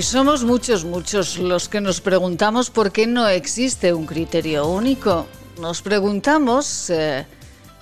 Y 0.00 0.02
somos 0.02 0.44
muchos, 0.44 0.86
muchos 0.86 1.36
los 1.36 1.68
que 1.68 1.82
nos 1.82 2.00
preguntamos 2.00 2.70
por 2.70 2.90
qué 2.90 3.06
no 3.06 3.28
existe 3.28 3.92
un 3.92 4.06
criterio 4.06 4.66
único. 4.66 5.26
Nos 5.60 5.82
preguntamos 5.82 6.88
eh, 6.88 7.26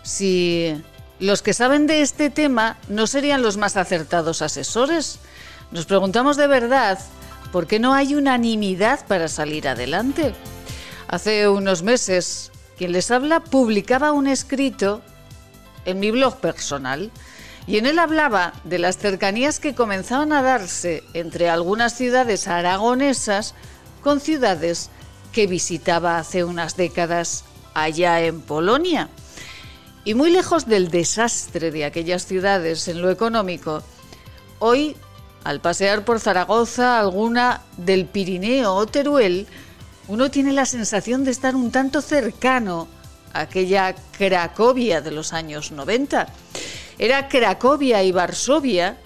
si 0.02 0.74
los 1.20 1.42
que 1.42 1.54
saben 1.54 1.86
de 1.86 2.02
este 2.02 2.28
tema 2.28 2.76
no 2.88 3.06
serían 3.06 3.40
los 3.40 3.56
más 3.56 3.76
acertados 3.76 4.42
asesores. 4.42 5.20
Nos 5.70 5.86
preguntamos 5.86 6.36
de 6.36 6.48
verdad 6.48 6.98
por 7.52 7.68
qué 7.68 7.78
no 7.78 7.94
hay 7.94 8.16
unanimidad 8.16 9.06
para 9.06 9.28
salir 9.28 9.68
adelante. 9.68 10.34
Hace 11.06 11.48
unos 11.48 11.84
meses, 11.84 12.50
quien 12.76 12.90
les 12.90 13.12
habla 13.12 13.44
publicaba 13.44 14.10
un 14.10 14.26
escrito 14.26 15.02
en 15.84 16.00
mi 16.00 16.10
blog 16.10 16.38
personal 16.38 17.12
y 17.68 17.76
en 17.76 17.84
él 17.84 17.98
hablaba 17.98 18.54
de 18.64 18.78
las 18.78 18.96
cercanías 18.96 19.60
que 19.60 19.74
comenzaban 19.74 20.32
a 20.32 20.40
darse 20.40 21.04
entre 21.12 21.50
algunas 21.50 21.94
ciudades 21.94 22.48
aragonesas 22.48 23.54
con 24.02 24.20
ciudades 24.20 24.88
que 25.32 25.46
visitaba 25.46 26.18
hace 26.18 26.44
unas 26.44 26.78
décadas 26.78 27.44
allá 27.74 28.22
en 28.22 28.40
Polonia. 28.40 29.10
Y 30.04 30.14
muy 30.14 30.30
lejos 30.30 30.66
del 30.66 30.90
desastre 30.90 31.70
de 31.70 31.84
aquellas 31.84 32.24
ciudades 32.24 32.88
en 32.88 33.02
lo 33.02 33.10
económico, 33.10 33.82
hoy, 34.60 34.96
al 35.44 35.60
pasear 35.60 36.06
por 36.06 36.20
Zaragoza, 36.20 36.98
alguna 36.98 37.60
del 37.76 38.06
Pirineo 38.06 38.74
o 38.74 38.86
Teruel, 38.86 39.46
uno 40.08 40.30
tiene 40.30 40.54
la 40.54 40.64
sensación 40.64 41.22
de 41.22 41.32
estar 41.32 41.54
un 41.54 41.70
tanto 41.70 42.00
cercano 42.00 42.88
a 43.34 43.40
aquella 43.40 43.94
Cracovia 44.16 45.02
de 45.02 45.10
los 45.10 45.34
años 45.34 45.70
90. 45.70 46.28
Era 46.98 47.28
Cracovia 47.28 48.02
y 48.02 48.10
Varsovia, 48.10 48.98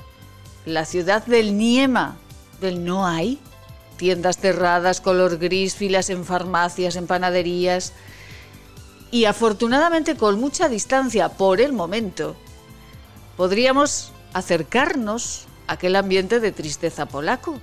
la 0.64 0.86
ciudad 0.86 1.26
del 1.26 1.58
Niema, 1.58 2.16
del 2.60 2.84
no 2.84 3.06
hay. 3.06 3.38
Tiendas 3.98 4.38
cerradas, 4.38 5.02
color 5.02 5.36
gris, 5.38 5.74
filas 5.74 6.08
en 6.08 6.24
farmacias, 6.24 6.96
en 6.96 7.06
panaderías. 7.06 7.92
Y 9.10 9.26
afortunadamente 9.26 10.16
con 10.16 10.40
mucha 10.40 10.70
distancia 10.70 11.28
por 11.28 11.60
el 11.60 11.74
momento, 11.74 12.34
podríamos 13.36 14.10
acercarnos 14.32 15.44
a 15.66 15.74
aquel 15.74 15.94
ambiente 15.96 16.40
de 16.40 16.50
tristeza 16.50 17.04
polaco. 17.04 17.60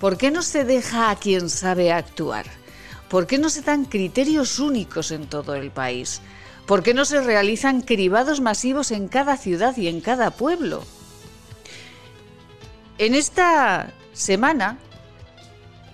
¿Por 0.00 0.16
qué 0.16 0.30
no 0.30 0.40
se 0.40 0.64
deja 0.64 1.10
a 1.10 1.16
quien 1.16 1.50
sabe 1.50 1.92
actuar? 1.92 2.46
¿Por 3.10 3.26
qué 3.26 3.36
no 3.36 3.50
se 3.50 3.60
dan 3.60 3.84
criterios 3.84 4.58
únicos 4.58 5.10
en 5.10 5.26
todo 5.26 5.54
el 5.54 5.70
país? 5.70 6.22
¿Por 6.72 6.82
qué 6.82 6.94
no 6.94 7.04
se 7.04 7.20
realizan 7.20 7.82
cribados 7.82 8.40
masivos 8.40 8.92
en 8.92 9.06
cada 9.06 9.36
ciudad 9.36 9.76
y 9.76 9.88
en 9.88 10.00
cada 10.00 10.30
pueblo? 10.30 10.82
En 12.96 13.14
esta 13.14 13.92
semana, 14.14 14.78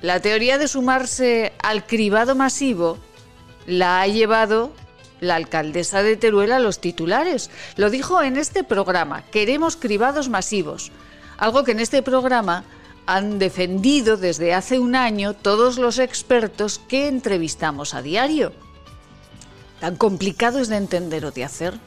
la 0.03 0.21
teoría 0.21 0.57
de 0.57 0.69
sumarse 0.69 1.53
al 1.65 1.85
cribado 1.85 2.37
masivo 2.37 2.97
la 3.67 4.01
ha 4.01 4.07
llevado 4.07 4.71
la 5.19 5.35
alcaldesa 5.35 6.05
de 6.05 6.17
Teruel 6.17 6.53
a 6.53 6.61
los 6.61 6.81
titulares. 6.81 7.51
Lo 7.75 7.91
dijo 7.91 8.23
en 8.23 8.37
este 8.37 8.63
programa, 8.63 9.25
queremos 9.33 9.75
cribados 9.75 10.29
masivos, 10.29 10.93
algo 11.39 11.65
que 11.65 11.73
en 11.73 11.81
este 11.81 12.03
programa 12.03 12.63
han 13.05 13.41
defendido 13.41 14.17
desde 14.17 14.55
hace 14.55 14.79
un 14.79 14.95
año 14.95 15.35
todos 15.35 15.77
los 15.77 15.99
expertos 15.99 16.81
que 16.87 17.09
entrevistamos 17.09 17.95
a 17.95 18.03
diario 18.03 18.53
tan 19.81 19.97
complicado 19.97 20.59
es 20.59 20.69
de 20.69 20.77
entender 20.77 21.25
o 21.25 21.31
de 21.31 21.45
hacer. 21.45 21.79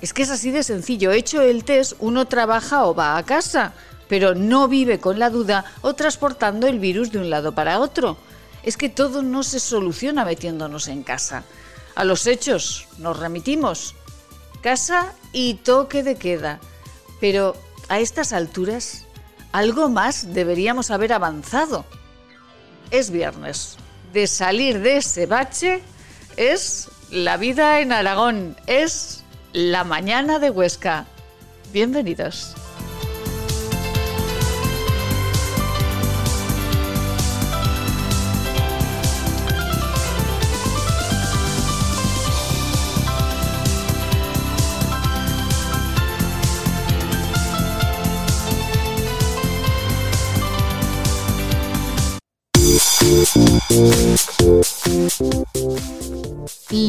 Es 0.00 0.12
que 0.12 0.22
es 0.22 0.30
así 0.30 0.50
de 0.50 0.62
sencillo. 0.62 1.12
Hecho 1.12 1.40
el 1.40 1.64
test, 1.64 1.94
uno 2.00 2.26
trabaja 2.26 2.84
o 2.84 2.94
va 2.94 3.16
a 3.16 3.24
casa, 3.24 3.72
pero 4.08 4.34
no 4.34 4.68
vive 4.68 5.00
con 5.00 5.18
la 5.18 5.30
duda 5.30 5.64
o 5.82 5.94
transportando 5.94 6.66
el 6.66 6.78
virus 6.78 7.10
de 7.10 7.18
un 7.18 7.30
lado 7.30 7.54
para 7.54 7.80
otro. 7.80 8.16
Es 8.62 8.76
que 8.76 8.88
todo 8.88 9.22
no 9.22 9.42
se 9.42 9.60
soluciona 9.60 10.24
metiéndonos 10.24 10.88
en 10.88 11.02
casa. 11.02 11.44
A 11.94 12.04
los 12.04 12.26
hechos 12.26 12.88
nos 12.98 13.18
remitimos. 13.18 13.94
Casa 14.60 15.12
y 15.32 15.54
toque 15.54 16.02
de 16.02 16.16
queda. 16.16 16.60
Pero 17.20 17.56
a 17.88 18.00
estas 18.00 18.32
alturas, 18.32 19.06
algo 19.52 19.88
más 19.88 20.34
deberíamos 20.34 20.90
haber 20.90 21.12
avanzado. 21.12 21.86
Es 22.90 23.10
viernes. 23.10 23.76
De 24.12 24.26
salir 24.26 24.80
de 24.80 24.98
ese 24.98 25.26
bache 25.26 25.82
es 26.36 26.88
La 27.10 27.36
vida 27.36 27.80
en 27.80 27.92
Aragón, 27.92 28.56
es 28.66 29.24
La 29.52 29.84
mañana 29.84 30.38
de 30.38 30.50
Huesca. 30.50 31.06
Bienvenidos. 31.72 32.54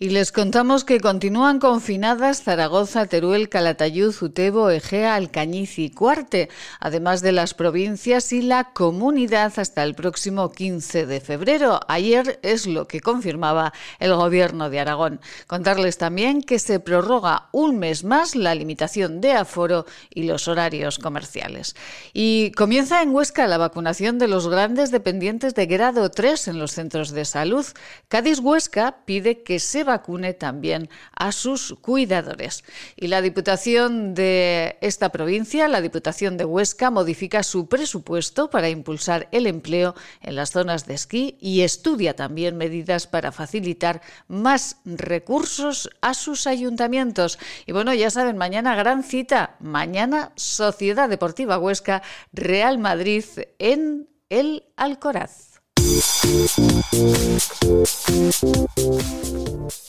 Y 0.00 0.10
les 0.10 0.30
contamos 0.30 0.84
que 0.84 1.00
continúan 1.00 1.58
confinadas 1.58 2.44
Zaragoza, 2.44 3.06
Teruel, 3.06 3.48
Calatayud, 3.48 4.14
Utebo, 4.22 4.70
Egea, 4.70 5.16
Alcañiz 5.16 5.76
y 5.80 5.90
Cuarte, 5.90 6.50
además 6.78 7.20
de 7.20 7.32
las 7.32 7.52
provincias 7.52 8.32
y 8.32 8.42
la 8.42 8.72
comunidad 8.72 9.58
hasta 9.58 9.82
el 9.82 9.96
próximo 9.96 10.52
15 10.52 11.04
de 11.06 11.20
febrero. 11.20 11.80
Ayer 11.88 12.38
es 12.44 12.68
lo 12.68 12.86
que 12.86 13.00
confirmaba 13.00 13.72
el 13.98 14.14
gobierno 14.14 14.70
de 14.70 14.78
Aragón. 14.78 15.20
Contarles 15.48 15.98
también 15.98 16.42
que 16.42 16.60
se 16.60 16.78
prorroga 16.78 17.48
un 17.50 17.80
mes 17.80 18.04
más 18.04 18.36
la 18.36 18.54
limitación 18.54 19.20
de 19.20 19.32
aforo 19.32 19.84
y 20.10 20.22
los 20.22 20.46
horarios 20.46 21.00
comerciales. 21.00 21.74
Y 22.12 22.52
comienza 22.52 23.02
en 23.02 23.12
Huesca 23.12 23.48
la 23.48 23.58
vacunación 23.58 24.20
de 24.20 24.28
los 24.28 24.46
grandes 24.46 24.92
dependientes 24.92 25.56
de 25.56 25.66
grado 25.66 26.08
3 26.12 26.46
en 26.46 26.60
los 26.60 26.70
centros 26.70 27.10
de 27.10 27.24
salud. 27.24 27.66
Cádiz 28.06 28.38
Huesca 28.38 28.98
pide 29.04 29.42
que 29.42 29.58
se 29.58 29.87
vacune 29.88 30.34
también 30.34 30.88
a 31.16 31.32
sus 31.32 31.74
cuidadores. 31.80 32.62
Y 32.94 33.08
la 33.08 33.20
Diputación 33.20 34.14
de 34.14 34.78
esta 34.80 35.08
provincia, 35.08 35.66
la 35.66 35.80
Diputación 35.80 36.36
de 36.36 36.44
Huesca, 36.44 36.92
modifica 36.92 37.42
su 37.42 37.66
presupuesto 37.66 38.50
para 38.50 38.68
impulsar 38.68 39.28
el 39.32 39.48
empleo 39.48 39.96
en 40.22 40.36
las 40.36 40.52
zonas 40.52 40.86
de 40.86 40.94
esquí 40.94 41.36
y 41.40 41.62
estudia 41.62 42.14
también 42.14 42.56
medidas 42.56 43.06
para 43.06 43.32
facilitar 43.32 44.00
más 44.28 44.76
recursos 44.84 45.90
a 46.00 46.14
sus 46.14 46.46
ayuntamientos. 46.46 47.38
Y 47.66 47.72
bueno, 47.72 47.92
ya 47.94 48.10
saben, 48.10 48.36
mañana 48.36 48.76
gran 48.76 49.02
cita, 49.02 49.56
mañana 49.58 50.32
Sociedad 50.36 51.08
Deportiva 51.08 51.58
Huesca, 51.58 52.02
Real 52.32 52.78
Madrid 52.78 53.24
en 53.58 54.08
el 54.28 54.64
Alcoraz. 54.76 55.47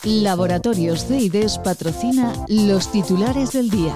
Laboratorios 0.03 1.05
CIDES 1.05 1.59
patrocina 1.59 2.33
los 2.47 2.91
titulares 2.91 3.51
del 3.51 3.69
día. 3.69 3.95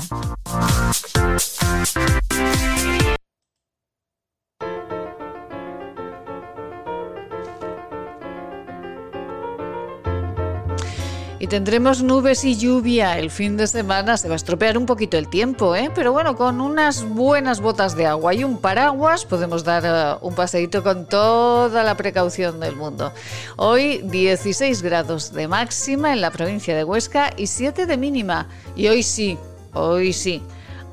Y 11.44 11.48
tendremos 11.48 12.02
nubes 12.02 12.46
y 12.46 12.56
lluvia. 12.56 13.20
El 13.20 13.30
fin 13.30 13.58
de 13.58 13.68
semana 13.68 14.16
se 14.16 14.30
va 14.30 14.36
a 14.36 14.38
estropear 14.38 14.78
un 14.78 14.86
poquito 14.86 15.18
el 15.18 15.28
tiempo, 15.28 15.76
¿eh? 15.76 15.92
Pero 15.94 16.14
bueno, 16.14 16.38
con 16.38 16.62
unas 16.62 17.04
buenas 17.04 17.60
botas 17.60 17.98
de 17.98 18.06
agua 18.06 18.34
y 18.34 18.46
un 18.46 18.62
paraguas 18.62 19.26
podemos 19.26 19.66
dar 19.66 19.84
eh, 19.86 20.18
un 20.22 20.36
paseíto 20.36 20.84
con 20.84 21.06
toda 21.06 21.84
la 21.84 21.98
precaución 21.98 22.62
del 22.62 22.78
mundo. 22.78 23.12
Hoy 23.58 23.98
16 24.06 24.82
grados 24.84 25.34
de 25.34 25.50
máxima 25.50 26.14
en 26.14 26.22
la 26.22 26.32
provincia 26.32 26.78
de 26.78 26.86
Huesca 26.86 27.32
y 27.36 27.48
7 27.48 27.88
de 27.88 27.98
mínima. 27.98 28.48
Y 28.78 28.88
hoy 28.88 29.04
sí, 29.04 29.38
hoy 29.74 30.14
sí. 30.14 30.42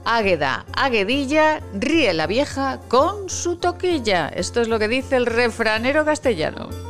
Águeda, 0.05 0.67
Águedilla, 0.73 1.61
ríe 1.75 2.13
la 2.13 2.27
vieja 2.27 2.81
con 2.89 3.31
su 3.31 3.55
toquilla. 3.55 4.27
Esto 4.27 4.61
es 4.61 4.67
lo 4.67 4.81
que 4.81 4.89
dice 4.89 5.15
el 5.15 5.27
refranero 5.27 6.05
castellano. 6.05 6.90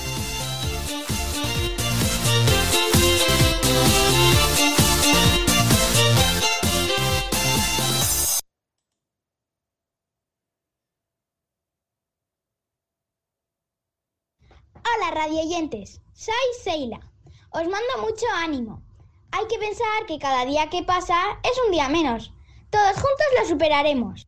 Radioyentes, 15.21 16.01
soy 16.13 16.33
Seila. 16.63 16.99
Os 17.51 17.67
mando 17.67 17.93
mucho 18.01 18.25
ánimo. 18.37 18.81
Hay 19.31 19.45
que 19.47 19.59
pensar 19.59 20.05
que 20.07 20.17
cada 20.17 20.45
día 20.45 20.69
que 20.69 20.83
pasa 20.83 21.15
es 21.43 21.51
un 21.65 21.71
día 21.71 21.89
menos. 21.89 22.33
Todos 22.71 22.93
juntos 22.93 23.27
lo 23.37 23.45
superaremos. 23.45 24.25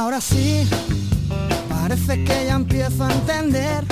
Ahora 0.00 0.22
sí, 0.22 0.66
parece 1.68 2.24
que 2.24 2.46
ya 2.46 2.54
empiezo 2.54 3.04
a 3.04 3.12
entender. 3.12 3.84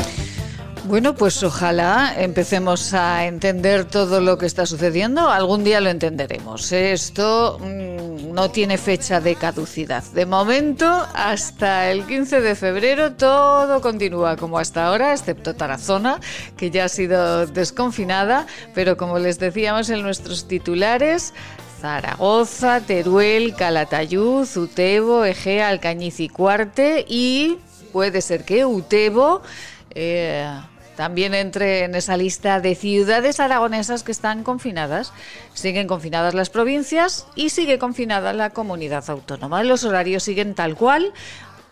Bueno, 0.85 1.15
pues 1.15 1.43
ojalá 1.43 2.15
empecemos 2.17 2.95
a 2.95 3.27
entender 3.27 3.85
todo 3.85 4.23
lo 4.23 4.39
que 4.39 4.47
está 4.47 4.65
sucediendo. 4.65 5.29
Algún 5.29 5.65
día 5.65 5.83
lo 5.83 5.91
entenderemos. 5.91 6.73
Esto 6.73 7.59
mm, 7.61 8.33
no 8.33 8.51
tiene 8.51 8.79
fecha 8.79 9.21
de 9.21 9.35
caducidad. 9.35 10.03
De 10.15 10.25
momento, 10.25 10.87
hasta 11.13 11.91
el 11.91 12.07
15 12.07 12.41
de 12.41 12.55
febrero, 12.55 13.13
todo 13.13 13.83
continúa 13.83 14.39
como 14.39 14.59
hasta 14.59 14.87
ahora, 14.87 15.13
excepto 15.13 15.57
Tarazona, 15.57 16.21
que 16.57 16.71
ya 16.71 16.87
ha 16.87 16.89
sido 16.89 17.47
desconfinada. 17.47 18.47
Pero 18.75 18.97
como 18.97 19.19
les 19.19 19.39
decíamos 19.39 19.91
en 19.91 20.01
nuestros 20.01 20.49
titulares, 20.49 21.35
Zaragoza, 21.81 22.81
Teruel, 22.81 23.55
Calatayud, 23.55 24.49
Utebo, 24.57 25.25
Egea, 25.25 25.69
Alcañiz 25.69 26.21
y 26.21 26.29
Cuarte 26.29 27.05
y 27.09 27.59
puede 27.93 28.21
ser 28.21 28.45
que 28.45 28.67
Utebo 28.67 29.43
eh, 29.91 30.49
también 30.97 31.35
entre 31.35 31.85
en 31.85 31.95
esa 31.95 32.17
lista 32.17 32.61
de 32.61 32.75
ciudades 32.75 33.39
aragonesas 33.39 34.03
que 34.03 34.11
están 34.11 34.43
confinadas. 34.43 35.13
Siguen 35.55 35.87
confinadas 35.87 36.35
las 36.35 36.51
provincias 36.51 37.29
y 37.37 37.51
sigue 37.51 37.79
confinada 37.79 38.33
la 38.33 38.51
comunidad 38.51 39.09
autónoma. 39.09 39.63
Los 39.63 39.85
horarios 39.85 40.25
siguen 40.25 40.57
tal 40.57 40.75
cual, 40.75 41.13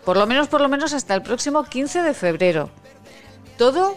por 0.04 0.16
lo 0.16 0.26
menos 0.28 0.46
por 0.46 0.60
lo 0.60 0.68
menos 0.68 0.92
hasta 0.92 1.14
el 1.14 1.22
próximo 1.22 1.64
15 1.64 2.02
de 2.02 2.14
febrero. 2.14 2.70
Todo 3.58 3.96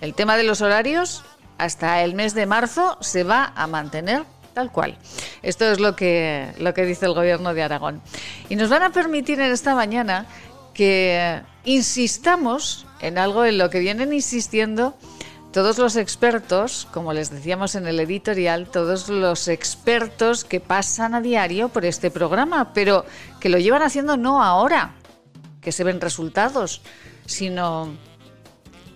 el 0.00 0.14
tema 0.14 0.38
de 0.38 0.44
los 0.44 0.62
horarios 0.62 1.22
hasta 1.58 2.02
el 2.02 2.14
mes 2.14 2.34
de 2.34 2.46
marzo 2.46 2.96
se 3.00 3.24
va 3.24 3.52
a 3.54 3.66
mantener 3.66 4.24
Tal 4.54 4.70
cual. 4.70 4.96
Esto 5.42 5.64
es 5.66 5.80
lo 5.80 5.96
que, 5.96 6.52
lo 6.58 6.72
que 6.72 6.86
dice 6.86 7.06
el 7.06 7.14
gobierno 7.14 7.52
de 7.52 7.62
Aragón. 7.62 8.00
Y 8.48 8.56
nos 8.56 8.70
van 8.70 8.82
a 8.82 8.90
permitir 8.90 9.40
en 9.40 9.50
esta 9.50 9.74
mañana 9.74 10.26
que 10.72 11.42
insistamos 11.64 12.86
en 13.00 13.18
algo 13.18 13.44
en 13.44 13.58
lo 13.58 13.68
que 13.68 13.80
vienen 13.80 14.12
insistiendo 14.12 14.94
todos 15.52 15.78
los 15.78 15.96
expertos, 15.96 16.88
como 16.92 17.12
les 17.12 17.30
decíamos 17.30 17.74
en 17.74 17.86
el 17.86 18.00
editorial, 18.00 18.68
todos 18.68 19.08
los 19.08 19.46
expertos 19.46 20.44
que 20.44 20.58
pasan 20.58 21.14
a 21.14 21.20
diario 21.20 21.68
por 21.68 21.84
este 21.84 22.10
programa, 22.10 22.72
pero 22.72 23.04
que 23.38 23.48
lo 23.48 23.58
llevan 23.58 23.82
haciendo 23.82 24.16
no 24.16 24.42
ahora, 24.42 24.94
que 25.60 25.70
se 25.70 25.84
ven 25.84 26.00
resultados, 26.00 26.82
sino 27.26 27.88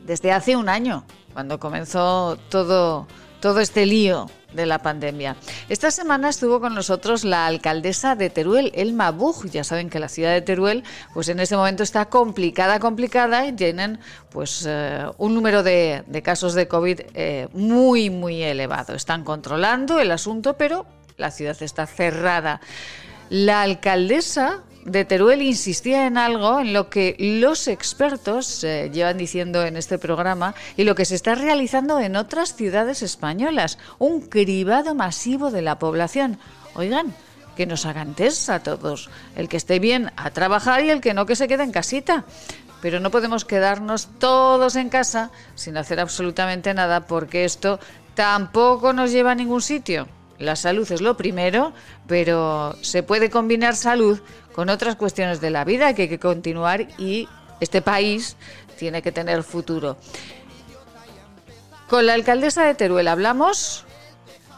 desde 0.05 0.33
hace 0.33 0.57
un 0.57 0.69
año, 0.69 1.05
cuando 1.33 1.61
comenzó 1.61 2.37
todo, 2.49 3.07
todo 3.41 3.61
este 3.61 3.87
lío 3.87 4.29
de 4.53 4.67
la 4.67 4.79
pandemia. 4.79 5.37
Esta 5.69 5.91
semana 5.91 6.29
estuvo 6.29 6.61
con 6.61 6.75
nosotros 6.75 7.25
la 7.25 7.47
alcaldesa 7.47 8.15
de 8.15 8.31
Teruel, 8.31 8.73
Elma 8.75 9.11
Buch. 9.11 9.45
Ya 9.47 9.65
saben 9.65 9.91
que 9.91 9.99
la 9.99 10.09
ciudad 10.09 10.33
de 10.33 10.41
Teruel, 10.41 10.85
pues 11.13 11.29
en 11.29 11.41
este 11.41 11.57
momento 11.57 11.83
está 11.83 12.07
complicada, 12.07 12.81
complicada 12.81 13.47
y 13.47 13.53
tienen 13.53 13.99
pues 14.31 14.65
eh, 14.67 15.07
un 15.19 15.35
número 15.35 15.63
de, 15.63 16.05
casos 16.25 16.55
de 16.55 16.67
COVID 16.67 17.01
eh, 17.15 17.49
muy, 17.53 18.11
muy 18.11 18.43
elevado. 18.43 18.95
Están 18.95 19.25
controlando 19.25 20.01
el 20.01 20.11
asunto, 20.11 20.57
pero 20.57 20.87
la 21.17 21.31
ciudad 21.31 21.57
está 21.61 21.87
cerrada. 21.87 22.61
La 23.29 23.63
alcaldesa 23.63 24.63
de 24.85 25.05
Teruel 25.05 25.43
insistía 25.43 26.07
en 26.07 26.17
algo 26.17 26.61
en 26.61 26.73
lo 26.73 26.89
que 26.89 27.17
los 27.19 27.69
expertos 27.69 28.65
eh, 28.65 28.91
llevan 28.93 29.19
diciendo 29.19 29.65
en 29.65 29.77
este 29.77 29.99
programa 29.99 30.55
y 30.77 30.85
lo 30.85 30.95
que 30.95 31.05
se 31.05 31.15
está 31.15 31.35
realizando 31.35 32.01
en 32.01 32.17
otras 32.17 32.55
ciudades 32.55 33.03
españolas, 33.03 33.79
un 33.99 34.23
cribado 34.23 34.95
masivo 34.95 35.51
de 35.51 35.63
la 35.63 35.79
población. 35.79 36.39
Oigan, 36.75 37.15
que 37.57 37.67
nos 37.67 37.87
hagan 37.87 38.15
test 38.15 38.49
a 38.51 38.63
todos, 38.63 39.11
el 39.35 39.49
que 39.49 39.57
esté 39.57 39.81
bien 39.81 40.13
a 40.17 40.31
trabajar 40.31 40.85
y 40.85 40.91
el 40.91 41.01
que 41.01 41.13
no 41.13 41.27
que 41.27 41.37
se 41.37 41.49
quede 41.49 41.65
en 41.65 41.73
casita. 41.73 42.25
Pero 42.81 43.01
no 43.01 43.11
podemos 43.11 43.45
quedarnos 43.45 44.09
todos 44.21 44.77
en 44.77 44.89
casa 44.89 45.33
sin 45.57 45.77
hacer 45.77 45.99
absolutamente 45.99 46.73
nada 46.73 47.07
porque 47.07 47.45
esto 47.45 47.81
tampoco 48.15 48.93
nos 48.93 49.11
lleva 49.11 49.33
a 49.33 49.35
ningún 49.35 49.61
sitio. 49.61 50.07
La 50.39 50.55
salud 50.57 50.91
es 50.91 51.01
lo 51.01 51.17
primero, 51.17 51.73
pero 52.07 52.77
se 52.81 53.03
puede 53.03 53.29
combinar 53.31 53.75
salud 53.75 54.21
con 54.55 54.69
otras 54.69 54.97
cuestiones 54.97 55.41
de 55.41 55.51
la 55.51 55.65
vida 55.65 55.95
que 55.95 56.03
hay 56.03 56.09
que 56.09 56.19
continuar 56.19 56.89
y 56.99 57.29
este 57.61 57.83
país 57.83 58.37
tiene 58.77 59.03
que 59.03 59.13
tener 59.13 59.43
futuro. 59.43 59.97
Con 61.89 62.07
la 62.07 62.15
alcaldesa 62.15 62.65
de 62.65 62.75
Teruel 62.75 63.09
hablamos 63.09 63.85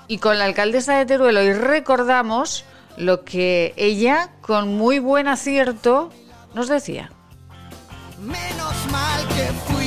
y 0.08 0.18
con 0.18 0.38
la 0.38 0.44
alcaldesa 0.44 0.98
de 0.98 1.06
Teruel 1.06 1.36
hoy 1.36 1.52
recordamos 1.52 2.64
lo 2.96 3.24
que 3.24 3.72
ella, 3.76 4.30
con 4.42 4.76
muy 4.76 4.98
buen 4.98 5.28
acierto, 5.28 6.10
nos 6.54 6.68
decía. 6.68 7.10
Menos 8.20 8.74
mal 8.90 9.26
que 9.28 9.46
fui 9.66 9.79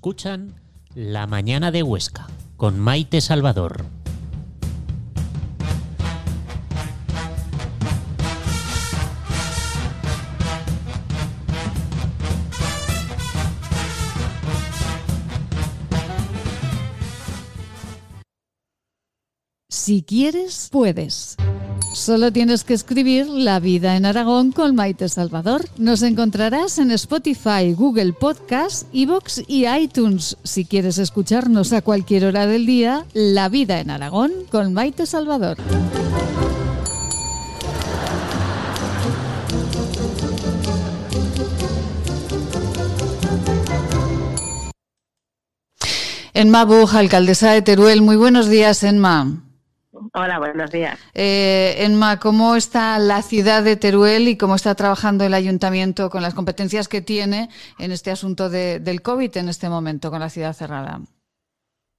Escuchan 0.00 0.54
La 0.94 1.26
Mañana 1.26 1.70
de 1.70 1.82
Huesca 1.82 2.26
con 2.56 2.80
Maite 2.80 3.20
Salvador. 3.20 3.84
Si 19.68 20.02
quieres, 20.02 20.70
puedes. 20.72 21.36
Solo 21.92 22.32
tienes 22.32 22.62
que 22.62 22.74
escribir 22.74 23.26
La 23.26 23.58
vida 23.58 23.96
en 23.96 24.06
Aragón 24.06 24.52
con 24.52 24.76
Maite 24.76 25.08
Salvador. 25.08 25.66
Nos 25.76 26.02
encontrarás 26.02 26.78
en 26.78 26.92
Spotify, 26.92 27.72
Google 27.76 28.12
Podcast, 28.12 28.86
Evox 28.92 29.42
y 29.48 29.66
iTunes. 29.66 30.36
Si 30.44 30.64
quieres 30.64 30.98
escucharnos 30.98 31.72
a 31.72 31.82
cualquier 31.82 32.26
hora 32.26 32.46
del 32.46 32.64
día, 32.64 33.04
La 33.12 33.48
vida 33.48 33.80
en 33.80 33.90
Aragón 33.90 34.30
con 34.50 34.72
Maite 34.72 35.04
Salvador. 35.04 35.56
Enma 46.32 46.64
Buj, 46.64 46.94
alcaldesa 46.94 47.50
de 47.50 47.62
Teruel. 47.62 48.00
Muy 48.00 48.16
buenos 48.16 48.48
días, 48.48 48.84
Enma. 48.84 49.49
Hola, 50.14 50.38
buenos 50.38 50.70
días. 50.70 50.98
Eh, 51.14 51.84
Enma, 51.84 52.18
¿cómo 52.18 52.56
está 52.56 52.98
la 52.98 53.22
ciudad 53.22 53.62
de 53.62 53.76
Teruel 53.76 54.28
y 54.28 54.38
cómo 54.38 54.54
está 54.54 54.74
trabajando 54.74 55.24
el 55.24 55.34
ayuntamiento 55.34 56.08
con 56.10 56.22
las 56.22 56.34
competencias 56.34 56.88
que 56.88 57.02
tiene 57.02 57.48
en 57.78 57.92
este 57.92 58.10
asunto 58.10 58.48
de, 58.48 58.80
del 58.80 59.02
COVID 59.02 59.36
en 59.36 59.48
este 59.48 59.68
momento 59.68 60.10
con 60.10 60.20
la 60.20 60.30
ciudad 60.30 60.52
cerrada? 60.52 61.00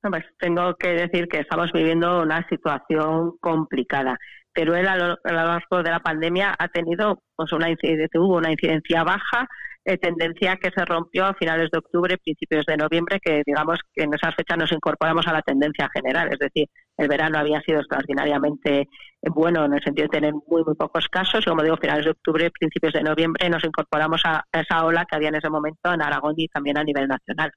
Pues 0.02 0.26
tengo 0.40 0.76
que 0.76 0.90
decir 0.90 1.28
que 1.28 1.40
estamos 1.40 1.72
viviendo 1.72 2.24
una 2.24 2.48
situación 2.50 3.38
complicada. 3.40 4.18
Teruel 4.54 4.88
a 4.88 4.98
lo, 4.98 5.20
largo 5.24 5.84
de 5.84 5.92
la 5.92 6.00
pandemia 6.00 6.56
ha 6.58 6.68
tenido 6.70 7.22
pues 7.36 7.54
una 7.54 7.68
tuvo 8.12 8.38
una 8.38 8.52
incidencia 8.52 9.04
baja 9.04 9.48
eh, 9.84 9.98
tendencia 9.98 10.58
que 10.58 10.70
se 10.70 10.86
rompió 10.86 11.26
a 11.26 11.34
finales 11.34 11.70
de 11.72 11.80
octubre, 11.80 12.18
principios 12.18 12.66
de 12.66 12.78
noviembre, 12.78 13.20
que 13.20 13.42
digamos 13.46 13.80
que 13.94 14.04
en 14.04 14.14
esas 14.14 14.36
fechas 14.36 14.58
nos 14.58 14.72
incorporamos 14.72 15.26
a 15.28 15.34
la 15.34 15.42
tendencia 15.42 15.90
general. 15.94 16.30
Es 16.32 16.40
decir, 16.40 16.68
el 16.98 17.08
verano 17.08 17.40
había 17.40 17.62
sido 17.62 17.80
extraordinariamente 17.80 18.88
bueno 19.22 19.66
en 19.66 19.74
el 19.74 19.84
sentido 19.84 20.08
de 20.08 20.20
tener 20.20 20.34
muy, 20.34 20.64
muy 20.64 20.76
pocos 20.76 21.08
casos. 21.10 21.44
Y 21.46 21.50
como 21.50 21.64
digo, 21.64 21.78
finales 21.78 22.06
de 22.06 22.12
octubre, 22.12 22.52
principios 22.52 22.94
de 22.94 23.04
noviembre, 23.04 23.50
nos 23.50 23.64
incorporamos 23.64 24.22
a 24.26 24.44
esa 24.52 24.86
ola 24.86 25.06
que 25.06 25.16
había 25.16 25.30
en 25.30 25.36
ese 25.36 25.50
momento 25.50 25.92
en 25.92 26.02
Aragón 26.02 26.36
y 26.38 26.48
también 26.48 26.78
a 26.78 26.84
nivel 26.84 27.08
nacional. 27.08 27.52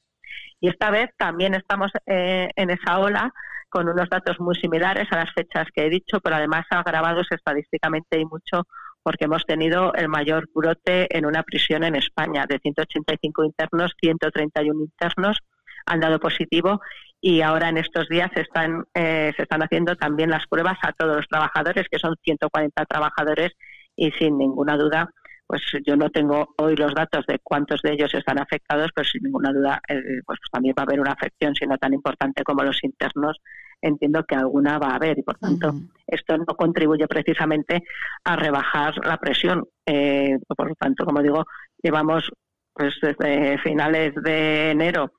Y 0.60 0.68
esta 0.68 0.90
vez 0.90 1.10
también 1.18 1.54
estamos 1.54 1.92
eh, 2.06 2.48
en 2.56 2.70
esa 2.70 2.98
ola 2.98 3.32
con 3.68 3.88
unos 3.88 4.08
datos 4.08 4.38
muy 4.38 4.54
similares 4.54 5.08
a 5.10 5.16
las 5.16 5.32
fechas 5.34 5.66
que 5.74 5.84
he 5.84 5.90
dicho, 5.90 6.20
pero 6.20 6.36
además 6.36 6.64
agravados 6.70 7.26
estadísticamente 7.30 8.20
y 8.20 8.24
mucho 8.24 8.68
porque 9.04 9.26
hemos 9.26 9.44
tenido 9.44 9.92
el 9.94 10.08
mayor 10.08 10.48
brote 10.52 11.06
en 11.16 11.26
una 11.26 11.42
prisión 11.42 11.84
en 11.84 11.94
España. 11.94 12.46
De 12.48 12.58
185 12.58 13.44
internos, 13.44 13.92
131 14.00 14.80
internos 14.80 15.38
han 15.86 16.00
dado 16.00 16.18
positivo 16.18 16.80
y 17.20 17.42
ahora 17.42 17.68
en 17.68 17.76
estos 17.76 18.08
días 18.08 18.30
se 18.34 18.40
están, 18.40 18.84
eh, 18.94 19.32
se 19.36 19.42
están 19.42 19.62
haciendo 19.62 19.94
también 19.96 20.30
las 20.30 20.46
pruebas 20.46 20.78
a 20.82 20.92
todos 20.92 21.16
los 21.16 21.28
trabajadores, 21.28 21.86
que 21.90 21.98
son 21.98 22.16
140 22.24 22.84
trabajadores 22.86 23.52
y 23.94 24.10
sin 24.12 24.38
ninguna 24.38 24.76
duda, 24.78 25.10
pues 25.46 25.62
yo 25.86 25.96
no 25.96 26.08
tengo 26.08 26.54
hoy 26.56 26.74
los 26.74 26.94
datos 26.94 27.26
de 27.26 27.38
cuántos 27.42 27.82
de 27.82 27.92
ellos 27.92 28.12
están 28.14 28.38
afectados, 28.38 28.90
pero 28.94 29.06
sin 29.06 29.22
ninguna 29.22 29.52
duda 29.52 29.82
eh, 29.86 30.00
pues 30.24 30.38
también 30.50 30.74
va 30.78 30.82
a 30.82 30.86
haber 30.86 31.00
una 31.00 31.12
afección, 31.12 31.54
si 31.54 31.66
no 31.66 31.76
tan 31.76 31.92
importante 31.92 32.42
como 32.42 32.64
los 32.64 32.82
internos, 32.82 33.38
entiendo 33.80 34.24
que 34.24 34.34
alguna 34.34 34.78
va 34.78 34.88
a 34.88 34.96
haber 34.96 35.18
y 35.18 35.22
por 35.22 35.38
tanto 35.38 35.74
esto 36.06 36.36
no 36.38 36.46
contribuye 36.56 37.06
precisamente 37.06 37.82
a 38.24 38.36
rebajar 38.36 38.94
la 39.06 39.18
presión. 39.18 39.64
Eh, 39.86 40.38
por 40.56 40.68
lo 40.68 40.74
tanto, 40.74 41.04
como 41.04 41.22
digo, 41.22 41.44
llevamos 41.82 42.30
pues 42.72 42.94
desde 43.00 43.58
finales 43.58 44.14
de 44.16 44.70
enero 44.72 45.12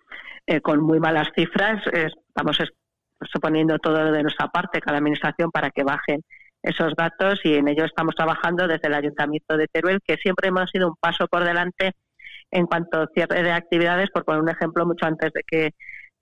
eh, 0.46 0.62
con 0.62 0.82
muy 0.82 1.00
malas 1.00 1.30
cifras. 1.36 1.82
estamos 1.88 2.58
suponiendo 3.22 3.80
todo 3.80 4.12
de 4.12 4.24
nuestra 4.24 4.48
parte, 4.50 4.82
cada 4.82 4.98
administración, 4.98 5.52
para 5.52 5.72
que 5.72 5.84
bajen 5.84 6.22
esos 6.62 6.94
datos 6.96 7.40
y 7.44 7.56
en 7.56 7.68
ello 7.68 7.86
estamos 7.86 8.16
trabajando 8.16 8.68
desde 8.68 8.88
el 8.88 8.96
Ayuntamiento 8.96 9.56
de 9.56 9.68
Teruel, 9.68 10.00
que 10.06 10.18
siempre 10.18 10.50
hemos 10.50 10.70
sido 10.72 10.90
un 10.90 10.96
paso 11.00 11.28
por 11.28 11.44
delante 11.44 11.94
en 12.52 12.66
cuanto 12.66 13.02
a 13.02 13.08
cierre 13.14 13.44
de 13.44 13.52
actividades, 13.52 14.10
por 14.12 14.26
poner 14.26 14.42
un 14.42 14.50
ejemplo, 14.50 14.86
mucho 14.86 15.06
antes 15.06 15.32
de 15.34 15.42
que 15.46 15.74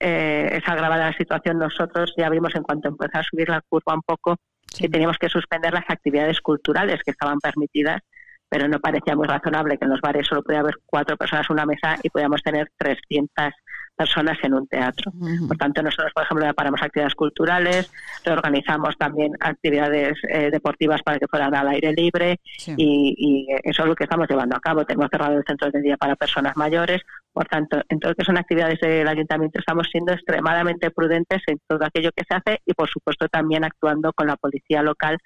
eh, 0.06 0.58
es 0.58 0.68
agravada 0.68 1.06
la 1.06 1.16
situación, 1.16 1.58
nosotros 1.58 2.12
ya 2.14 2.28
vimos 2.28 2.54
en 2.54 2.62
cuanto 2.62 2.88
empezó 2.88 3.18
a 3.18 3.22
subir 3.22 3.48
la 3.48 3.62
curva 3.62 3.94
un 3.94 4.02
poco 4.02 4.36
que 4.78 4.90
teníamos 4.90 5.16
que 5.16 5.30
suspender 5.30 5.72
las 5.72 5.88
actividades 5.88 6.42
culturales 6.42 7.00
que 7.02 7.12
estaban 7.12 7.38
permitidas, 7.38 8.02
pero 8.46 8.68
no 8.68 8.80
parecía 8.80 9.16
muy 9.16 9.26
razonable 9.26 9.78
que 9.78 9.86
en 9.86 9.92
los 9.92 10.02
bares 10.02 10.26
solo 10.26 10.42
podía 10.42 10.60
haber 10.60 10.74
cuatro 10.84 11.16
personas 11.16 11.46
en 11.48 11.54
una 11.54 11.64
mesa 11.64 11.96
y 12.02 12.10
podíamos 12.10 12.42
tener 12.42 12.68
300 12.76 13.54
personas 13.94 14.38
en 14.42 14.54
un 14.54 14.66
teatro. 14.66 15.12
Por 15.46 15.56
tanto, 15.56 15.82
nosotros, 15.82 16.12
por 16.14 16.24
ejemplo, 16.24 16.52
paramos 16.54 16.82
actividades 16.82 17.14
culturales, 17.14 17.90
reorganizamos 18.24 18.96
también 18.98 19.32
actividades 19.40 20.18
eh, 20.28 20.50
deportivas 20.50 21.02
para 21.02 21.18
que 21.18 21.28
fueran 21.28 21.54
al 21.54 21.68
aire 21.68 21.92
libre 21.92 22.40
y, 22.76 23.46
eso 23.64 23.82
es 23.82 23.88
lo 23.88 23.94
que 23.94 24.04
estamos 24.04 24.28
llevando 24.28 24.56
a 24.56 24.60
cabo. 24.60 24.84
Tenemos 24.84 25.08
cerrado 25.10 25.36
el 25.36 25.44
centro 25.46 25.70
de 25.70 25.80
día 25.80 25.96
para 25.96 26.16
personas 26.16 26.56
mayores. 26.56 27.02
Por 27.32 27.46
tanto, 27.46 27.80
en 27.88 27.98
todo 27.98 28.12
lo 28.12 28.16
que 28.16 28.24
son 28.24 28.36
actividades 28.36 28.80
del 28.80 29.08
ayuntamiento 29.08 29.58
estamos 29.58 29.88
siendo 29.90 30.12
extremadamente 30.12 30.90
prudentes 30.90 31.42
en 31.46 31.58
todo 31.66 31.84
aquello 31.84 32.10
que 32.14 32.24
se 32.28 32.34
hace 32.34 32.60
y, 32.64 32.74
por 32.74 32.88
supuesto, 32.88 33.28
también 33.28 33.64
actuando 33.64 34.12
con 34.12 34.26
la 34.26 34.36
policía 34.36 34.82
local 34.82 35.18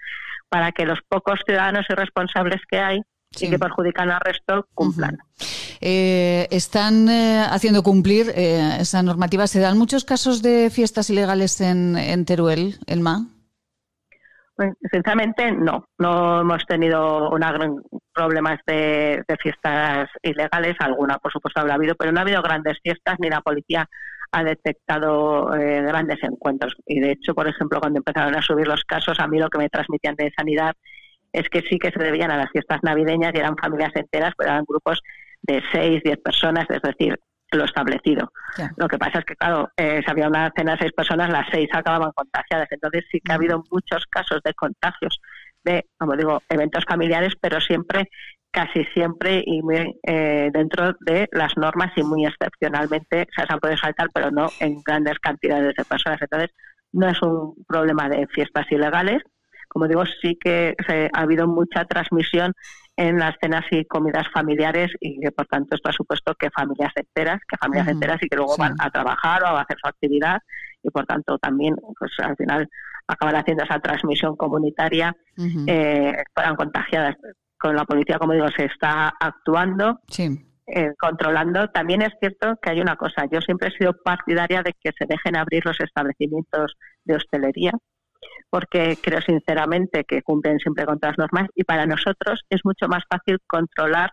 para 0.49 0.73
que 0.73 0.87
los 0.87 1.01
pocos 1.09 1.41
ciudadanos 1.47 1.87
y 1.89 1.95
responsables 1.95 2.61
que 2.69 2.79
hay 2.79 3.03
y 3.39 3.51
que 3.51 3.59
perjudican 3.59 4.11
al 4.11 4.21
resto 4.21 4.67
cumplan. 4.75 5.19
Eh, 5.81 6.49
están 6.51 7.09
eh, 7.09 7.45
haciendo 7.49 7.83
cumplir 7.83 8.33
eh, 8.35 8.79
esa 8.81 9.03
normativa. 9.03 9.47
¿Se 9.47 9.61
dan 9.61 9.79
muchos 9.79 10.05
casos 10.05 10.43
de 10.43 10.71
fiestas 10.71 11.11
ilegales 11.11 11.61
en, 11.61 12.25
Teruel, 12.25 12.75
Elma? 12.87 13.27
Pues, 14.57 14.73
sinceramente, 14.91 15.53
no. 15.53 15.87
No 15.99 16.41
hemos 16.41 16.65
tenido 16.67 17.31
una 17.31 17.53
gran 17.53 17.77
problemas 18.13 18.59
de, 18.67 19.25
fiestas 19.41 20.09
ilegales. 20.23 20.77
Alguna, 20.81 21.19
por 21.19 21.33
supuesto, 21.33 21.61
habrá 21.61 21.75
habido, 21.75 21.95
pero 21.95 22.11
no 22.11 22.19
ha 22.19 22.23
habido 22.23 22.43
grandes 22.43 22.79
fiestas 22.83 23.17
ni 23.21 23.29
la 23.31 23.41
policía 23.41 23.89
ha 24.31 24.45
detectado 24.45 25.47
grandes 25.47 26.23
encuentros. 26.23 26.77
Y 26.85 27.01
de 27.01 27.13
hecho, 27.13 27.35
por 27.35 27.49
ejemplo, 27.49 27.81
cuando 27.81 27.99
empezaron 28.01 28.35
a 28.35 28.43
subir 28.43 28.69
los 28.69 28.85
casos, 28.85 29.19
a 29.21 29.27
mí 29.27 29.39
lo 29.39 29.49
que 29.49 29.57
me 29.57 29.71
transmitían 29.71 30.17
de 30.17 30.31
sanidad 30.37 30.75
es 31.33 31.49
que 31.49 31.63
sí 31.63 31.79
que 31.79 31.91
se 31.91 32.03
debían 32.03 32.31
a 32.31 32.37
las 32.37 32.51
fiestas 32.51 32.81
navideñas 32.83 33.33
y 33.35 33.39
eran 33.39 33.57
familias 33.57 33.93
enteras, 33.95 34.35
pero 34.37 34.51
eran 34.51 34.65
grupos 34.69 35.01
de 35.49 35.63
seis, 35.73 36.03
diez 36.05 36.19
personas, 36.19 36.67
es 36.71 36.83
decir, 36.83 37.19
lo 37.51 37.65
establecido. 37.65 38.31
Lo 38.77 38.89
que 38.89 38.99
pasa 38.99 39.21
es 39.21 39.25
que, 39.25 39.35
claro, 39.35 39.71
eh, 39.77 40.03
si 40.05 40.11
había 40.11 40.29
una 40.29 40.53
cena 40.55 40.73
de 40.73 40.79
seis 40.79 40.93
personas, 40.93 41.31
las 41.31 41.49
seis 41.51 41.69
acababan 41.73 42.13
contagiadas. 42.15 42.69
Entonces 42.71 43.05
sí 43.11 43.21
que 43.21 43.33
ha 43.33 43.37
habido 43.37 43.65
muchos 43.71 44.05
casos 44.07 44.41
de 44.45 44.53
contagios 44.55 45.19
de, 45.65 45.87
como 45.99 46.15
digo, 46.17 46.43
eventos 46.49 46.85
familiares, 46.87 47.33
pero 47.41 47.61
siempre, 47.61 48.11
casi 48.51 48.85
siempre, 48.93 49.43
y 49.45 49.63
muy 49.63 49.99
eh, 50.07 50.51
dentro 50.53 50.95
de 51.01 51.29
las 51.33 51.57
normas 51.57 51.93
y 51.97 52.03
muy 52.03 52.27
excepcionalmente, 52.27 53.27
se 53.35 53.43
han 53.49 53.59
podido 53.59 53.79
saltar, 53.79 54.09
pero 54.13 54.31
no 54.31 54.51
en 54.61 54.83
grandes 54.83 55.19
cantidades 55.19 55.75
de 55.75 55.85
personas. 55.85 56.21
Entonces, 56.21 56.51
no 56.93 57.09
es 57.09 57.21
un 57.23 57.55
problema 57.67 58.09
de 58.09 58.27
fiestas 58.29 58.71
ilegales. 58.71 59.23
Como 59.69 59.89
digo, 59.89 60.05
sí 60.23 60.39
que 60.41 60.75
ha 61.13 61.21
habido 61.21 61.47
mucha 61.47 61.85
transmisión 61.85 62.55
en 62.99 63.17
las 63.17 63.37
cenas 63.41 63.65
y 63.71 63.85
comidas 63.85 64.27
familiares 64.35 64.91
y 65.01 65.21
que 65.21 65.31
por 65.31 65.47
tanto 65.47 65.77
esto 65.77 65.89
ha 65.89 65.93
supuesto 65.93 66.35
que 66.35 66.51
familias 66.51 66.93
enteras, 66.97 67.39
que 67.49 67.57
familias 67.57 67.87
enteras 67.87 68.19
y 68.21 68.29
que 68.29 68.35
luego 68.35 68.57
van 68.57 68.75
a 68.81 68.91
trabajar 68.91 69.45
o 69.45 69.47
a 69.47 69.61
hacer 69.61 69.77
su 69.81 69.89
actividad 69.89 70.41
y 70.83 70.91
por 70.91 71.07
tanto 71.07 71.39
también 71.39 71.77
pues 71.97 72.11
al 72.19 72.37
final 72.37 72.69
acaban 73.07 73.37
haciendo 73.37 73.63
esa 73.63 73.79
transmisión 73.79 74.35
comunitaria, 74.37 75.17
eh, 75.67 76.13
fueran 76.35 76.57
contagiadas. 76.57 77.17
Con 77.57 77.75
la 77.75 77.85
policía, 77.85 78.19
como 78.19 78.35
digo, 78.35 78.49
se 78.51 78.67
está 78.67 79.09
actuando. 79.19 80.01
Eh, 80.67 80.93
controlando. 80.99 81.69
También 81.71 82.03
es 82.03 82.13
cierto 82.21 82.57
que 82.61 82.71
hay 82.71 82.81
una 82.81 82.97
cosa, 82.97 83.25
yo 83.33 83.41
siempre 83.41 83.69
he 83.69 83.79
sido 83.79 83.95
partidaria 84.05 84.63
de 84.63 84.75
que 84.79 84.93
se 84.93 85.07
dejen 85.07 85.35
abrir 85.35 85.65
los 85.65 85.81
establecimientos 85.81 86.77
de 87.05 87.17
hostelería, 87.17 87.73
porque 88.51 88.99
creo 89.03 89.21
sinceramente 89.21 90.05
que 90.05 90.23
cumplen 90.23 90.59
siempre 90.59 90.87
con 90.87 90.99
todas 90.99 91.17
las 91.19 91.31
normas 91.33 91.51
y 91.55 91.65
para 91.65 91.87
nosotros 91.87 92.43
es 92.49 92.61
mucho 92.65 92.89
más 92.89 93.03
fácil 93.09 93.39
controlar 93.47 94.13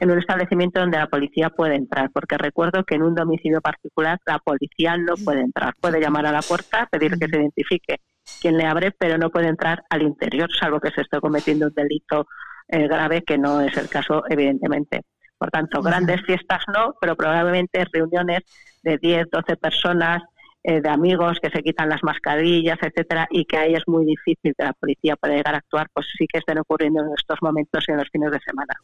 en 0.00 0.10
un 0.10 0.18
establecimiento 0.18 0.80
donde 0.80 0.98
la 0.98 1.06
policía 1.06 1.50
puede 1.50 1.76
entrar, 1.76 2.10
porque 2.12 2.36
recuerdo 2.36 2.84
que 2.84 2.96
en 2.96 3.02
un 3.02 3.14
domicilio 3.14 3.60
particular 3.60 4.18
la 4.26 4.38
policía 4.38 4.96
no 4.96 5.14
puede 5.24 5.40
entrar, 5.40 5.74
puede 5.80 6.00
llamar 6.00 6.26
a 6.26 6.32
la 6.32 6.42
puerta, 6.42 6.86
pedir 6.90 7.12
que 7.18 7.28
se 7.28 7.36
identifique 7.36 7.96
quién 8.40 8.58
le 8.58 8.66
abre, 8.66 8.92
pero 8.92 9.16
no 9.16 9.30
puede 9.30 9.48
entrar 9.48 9.84
al 9.88 10.02
interior, 10.02 10.50
salvo 10.52 10.80
que 10.80 10.90
se 10.90 11.02
esté 11.02 11.20
cometiendo 11.20 11.66
un 11.66 11.74
delito 11.74 12.26
eh, 12.68 12.86
grave, 12.88 13.22
que 13.22 13.38
no 13.38 13.60
es 13.60 13.76
el 13.76 13.88
caso, 13.88 14.24
evidentemente. 14.28 15.02
Por 15.38 15.50
tanto, 15.50 15.82
grandes 15.82 16.22
fiestas 16.22 16.62
no, 16.74 16.94
pero 17.00 17.14
probablemente 17.14 17.84
reuniones 17.92 18.40
de 18.82 18.98
10, 18.98 19.26
12 19.30 19.56
personas 19.56 20.22
eh, 20.68 20.80
de 20.80 20.88
amigos 20.88 21.38
que 21.40 21.48
se 21.48 21.62
quitan 21.62 21.88
las 21.88 22.02
mascarillas, 22.02 22.76
etcétera, 22.82 23.28
y 23.30 23.44
que 23.44 23.56
ahí 23.56 23.74
es 23.74 23.84
muy 23.86 24.04
difícil 24.04 24.52
que 24.58 24.64
la 24.64 24.72
policía 24.72 25.14
pueda 25.14 25.36
llegar 25.36 25.54
a 25.54 25.58
actuar, 25.58 25.86
pues 25.94 26.08
sí 26.18 26.26
que 26.26 26.40
estén 26.40 26.58
ocurriendo 26.58 27.02
en 27.02 27.10
estos 27.16 27.38
momentos 27.40 27.84
y 27.86 27.92
en 27.92 27.98
los 27.98 28.08
fines 28.10 28.32
de 28.32 28.40
semana. 28.40 28.74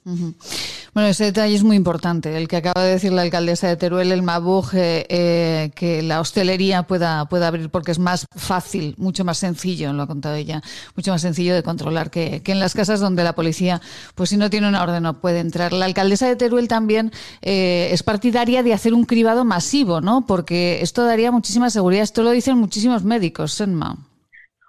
Bueno, 0.95 1.09
ese 1.09 1.25
detalle 1.25 1.55
es 1.55 1.63
muy 1.63 1.77
importante, 1.77 2.37
el 2.37 2.49
que 2.49 2.59
acaba 2.59 2.83
de 2.83 2.93
decir 2.93 3.15
la 3.15 3.23
alcaldesa 3.23 3.67
de 3.67 3.79
Teruel, 3.79 4.13
el 4.13 4.21
Mabuj, 4.21 4.75
eh, 4.75 5.07
eh, 5.09 5.71
que 5.75 6.03
la 6.03 6.21
hostelería 6.21 6.83
pueda, 6.83 7.25
pueda 7.31 7.49
abrir 7.49 7.71
porque 7.71 7.93
es 7.93 7.99
más 7.99 8.27
fácil, 8.37 8.95
mucho 8.99 9.25
más 9.25 9.39
sencillo, 9.39 9.91
lo 9.95 10.03
ha 10.03 10.07
contado 10.07 10.35
ella, 10.35 10.61
mucho 10.95 11.11
más 11.11 11.23
sencillo 11.23 11.55
de 11.55 11.63
controlar 11.63 12.11
que, 12.11 12.43
que 12.43 12.53
en 12.53 12.61
las 12.61 12.75
casas 12.75 13.01
donde 13.01 13.25
la 13.25 13.35
policía, 13.35 13.81
pues 14.15 14.29
si 14.29 14.37
no 14.37 14.51
tiene 14.51 14.69
una 14.69 14.83
orden 14.83 15.05
no 15.05 15.19
puede 15.19 15.41
entrar. 15.41 15.73
La 15.73 15.87
alcaldesa 15.87 16.27
de 16.29 16.37
Teruel 16.37 16.69
también 16.69 17.11
es 17.41 18.03
partidaria 18.03 18.63
de 18.63 18.75
hacer 18.75 18.93
un 18.93 19.07
cribado 19.07 19.47
masivo, 19.47 20.03
¿no? 20.03 20.27
Porque 20.27 20.83
esto 20.83 21.07
daría 21.07 21.33
muchísimas 21.33 21.73
seguridad. 21.73 22.03
Esto 22.03 22.23
lo 22.23 22.33
dicen 22.33 22.59
muchísimos 22.59 23.03
médicos, 23.03 23.55
Senma. 23.55 24.12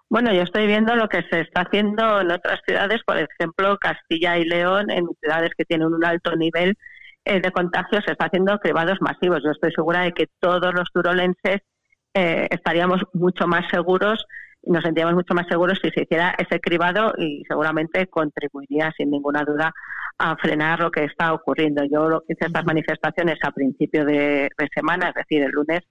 Bueno, 0.10 0.32
yo 0.34 0.44
estoy 0.44 0.68
viendo 0.68 0.96
lo 0.96 1.10
que 1.10 1.24
se 1.30 1.42
está 1.42 1.62
haciendo 1.62 2.22
en 2.22 2.32
otras 2.32 2.60
ciudades, 2.66 3.02
por 3.06 3.18
ejemplo, 3.18 3.78
Castilla 3.78 4.38
y 4.38 4.46
León, 4.46 4.92
en 4.92 5.08
ciudades 5.20 5.52
que 5.58 5.66
tienen 5.66 5.88
un 5.88 6.06
alto 6.06 6.36
nivel 6.36 6.76
eh, 7.26 7.40
de 7.42 7.52
contagio, 7.52 8.00
se 8.06 8.12
está 8.12 8.26
haciendo 8.26 8.60
cribados 8.60 9.00
masivos. 9.02 9.42
Yo 9.44 9.52
estoy 9.52 9.72
segura 9.72 10.02
de 10.02 10.12
que 10.12 10.28
todos 10.40 10.74
los 10.74 10.92
turolenses 10.94 11.62
eh, 12.14 12.48
estaríamos 12.52 13.02
mucho 13.14 13.48
más 13.48 13.68
seguros 13.72 14.26
nos 14.66 14.84
sentiríamos 14.84 15.16
mucho 15.16 15.34
más 15.34 15.46
seguros 15.48 15.80
si 15.82 15.90
se 15.92 16.04
hiciera 16.04 16.36
ese 16.38 16.60
cribado 16.60 17.14
y 17.18 17.44
seguramente 17.48 18.08
contribuiría 18.08 18.92
sin 18.96 19.12
ninguna 19.12 19.44
duda 19.44 19.74
a 20.18 20.36
frenar 20.38 20.80
lo 20.80 20.92
que 20.92 21.04
está 21.04 21.34
ocurriendo. 21.34 21.84
Yo 21.84 22.08
lo 22.08 22.22
que 22.22 22.34
hice 22.34 22.46
estas 22.46 22.66
manifestaciones 22.66 23.40
a 23.44 23.52
principio 23.52 24.06
de 24.06 24.50
semana, 24.74 25.10
es 25.10 25.16
decir, 25.16 25.44
el 25.44 25.52
lunes, 25.52 25.82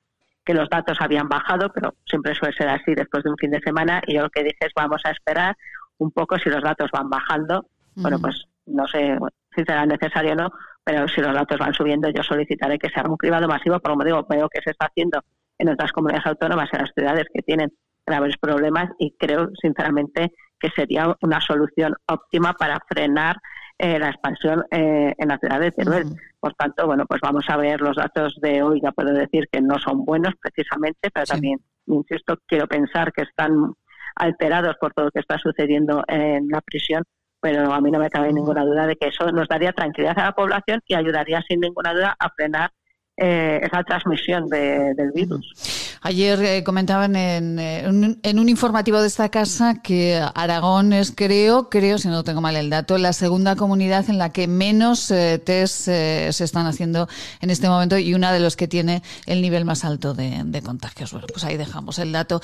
que 0.44 0.54
los 0.54 0.68
datos 0.68 0.98
habían 1.00 1.28
bajado, 1.28 1.72
pero 1.72 1.94
siempre 2.04 2.34
suele 2.34 2.54
ser 2.56 2.68
así 2.68 2.94
después 2.94 3.22
de 3.24 3.30
un 3.30 3.36
fin 3.36 3.50
de 3.50 3.60
semana. 3.60 4.02
Y 4.06 4.14
yo 4.14 4.22
lo 4.22 4.30
que 4.30 4.42
dije 4.42 4.58
es 4.60 4.72
vamos 4.74 5.00
a 5.04 5.10
esperar 5.10 5.56
un 5.98 6.10
poco 6.10 6.38
si 6.38 6.50
los 6.50 6.62
datos 6.62 6.90
van 6.92 7.08
bajando. 7.08 7.66
Bueno, 7.94 8.18
pues 8.18 8.44
no 8.66 8.86
sé 8.86 9.18
si 9.54 9.64
será 9.64 9.84
necesario 9.86 10.32
o 10.32 10.36
no, 10.36 10.50
pero 10.84 11.06
si 11.08 11.20
los 11.20 11.34
datos 11.34 11.58
van 11.58 11.74
subiendo, 11.74 12.08
yo 12.10 12.22
solicitaré 12.22 12.78
que 12.78 12.88
se 12.88 12.98
haga 12.98 13.10
un 13.10 13.16
cribado 13.16 13.46
masivo, 13.46 13.78
pero 13.80 13.94
como 13.94 14.04
digo, 14.04 14.26
veo 14.28 14.48
que 14.48 14.62
se 14.62 14.70
está 14.70 14.86
haciendo 14.86 15.20
en 15.58 15.68
otras 15.68 15.92
comunidades 15.92 16.26
autónomas, 16.26 16.70
en 16.72 16.80
las 16.80 16.90
ciudades 16.94 17.26
que 17.32 17.42
tienen 17.42 17.70
graves 18.06 18.36
problemas 18.40 18.90
y 18.98 19.12
creo 19.16 19.50
sinceramente 19.60 20.32
que 20.58 20.70
sería 20.70 21.14
una 21.20 21.40
solución 21.40 21.94
óptima 22.06 22.54
para 22.54 22.78
frenar 22.88 23.36
eh, 23.78 23.98
la 23.98 24.10
expansión 24.10 24.64
eh, 24.70 25.14
en 25.16 25.28
la 25.28 25.38
ciudad 25.38 25.60
de 25.60 25.70
Teruel. 25.72 26.06
Por 26.38 26.54
tanto, 26.54 26.86
bueno, 26.86 27.04
pues 27.06 27.20
vamos 27.20 27.44
a 27.48 27.56
ver 27.56 27.80
los 27.80 27.96
datos 27.96 28.38
de 28.40 28.62
hoy. 28.62 28.80
Ya 28.82 28.92
puedo 28.92 29.12
decir 29.12 29.48
que 29.50 29.60
no 29.60 29.78
son 29.78 30.04
buenos 30.04 30.34
precisamente, 30.40 31.10
pero 31.12 31.26
también, 31.26 31.60
insisto, 31.86 32.38
quiero 32.46 32.66
pensar 32.66 33.12
que 33.12 33.22
están 33.22 33.74
alterados 34.16 34.76
por 34.80 34.92
todo 34.92 35.06
lo 35.06 35.10
que 35.10 35.20
está 35.20 35.38
sucediendo 35.38 36.04
en 36.06 36.48
la 36.48 36.60
prisión, 36.60 37.02
pero 37.40 37.72
a 37.72 37.80
mí 37.80 37.90
no 37.90 37.98
me 37.98 38.10
cabe 38.10 38.32
ninguna 38.32 38.64
duda 38.64 38.86
de 38.86 38.96
que 38.96 39.08
eso 39.08 39.30
nos 39.32 39.48
daría 39.48 39.72
tranquilidad 39.72 40.18
a 40.18 40.26
la 40.26 40.32
población 40.32 40.80
y 40.86 40.94
ayudaría 40.94 41.42
sin 41.48 41.60
ninguna 41.60 41.92
duda 41.92 42.16
a 42.18 42.28
frenar 42.30 42.70
eh, 43.16 43.60
transmisión 43.86 44.48
del 44.48 45.12
virus. 45.14 45.82
Ayer 46.04 46.42
eh, 46.42 46.64
comentaban 46.64 47.14
eh, 47.14 47.36
en, 47.36 48.18
en, 48.20 48.38
un 48.40 48.48
informativo 48.48 49.00
de 49.00 49.06
esta 49.06 49.28
casa 49.28 49.80
que 49.82 50.20
Aragón 50.34 50.92
es, 50.92 51.12
creo, 51.14 51.68
creo, 51.68 51.96
si 51.98 52.08
no 52.08 52.24
tengo 52.24 52.40
mal 52.40 52.56
el 52.56 52.70
dato, 52.70 52.98
la 52.98 53.12
segunda 53.12 53.54
comunidad 53.54 54.10
en 54.10 54.18
la 54.18 54.30
que 54.30 54.48
menos 54.48 55.12
eh, 55.12 55.38
test 55.38 55.84
se 55.84 56.28
están 56.28 56.66
haciendo 56.66 57.08
en 57.40 57.50
este 57.50 57.68
momento 57.68 57.96
y 57.98 58.14
una 58.14 58.32
de 58.32 58.40
los 58.40 58.56
que 58.56 58.66
tiene 58.66 59.02
el 59.26 59.42
nivel 59.42 59.64
más 59.64 59.84
alto 59.84 60.12
de, 60.12 60.42
de 60.44 60.60
contagios. 60.60 61.12
Bueno, 61.12 61.28
pues 61.30 61.44
ahí 61.44 61.56
dejamos 61.56 62.00
el 62.00 62.10
dato. 62.10 62.40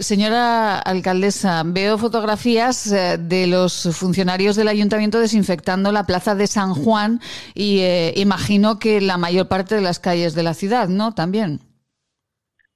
señora 0.00 0.78
alcaldesa, 0.78 1.62
veo 1.66 1.98
fotografías 1.98 2.88
de 2.88 3.46
los 3.46 3.88
funcionarios 3.92 4.56
del 4.56 4.68
ayuntamiento 4.68 5.20
desinfectando 5.20 5.92
la 5.92 6.04
plaza 6.04 6.34
de 6.34 6.46
San 6.46 6.72
Juan 6.72 7.20
y 7.54 7.82
imagino 8.16 8.78
que 8.78 9.02
la 9.02 9.18
mayor 9.18 9.48
parte 9.48 9.74
de 9.74 9.82
las 9.82 9.98
calles 10.04 10.34
de 10.34 10.42
la 10.42 10.52
ciudad, 10.52 10.88
¿no? 10.88 11.12
También. 11.12 11.60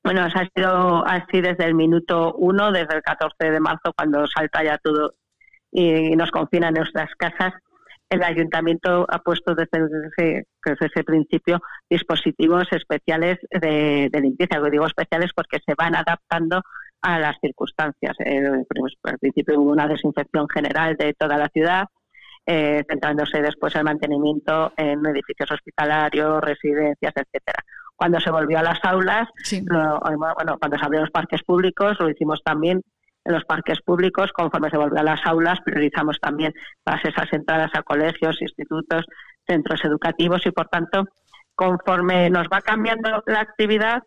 Bueno, 0.03 0.23
ha 0.23 0.49
sido 0.55 1.07
así 1.07 1.43
desde 1.43 1.67
el 1.67 1.75
minuto 1.75 2.35
uno, 2.39 2.73
desde 2.73 2.97
el 2.97 3.03
14 3.03 3.51
de 3.51 3.61
marzo, 3.61 3.93
cuando 3.95 4.27
salta 4.27 4.65
ya 4.65 4.79
todo 4.79 5.15
y 5.71 6.17
nos 6.17 6.31
confina 6.31 6.69
en 6.69 6.75
nuestras 6.75 7.11
casas. 7.17 7.53
El 8.09 8.23
ayuntamiento 8.23 9.05
ha 9.11 9.19
puesto 9.19 9.55
desde 9.55 10.47
ese, 10.81 11.05
principio 11.05 11.61
dispositivos 11.91 12.67
especiales 12.71 13.37
de, 13.51 14.09
limpieza. 14.15 14.59
digo 14.71 14.87
especiales 14.87 15.31
porque 15.37 15.59
se 15.67 15.75
van 15.77 15.95
adaptando 15.95 16.63
a 17.03 17.19
las 17.19 17.37
circunstancias. 17.43 18.17
Eh, 18.25 18.65
pues, 18.75 18.95
al 19.03 19.19
principio 19.19 19.61
hubo 19.61 19.73
una 19.73 19.87
desinfección 19.87 20.49
general 20.49 20.97
de 20.97 21.13
toda 21.13 21.37
la 21.37 21.49
ciudad, 21.49 21.85
eh, 22.51 22.83
centrándose 22.89 23.43
después 23.43 23.75
en 23.75 23.81
el 23.81 23.85
mantenimiento 23.85 24.73
en 24.79 25.05
edificios 25.05 25.51
hospitalarios, 25.51 26.41
residencias, 26.41 27.13
etcétera. 27.15 27.63
Cuando 27.95 28.19
se 28.21 28.31
volvió 28.31 28.59
a 28.59 28.63
las 28.63 28.79
aulas, 28.85 29.29
bueno, 29.69 30.57
cuando 30.59 30.79
se 30.79 30.85
abrieron 30.85 31.05
los 31.05 31.11
parques 31.11 31.43
públicos, 31.43 31.99
lo 32.01 32.09
hicimos 32.09 32.41
también 32.43 32.81
en 33.23 33.35
los 33.35 33.45
parques 33.45 33.83
públicos, 33.83 34.33
conforme 34.33 34.71
se 34.71 34.79
volvió 34.79 34.99
a 34.99 35.03
las 35.03 35.21
aulas, 35.27 35.59
priorizamos 35.63 36.19
también 36.21 36.55
todas 36.83 37.05
esas 37.05 37.31
entradas 37.35 37.71
a 37.75 37.83
colegios, 37.83 38.41
institutos, 38.41 39.05
centros 39.47 39.85
educativos 39.85 40.47
y, 40.47 40.51
por 40.51 40.69
tanto, 40.69 41.05
conforme 41.55 42.31
nos 42.31 42.47
va 42.47 42.63
cambiando 42.63 43.23
la 43.27 43.41
actividad, 43.41 44.05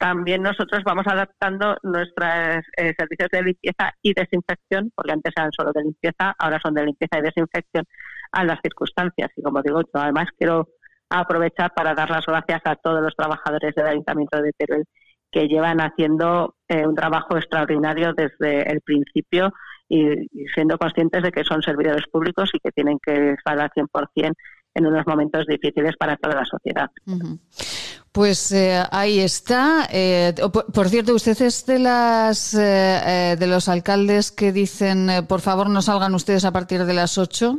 también 0.00 0.40
nosotros 0.40 0.82
vamos 0.82 1.06
adaptando 1.06 1.76
nuestros 1.82 2.64
eh, 2.78 2.94
servicios 2.96 3.28
de 3.30 3.42
limpieza 3.42 3.92
y 4.00 4.14
desinfección, 4.14 4.90
porque 4.94 5.12
antes 5.12 5.34
eran 5.36 5.52
solo 5.52 5.72
de 5.74 5.82
limpieza, 5.82 6.34
ahora 6.38 6.58
son 6.58 6.72
de 6.72 6.86
limpieza 6.86 7.18
y 7.18 7.22
desinfección, 7.22 7.84
a 8.32 8.44
las 8.44 8.58
circunstancias. 8.62 9.30
Y 9.36 9.42
como 9.42 9.60
digo, 9.60 9.82
yo 9.82 10.00
además 10.00 10.28
quiero 10.38 10.68
aprovechar 11.10 11.74
para 11.74 11.92
dar 11.92 12.08
las 12.08 12.24
gracias 12.24 12.62
a 12.64 12.76
todos 12.76 13.02
los 13.02 13.14
trabajadores 13.14 13.74
del 13.74 13.88
Ayuntamiento 13.88 14.40
de 14.40 14.52
Teruel 14.56 14.84
que 15.30 15.48
llevan 15.48 15.82
haciendo 15.82 16.56
eh, 16.68 16.86
un 16.86 16.94
trabajo 16.94 17.36
extraordinario 17.36 18.14
desde 18.14 18.72
el 18.72 18.80
principio 18.80 19.52
y, 19.86 20.06
siendo 20.54 20.78
conscientes 20.78 21.22
de 21.22 21.30
que 21.30 21.44
son 21.44 21.60
servidores 21.60 22.06
públicos 22.10 22.48
y 22.54 22.58
que 22.58 22.72
tienen 22.72 22.98
que 23.04 23.32
estar 23.32 23.60
al 23.60 23.70
100% 23.70 24.34
en 24.74 24.86
unos 24.86 25.06
momentos 25.06 25.46
difíciles 25.46 25.96
para 25.98 26.16
toda 26.16 26.36
la 26.36 26.44
sociedad. 26.44 26.90
Pues 28.12 28.52
eh, 28.52 28.82
ahí 28.90 29.20
está. 29.20 29.88
Eh, 29.92 30.34
por, 30.72 30.88
cierto, 30.88 31.14
usted 31.14 31.40
es 31.42 31.66
de 31.66 31.78
las 31.78 32.52
de 32.52 33.46
los 33.46 33.68
alcaldes 33.68 34.32
que 34.32 34.52
dicen, 34.52 35.08
por 35.28 35.40
favor, 35.40 35.68
no 35.68 35.82
salgan 35.82 36.14
ustedes 36.14 36.44
a 36.44 36.52
partir 36.52 36.84
de 36.84 36.94
las 36.94 37.18
8. 37.18 37.58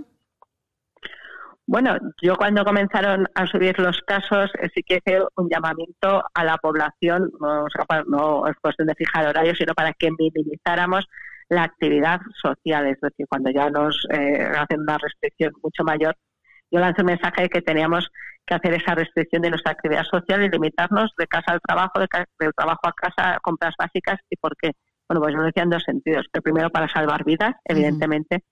Bueno, 1.72 1.96
yo 2.22 2.36
cuando 2.36 2.66
comenzaron 2.66 3.30
a 3.34 3.48
subir 3.48 3.80
los 3.80 4.02
casos 4.02 4.52
eh, 4.60 4.68
sí 4.76 4.84
que 4.84 4.98
hice 4.98 5.22
un 5.38 5.48
llamamiento 5.50 6.22
a 6.34 6.44
la 6.44 6.58
población, 6.58 7.32
no, 7.40 8.46
es 8.48 8.56
cuestión 8.60 8.90
de 8.90 8.96
fijar 8.96 9.26
horarios, 9.26 9.58
sino 9.58 9.74
para 9.74 9.94
que 9.94 10.10
minimizáramos 10.12 11.06
la 11.48 11.64
actividad 11.64 12.20
social, 12.42 12.88
es 12.88 13.00
decir, 13.00 13.26
cuando 13.30 13.52
ya 13.52 13.70
nos 13.70 14.06
eh, 14.12 14.52
hacen 14.54 14.82
una 14.82 14.98
restricción 14.98 15.54
mucho 15.64 15.86
mayor, 15.86 16.14
yo 16.72 16.80
lancé 16.80 17.02
un 17.02 17.08
mensaje 17.08 17.44
de 17.44 17.50
que 17.50 17.62
teníamos 17.62 18.10
que 18.46 18.56
hacer 18.56 18.74
esa 18.74 18.96
restricción 18.96 19.42
de 19.42 19.50
nuestra 19.50 19.74
actividad 19.74 20.04
social 20.04 20.42
y 20.44 20.50
limitarnos 20.50 21.14
de 21.18 21.28
casa 21.28 21.52
al 21.52 21.62
trabajo, 21.62 22.00
de 22.00 22.08
del 22.40 22.54
trabajo 22.54 22.82
a 22.84 22.94
casa, 22.94 23.38
compras 23.42 23.76
básicas. 23.78 24.20
¿Y 24.30 24.38
por 24.38 24.56
qué? 24.58 24.72
Bueno, 25.08 25.22
pues 25.22 25.34
yo 25.34 25.40
lo 25.40 25.46
decía 25.46 25.64
en 25.64 25.70
dos 25.70 25.84
sentidos. 25.84 26.28
Que 26.32 26.42
primero 26.42 26.70
para 26.70 26.88
salvar 26.88 27.24
vidas, 27.26 27.54
evidentemente, 27.66 28.44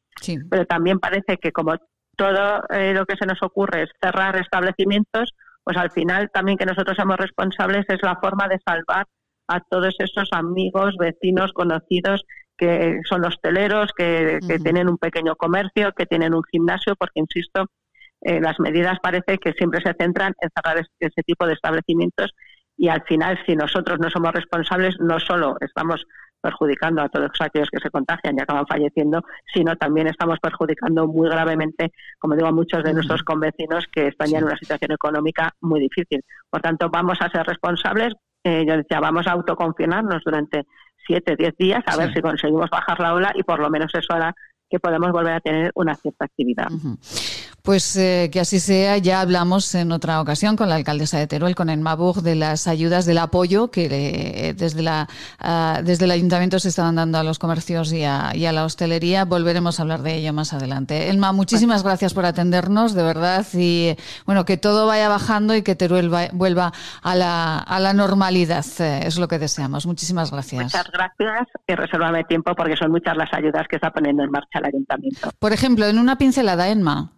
pero 0.50 0.66
también 0.66 1.00
parece 1.00 1.38
que 1.38 1.52
como 1.52 1.76
todo 2.16 2.64
eh, 2.70 2.94
lo 2.94 3.06
que 3.06 3.16
se 3.16 3.26
nos 3.26 3.42
ocurre 3.42 3.84
es 3.84 3.90
cerrar 4.02 4.36
establecimientos, 4.36 5.34
pues 5.64 5.78
al 5.78 5.92
final 5.92 6.30
también 6.34 6.58
que 6.58 6.66
nosotros 6.66 6.98
somos 6.98 7.18
responsables 7.18 7.86
es 7.88 8.00
la 8.02 8.18
forma 8.18 8.48
de 8.50 8.60
salvar 8.66 9.06
a 9.48 9.62
todos 9.62 9.96
esos 10.00 10.30
amigos, 10.34 10.96
vecinos, 11.00 11.54
conocidos 11.54 12.24
que 12.58 13.00
son 13.08 13.24
hosteleros, 13.24 13.92
que, 13.98 14.40
que 14.46 14.60
tienen 14.60 14.90
un 14.90 14.98
pequeño 14.98 15.36
comercio, 15.38 15.94
que 15.94 16.06
tienen 16.06 16.34
un 16.34 16.44
gimnasio, 16.52 16.96
porque 16.98 17.22
insisto, 17.22 17.68
eh, 18.22 18.40
las 18.42 18.60
medidas 18.60 18.98
parece 19.02 19.38
que 19.38 19.54
siempre 19.54 19.82
se 19.82 19.94
centran 20.00 20.34
en 20.42 20.50
cerrar 20.56 20.86
ese 21.00 21.24
tipo 21.24 21.46
de 21.48 21.54
establecimientos 21.54 22.32
y 22.78 22.90
al 22.90 23.04
final 23.04 23.38
si 23.46 23.56
nosotros 23.56 24.00
no 24.00 24.10
somos 24.10 24.34
responsables 24.34 24.96
no 25.00 25.20
solo 25.20 25.58
estamos 25.62 26.06
perjudicando 26.42 27.02
a 27.02 27.10
todos 27.10 27.32
aquellos 27.40 27.70
que 27.70 27.80
se 27.80 27.90
contagian 27.90 28.38
y 28.38 28.42
acaban 28.42 28.66
falleciendo, 28.66 29.22
sino 29.54 29.76
también 29.76 30.08
estamos 30.08 30.40
perjudicando 30.40 31.08
muy 31.08 31.30
gravemente, 31.30 31.92
como 32.18 32.36
digo, 32.36 32.48
a 32.48 32.54
muchos 32.54 32.84
de 32.84 32.94
nuestros 32.94 33.24
convecinos 33.24 33.86
que 33.92 34.08
están 34.08 34.30
ya 34.30 34.38
en 34.40 34.46
una 34.46 34.58
situación 34.58 34.92
económica 34.92 35.52
muy 35.62 35.82
difícil. 35.82 36.24
Por 36.50 36.62
tanto, 36.62 36.90
vamos 36.90 37.18
a 37.22 37.30
ser 37.30 37.46
responsables. 37.46 38.14
Eh, 38.44 38.64
yo 38.66 38.78
decía, 38.78 39.02
vamos 39.02 39.28
a 39.28 39.32
autoconfinarnos 39.34 40.24
durante 40.24 40.66
siete, 41.06 41.36
diez 41.38 41.56
días 41.58 41.84
a 41.88 41.98
ver 41.98 42.14
si 42.14 42.22
conseguimos 42.22 42.70
bajar 42.70 43.00
la 43.00 43.14
ola 43.14 43.32
y 43.36 43.44
por 43.44 43.60
lo 43.60 43.70
menos 43.70 43.94
eso 43.94 44.14
hará 44.14 44.34
que 44.70 44.80
podamos 44.80 45.12
volver 45.12 45.34
a 45.34 45.40
tener 45.42 45.72
una 45.74 45.96
cierta 45.96 46.26
actividad. 46.26 46.70
Pues 47.70 47.96
eh, 47.98 48.32
que 48.34 48.40
así 48.40 48.60
sea. 48.60 48.98
Ya 48.98 49.22
hablamos 49.22 49.76
en 49.76 49.92
otra 49.92 50.22
ocasión 50.22 50.56
con 50.56 50.70
la 50.70 50.74
alcaldesa 50.74 51.20
de 51.20 51.28
Teruel, 51.28 51.54
con 51.54 51.70
el 51.70 51.80
Mabug, 51.80 52.24
de 52.24 52.34
las 52.34 52.68
ayudas, 52.68 53.06
del 53.06 53.20
apoyo 53.20 53.70
que 53.70 53.86
eh, 53.92 54.56
desde, 54.56 54.82
la, 54.82 55.08
ah, 55.38 55.82
desde 55.84 56.06
el 56.06 56.10
ayuntamiento 56.10 56.58
se 56.58 56.70
estaban 56.70 56.96
dando 56.96 57.20
a 57.20 57.24
los 57.24 57.38
comercios 57.38 57.94
y 57.94 58.04
a, 58.04 58.32
y 58.34 58.48
a, 58.48 58.54
la 58.54 58.66
hostelería. 58.66 59.24
Volveremos 59.24 59.80
a 59.80 59.84
hablar 59.84 60.02
de 60.02 60.16
ello 60.16 60.34
más 60.34 60.52
adelante. 60.52 61.12
Elma, 61.12 61.32
muchísimas 61.32 61.84
gracias 61.84 62.16
por 62.16 62.26
atendernos, 62.26 62.96
de 62.96 63.04
verdad. 63.04 63.46
Y 63.54 63.96
bueno, 64.26 64.46
que 64.46 64.58
todo 64.58 64.88
vaya 64.88 65.08
bajando 65.08 65.54
y 65.54 65.62
que 65.62 65.76
Teruel 65.76 66.10
vuelva 66.34 66.74
a 67.04 67.14
la, 67.14 67.60
a 67.60 67.80
la 67.80 67.94
normalidad. 67.94 68.66
Eh, 68.80 69.02
es 69.04 69.20
lo 69.20 69.28
que 69.28 69.38
deseamos. 69.38 69.86
Muchísimas 69.86 70.32
gracias. 70.32 70.64
Muchas 70.64 70.90
gracias 70.92 71.48
y 71.68 71.76
resérvame 71.76 72.24
tiempo 72.24 72.56
porque 72.56 72.76
son 72.76 72.90
muchas 72.90 73.16
las 73.16 73.32
ayudas 73.32 73.68
que 73.68 73.76
está 73.76 73.92
poniendo 73.92 74.24
en 74.24 74.32
marcha 74.32 74.58
el 74.58 74.66
ayuntamiento. 74.66 75.30
Por 75.38 75.54
ejemplo, 75.54 75.86
en 75.86 76.00
una 76.00 76.18
pincelada, 76.18 76.68
Elma. 76.68 77.12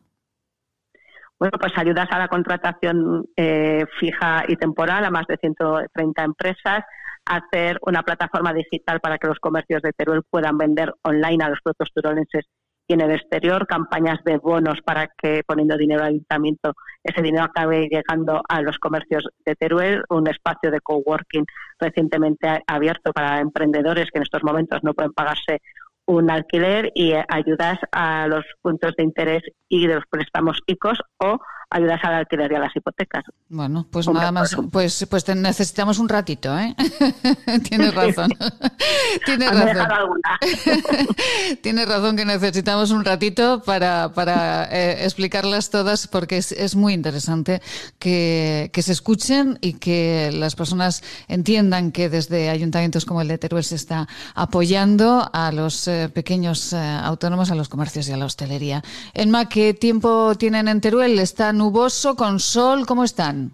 Bueno, 1.41 1.57
pues 1.59 1.73
ayudas 1.75 2.07
a 2.11 2.19
la 2.19 2.27
contratación 2.27 3.25
eh, 3.35 3.83
fija 3.99 4.43
y 4.47 4.57
temporal 4.57 5.03
a 5.03 5.09
más 5.09 5.25
de 5.25 5.37
130 5.37 6.23
empresas, 6.23 6.83
hacer 7.25 7.79
una 7.81 8.03
plataforma 8.03 8.53
digital 8.53 8.99
para 8.99 9.17
que 9.17 9.25
los 9.25 9.39
comercios 9.39 9.81
de 9.81 9.91
Teruel 9.91 10.21
puedan 10.29 10.59
vender 10.59 10.93
online 11.01 11.43
a 11.43 11.49
los 11.49 11.57
productos 11.63 11.89
turolenses 11.95 12.45
y 12.87 12.93
en 12.93 13.01
el 13.01 13.09
exterior, 13.09 13.65
campañas 13.65 14.19
de 14.23 14.37
bonos 14.37 14.81
para 14.85 15.07
que 15.17 15.41
poniendo 15.47 15.77
dinero 15.77 16.01
al 16.03 16.09
ayuntamiento 16.09 16.73
ese 17.03 17.23
dinero 17.23 17.45
acabe 17.45 17.87
llegando 17.89 18.43
a 18.47 18.61
los 18.61 18.77
comercios 18.77 19.27
de 19.43 19.55
Teruel, 19.55 20.03
un 20.09 20.27
espacio 20.27 20.69
de 20.69 20.79
coworking 20.79 21.45
recientemente 21.79 22.61
abierto 22.67 23.13
para 23.13 23.39
emprendedores 23.39 24.11
que 24.11 24.19
en 24.19 24.23
estos 24.23 24.43
momentos 24.43 24.83
no 24.83 24.93
pueden 24.93 25.13
pagarse 25.13 25.59
un 26.05 26.29
alquiler 26.29 26.91
y 26.95 27.13
ayudas 27.27 27.79
a 27.91 28.27
los 28.27 28.45
puntos 28.61 28.93
de 28.97 29.03
interés 29.03 29.43
y 29.69 29.87
de 29.87 29.95
los 29.95 30.03
préstamos 30.09 30.59
ICOs 30.65 30.99
o 31.17 31.39
ayudas 31.71 31.99
al 32.03 32.15
alquiler 32.15 32.51
y 32.51 32.55
a 32.55 32.59
las 32.59 32.75
hipotecas. 32.75 33.23
Bueno, 33.49 33.87
pues 33.89 34.07
nada 34.07 34.31
más, 34.31 34.55
pues, 34.71 35.07
pues 35.09 35.27
necesitamos 35.35 35.99
un 35.99 36.09
ratito, 36.09 36.57
¿eh? 36.59 36.75
Tienes 37.69 37.95
razón. 37.95 38.31
Tienes 39.25 39.51
razón. 39.51 40.21
Tienes 41.61 41.87
razón 41.87 42.17
que 42.17 42.25
necesitamos 42.25 42.91
un 42.91 43.05
ratito 43.05 43.63
para, 43.63 44.11
para 44.13 44.65
eh, 44.65 45.05
explicarlas 45.05 45.69
todas 45.69 46.07
porque 46.07 46.37
es, 46.37 46.51
es 46.51 46.75
muy 46.75 46.93
interesante 46.93 47.61
que, 47.99 48.69
que, 48.73 48.81
se 48.81 48.91
escuchen 48.91 49.57
y 49.61 49.73
que 49.73 50.31
las 50.33 50.55
personas 50.55 51.03
entiendan 51.29 51.91
que 51.93 52.09
desde 52.09 52.49
ayuntamientos 52.49 53.05
como 53.05 53.21
el 53.21 53.29
de 53.29 53.37
Teruel 53.37 53.63
se 53.63 53.75
está 53.75 54.09
apoyando 54.35 55.29
a 55.31 55.51
los 55.53 55.87
eh, 55.87 56.09
pequeños 56.13 56.73
eh, 56.73 56.77
autónomos, 56.77 57.49
a 57.49 57.55
los 57.55 57.69
comercios 57.69 58.09
y 58.09 58.11
a 58.11 58.17
la 58.17 58.25
hostelería. 58.25 58.83
Enma, 59.13 59.47
¿qué 59.47 59.73
tiempo 59.73 60.35
tienen 60.35 60.67
en 60.67 60.81
Teruel? 60.81 61.17
¿Están 61.19 61.60
nuboso, 61.61 62.15
con 62.15 62.39
sol? 62.39 62.87
¿Cómo 62.87 63.03
están? 63.03 63.51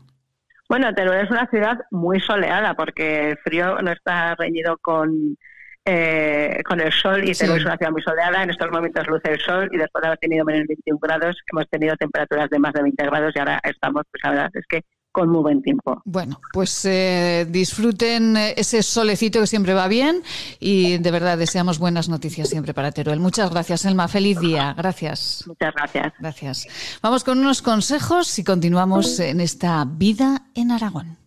Bueno, 0.69 0.93
Teruel 0.93 1.25
es 1.25 1.29
una 1.29 1.45
ciudad 1.47 1.77
muy 1.91 2.21
soleada 2.21 2.73
porque 2.73 3.31
el 3.31 3.37
frío 3.39 3.81
no 3.81 3.91
está 3.91 4.33
reñido 4.35 4.77
con, 4.77 5.37
eh, 5.83 6.61
con 6.65 6.79
el 6.79 6.93
sol 6.93 7.27
y 7.27 7.33
Teruel 7.33 7.59
es 7.59 7.65
una 7.65 7.75
ciudad 7.75 7.91
muy 7.91 8.01
soleada. 8.01 8.43
En 8.43 8.49
estos 8.49 8.71
momentos 8.71 9.05
luce 9.07 9.33
el 9.33 9.39
sol 9.41 9.69
y 9.73 9.77
después 9.77 10.01
de 10.01 10.07
haber 10.07 10.19
tenido 10.19 10.45
menos 10.45 10.67
21 10.67 10.99
grados 11.01 11.35
hemos 11.51 11.67
tenido 11.69 11.97
temperaturas 11.97 12.49
de 12.49 12.59
más 12.59 12.71
de 12.71 12.83
20 12.83 13.05
grados 13.05 13.33
y 13.35 13.39
ahora 13.39 13.59
estamos, 13.63 14.03
pues 14.09 14.23
la 14.23 14.29
verdad 14.29 14.51
es 14.53 14.65
que 14.67 14.81
con 15.17 15.29
muy 15.29 15.41
buen 15.41 15.63
tiempo. 15.63 15.99
Bueno, 16.05 16.39
pues 16.53 16.85
eh, 16.85 17.47
disfruten 17.49 18.37
eh, 18.37 18.53
ese 18.55 18.83
solecito 18.83 19.39
que 19.39 19.47
siempre 19.47 19.73
va 19.73 19.87
bien 19.87 20.21
y 20.59 20.99
de 20.99 21.09
verdad 21.09 21.39
deseamos 21.39 21.79
buenas 21.79 22.07
noticias 22.07 22.49
siempre 22.49 22.75
para 22.75 22.91
Teruel. 22.91 23.19
Muchas 23.19 23.49
gracias, 23.49 23.83
Elma. 23.85 24.07
Feliz 24.07 24.39
día. 24.39 24.75
Gracias. 24.77 25.43
Muchas 25.47 25.73
gracias. 25.73 26.13
Gracias. 26.19 26.67
Vamos 27.01 27.23
con 27.23 27.39
unos 27.39 27.63
consejos 27.63 28.37
y 28.37 28.43
continuamos 28.43 29.19
en 29.19 29.41
esta 29.41 29.85
vida 29.85 30.43
en 30.53 30.69
Aragón. 30.69 31.26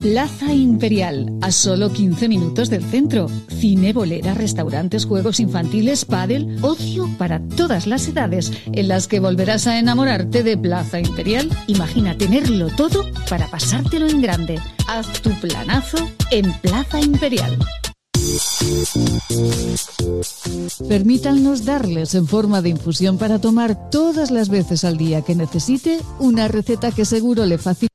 Plaza 0.00 0.54
Imperial, 0.54 1.30
a 1.42 1.52
solo 1.52 1.92
15 1.92 2.26
minutos 2.26 2.70
del 2.70 2.82
centro. 2.82 3.26
Cine, 3.48 3.92
bolera, 3.92 4.32
restaurantes, 4.32 5.04
juegos 5.04 5.40
infantiles, 5.40 6.06
pádel, 6.06 6.56
ocio 6.62 7.06
para 7.18 7.38
todas 7.38 7.86
las 7.86 8.08
edades, 8.08 8.50
en 8.72 8.88
las 8.88 9.08
que 9.08 9.20
volverás 9.20 9.66
a 9.66 9.78
enamorarte 9.78 10.42
de 10.42 10.56
Plaza 10.56 11.00
Imperial. 11.00 11.50
Imagina 11.66 12.16
tenerlo 12.16 12.68
todo 12.68 13.04
para 13.28 13.46
pasártelo 13.48 14.08
en 14.08 14.22
grande. 14.22 14.58
Haz 14.88 15.20
tu 15.20 15.38
planazo 15.38 15.98
en 16.30 16.50
Plaza 16.62 16.98
Imperial. 16.98 17.58
Permítanos 20.88 21.66
darles 21.66 22.14
en 22.14 22.26
forma 22.26 22.62
de 22.62 22.70
infusión 22.70 23.18
para 23.18 23.38
tomar 23.38 23.90
todas 23.90 24.30
las 24.30 24.48
veces 24.48 24.84
al 24.84 24.96
día 24.96 25.20
que 25.20 25.34
necesite 25.34 26.00
una 26.18 26.48
receta 26.48 26.90
que 26.90 27.04
seguro 27.04 27.44
le 27.44 27.58
facilite 27.58 27.90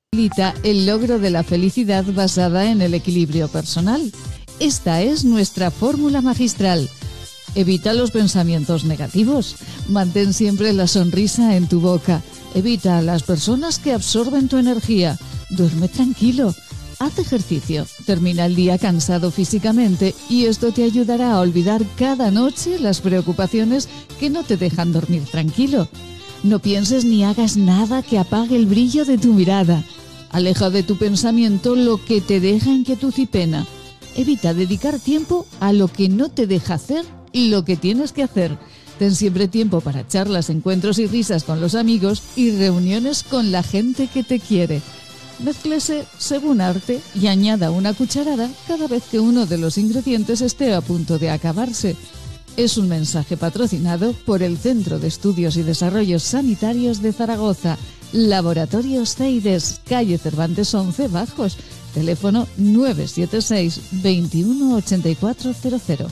el 0.64 0.86
logro 0.86 1.20
de 1.20 1.30
la 1.30 1.44
felicidad 1.44 2.06
basada 2.06 2.72
en 2.72 2.82
el 2.82 2.94
equilibrio 2.94 3.50
personal. 3.50 4.14
Esta 4.62 5.02
es 5.02 5.26
nuestra 5.26 5.72
fórmula 5.72 6.22
magistral. 6.22 6.90
Evita 7.54 7.94
los 7.94 8.12
pensamientos 8.12 8.86
negativos. 8.86 9.58
Mantén 9.90 10.34
siempre 10.34 10.72
la 10.72 10.88
sonrisa 10.88 11.58
en 11.58 11.68
tu 11.68 11.82
boca. 11.82 12.22
Evita 12.54 12.98
a 12.98 13.02
las 13.02 13.24
personas 13.24 13.78
que 13.78 13.92
absorben 13.94 14.48
tu 14.48 14.58
energía. 14.58 15.18
Duerme 15.50 15.90
tranquilo. 15.90 16.56
Haz 17.00 17.20
ejercicio. 17.20 17.86
Termina 18.06 18.46
el 18.46 18.56
día 18.56 18.78
cansado 18.78 19.32
físicamente 19.32 20.16
y 20.30 20.46
esto 20.46 20.72
te 20.72 20.86
ayudará 20.86 21.34
a 21.34 21.42
olvidar 21.42 21.84
cada 21.98 22.32
noche 22.32 22.80
las 22.80 23.02
preocupaciones 23.02 23.90
que 24.18 24.30
no 24.30 24.44
te 24.44 24.56
dejan 24.56 24.94
dormir 24.94 25.24
tranquilo. 25.30 25.90
No 26.44 26.60
pienses 26.60 27.04
ni 27.04 27.26
hagas 27.26 27.58
nada 27.58 28.02
que 28.02 28.18
apague 28.18 28.56
el 28.56 28.66
brillo 28.66 29.04
de 29.04 29.18
tu 29.18 29.34
mirada. 29.34 29.84
Aleja 30.36 30.70
de 30.70 30.84
tu 30.84 30.98
pensamiento 30.98 31.78
lo 31.78 32.04
que 32.04 32.20
te 32.20 32.42
deja 32.42 32.70
inquietud 32.70 33.14
y 33.16 33.26
pena. 33.26 33.66
Evita 34.18 34.54
dedicar 34.54 35.00
tiempo 35.00 35.46
a 35.62 35.72
lo 35.72 35.88
que 35.88 36.10
no 36.10 36.28
te 36.28 36.46
deja 36.46 36.74
hacer 36.74 37.06
lo 37.34 37.64
que 37.64 37.78
tienes 37.78 38.12
que 38.12 38.24
hacer. 38.24 38.58
Ten 39.00 39.16
siempre 39.16 39.48
tiempo 39.48 39.80
para 39.80 40.06
charlas, 40.06 40.50
encuentros 40.50 41.00
y 41.00 41.08
risas 41.08 41.46
con 41.46 41.62
los 41.62 41.74
amigos 41.74 42.22
y 42.36 42.52
reuniones 42.52 43.24
con 43.24 43.54
la 43.54 43.64
gente 43.64 44.08
que 44.08 44.24
te 44.24 44.42
quiere. 44.42 44.82
Mezclese 45.40 46.06
según 46.18 46.60
arte 46.60 47.00
y 47.14 47.28
añada 47.28 47.72
una 47.72 47.94
cucharada 47.94 48.50
cada 48.68 48.90
vez 48.90 49.04
que 49.10 49.22
uno 49.22 49.46
de 49.46 49.58
los 49.58 49.78
ingredientes 49.78 50.42
esté 50.42 50.74
a 50.74 50.82
punto 50.82 51.18
de 51.18 51.30
acabarse. 51.30 51.96
Es 52.58 52.78
un 52.78 52.90
mensaje 52.90 53.38
patrocinado 53.38 54.12
por 54.26 54.44
el 54.44 54.58
Centro 54.58 55.00
de 55.00 55.08
Estudios 55.08 55.56
y 55.56 55.64
Desarrollos 55.64 56.24
Sanitarios 56.24 57.02
de 57.02 57.14
Zaragoza 57.14 57.78
Laboratorios 58.12 59.16
Ceides, 59.16 59.80
calle 59.88 60.18
Cervantes 60.18 60.74
11 60.74 61.08
Bajos, 61.10 61.58
teléfono 61.94 62.48
976 62.58 64.02
218400. 64.04 66.12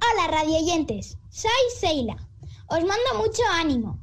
Hola 0.00 0.28
radioyentes, 0.30 1.18
soy 1.30 1.50
Seila. 1.80 2.16
Os 2.68 2.80
mando 2.80 3.18
mucho 3.18 3.42
ánimo. 3.52 3.98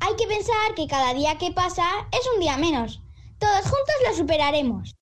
Hay 0.00 0.14
que 0.16 0.26
pensar 0.26 0.74
que 0.76 0.86
cada 0.86 1.14
día 1.14 1.38
que 1.38 1.52
pasa 1.52 1.84
es 2.12 2.20
un 2.34 2.40
día 2.40 2.56
menos 2.56 3.00
todos 3.38 3.62
juntos 3.62 3.94
lo 4.06 4.14
superaremos. 4.14 4.94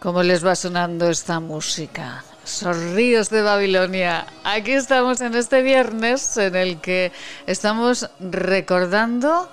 ¿Cómo 0.00 0.22
les 0.22 0.44
va 0.44 0.54
sonando 0.54 1.08
esta 1.08 1.40
música? 1.40 2.22
Sorríos 2.44 3.30
de 3.30 3.42
Babilonia. 3.42 4.26
Aquí 4.44 4.72
estamos 4.72 5.20
en 5.20 5.34
este 5.34 5.62
viernes 5.62 6.36
en 6.36 6.54
el 6.54 6.80
que 6.80 7.10
estamos 7.46 8.10
recordando, 8.20 9.50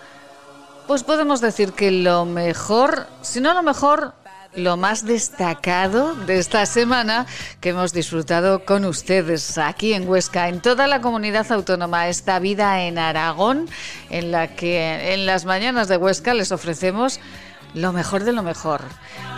pues 0.88 1.04
podemos 1.04 1.40
decir 1.40 1.72
que 1.72 1.90
lo 1.92 2.26
mejor, 2.26 3.08
si 3.22 3.40
no 3.40 3.54
lo 3.54 3.64
mejor, 3.64 4.14
lo 4.54 4.76
más 4.76 5.06
destacado 5.06 6.14
de 6.14 6.38
esta 6.38 6.66
semana 6.66 7.26
que 7.62 7.70
hemos 7.70 7.94
disfrutado 7.94 8.66
con 8.66 8.84
ustedes 8.84 9.58
aquí 9.58 9.94
en 9.94 10.10
Huesca, 10.10 10.50
en 10.50 10.60
toda 10.60 10.88
la 10.88 11.00
comunidad 11.00 11.50
autónoma, 11.52 12.10
esta 12.10 12.40
vida 12.40 12.82
en 12.82 12.98
Aragón, 12.98 13.70
en 14.10 14.32
la 14.32 14.50
que 14.56 15.14
en 15.14 15.26
las 15.26 15.46
mañanas 15.46 15.88
de 15.88 15.96
Huesca 15.96 16.34
les 16.34 16.52
ofrecemos 16.52 17.22
lo 17.74 17.94
mejor 17.94 18.24
de 18.24 18.34
lo 18.34 18.44
mejor. 18.44 18.82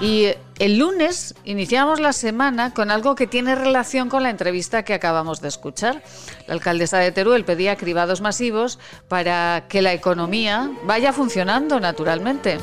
Y 0.01 0.29
el 0.59 0.77
lunes 0.77 1.35
iniciamos 1.45 1.99
la 1.99 2.13
semana 2.13 2.73
con 2.73 2.91
algo 2.91 3.15
que 3.15 3.27
tiene 3.27 3.55
relación 3.55 4.09
con 4.09 4.23
la 4.23 4.29
entrevista 4.29 4.83
que 4.83 4.93
acabamos 4.93 5.41
de 5.41 5.47
escuchar. 5.47 6.03
La 6.47 6.53
alcaldesa 6.53 6.99
de 6.99 7.11
Teruel 7.11 7.45
pedía 7.45 7.75
cribados 7.75 8.21
masivos 8.21 8.79
para 9.07 9.65
que 9.67 9.81
la 9.81 9.93
economía 9.93 10.71
vaya 10.85 11.13
funcionando 11.13 11.79
naturalmente. 11.79 12.57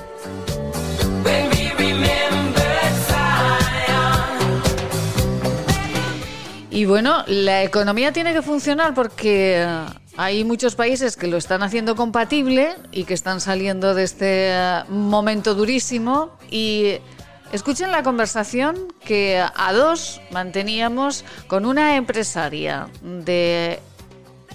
Y 6.72 6.84
bueno, 6.84 7.24
la 7.26 7.62
economía 7.62 8.12
tiene 8.12 8.32
que 8.32 8.42
funcionar 8.42 8.94
porque 8.94 9.66
hay 10.16 10.44
muchos 10.44 10.74
países 10.74 11.16
que 11.16 11.26
lo 11.26 11.36
están 11.36 11.62
haciendo 11.62 11.96
compatible 11.96 12.76
y 12.92 13.04
que 13.04 13.14
están 13.14 13.40
saliendo 13.40 13.94
de 13.94 14.04
este 14.04 14.50
eh, 14.50 14.84
momento 14.88 15.54
durísimo 15.54 16.32
y 16.50 16.96
escuchen 17.52 17.90
la 17.90 18.02
conversación 18.02 18.76
que 19.04 19.40
a 19.40 19.72
dos 19.72 20.20
manteníamos 20.30 21.24
con 21.46 21.64
una 21.64 21.96
empresaria 21.96 22.88
de 23.02 23.78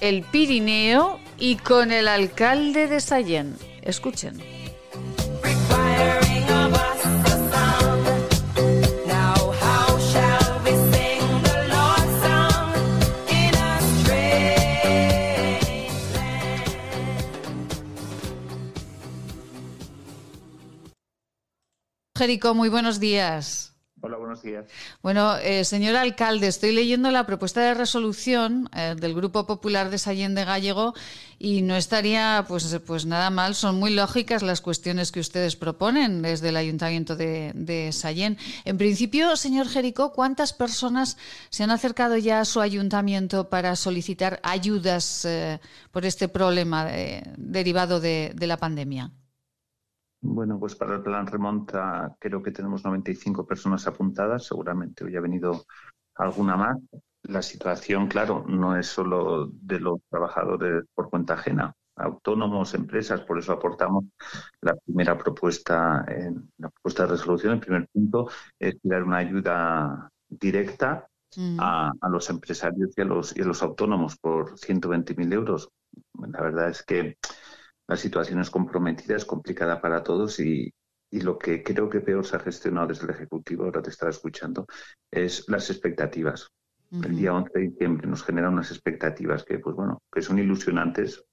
el 0.01 0.23
Pirineo 0.23 1.19
y 1.39 1.55
con 1.55 1.91
el 1.91 2.07
alcalde 2.07 2.87
de 2.87 2.99
Sallén. 2.99 3.55
Escuchen. 3.81 4.54
Jerico, 22.17 22.53
muy 22.53 22.69
buenos 22.69 23.01
días. 23.01 23.73
Hola, 23.99 24.15
buenos 24.15 24.41
días. 24.41 24.65
Bueno, 25.01 25.35
eh, 25.37 25.65
señor 25.65 25.97
alcalde, 25.97 26.47
estoy 26.47 26.71
leyendo 26.71 27.11
la 27.11 27.25
propuesta 27.25 27.59
de 27.59 27.73
resolución 27.73 28.69
eh, 28.73 28.95
del 28.97 29.13
Grupo 29.13 29.45
Popular 29.45 29.89
de 29.89 29.97
Sallén 29.97 30.33
de 30.33 30.45
Gallego 30.45 30.93
y 31.39 31.61
no 31.61 31.75
estaría 31.75 32.45
pues, 32.47 32.79
pues 32.85 33.05
nada 33.05 33.31
mal. 33.31 33.53
Son 33.53 33.77
muy 33.79 33.89
lógicas 33.89 34.43
las 34.43 34.61
cuestiones 34.61 35.11
que 35.11 35.19
ustedes 35.19 35.57
proponen 35.57 36.21
desde 36.21 36.49
el 36.49 36.55
Ayuntamiento 36.55 37.17
de, 37.17 37.51
de 37.53 37.91
Sallén. 37.91 38.37
En 38.63 38.77
principio, 38.77 39.35
señor 39.35 39.67
Jerico, 39.67 40.13
¿cuántas 40.13 40.53
personas 40.53 41.17
se 41.49 41.63
han 41.63 41.71
acercado 41.71 42.15
ya 42.15 42.39
a 42.39 42.45
su 42.45 42.61
ayuntamiento 42.61 43.49
para 43.49 43.75
solicitar 43.75 44.39
ayudas 44.43 45.25
eh, 45.25 45.59
por 45.91 46.05
este 46.05 46.29
problema 46.29 46.87
derivado 47.37 47.99
de 47.99 48.33
la 48.39 48.55
pandemia? 48.55 49.11
Bueno, 50.27 50.59
pues 50.59 50.75
para 50.75 50.95
el 50.95 51.03
plan 51.03 51.27
remonta 51.27 52.15
creo 52.19 52.41
que 52.41 52.51
tenemos 52.51 52.83
95 52.83 53.45
personas 53.45 53.85
apuntadas, 53.85 54.45
seguramente 54.45 55.05
hoy 55.05 55.15
ha 55.15 55.21
venido 55.21 55.65
alguna 56.15 56.57
más. 56.57 56.77
La 57.23 57.43
situación, 57.43 58.07
claro, 58.07 58.43
no 58.47 58.75
es 58.75 58.87
solo 58.87 59.47
de 59.51 59.79
los 59.79 59.99
trabajadores 60.09 60.83
por 60.95 61.11
cuenta 61.11 61.35
ajena, 61.35 61.73
autónomos, 61.95 62.73
empresas, 62.73 63.21
por 63.21 63.37
eso 63.37 63.53
aportamos 63.53 64.05
la 64.61 64.75
primera 64.75 65.15
propuesta, 65.15 66.03
la 66.57 66.69
propuesta 66.69 67.03
de 67.03 67.11
resolución, 67.11 67.53
el 67.53 67.59
primer 67.59 67.87
punto 67.87 68.29
es 68.59 68.75
dar 68.81 69.03
una 69.03 69.17
ayuda 69.17 70.09
directa 70.27 71.07
mm. 71.37 71.57
a, 71.59 71.93
los 72.09 72.29
empresarios 72.31 72.97
y 72.97 73.01
a 73.01 73.05
los, 73.05 73.37
y 73.37 73.41
a 73.41 73.45
los 73.45 73.61
autónomos 73.61 74.17
por 74.17 74.57
120.000 74.57 75.33
euros. 75.33 75.69
La 76.13 76.41
verdad 76.41 76.69
es 76.69 76.83
que 76.83 77.17
la 77.87 77.97
situación 77.97 78.39
es 78.39 78.49
comprometida, 78.49 79.15
es 79.15 79.25
complicada 79.25 79.81
para 79.81 80.03
todos 80.03 80.39
y, 80.39 80.73
lo 81.11 81.37
que 81.37 81.63
creo 81.63 81.89
que 81.89 82.01
peor 82.01 82.25
se 82.25 82.35
ha 82.35 82.39
gestionado 82.39 82.87
desde 82.87 83.05
el 83.05 83.11
Ejecutivo, 83.11 83.63
ahora 83.63 83.81
te 83.81 83.89
estaba 83.89 84.09
escuchando, 84.09 84.67
es 85.09 85.47
las 85.47 85.69
expectativas. 85.69 86.49
El 86.91 87.15
día 87.15 87.33
11 87.33 87.51
de 87.53 87.67
diciembre 87.69 88.07
nos 88.07 88.21
generan 88.21 88.53
unas 88.53 88.69
expectativas 88.71 89.45
que, 89.45 89.59
pues 89.59 89.77
bueno, 89.77 90.01
que 90.11 90.21
son 90.21 90.39
ilusionantes, 90.39 91.23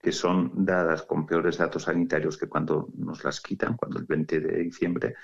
que 0.00 0.10
son 0.10 0.64
dadas 0.64 1.02
con 1.02 1.26
peores 1.26 1.58
datos 1.58 1.84
sanitarios 1.84 2.36
que 2.36 2.48
cuando 2.48 2.88
nos 2.96 3.22
las 3.22 3.40
quitan, 3.40 3.76
cuando 3.76 4.00
el 4.00 4.04
20 4.04 4.40
de 4.40 4.58
diciembre 4.64 5.14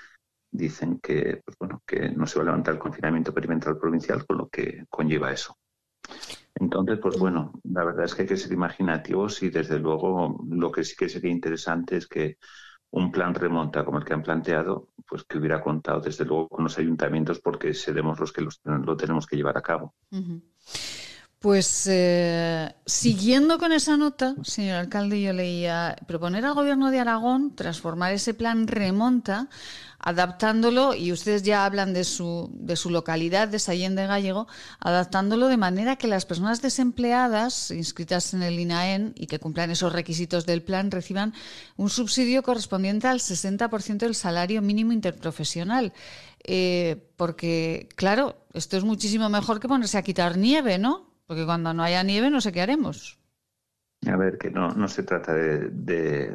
dicen 0.49 0.99
que, 0.99 1.41
pues 1.43 1.57
bueno, 1.59 1.83
que 1.85 2.09
no 2.09 2.25
se 2.25 2.39
va 2.39 2.43
a 2.43 2.45
levantar 2.45 2.75
el 2.75 2.79
confinamiento 2.79 3.33
perimetral 3.33 3.77
provincial, 3.77 4.25
con 4.25 4.37
lo 4.37 4.47
que 4.47 4.85
conlleva 4.89 5.33
eso. 5.33 5.57
Entonces, 6.55 6.99
pues 7.01 7.17
bueno, 7.17 7.53
la 7.63 7.83
verdad 7.83 8.05
es 8.05 8.13
que 8.13 8.23
hay 8.23 8.27
que 8.27 8.37
ser 8.37 8.51
imaginativos 8.51 9.41
y 9.43 9.49
desde 9.49 9.79
luego 9.79 10.43
lo 10.49 10.71
que 10.71 10.83
sí 10.83 10.95
que 10.95 11.09
sería 11.09 11.31
interesante 11.31 11.97
es 11.97 12.07
que 12.07 12.37
un 12.91 13.11
plan 13.11 13.33
remonta 13.33 13.85
como 13.85 13.99
el 13.99 14.05
que 14.05 14.13
han 14.13 14.21
planteado, 14.21 14.89
pues 15.07 15.23
que 15.23 15.37
hubiera 15.37 15.61
contado 15.61 16.01
desde 16.01 16.25
luego 16.25 16.49
con 16.49 16.65
los 16.65 16.77
ayuntamientos 16.77 17.39
porque 17.39 17.73
seremos 17.73 18.19
los 18.19 18.33
que 18.33 18.45
lo 18.65 18.97
tenemos 18.97 19.25
que 19.25 19.37
llevar 19.37 19.57
a 19.57 19.61
cabo. 19.61 19.95
Pues 21.41 21.87
eh, 21.89 22.71
siguiendo 22.85 23.57
con 23.57 23.71
esa 23.71 23.97
nota, 23.97 24.35
señor 24.43 24.75
alcalde, 24.75 25.19
yo 25.19 25.33
leía 25.33 25.95
proponer 26.05 26.45
al 26.45 26.53
gobierno 26.53 26.91
de 26.91 26.99
Aragón 26.99 27.55
transformar 27.55 28.13
ese 28.13 28.35
plan 28.35 28.67
remonta, 28.67 29.49
adaptándolo, 29.97 30.93
y 30.93 31.11
ustedes 31.11 31.41
ya 31.41 31.65
hablan 31.65 31.93
de 31.93 32.03
su, 32.03 32.51
de 32.53 32.75
su 32.75 32.91
localidad, 32.91 33.47
de 33.47 33.57
Sallén 33.57 33.95
de 33.95 34.05
Gallego, 34.05 34.47
adaptándolo 34.79 35.47
de 35.47 35.57
manera 35.57 35.95
que 35.95 36.05
las 36.07 36.27
personas 36.27 36.61
desempleadas 36.61 37.71
inscritas 37.71 38.35
en 38.35 38.43
el 38.43 38.59
INAEN 38.59 39.15
y 39.17 39.25
que 39.25 39.39
cumplan 39.39 39.71
esos 39.71 39.93
requisitos 39.93 40.45
del 40.45 40.61
plan 40.61 40.91
reciban 40.91 41.33
un 41.75 41.89
subsidio 41.89 42.43
correspondiente 42.43 43.07
al 43.07 43.19
60% 43.19 43.97
del 43.97 44.13
salario 44.13 44.61
mínimo 44.61 44.91
interprofesional. 44.91 45.91
Eh, 46.43 47.09
porque, 47.17 47.89
claro, 47.95 48.45
esto 48.53 48.77
es 48.77 48.83
muchísimo 48.83 49.27
mejor 49.27 49.59
que 49.59 49.67
ponerse 49.67 49.97
a 49.97 50.03
quitar 50.03 50.37
nieve, 50.37 50.77
¿no? 50.77 51.10
Porque 51.31 51.45
cuando 51.45 51.73
no 51.73 51.81
haya 51.81 52.03
nieve 52.03 52.29
no 52.29 52.41
sé 52.41 52.51
qué 52.51 52.59
haremos. 52.59 53.17
A 54.05 54.17
ver, 54.17 54.37
que 54.37 54.51
no, 54.51 54.67
no 54.71 54.89
se 54.89 55.03
trata 55.03 55.33
de, 55.33 55.69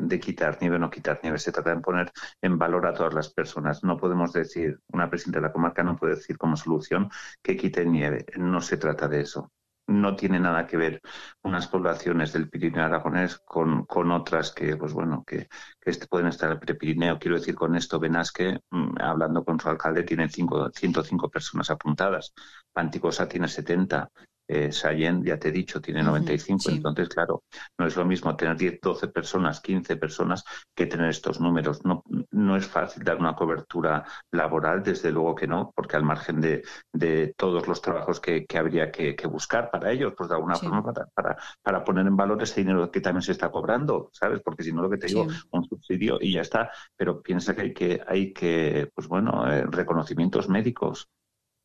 de, 0.00 0.20
quitar 0.20 0.56
nieve 0.58 0.76
o 0.76 0.78
no 0.78 0.88
quitar 0.88 1.20
nieve, 1.22 1.38
se 1.38 1.52
trata 1.52 1.74
de 1.74 1.82
poner 1.82 2.10
en 2.40 2.56
valor 2.56 2.86
a 2.86 2.94
todas 2.94 3.12
las 3.12 3.28
personas. 3.28 3.84
No 3.84 3.98
podemos 3.98 4.32
decir, 4.32 4.80
una 4.94 5.10
presidenta 5.10 5.40
de 5.40 5.48
la 5.48 5.52
comarca 5.52 5.82
no 5.82 5.96
puede 5.96 6.14
decir 6.14 6.38
como 6.38 6.56
solución 6.56 7.10
que 7.42 7.58
quite 7.58 7.84
nieve. 7.84 8.24
No 8.38 8.62
se 8.62 8.78
trata 8.78 9.06
de 9.06 9.20
eso. 9.20 9.52
No 9.86 10.16
tiene 10.16 10.40
nada 10.40 10.66
que 10.66 10.78
ver 10.78 11.02
unas 11.42 11.68
poblaciones 11.68 12.32
del 12.32 12.48
Pirineo 12.48 12.84
aragonés 12.84 13.38
con, 13.44 13.84
con 13.84 14.10
otras 14.12 14.50
que, 14.50 14.78
pues 14.78 14.94
bueno, 14.94 15.24
que, 15.26 15.48
que 15.78 15.90
este 15.90 16.06
pueden 16.06 16.28
estar 16.28 16.50
en 16.50 16.58
el 16.66 16.76
Pirineo. 16.78 17.18
Quiero 17.18 17.36
decir 17.36 17.54
con 17.54 17.76
esto, 17.76 18.00
Benasque, 18.00 18.60
mm, 18.70 18.98
hablando 18.98 19.44
con 19.44 19.60
su 19.60 19.68
alcalde, 19.68 20.04
tiene 20.04 20.30
cinco, 20.30 20.70
105 20.70 21.28
personas 21.28 21.68
apuntadas. 21.68 22.32
Panticosa 22.72 23.28
tiene 23.28 23.46
70 23.46 24.10
eh, 24.48 24.70
Sayen, 24.72 25.24
ya 25.24 25.38
te 25.38 25.48
he 25.48 25.52
dicho, 25.52 25.80
tiene 25.80 26.02
95. 26.02 26.70
Entonces, 26.70 27.08
claro, 27.08 27.44
no 27.78 27.86
es 27.86 27.96
lo 27.96 28.04
mismo 28.04 28.36
tener 28.36 28.56
10, 28.56 28.80
12 28.80 29.08
personas, 29.08 29.60
15 29.60 29.96
personas 29.96 30.44
que 30.74 30.86
tener 30.86 31.08
estos 31.08 31.40
números. 31.40 31.84
No, 31.84 32.04
no 32.30 32.56
es 32.56 32.66
fácil 32.66 33.02
dar 33.02 33.18
una 33.18 33.34
cobertura 33.34 34.04
laboral, 34.30 34.82
desde 34.82 35.10
luego 35.10 35.34
que 35.34 35.46
no, 35.46 35.72
porque 35.74 35.96
al 35.96 36.04
margen 36.04 36.40
de, 36.40 36.62
de 36.92 37.34
todos 37.36 37.66
los 37.66 37.80
trabajos 37.82 38.20
que, 38.20 38.46
que 38.46 38.58
habría 38.58 38.90
que, 38.90 39.14
buscar 39.26 39.70
para 39.70 39.90
ellos, 39.90 40.14
pues 40.16 40.28
de 40.28 40.36
alguna 40.36 40.54
forma 40.54 40.84
para, 40.84 41.06
para, 41.06 41.36
para, 41.60 41.84
poner 41.84 42.06
en 42.06 42.16
valor 42.16 42.40
ese 42.40 42.60
dinero 42.60 42.90
que 42.92 43.00
también 43.00 43.22
se 43.22 43.32
está 43.32 43.50
cobrando, 43.50 44.10
¿sabes? 44.12 44.40
Porque 44.40 44.62
si 44.62 44.72
no, 44.72 44.82
lo 44.82 44.90
que 44.90 44.98
te 44.98 45.08
digo, 45.08 45.26
un 45.50 45.64
subsidio 45.64 46.18
y 46.20 46.34
ya 46.34 46.42
está. 46.42 46.70
Pero 46.96 47.20
piensa 47.20 47.54
que 47.56 47.62
hay 47.62 47.74
que, 47.74 48.00
hay 48.06 48.32
que 48.32 48.88
pues 48.94 49.08
bueno, 49.08 49.50
eh, 49.50 49.66
reconocimientos 49.66 50.48
médicos, 50.48 51.08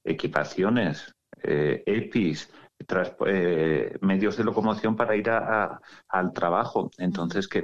equipaciones, 0.04 1.14
eh, 1.44 1.84
EPIs, 1.86 2.50
tras, 2.84 3.16
eh, 3.26 3.98
medios 4.02 4.38
de 4.38 4.44
locomoción 4.44 4.96
para 4.96 5.16
ir 5.16 5.30
al 5.30 6.34
trabajo. 6.34 6.92
Entonces, 6.98 7.48
que 7.48 7.64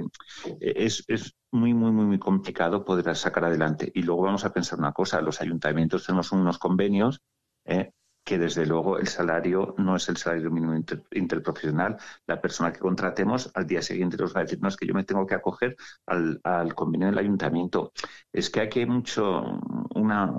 es, 0.60 1.04
es 1.08 1.34
muy, 1.50 1.74
muy, 1.74 1.90
muy, 1.92 2.06
muy 2.06 2.18
complicado 2.18 2.84
poder 2.84 3.14
sacar 3.16 3.44
adelante. 3.44 3.90
Y 3.94 4.02
luego 4.02 4.22
vamos 4.22 4.44
a 4.44 4.52
pensar 4.52 4.78
una 4.78 4.92
cosa, 4.92 5.20
los 5.20 5.40
ayuntamientos 5.40 6.06
tenemos 6.06 6.32
unos 6.32 6.58
convenios 6.58 7.20
eh, 7.64 7.92
que 8.28 8.36
desde 8.36 8.66
luego 8.66 8.98
el 8.98 9.08
salario 9.08 9.74
no 9.78 9.96
es 9.96 10.06
el 10.10 10.18
salario 10.18 10.50
mínimo 10.50 10.74
interprofesional. 11.12 11.96
La 12.26 12.38
persona 12.38 12.70
que 12.70 12.78
contratemos 12.78 13.50
al 13.54 13.66
día 13.66 13.80
siguiente 13.80 14.18
nos 14.18 14.36
va 14.36 14.40
a 14.40 14.42
decir, 14.42 14.60
no, 14.60 14.68
es 14.68 14.76
que 14.76 14.86
yo 14.86 14.92
me 14.92 15.04
tengo 15.04 15.24
que 15.24 15.34
acoger 15.34 15.74
al, 16.04 16.38
al 16.44 16.74
convenio 16.74 17.06
del 17.06 17.16
ayuntamiento. 17.16 17.90
Es 18.30 18.50
que 18.50 18.60
aquí 18.60 18.80
hay 18.80 18.86
mucho, 18.86 19.44
una, 19.94 20.30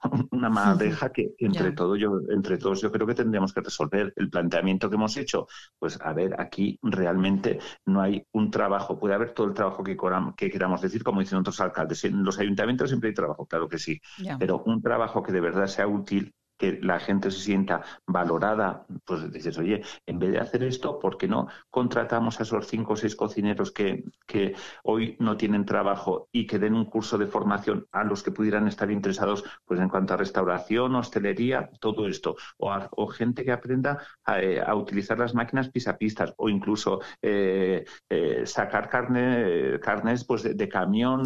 una 0.30 0.50
madeja 0.50 1.10
que 1.10 1.32
entre, 1.38 1.72
todo 1.72 1.96
yo, 1.96 2.20
entre 2.28 2.58
todos 2.58 2.82
yo 2.82 2.92
creo 2.92 3.06
que 3.06 3.14
tendríamos 3.14 3.54
que 3.54 3.62
resolver. 3.62 4.12
El 4.14 4.28
planteamiento 4.28 4.90
que 4.90 4.96
hemos 4.96 5.16
hecho, 5.16 5.46
pues 5.78 5.98
a 6.02 6.12
ver, 6.12 6.38
aquí 6.38 6.78
realmente 6.82 7.60
no 7.86 8.02
hay 8.02 8.26
un 8.32 8.50
trabajo, 8.50 8.98
puede 8.98 9.14
haber 9.14 9.32
todo 9.32 9.46
el 9.46 9.54
trabajo 9.54 9.82
que, 9.82 9.96
que 10.36 10.50
queramos 10.50 10.82
decir, 10.82 11.02
como 11.02 11.20
dicen 11.20 11.38
otros 11.38 11.62
alcaldes. 11.62 12.04
En 12.04 12.22
los 12.22 12.38
ayuntamientos 12.38 12.90
siempre 12.90 13.08
hay 13.08 13.14
trabajo, 13.14 13.46
claro 13.46 13.68
que 13.68 13.78
sí, 13.78 13.98
pero 14.38 14.62
un 14.66 14.82
trabajo 14.82 15.22
que 15.22 15.32
de 15.32 15.40
verdad 15.40 15.66
sea 15.66 15.86
útil 15.86 16.34
que 16.58 16.78
la 16.82 16.98
gente 16.98 17.30
se 17.30 17.40
sienta 17.40 17.82
valorada, 18.06 18.84
pues 19.04 19.30
dices, 19.32 19.56
oye, 19.58 19.82
en 20.06 20.18
vez 20.18 20.32
de 20.32 20.38
hacer 20.40 20.64
esto, 20.64 20.98
¿por 20.98 21.16
qué 21.16 21.28
no 21.28 21.48
contratamos 21.70 22.40
a 22.40 22.42
esos 22.42 22.66
cinco 22.66 22.94
o 22.94 22.96
seis 22.96 23.14
cocineros 23.14 23.70
que, 23.70 24.04
que 24.26 24.54
hoy 24.82 25.16
no 25.20 25.36
tienen 25.36 25.64
trabajo 25.64 26.28
y 26.32 26.46
que 26.46 26.58
den 26.58 26.74
un 26.74 26.86
curso 26.86 27.16
de 27.16 27.26
formación 27.26 27.86
a 27.92 28.04
los 28.04 28.22
que 28.22 28.32
pudieran 28.32 28.66
estar 28.66 28.90
interesados 28.90 29.44
pues 29.64 29.80
en 29.80 29.88
cuanto 29.88 30.14
a 30.14 30.16
restauración, 30.16 30.94
hostelería, 30.96 31.70
todo 31.80 32.06
esto? 32.06 32.36
O, 32.58 33.06
gente 33.08 33.44
que 33.44 33.52
aprenda 33.52 33.98
eh, 34.36 34.60
a, 34.64 34.74
utilizar 34.74 35.18
las 35.18 35.34
máquinas 35.34 35.70
pisapistas 35.70 36.34
o 36.36 36.48
incluso 36.48 37.00
eh, 37.22 37.84
eh, 38.08 38.42
sacar 38.44 38.88
carne, 38.88 39.78
carnes 39.80 40.24
pues 40.24 40.42
de, 40.42 40.68
camión, 40.68 41.22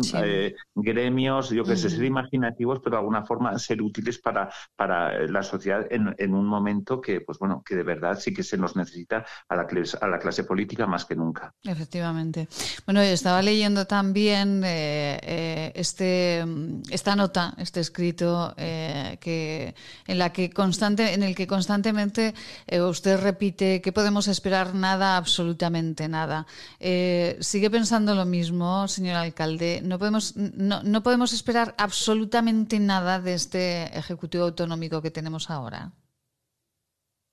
gremios, 0.74 1.50
yo 1.50 1.64
que 1.64 1.76
sé, 1.76 1.90
ser 1.90 2.04
imaginativos, 2.04 2.78
pero 2.80 2.96
de 2.96 3.00
alguna 3.00 3.24
forma 3.24 3.58
ser 3.58 3.82
útiles 3.82 4.18
para, 4.18 4.50
para 4.76 5.21
la 5.28 5.42
sociedad 5.42 5.86
en, 5.90 6.34
un 6.34 6.46
momento 6.46 7.00
que, 7.00 7.20
pues 7.20 7.38
bueno, 7.38 7.62
que 7.64 7.76
de 7.76 7.82
verdad 7.82 8.18
sí 8.18 8.32
que 8.32 8.42
se 8.42 8.56
nos 8.56 8.76
necesita 8.76 9.24
a 9.48 9.56
la, 9.56 9.66
clase, 9.66 9.98
a 10.00 10.08
la 10.08 10.18
clase 10.18 10.44
política 10.44 10.86
más 10.86 11.04
que 11.04 11.14
nunca. 11.14 11.54
Efectivamente. 11.64 12.48
Bueno, 12.86 13.00
estaba 13.00 13.42
leyendo 13.42 13.86
también 13.86 14.62
eh, 14.64 15.18
eh, 15.22 15.72
este, 15.74 16.44
esta 16.90 17.16
nota, 17.16 17.54
este 17.58 17.80
escrito, 17.80 18.54
eh, 18.56 19.18
que, 19.20 19.74
en, 20.06 20.18
la 20.18 20.32
que 20.32 20.50
constante, 20.50 21.14
en 21.14 21.22
el 21.22 21.34
que 21.34 21.46
constantemente 21.46 22.34
usted 22.80 23.20
repite 23.20 23.80
que 23.80 23.92
podemos 23.92 24.28
esperar 24.28 24.74
nada, 24.74 25.16
absolutamente 25.16 26.08
nada. 26.08 26.46
¿Sigue 26.80 27.70
pensando 27.70 28.14
lo 28.14 28.24
mismo, 28.24 28.88
señor 28.88 29.16
alcalde? 29.16 29.80
¿No 29.84 29.98
podemos, 29.98 30.36
no, 30.36 30.82
no 30.82 31.02
podemos 31.02 31.32
esperar 31.32 31.74
absolutamente 31.78 32.78
nada 32.80 33.20
de 33.20 33.34
este 33.34 33.96
Ejecutivo 33.96 34.44
Autonómico 34.44 35.02
que 35.02 35.10
tenemos 35.12 35.50
ahora? 35.50 35.92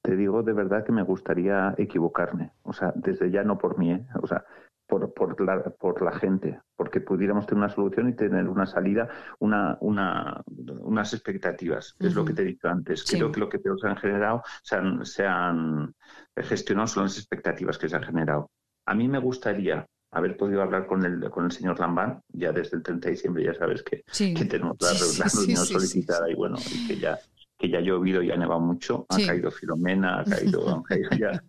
Te 0.02 0.16
digo 0.16 0.44
de 0.44 0.54
verdad 0.54 0.86
que 0.86 0.92
me 0.92 1.04
gustaría 1.04 1.74
equivocarme, 1.78 2.54
o 2.64 2.74
sea, 2.74 2.94
desde 2.96 3.32
ya 3.32 3.44
no 3.44 3.58
por 3.58 3.78
mí, 3.78 3.92
¿eh? 3.92 4.06
o 4.22 4.28
sea, 4.28 4.46
por, 4.90 5.14
por, 5.14 5.40
la, 5.40 5.62
por 5.64 6.02
la 6.02 6.12
gente, 6.12 6.60
porque 6.76 7.00
pudiéramos 7.00 7.46
tener 7.46 7.64
una 7.64 7.74
solución 7.74 8.10
y 8.10 8.14
tener 8.14 8.48
una 8.50 8.66
salida, 8.66 9.08
una, 9.38 9.78
una, 9.82 10.42
unas 10.80 11.14
expectativas. 11.14 11.96
Es 12.00 12.16
lo 12.16 12.26
que 12.26 12.34
te 12.34 12.42
he 12.42 12.46
dicho 12.46 12.68
antes. 12.68 13.06
Creo 13.06 13.32
que 13.32 13.40
lo 13.40 13.48
que 13.48 13.60
peor 13.60 13.80
se 13.80 13.88
han 13.88 13.98
generado, 13.98 14.42
se 14.64 14.76
han, 14.76 15.06
se 15.06 15.28
han 15.28 15.94
gestionado 16.36 16.88
son 16.88 17.04
las 17.04 17.18
expectativas 17.18 17.78
que 17.78 17.88
se 17.88 17.96
han 17.96 18.04
generado. 18.04 18.50
A 18.88 18.96
mí 18.96 19.08
me 19.08 19.20
gustaría 19.20 19.86
haber 20.12 20.36
podido 20.38 20.64
hablar 20.64 20.88
con 20.88 21.06
el, 21.06 21.30
con 21.30 21.46
el 21.46 21.52
señor 21.52 21.80
Lambán, 21.80 22.24
ya 22.30 22.52
desde 22.52 22.78
el 22.78 22.84
30 22.84 23.06
de 23.06 23.12
diciembre 23.12 23.44
ya 23.44 23.54
sabes 23.54 23.84
que, 23.84 24.04
que 24.34 24.46
tenemos 24.46 24.78
la, 24.82 25.28
reunión 25.28 25.66
solicitada 25.66 26.30
y 26.32 26.34
bueno, 26.34 26.58
y 26.58 26.88
que 26.88 26.98
ya 26.98 27.20
que 27.60 27.70
ya 27.70 27.80
ha 27.80 27.82
llovido 27.82 28.24
y 28.24 28.32
ha 28.32 28.38
nevado 28.38 28.62
mucho, 28.62 29.06
ha 29.10 29.18
caído 29.18 29.52
Filomena, 29.52 30.22
ha 30.22 30.24
caído, 30.24 30.70
han 30.74 30.82
caído 30.82 31.10
ya 31.12 31.44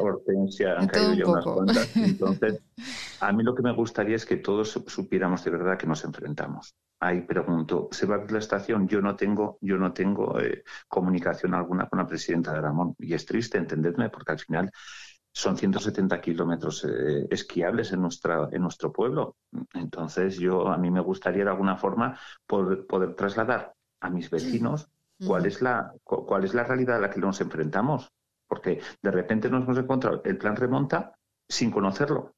Hortensia, 0.00 0.78
han 0.78 0.88
caído 0.88 1.12
ya 1.12 1.26
unas 1.26 1.44
cuantas. 1.44 1.96
Entonces, 1.96 2.62
a 3.20 3.32
mí 3.32 3.42
lo 3.44 3.54
que 3.54 3.62
me 3.62 3.74
gustaría 3.74 4.16
es 4.16 4.24
que 4.24 4.38
todos 4.38 4.70
supiéramos 4.86 5.44
de 5.44 5.50
verdad 5.50 5.76
que 5.76 5.86
nos 5.86 6.04
enfrentamos. 6.04 6.74
Ahí 6.98 7.20
pregunto, 7.20 7.88
¿se 7.90 8.06
va 8.06 8.14
a 8.14 8.18
abrir 8.18 8.32
la 8.32 8.38
estación? 8.38 8.88
Yo 8.88 9.02
no 9.02 9.14
tengo, 9.14 9.58
yo 9.60 9.76
no 9.76 9.92
tengo 9.92 10.40
eh, 10.40 10.64
comunicación 10.88 11.52
alguna 11.52 11.86
con 11.86 11.98
la 11.98 12.06
presidenta 12.06 12.54
de 12.54 12.60
Ramón. 12.62 12.94
Y 12.98 13.12
es 13.12 13.26
triste, 13.26 13.58
entendedme, 13.58 14.08
porque 14.08 14.32
al 14.32 14.38
final 14.38 14.70
son 15.34 15.58
170 15.58 16.18
kilómetros 16.22 16.84
eh, 16.84 17.26
esquiables 17.28 17.92
en, 17.92 18.00
nuestra, 18.00 18.48
en 18.50 18.62
nuestro 18.62 18.90
pueblo. 18.90 19.36
Entonces, 19.74 20.38
yo 20.38 20.68
a 20.68 20.78
mí 20.78 20.90
me 20.90 21.00
gustaría 21.00 21.44
de 21.44 21.50
alguna 21.50 21.76
forma 21.76 22.18
poder, 22.46 22.86
poder 22.86 23.14
trasladar 23.14 23.74
a 24.00 24.08
mis 24.08 24.30
vecinos 24.30 24.88
cuál 25.26 25.46
es, 25.46 25.62
la, 25.62 25.94
cuál 26.04 26.44
es 26.44 26.54
la 26.54 26.64
realidad 26.64 26.96
a 26.96 27.00
la 27.00 27.10
que 27.10 27.20
nos 27.20 27.40
enfrentamos. 27.40 28.10
Porque 28.48 28.80
de 29.02 29.10
repente 29.10 29.48
nos 29.48 29.64
hemos 29.64 29.78
encontrado 29.78 30.22
el 30.24 30.36
plan 30.36 30.56
remonta 30.56 31.14
sin 31.48 31.70
conocerlo. 31.70 32.34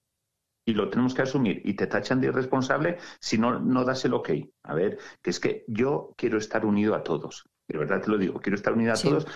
Y 0.67 0.73
lo 0.75 0.89
tenemos 0.89 1.15
que 1.15 1.23
asumir. 1.23 1.61
Y 1.65 1.75
te 1.75 1.87
tachan 1.87 2.21
de 2.21 2.29
irresponsable 2.29 2.99
si 3.21 3.37
no, 3.37 3.59
no 3.59 3.85
das 3.85 4.05
el 4.05 4.15
ok. 4.15 4.31
A 4.65 4.75
ver, 4.75 4.99
que 5.21 5.31
es 5.31 5.41
que 5.41 5.65
yo 5.67 6.15
quiero 6.17 6.39
estar 6.39 6.65
unido 6.65 6.95
a 6.95 7.03
todos. 7.03 7.45
De 7.69 7.79
verdad 7.79 8.01
te 8.01 8.11
lo 8.11 8.19
digo, 8.19 8.41
quiero 8.41 8.57
estar 8.57 8.73
unido 8.73 8.93
a 8.93 8.97
todos 8.97 9.27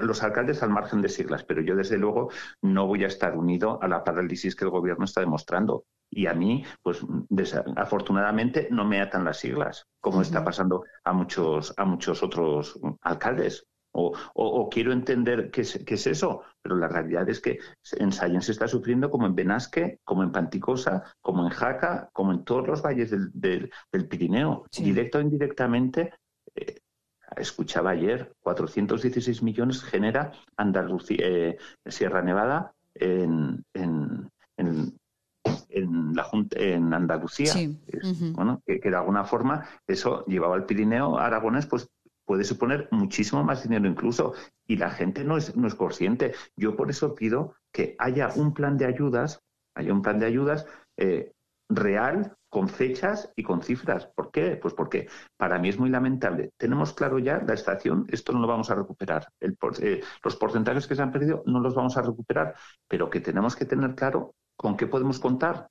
los 0.00 0.22
alcaldes 0.22 0.62
al 0.62 0.70
margen 0.70 1.00
de 1.00 1.08
siglas, 1.08 1.44
pero 1.44 1.62
yo 1.62 1.76
desde 1.76 1.98
luego 1.98 2.30
no 2.62 2.86
voy 2.86 3.04
a 3.04 3.06
estar 3.06 3.36
unido 3.36 3.82
a 3.82 3.88
la 3.88 4.04
parálisis 4.04 4.54
que 4.54 4.64
el 4.64 4.70
gobierno 4.70 5.04
está 5.04 5.20
demostrando. 5.20 5.84
Y 6.10 6.26
a 6.26 6.34
mí, 6.34 6.64
pues 6.82 7.06
afortunadamente 7.76 8.68
no 8.70 8.84
me 8.84 9.00
atan 9.00 9.24
las 9.24 9.38
siglas, 9.38 9.86
como 10.00 10.22
está 10.22 10.44
pasando 10.44 10.84
a 11.04 11.12
muchos, 11.12 11.72
a 11.76 11.84
muchos 11.84 12.22
otros 12.22 12.78
alcaldes. 13.02 13.66
O, 13.92 14.68
quiero 14.70 14.92
entender 14.92 15.50
qué 15.50 15.62
es, 15.62 15.82
qué 15.84 15.94
es, 15.94 16.06
eso, 16.06 16.42
pero 16.62 16.76
la 16.76 16.86
realidad 16.86 17.28
es 17.28 17.40
que 17.40 17.58
en 17.98 18.12
Science 18.12 18.46
se 18.46 18.52
está 18.52 18.68
sufriendo 18.68 19.10
como 19.10 19.26
en 19.26 19.34
Benasque, 19.34 19.98
como 20.04 20.22
en 20.22 20.30
Panticosa, 20.30 21.02
como 21.20 21.44
en 21.44 21.50
Jaca, 21.50 22.08
como 22.12 22.32
en 22.32 22.44
todos 22.44 22.68
los 22.68 22.82
valles 22.82 23.10
del, 23.10 23.30
del, 23.90 24.08
Pirineo. 24.08 24.64
Directo 24.70 25.18
o 25.18 25.20
indirectamente, 25.20 26.14
eh, 26.54 26.80
escuchaba 27.36 27.90
ayer, 27.90 28.32
416 28.40 29.42
millones 29.42 29.82
genera 29.82 30.32
Andalucía, 30.56 31.18
eh, 31.20 31.58
Sierra 31.86 32.22
Nevada 32.22 32.72
en, 32.94 33.64
en, 33.74 34.30
en, 34.56 34.99
en, 35.72 36.14
la, 36.14 36.28
en 36.52 36.92
Andalucía. 36.92 37.52
bueno, 38.32 38.62
que, 38.66 38.78
de 38.78 38.96
alguna 38.96 39.24
forma 39.24 39.66
eso 39.86 40.24
llevaba 40.26 40.56
al 40.56 40.66
Pirineo 40.66 41.18
aragonés, 41.18 41.66
pues 41.66 41.88
puede 42.24 42.44
suponer 42.44 42.88
muchísimo 42.92 43.42
más 43.42 43.64
dinero 43.64 43.88
incluso 43.88 44.34
y 44.66 44.76
la 44.76 44.90
gente 44.90 45.24
no 45.24 45.36
es, 45.36 45.56
no 45.56 45.66
es 45.66 45.74
consciente. 45.74 46.32
Yo 46.56 46.76
por 46.76 46.90
eso 46.90 47.14
pido 47.14 47.54
que 47.72 47.96
haya 47.98 48.28
un 48.36 48.54
plan 48.54 48.76
de 48.76 48.86
ayudas, 48.86 49.40
haya 49.74 49.92
un 49.92 50.02
plan 50.02 50.18
de 50.18 50.26
ayudas 50.26 50.66
eh, 50.96 51.32
real 51.68 52.36
con 52.48 52.68
fechas 52.68 53.32
y 53.36 53.42
con 53.42 53.62
cifras. 53.62 54.06
¿Por 54.06 54.30
qué? 54.30 54.58
Pues 54.60 54.74
porque 54.74 55.08
para 55.36 55.58
mí 55.58 55.68
es 55.68 55.78
muy 55.78 55.88
lamentable. 55.88 56.50
Tenemos 56.56 56.92
claro 56.92 57.18
ya 57.18 57.42
la 57.46 57.54
estación, 57.54 58.06
esto 58.10 58.32
no 58.32 58.40
lo 58.40 58.48
vamos 58.48 58.70
a 58.70 58.74
recuperar. 58.74 59.28
Eh, 59.40 60.02
los 60.22 60.36
porcentajes 60.36 60.86
que 60.86 60.96
se 60.96 61.02
han 61.02 61.12
perdido 61.12 61.42
no 61.46 61.60
los 61.60 61.74
vamos 61.74 61.96
a 61.96 62.02
recuperar, 62.02 62.54
pero 62.88 63.08
que 63.08 63.20
tenemos 63.20 63.54
que 63.54 63.64
tener 63.64 63.94
claro 63.94 64.34
con 64.60 64.76
qué 64.76 64.86
podemos 64.86 65.18
contar. 65.18 65.70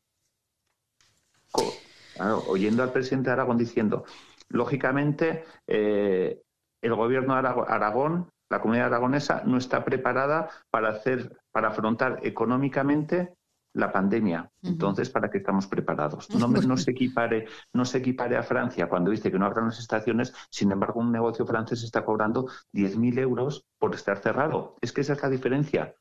oyendo 2.48 2.82
al 2.82 2.92
presidente 2.92 3.30
de 3.30 3.34
Aragón 3.34 3.58
diciendo, 3.58 4.04
lógicamente, 4.50 5.46
eh, 5.68 6.42
el 6.82 6.96
gobierno 6.96 7.36
de 7.36 7.48
Aragón, 7.68 8.32
la 8.50 8.60
comunidad 8.60 8.88
aragonesa, 8.88 9.44
no 9.46 9.58
está 9.58 9.86
preparada 9.86 10.50
para 10.72 10.90
hacer, 10.90 11.40
para 11.52 11.68
afrontar 11.68 12.20
económicamente 12.24 13.36
la 13.74 13.92
pandemia. 13.92 14.50
Entonces, 14.64 15.12
¿para 15.12 15.30
qué 15.30 15.38
estamos 15.38 15.68
preparados? 15.68 16.28
No, 16.32 16.48
no, 16.48 16.76
se 16.76 16.90
equipare, 16.90 17.46
no 17.74 17.86
se 17.86 18.00
equipare 18.00 18.38
a 18.38 18.44
Francia 18.44 18.90
cuando 18.90 19.12
dice 19.12 19.32
que 19.32 19.38
no 19.38 19.46
habrá 19.46 19.64
las 19.64 19.78
estaciones, 19.78 20.34
sin 20.50 20.72
embargo, 20.72 21.00
un 21.00 21.12
negocio 21.12 21.46
francés 21.46 21.84
está 21.84 22.04
cobrando 22.04 22.48
10.000 22.74 23.20
euros 23.20 23.68
por 23.78 23.94
estar 23.94 24.18
cerrado. 24.18 24.78
Es 24.82 24.92
que 24.92 25.02
esa 25.02 25.14
es 25.14 25.22
la 25.22 25.30
diferencia. 25.30 25.94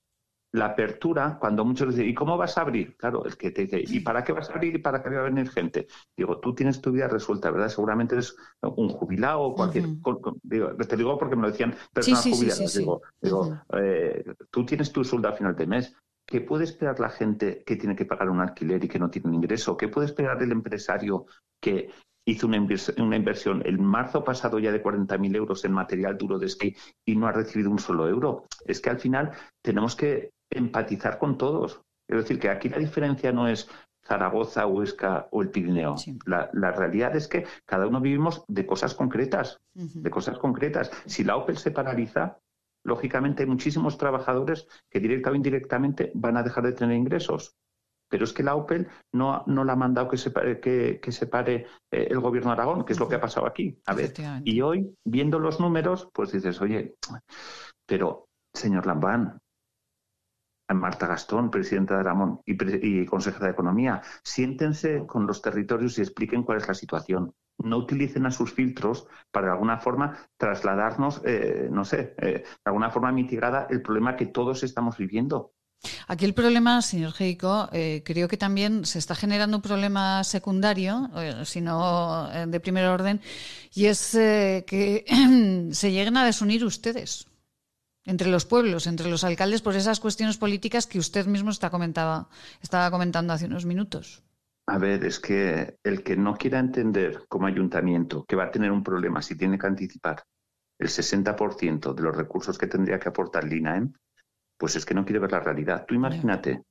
La 0.53 0.67
apertura, 0.67 1.37
cuando 1.39 1.65
muchos 1.65 1.95
dicen, 1.95 2.09
¿y 2.09 2.15
cómo 2.15 2.39
vas 2.39 2.57
a 2.57 2.63
abrir? 2.63 2.97
Claro, 2.97 3.25
el 3.27 3.37
que 3.37 3.51
te 3.51 3.67
dice, 3.67 3.85
¿y 3.87 4.01
para 4.01 4.25
qué 4.25 4.33
vas 4.33 4.49
a 4.49 4.55
abrir 4.55 4.75
y 4.75 4.79
para 4.79 5.03
qué 5.03 5.11
va 5.11 5.21
a 5.21 5.25
venir 5.25 5.51
gente? 5.51 5.87
Digo, 6.17 6.39
tú 6.39 6.55
tienes 6.55 6.81
tu 6.81 6.91
vida 6.91 7.07
resuelta, 7.07 7.51
¿verdad? 7.51 7.69
Seguramente 7.69 8.15
eres 8.15 8.35
un 8.63 8.89
jubilado 8.89 9.43
o 9.43 9.55
cualquier. 9.55 9.85
te 10.89 10.97
digo 10.97 11.19
porque 11.19 11.37
me 11.37 11.43
lo 11.43 11.51
decían 11.51 11.75
personas 11.93 12.23
jubiladas. 12.23 12.75
digo, 12.75 13.03
digo 13.21 13.61
eh, 13.75 14.25
tú 14.51 14.65
tienes 14.65 14.91
tu 14.91 15.05
sueldo 15.05 15.29
a 15.29 15.33
final 15.33 15.55
de 15.55 15.67
mes. 15.67 15.95
¿Qué 16.25 16.43
puede 16.43 16.65
esperar 16.65 17.01
la 17.01 17.09
gente 17.09 17.63
que 17.65 17.77
tiene 17.77 17.97
que 17.97 18.05
pagar 18.05 18.29
un 18.29 18.41
alquiler 18.41 18.85
y 18.85 18.89
que 18.89 18.99
no 18.99 19.09
tiene 19.09 19.29
un 19.29 19.35
ingreso? 19.35 19.77
¿Qué 19.77 19.89
puede 19.89 20.07
esperar 20.07 20.43
el 20.43 20.53
empresario 20.53 21.25
que 21.59 21.91
hizo 22.27 22.47
una, 22.47 23.17
inversión 23.17 23.63
el 23.65 23.79
marzo 23.79 24.23
pasado 24.23 24.59
ya 24.59 24.71
de 24.71 24.83
40.000 24.83 25.37
euros 25.37 25.65
en 25.65 25.73
material 25.73 26.19
duro 26.19 26.39
de 26.39 26.45
esquí 26.45 26.77
y 27.07 27.17
no 27.17 27.27
ha 27.27 27.33
recibido 27.33 27.71
un 27.71 27.79
solo 27.79 28.07
euro? 28.07 28.45
Es 28.67 28.81
que 28.81 28.91
al 28.91 28.99
final 28.99 29.33
tenemos 29.63 29.97
que 29.97 30.33
empatizar 30.51 31.19
con 31.19 31.39
todos. 31.39 31.83
Es 32.09 32.17
decir, 32.17 32.39
que 32.39 32.49
aquí 32.49 32.69
la 32.69 32.79
diferencia 32.79 33.33
no 33.33 33.49
es 33.49 33.69
Zaragoza, 34.09 34.67
Huesca 34.67 35.29
o 35.31 35.43
el 35.43 35.51
Pirineo. 35.51 35.97
La, 36.25 36.73
realidad 36.73 37.15
es 37.15 37.29
que 37.29 37.47
cada 37.67 37.87
uno 37.87 38.01
vivimos 38.01 38.45
de 38.49 38.67
cosas 38.67 38.95
concretas, 38.95 39.61
de 39.75 40.11
cosas 40.11 40.39
concretas. 40.39 40.91
Si 41.05 41.25
la 41.25 41.37
Opel 41.37 41.59
se 41.59 41.71
paraliza, 41.71 42.39
lógicamente 42.85 43.43
hay 43.43 43.49
muchísimos 43.49 43.99
trabajadores 43.99 44.67
que 44.91 45.01
directa 45.01 45.31
o 45.31 45.35
indirectamente 45.35 46.11
van 46.15 46.39
a 46.39 46.43
dejar 46.43 46.65
de 46.65 46.73
tener 46.73 46.97
ingresos. 46.97 47.55
pero 48.11 48.25
es 48.25 48.33
que 48.33 48.43
la 48.43 48.55
OPEL 48.55 48.89
no, 49.13 49.45
no 49.47 49.65
la 49.65 49.75
ha 49.75 49.77
mandado 49.77 50.09
que 50.09 50.17
se, 50.17 50.33
que, 50.63 50.99
que 51.03 51.13
se 51.13 51.27
pare 51.27 51.67
eh, 51.91 52.09
el 52.11 52.21
gobierno 52.21 52.49
de 52.49 52.55
Aragón, 52.55 52.87
que 52.87 52.95
es 52.95 52.99
lo 52.99 53.07
que 53.07 53.17
ha 53.17 53.21
pasado 53.21 53.47
aquí. 53.47 53.79
A 53.85 53.95
ver, 53.95 54.15
y 54.45 54.63
hoy, 54.63 54.95
viendo 55.05 55.39
los 55.39 55.61
números, 55.61 56.09
pues 56.15 56.33
dices, 56.33 56.59
oye, 56.63 56.95
pero, 57.85 58.29
señor 58.55 58.87
Lambán, 58.87 59.39
Marta 60.75 61.07
Gastón, 61.07 61.51
presidenta 61.51 61.95
de 61.95 62.01
Aragón 62.01 62.41
y, 62.45 62.57
y 63.03 63.07
consejera 63.07 63.47
de 63.47 63.53
Economía, 63.53 64.03
siéntense 64.23 65.07
con 65.07 65.27
los 65.27 65.43
territorios 65.43 65.99
y 65.99 66.03
expliquen 66.03 66.43
cuál 66.43 66.59
es 66.59 66.69
la 66.69 66.75
situación. 66.75 67.35
No 67.59 67.79
utilicen 67.79 68.27
a 68.27 68.31
sus 68.31 68.53
filtros 68.53 69.07
para 69.31 69.47
de 69.47 69.53
alguna 69.55 69.79
forma 69.79 70.17
trasladarnos, 70.37 71.23
eh, 71.25 71.69
no 71.71 71.85
sé, 71.85 72.15
eh, 72.19 72.45
de 72.45 72.45
alguna 72.65 72.91
forma 72.91 73.11
mitigada 73.13 73.67
el 73.71 73.83
problema 73.83 74.17
que 74.17 74.27
todos 74.27 74.63
estamos 74.63 74.97
viviendo. 74.97 75.53
Aquí 76.09 76.25
el 76.25 76.35
problema, 76.35 76.83
señor 76.83 77.13
Geico, 77.13 77.69
eh, 77.73 78.03
creo 78.05 78.27
que 78.29 78.37
también 78.37 78.85
se 78.85 78.99
está 78.99 79.15
generando 79.15 79.59
un 79.59 79.63
problema 79.63 80.25
secundario, 80.25 81.11
eh, 81.17 81.45
si 81.45 81.61
no 81.61 82.29
eh, 82.33 82.47
de 82.47 82.61
primer 82.61 82.87
orden, 82.87 83.21
y 83.73 83.87
es 83.87 84.11
que 84.13 85.05
se 85.73 85.93
lleguen 85.93 86.17
a 86.17 86.25
desunir 86.25 86.65
ustedes 86.65 87.29
entre 88.09 88.31
los 88.31 88.47
pueblos, 88.47 88.87
entre 88.87 89.11
los 89.11 89.23
alcaldes, 89.23 89.61
por 89.61 89.77
esas 89.77 90.01
cuestiones 90.01 90.39
políticas 90.39 90.87
que 90.87 90.99
usted 90.99 91.27
mismo 91.27 91.51
está 91.51 91.69
comentaba, 91.69 92.31
estaba 92.63 92.91
comentando 92.91 93.35
hace 93.35 93.45
unos 93.45 93.67
minutos. 93.67 94.25
A 94.67 94.79
ver, 94.79 95.05
es 95.05 95.21
que 95.21 95.77
el 95.85 96.03
que 96.03 96.17
no 96.17 96.35
quiera 96.35 96.59
entender 96.59 97.27
como 97.29 97.47
ayuntamiento 97.47 98.25
que 98.25 98.35
va 98.35 98.45
a 98.45 98.51
tener 98.51 98.73
un 98.73 98.83
problema 98.83 99.21
si 99.21 99.37
tiene 99.37 99.59
que 99.59 99.67
anticipar 99.67 100.23
el 100.79 100.89
60% 100.89 101.95
de 101.95 102.03
los 102.03 102.17
recursos 102.17 102.57
que 102.57 102.67
tendría 102.67 102.99
que 102.99 103.11
aportar 103.11 103.45
el 103.45 103.53
INAEM, 103.53 103.93
pues 104.57 104.75
es 104.77 104.87
que 104.87 104.95
no 104.95 105.05
quiere 105.05 105.19
ver 105.19 105.33
la 105.33 105.41
realidad. 105.41 105.85
Tú 105.87 105.95
imagínate 105.95 106.63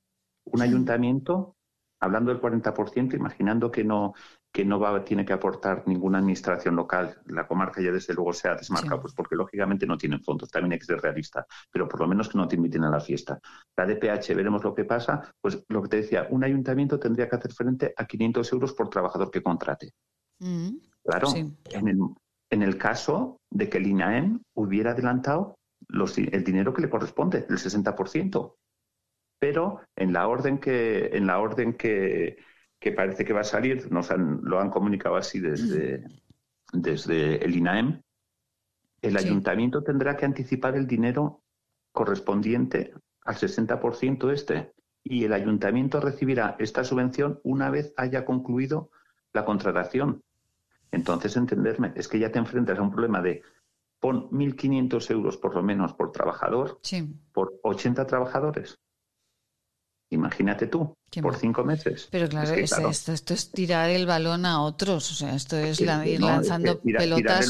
un 0.44 0.60
ayuntamiento 0.60 1.56
hablando 2.00 2.32
del 2.32 2.40
40%, 2.40 3.14
imaginando 3.14 3.70
que 3.70 3.84
no 3.84 4.14
que 4.52 4.64
no 4.64 4.80
va, 4.80 5.04
tiene 5.04 5.24
que 5.24 5.32
aportar 5.32 5.84
ninguna 5.86 6.18
administración 6.18 6.74
local. 6.76 7.20
La 7.26 7.46
comarca 7.46 7.80
ya 7.80 7.92
desde 7.92 8.14
luego 8.14 8.32
se 8.32 8.48
ha 8.48 8.54
desmarcado, 8.54 9.02
pues 9.02 9.14
porque 9.14 9.36
lógicamente 9.36 9.86
no 9.86 9.96
tienen 9.96 10.22
fondos, 10.22 10.50
también 10.50 10.72
hay 10.72 10.78
que 10.78 10.86
ser 10.86 11.00
realista, 11.00 11.46
pero 11.70 11.88
por 11.88 12.00
lo 12.00 12.08
menos 12.08 12.28
que 12.28 12.38
no 12.38 12.48
te 12.48 12.56
inviten 12.56 12.84
a 12.84 12.90
la 12.90 13.00
fiesta. 13.00 13.38
La 13.76 13.86
DPH, 13.86 14.34
veremos 14.34 14.64
lo 14.64 14.74
que 14.74 14.84
pasa, 14.84 15.32
pues 15.40 15.64
lo 15.68 15.82
que 15.82 15.88
te 15.88 15.96
decía, 15.98 16.26
un 16.30 16.44
ayuntamiento 16.44 16.98
tendría 16.98 17.28
que 17.28 17.36
hacer 17.36 17.52
frente 17.52 17.94
a 17.96 18.06
500 18.06 18.52
euros 18.52 18.72
por 18.72 18.88
trabajador 18.88 19.30
que 19.30 19.42
contrate. 19.42 19.92
Mm, 20.40 20.76
claro, 21.04 21.28
en, 21.34 21.88
el, 21.88 21.98
en 22.50 22.62
el 22.62 22.78
caso 22.78 23.38
de 23.50 23.68
que 23.68 23.78
el 23.78 23.86
INAEM 23.86 24.40
hubiera 24.54 24.92
adelantado 24.92 25.58
el 25.88 26.44
dinero 26.44 26.74
que 26.74 26.82
le 26.82 26.90
corresponde, 26.90 27.46
el 27.48 27.58
60%. 27.58 28.54
Pero 29.40 29.82
en 29.96 30.12
la 30.12 30.26
orden 30.26 30.58
que, 30.58 31.10
en 31.12 31.26
la 31.26 31.38
orden 31.38 31.74
que, 31.74 32.38
parece 32.92 33.24
que 33.24 33.32
va 33.32 33.40
a 33.40 33.44
salir, 33.44 33.90
nos 33.90 34.10
lo 34.10 34.60
han 34.60 34.70
comunicado 34.70 35.16
así 35.16 35.40
desde, 35.40 36.04
desde 36.72 37.44
el 37.44 37.56
INAEM, 37.56 38.02
el 39.02 39.16
ayuntamiento 39.16 39.82
tendrá 39.82 40.16
que 40.16 40.24
anticipar 40.24 40.76
el 40.76 40.86
dinero 40.86 41.42
correspondiente 41.92 42.92
al 43.24 43.36
60% 43.36 44.32
este 44.32 44.72
y 45.04 45.24
el 45.24 45.32
ayuntamiento 45.32 46.00
recibirá 46.00 46.56
esta 46.58 46.84
subvención 46.84 47.40
una 47.44 47.70
vez 47.70 47.94
haya 47.96 48.24
concluido 48.24 48.90
la 49.32 49.44
contratación. 49.44 50.22
Entonces, 50.90 51.36
entenderme, 51.36 51.92
es 51.94 52.08
que 52.08 52.18
ya 52.18 52.32
te 52.32 52.38
enfrentas 52.38 52.78
a 52.78 52.82
un 52.82 52.90
problema 52.90 53.22
de 53.22 53.42
pon 54.00 54.30
1.500 54.30 55.10
euros 55.10 55.36
por 55.36 55.54
lo 55.54 55.62
menos 55.62 55.92
por 55.92 56.12
trabajador, 56.12 56.80
por 57.32 57.58
80 57.62 58.06
trabajadores. 58.06 58.78
Imagínate 60.10 60.66
tú, 60.68 60.96
por 61.20 61.36
cinco 61.36 61.64
meses. 61.64 62.08
Pero 62.10 62.28
claro, 62.28 62.54
esto, 62.54 63.34
es 63.34 63.52
tirar 63.52 63.90
el 63.90 64.06
balón 64.06 64.46
a 64.46 64.62
otros, 64.62 65.10
o 65.10 65.14
sea, 65.14 65.34
esto 65.34 65.56
es 65.56 65.80
ir 65.80 66.20
lanzando 66.20 66.80
pelotas. 66.80 67.16
Tirar 67.16 67.44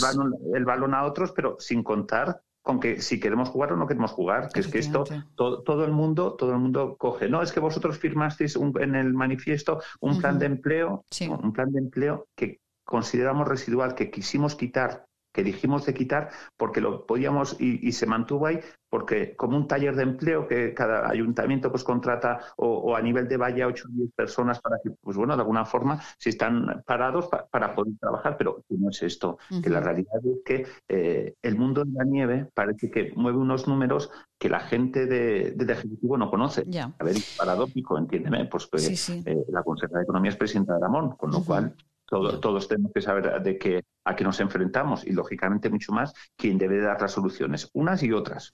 el 0.55 0.65
balón, 0.65 0.95
a 0.95 1.05
otros, 1.05 1.33
pero 1.33 1.57
sin 1.61 1.85
contar 1.85 2.43
con 2.63 2.81
que 2.81 3.01
si 3.01 3.21
queremos 3.21 3.49
jugar 3.49 3.73
o 3.73 3.77
no 3.77 3.87
queremos 3.87 4.11
jugar, 4.11 4.51
que 4.53 4.61
es 4.61 4.69
que 4.69 4.81
esto 4.81 5.05
todo, 5.37 5.85
el 5.85 5.93
mundo 5.93 6.35
todo 6.35 6.53
el 6.53 6.59
mundo 6.59 6.97
coge. 6.99 7.29
No, 7.29 7.43
es 7.43 7.53
que 7.53 7.61
vosotros 7.61 7.99
firmasteis 7.99 8.57
en 8.57 8.95
el 8.95 9.15
manifiesto 9.15 9.81
un 10.01 10.19
plan 10.19 10.39
de 10.39 10.47
empleo, 10.47 11.05
un 11.31 11.53
plan 11.53 11.73
de 11.73 11.79
empleo 11.79 12.27
que 12.35 12.61
consideramos 12.85 13.47
residual, 13.47 13.95
que 13.95 14.11
quisimos 14.11 14.57
quitar 14.57 15.08
que 15.33 15.43
dijimos 15.43 15.87
de 15.87 15.95
quitar 15.95 16.31
porque 16.57 16.81
lo 16.81 17.07
podíamos 17.07 17.57
y, 17.61 17.93
se 17.93 18.07
mantuvo 18.07 18.47
ahí 18.47 18.61
porque 18.91 19.37
como 19.37 19.57
un 19.57 19.69
taller 19.69 19.95
de 19.95 20.03
empleo 20.03 20.47
que 20.47 20.73
cada 20.73 21.09
ayuntamiento 21.09 21.71
pues 21.71 21.85
contrata 21.85 22.41
o, 22.57 22.97
a 22.97 23.03
nivel 23.03 23.29
de 23.29 23.37
valla 23.37 23.67
8 23.67 23.85
o 23.87 23.93
10 23.93 24.13
personas 24.15 24.61
para 24.61 24.77
que 24.83 24.91
pues 24.91 25.17
bueno 25.17 25.37
de 25.37 25.43
alguna 25.43 25.65
forma 25.65 26.01
si 26.19 26.31
están 26.31 26.83
parados 26.87 27.29
para 27.51 27.75
poder 27.75 27.95
trabajar. 28.01 28.37
Pero 28.37 28.65
no 28.71 28.91
es 28.91 29.03
esto 29.03 29.39
que 29.63 29.71
la 29.71 29.81
realidad 29.81 30.21
es 30.25 30.43
que 30.45 30.67
eh, 30.89 31.35
el 31.43 31.57
mundo 31.57 31.85
de 31.85 31.93
la 31.93 32.05
nieve 32.05 32.49
parece 32.55 32.91
que 32.91 33.13
mueve 33.15 33.39
unos 33.39 33.69
números 33.69 34.11
que 34.39 34.49
la 34.49 34.61
gente 34.61 35.07
de, 35.07 35.53
del 35.53 35.71
ejecutivo 35.71 36.17
no 36.17 36.31
conoce. 36.31 36.65
A 36.99 37.05
ver 37.05 37.17
paradójico 37.37 37.99
entiéndeme 37.99 38.47
pues 38.47 38.67
que 38.67 39.23
eh, 39.31 39.45
la 39.49 39.63
consejera 39.63 39.99
de 39.99 40.05
economía 40.05 40.31
es 40.31 40.37
presidenta 40.37 40.75
de 40.75 40.81
Ramón 40.81 41.17
con 41.17 41.31
lo 41.31 41.45
cual 41.45 41.75
todos 42.09 42.69
tenemos 42.69 42.93
que 42.93 43.03
saber 43.03 43.43
de 43.43 43.59
qué, 43.59 43.85
a 44.05 44.17
qué 44.17 44.25
nos 44.25 44.41
enfrentamos 44.41 45.07
y, 45.07 45.13
lógicamente, 45.13 45.69
mucho 45.69 45.93
más 45.93 46.15
quién 46.37 46.57
debe 46.57 46.81
dar 46.81 47.01
las 47.01 47.13
soluciones, 47.13 47.69
unas 47.75 48.03
y 48.03 48.13
otras. 48.13 48.53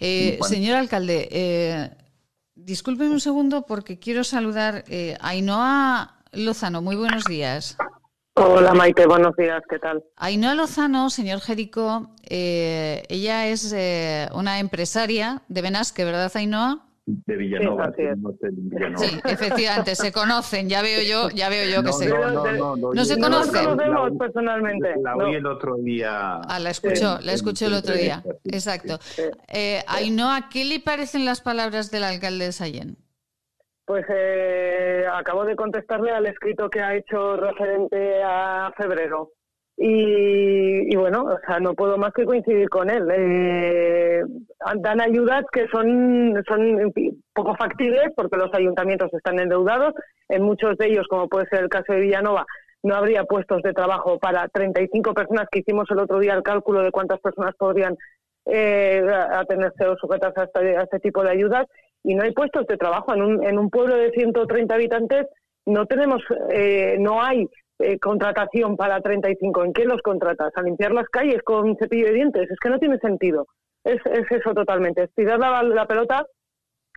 Eh, 0.00 0.38
señor 0.42 0.76
alcalde, 0.76 1.28
eh, 1.30 1.90
discúlpeme 2.54 3.10
un 3.10 3.20
segundo 3.20 3.64
porque 3.66 3.98
quiero 3.98 4.24
saludar 4.24 4.84
eh, 4.88 5.16
a 5.20 5.28
Ainhoa 5.28 6.16
Lozano. 6.32 6.82
Muy 6.82 6.96
buenos 6.96 7.24
días. 7.24 7.76
Hola 8.36 8.74
Maite, 8.74 9.06
buenos 9.06 9.36
días, 9.36 9.62
¿qué 9.70 9.78
tal? 9.78 10.02
Ainhoa 10.16 10.56
Lozano, 10.56 11.08
señor 11.10 11.40
Jerico, 11.40 12.10
eh, 12.24 13.04
ella 13.08 13.46
es 13.46 13.72
una 14.34 14.58
empresaria 14.58 15.42
de 15.46 15.62
Benasque, 15.62 16.04
¿verdad 16.04 16.32
Ainhoa? 16.34 16.84
De 17.06 17.36
Villanova. 17.36 17.92
Sí, 18.96 19.20
efectivamente, 19.24 19.94
se 19.94 20.12
conocen, 20.12 20.68
ya 20.68 20.82
veo 20.82 21.02
yo, 21.02 21.28
ya 21.34 21.48
veo 21.48 21.68
yo 21.68 21.82
que 21.82 21.92
se 21.92 22.08
no, 22.08 22.30
no, 22.30 22.76
no, 22.76 22.94
no 22.94 23.04
se 23.04 23.20
conocen. 23.20 23.64
No 23.64 23.76
conocemos 23.76 24.12
personalmente. 24.18 24.94
La 25.02 25.16
oí 25.16 25.34
el 25.34 25.46
otro 25.46 25.76
día. 25.76 26.36
Ah, 26.36 26.58
la 26.58 26.70
escuchó, 26.70 27.18
la 27.20 27.32
escuchó 27.32 27.66
el 27.66 27.74
otro 27.74 27.94
día. 27.94 28.22
Exacto. 28.44 28.98
Eh, 29.48 29.82
Ainhoa, 29.86 30.48
¿qué 30.50 30.64
le 30.64 30.80
parecen 30.80 31.24
las 31.24 31.40
palabras 31.40 31.90
del 31.90 32.04
alcalde 32.04 32.46
de 32.46 32.52
Sallén? 32.52 32.96
Pues 33.84 34.06
eh, 34.08 35.04
acabo 35.12 35.44
de 35.44 35.56
contestarle 35.56 36.10
al 36.10 36.24
escrito 36.24 36.70
que 36.70 36.80
ha 36.80 36.96
hecho 36.96 37.36
referente 37.36 38.22
a 38.24 38.72
febrero. 38.76 39.32
Y, 39.76 40.94
bueno, 40.96 41.24
o 41.24 41.38
sea, 41.46 41.58
no 41.58 41.74
puedo 41.74 41.98
más 41.98 42.12
que 42.12 42.24
coincidir 42.24 42.68
con 42.68 42.90
él. 42.90 43.08
Eh, 43.10 44.22
dan 44.76 45.00
ayudas 45.00 45.44
que 45.52 45.66
son, 45.68 46.42
son 46.46 46.92
poco 47.32 47.56
factibles 47.56 48.12
porque 48.14 48.36
los 48.36 48.54
ayuntamientos 48.54 49.12
están 49.12 49.40
endeudados. 49.40 49.94
En 50.28 50.42
muchos 50.42 50.76
de 50.78 50.86
ellos, 50.86 51.06
como 51.08 51.28
puede 51.28 51.48
ser 51.48 51.64
el 51.64 51.68
caso 51.68 51.92
de 51.92 52.00
Villanova, 52.00 52.46
no 52.84 52.94
habría 52.94 53.24
puestos 53.24 53.62
de 53.62 53.72
trabajo 53.72 54.18
para 54.18 54.46
35 54.48 55.14
personas 55.14 55.48
que 55.50 55.60
hicimos 55.60 55.90
el 55.90 55.98
otro 55.98 56.18
día 56.20 56.34
el 56.34 56.42
cálculo 56.42 56.82
de 56.82 56.92
cuántas 56.92 57.18
personas 57.18 57.54
podrían 57.56 57.96
eh, 58.46 59.02
atenerse 59.32 59.86
o 59.86 59.96
sujetas 59.96 60.36
a 60.36 60.44
este, 60.44 60.76
este, 60.76 61.00
tipo 61.00 61.22
de 61.22 61.30
ayudas 61.30 61.66
y 62.02 62.14
no 62.14 62.24
hay 62.24 62.32
puestos 62.32 62.66
de 62.66 62.76
trabajo 62.76 63.14
en 63.14 63.22
un, 63.22 63.44
en 63.44 63.58
un 63.58 63.70
pueblo 63.70 63.96
de 63.96 64.10
130 64.10 64.74
habitantes 64.74 65.26
no 65.64 65.86
tenemos 65.86 66.22
eh, 66.50 66.96
no 67.00 67.22
hay 67.22 67.48
eh, 67.78 67.98
contratación 67.98 68.76
para 68.76 69.00
35. 69.00 69.64
¿En 69.64 69.72
qué 69.72 69.84
los 69.84 70.00
contratas? 70.02 70.52
¿A 70.56 70.62
limpiar 70.62 70.92
las 70.92 71.08
calles 71.08 71.42
con 71.42 71.76
cepillo 71.76 72.06
de 72.06 72.12
dientes? 72.12 72.50
Es 72.50 72.58
que 72.60 72.70
no 72.70 72.78
tiene 72.78 72.98
sentido. 72.98 73.46
Es, 73.82 74.00
eso 74.04 74.54
totalmente. 74.54 75.04
Es 75.04 75.14
tirar 75.14 75.38
la, 75.38 75.86
pelota 75.86 76.24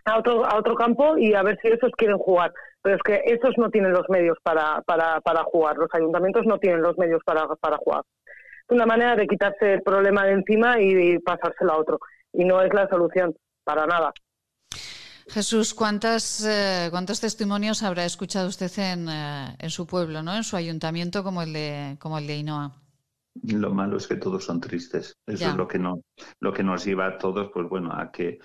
a 0.04 0.18
otro, 0.18 0.44
a 0.44 0.56
otro 0.56 0.74
campo 0.74 1.18
y 1.18 1.34
a 1.34 1.42
ver 1.42 1.58
si 1.60 1.68
esos 1.68 1.90
quieren 1.96 2.18
jugar. 2.18 2.52
Pero 2.80 2.96
es 2.96 3.02
que 3.02 3.22
esos 3.26 3.58
no 3.58 3.70
tienen 3.70 3.92
los 3.92 4.08
medios 4.08 4.38
para, 4.42 4.82
para, 4.82 5.20
para 5.20 5.42
jugar. 5.44 5.76
Los 5.76 5.92
ayuntamientos 5.92 6.46
no 6.46 6.58
tienen 6.58 6.82
los 6.82 6.96
medios 6.96 7.22
para, 7.24 7.46
para 7.60 7.76
jugar. 7.78 8.02
Es 8.26 8.74
una 8.74 8.86
manera 8.86 9.16
de 9.16 9.26
quitarse 9.26 9.74
el 9.74 9.82
problema 9.82 10.24
de 10.26 10.32
encima 10.32 10.80
y 10.80 11.18
pasárselo 11.18 11.72
a 11.72 11.78
otro. 11.78 11.98
Y 12.32 12.44
no 12.44 12.62
es 12.62 12.72
la 12.72 12.88
solución, 12.88 13.34
para 13.64 13.86
nada. 13.86 14.12
Jesús, 15.28 15.74
¿cuántas, 15.74 16.44
eh, 16.44 16.88
¿cuántos 16.90 17.20
testimonios 17.20 17.82
habrá 17.82 18.04
escuchado 18.04 18.48
usted 18.48 18.70
en, 18.78 19.08
eh, 19.08 19.56
en, 19.58 19.70
su 19.70 19.86
pueblo, 19.86 20.22
¿no? 20.22 20.34
en 20.34 20.42
su 20.42 20.56
ayuntamiento 20.56 21.22
como 21.22 21.42
el 21.42 21.52
de, 21.52 21.96
como 22.00 22.18
el 22.18 22.26
de 22.26 22.32
Ainhoa? 22.34 22.72
Lo 23.42 23.72
malo 23.72 23.98
es 23.98 24.06
que 24.06 24.16
todos 24.16 24.44
son 24.44 24.60
tristes. 24.60 25.16
Eso 25.26 25.50
es 25.50 25.54
lo 25.56 25.68
que, 25.68 25.78
no, 25.78 26.00
lo 26.40 26.52
que 26.52 26.62
nos 26.62 26.84
lleva 26.84 27.06
a 27.06 27.18
todos, 27.18 27.50
pues 27.52 27.68
bueno, 27.68 27.92
a 27.92 28.10
que 28.10 28.38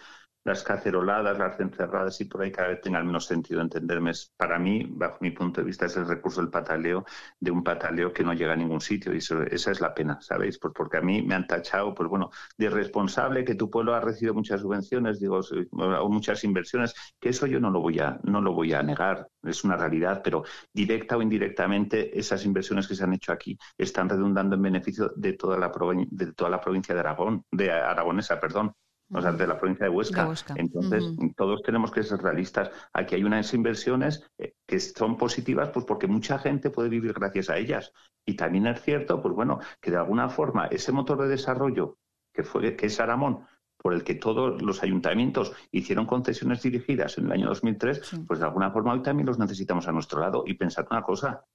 las 0.43 0.63
caceroladas, 0.63 1.37
las 1.37 1.59
encerradas 1.59 2.19
y 2.21 2.25
por 2.25 2.41
ahí 2.41 2.51
cada 2.51 2.69
vez 2.69 2.81
tenga 2.81 3.01
menos 3.03 3.25
sentido 3.25 3.61
entenderme. 3.61 4.11
Para 4.37 4.59
mí, 4.59 4.85
bajo 4.89 5.17
mi 5.21 5.31
punto 5.31 5.61
de 5.61 5.67
vista, 5.67 5.85
es 5.85 5.95
el 5.97 6.07
recurso 6.07 6.41
del 6.41 6.49
pataleo, 6.49 7.05
de 7.39 7.51
un 7.51 7.63
pataleo 7.63 8.11
que 8.11 8.23
no 8.23 8.33
llega 8.33 8.53
a 8.53 8.55
ningún 8.55 8.81
sitio 8.81 9.13
y 9.13 9.17
esa 9.17 9.71
es 9.71 9.81
la 9.81 9.93
pena, 9.93 10.19
¿sabéis? 10.21 10.59
Pues 10.59 10.73
porque 10.75 10.97
a 10.97 11.01
mí 11.01 11.21
me 11.21 11.35
han 11.35 11.47
tachado, 11.47 11.93
pues 11.93 12.09
bueno, 12.09 12.29
de 12.57 12.69
responsable 12.69 13.45
que 13.45 13.55
tu 13.55 13.69
pueblo 13.69 13.93
ha 13.95 14.01
recibido 14.01 14.33
muchas 14.33 14.61
subvenciones, 14.61 15.19
digo, 15.19 15.39
o 15.71 16.09
muchas 16.09 16.43
inversiones, 16.43 16.93
que 17.19 17.29
eso 17.29 17.47
yo 17.47 17.59
no 17.59 17.69
lo 17.69 17.81
voy 17.81 17.99
a, 17.99 18.19
no 18.23 18.41
lo 18.41 18.53
voy 18.53 18.73
a 18.73 18.83
negar, 18.83 19.27
es 19.43 19.63
una 19.63 19.77
realidad, 19.77 20.21
pero 20.23 20.43
directa 20.73 21.17
o 21.17 21.21
indirectamente 21.21 22.17
esas 22.17 22.45
inversiones 22.45 22.87
que 22.87 22.95
se 22.95 23.03
han 23.03 23.13
hecho 23.13 23.31
aquí 23.31 23.57
están 23.77 24.09
redundando 24.09 24.55
en 24.55 24.61
beneficio 24.61 25.11
de 25.15 25.33
toda 25.33 25.57
la, 25.57 25.71
de 26.09 26.33
toda 26.33 26.49
la 26.49 26.61
provincia 26.61 26.93
de 26.93 26.99
Aragón, 26.99 27.45
de 27.51 27.71
Aragonesa, 27.71 28.39
perdón 28.39 28.73
o 29.13 29.21
sea, 29.21 29.31
de 29.31 29.47
la 29.47 29.59
provincia 29.59 29.85
de 29.85 29.91
Huesca. 29.91 30.33
Entonces, 30.55 31.03
todos 31.35 31.61
tenemos 31.61 31.91
que 31.91 32.03
ser 32.03 32.21
realistas. 32.21 32.71
Aquí 32.93 33.15
hay 33.15 33.23
unas 33.23 33.53
inversiones 33.53 34.29
eh, 34.37 34.55
que 34.65 34.79
son 34.79 35.17
positivas, 35.17 35.69
pues 35.69 35.85
porque 35.85 36.07
mucha 36.07 36.39
gente 36.39 36.69
puede 36.69 36.89
vivir 36.89 37.13
gracias 37.13 37.49
a 37.49 37.57
ellas. 37.57 37.93
Y 38.25 38.35
también 38.35 38.67
es 38.67 38.81
cierto, 38.81 39.21
pues 39.21 39.33
bueno, 39.33 39.59
que 39.81 39.91
de 39.91 39.97
alguna 39.97 40.29
forma 40.29 40.67
ese 40.67 40.91
motor 40.91 41.21
de 41.21 41.27
desarrollo 41.27 41.97
que 42.33 42.43
fue 42.43 42.75
que 42.75 42.87
es 42.87 42.99
Aramón, 42.99 43.45
por 43.77 43.93
el 43.93 44.03
que 44.03 44.15
todos 44.15 44.61
los 44.61 44.81
ayuntamientos 44.81 45.53
hicieron 45.71 46.05
concesiones 46.05 46.61
dirigidas 46.61 47.17
en 47.17 47.25
el 47.25 47.33
año 47.33 47.47
2003, 47.47 48.23
pues 48.25 48.39
de 48.39 48.45
alguna 48.45 48.71
forma 48.71 48.93
hoy 48.93 49.01
también 49.01 49.27
los 49.27 49.37
necesitamos 49.37 49.87
a 49.87 49.91
nuestro 49.91 50.19
lado. 50.21 50.43
Y 50.47 50.53
pensar 50.55 50.87
una 50.89 51.03
cosa, 51.03 51.45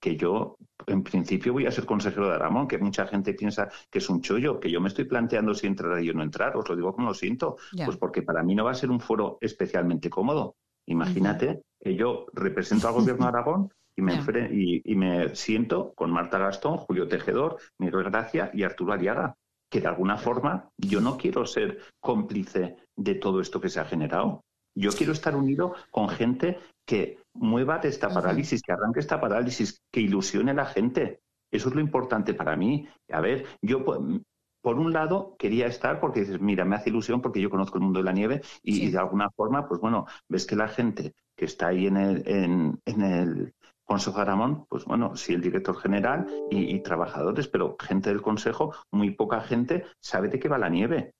que 0.00 0.16
yo 0.16 0.56
en 0.86 1.02
principio 1.02 1.52
voy 1.52 1.66
a 1.66 1.70
ser 1.70 1.84
consejero 1.84 2.28
de 2.28 2.34
Aramón, 2.34 2.68
que 2.68 2.78
mucha 2.78 3.06
gente 3.06 3.34
piensa 3.34 3.68
que 3.90 3.98
es 3.98 4.08
un 4.08 4.20
chollo, 4.20 4.60
que 4.60 4.70
yo 4.70 4.80
me 4.80 4.88
estoy 4.88 5.04
planteando 5.04 5.54
si 5.54 5.66
entrar 5.66 6.02
y 6.02 6.10
o 6.10 6.14
no 6.14 6.22
entrar, 6.22 6.56
os 6.56 6.68
lo 6.68 6.76
digo 6.76 6.94
como 6.94 7.08
lo 7.08 7.14
siento, 7.14 7.56
pues 7.84 7.96
porque 7.96 8.22
para 8.22 8.42
mí 8.42 8.54
no 8.54 8.64
va 8.64 8.72
a 8.72 8.74
ser 8.74 8.90
un 8.90 9.00
foro 9.00 9.38
especialmente 9.40 10.08
cómodo. 10.08 10.56
Imagínate 10.86 11.62
que 11.80 11.94
yo 11.94 12.26
represento 12.32 12.88
al 12.88 12.94
gobierno 12.94 13.24
de 13.24 13.28
Aragón 13.28 13.70
y 13.96 14.02
me, 14.02 14.14
y, 14.52 14.94
me 14.94 15.34
siento 15.34 15.92
con 15.94 16.10
Marta 16.10 16.38
Gastón, 16.38 16.76
Julio 16.76 17.08
Tejedor, 17.08 17.58
Miguel 17.78 18.04
Gracia 18.04 18.50
y 18.54 18.62
Arturo 18.62 18.92
Ariaga, 18.92 19.34
que 19.68 19.80
de 19.80 19.88
alguna 19.88 20.16
forma 20.16 20.70
yo 20.78 21.00
no 21.00 21.18
quiero 21.18 21.44
ser 21.44 21.80
cómplice 22.00 22.76
de 22.96 23.16
todo 23.16 23.40
esto 23.40 23.60
que 23.60 23.68
se 23.68 23.80
ha 23.80 23.84
generado. 23.84 24.44
Yo 24.74 24.92
quiero 24.92 25.12
estar 25.12 25.34
unido 25.34 25.74
con 25.90 26.08
gente 26.08 26.58
que 26.86 27.18
mueva 27.38 27.78
de 27.78 27.88
esta 27.88 28.08
parálisis, 28.08 28.62
que 28.62 28.72
arranque 28.72 29.00
esta 29.00 29.20
parálisis, 29.20 29.82
que 29.90 30.00
ilusione 30.00 30.50
a 30.50 30.54
la 30.54 30.66
gente. 30.66 31.20
Eso 31.50 31.68
es 31.68 31.74
lo 31.74 31.80
importante 31.80 32.34
para 32.34 32.56
mí. 32.56 32.86
A 33.10 33.20
ver, 33.20 33.46
yo 33.62 33.84
por 33.84 34.78
un 34.78 34.92
lado 34.92 35.36
quería 35.38 35.66
estar 35.66 36.00
porque 36.00 36.20
dices, 36.20 36.40
mira, 36.40 36.64
me 36.64 36.76
hace 36.76 36.90
ilusión 36.90 37.22
porque 37.22 37.40
yo 37.40 37.50
conozco 37.50 37.78
el 37.78 37.84
mundo 37.84 38.00
de 38.00 38.04
la 38.04 38.12
nieve 38.12 38.42
y, 38.62 38.90
de 38.90 38.98
alguna 38.98 39.30
forma, 39.30 39.66
pues 39.66 39.80
bueno, 39.80 40.06
ves 40.28 40.46
que 40.46 40.56
la 40.56 40.68
gente 40.68 41.14
que 41.36 41.44
está 41.44 41.68
ahí 41.68 41.86
en 41.86 41.96
el, 41.96 42.22
en, 42.26 43.02
el 43.02 43.54
Consejo 43.84 44.16
de 44.16 44.22
Aramón, 44.22 44.66
pues 44.68 44.84
bueno, 44.84 45.16
sí 45.16 45.32
el 45.32 45.40
director 45.40 45.74
general 45.78 46.26
y, 46.50 46.74
y, 46.74 46.80
trabajadores, 46.82 47.48
pero 47.48 47.76
gente 47.80 48.10
del 48.10 48.20
Consejo, 48.20 48.74
muy 48.90 49.12
poca 49.12 49.40
gente 49.40 49.86
sabe 50.00 50.28
de 50.28 50.38
qué 50.38 50.48
va 50.48 50.58
la 50.58 50.68
nieve. 50.68 51.14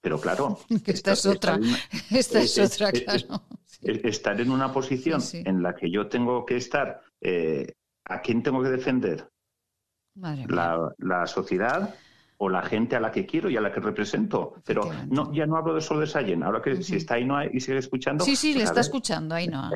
Pero 0.00 0.20
claro. 0.20 0.58
Esta, 0.86 1.12
es 1.12 1.26
otra. 1.26 1.58
Esta 2.12 2.40
es, 2.40 2.56
otra, 2.58 2.92
claro. 2.92 3.42
Estar 3.82 4.40
en 4.40 4.50
una 4.50 4.72
posición 4.72 5.20
en 5.32 5.62
la 5.62 5.74
que 5.74 5.90
yo 5.90 6.08
tengo 6.08 6.46
que 6.46 6.56
estar, 6.56 7.00
eh, 7.20 7.74
¿a 8.04 8.20
quién 8.20 8.42
tengo 8.42 8.62
que 8.62 8.70
defender? 8.70 9.28
La, 10.14 10.94
la, 10.98 11.26
sociedad 11.26 11.94
o 12.38 12.48
la 12.48 12.62
gente 12.62 12.96
a 12.96 13.00
la 13.00 13.10
que 13.10 13.26
quiero 13.26 13.50
y 13.50 13.56
a 13.56 13.60
la 13.60 13.72
que 13.72 13.80
represento. 13.80 14.54
Pero 14.64 14.90
no, 15.08 15.32
ya 15.32 15.46
no 15.46 15.56
hablo 15.56 15.74
de 15.74 15.80
solo 15.80 16.00
de 16.00 16.06
Sayen. 16.06 16.42
Ahora 16.42 16.60
que 16.62 16.82
si 16.82 16.96
está 16.96 17.14
ahí 17.14 17.24
no 17.24 17.42
y 17.44 17.60
sigue 17.60 17.78
escuchando. 17.78 18.24
Sí, 18.24 18.36
sí, 18.36 18.48
le 18.48 18.60
pues 18.60 18.70
está 18.70 18.80
escuchando 18.80 19.34
ahí 19.34 19.48
no. 19.48 19.70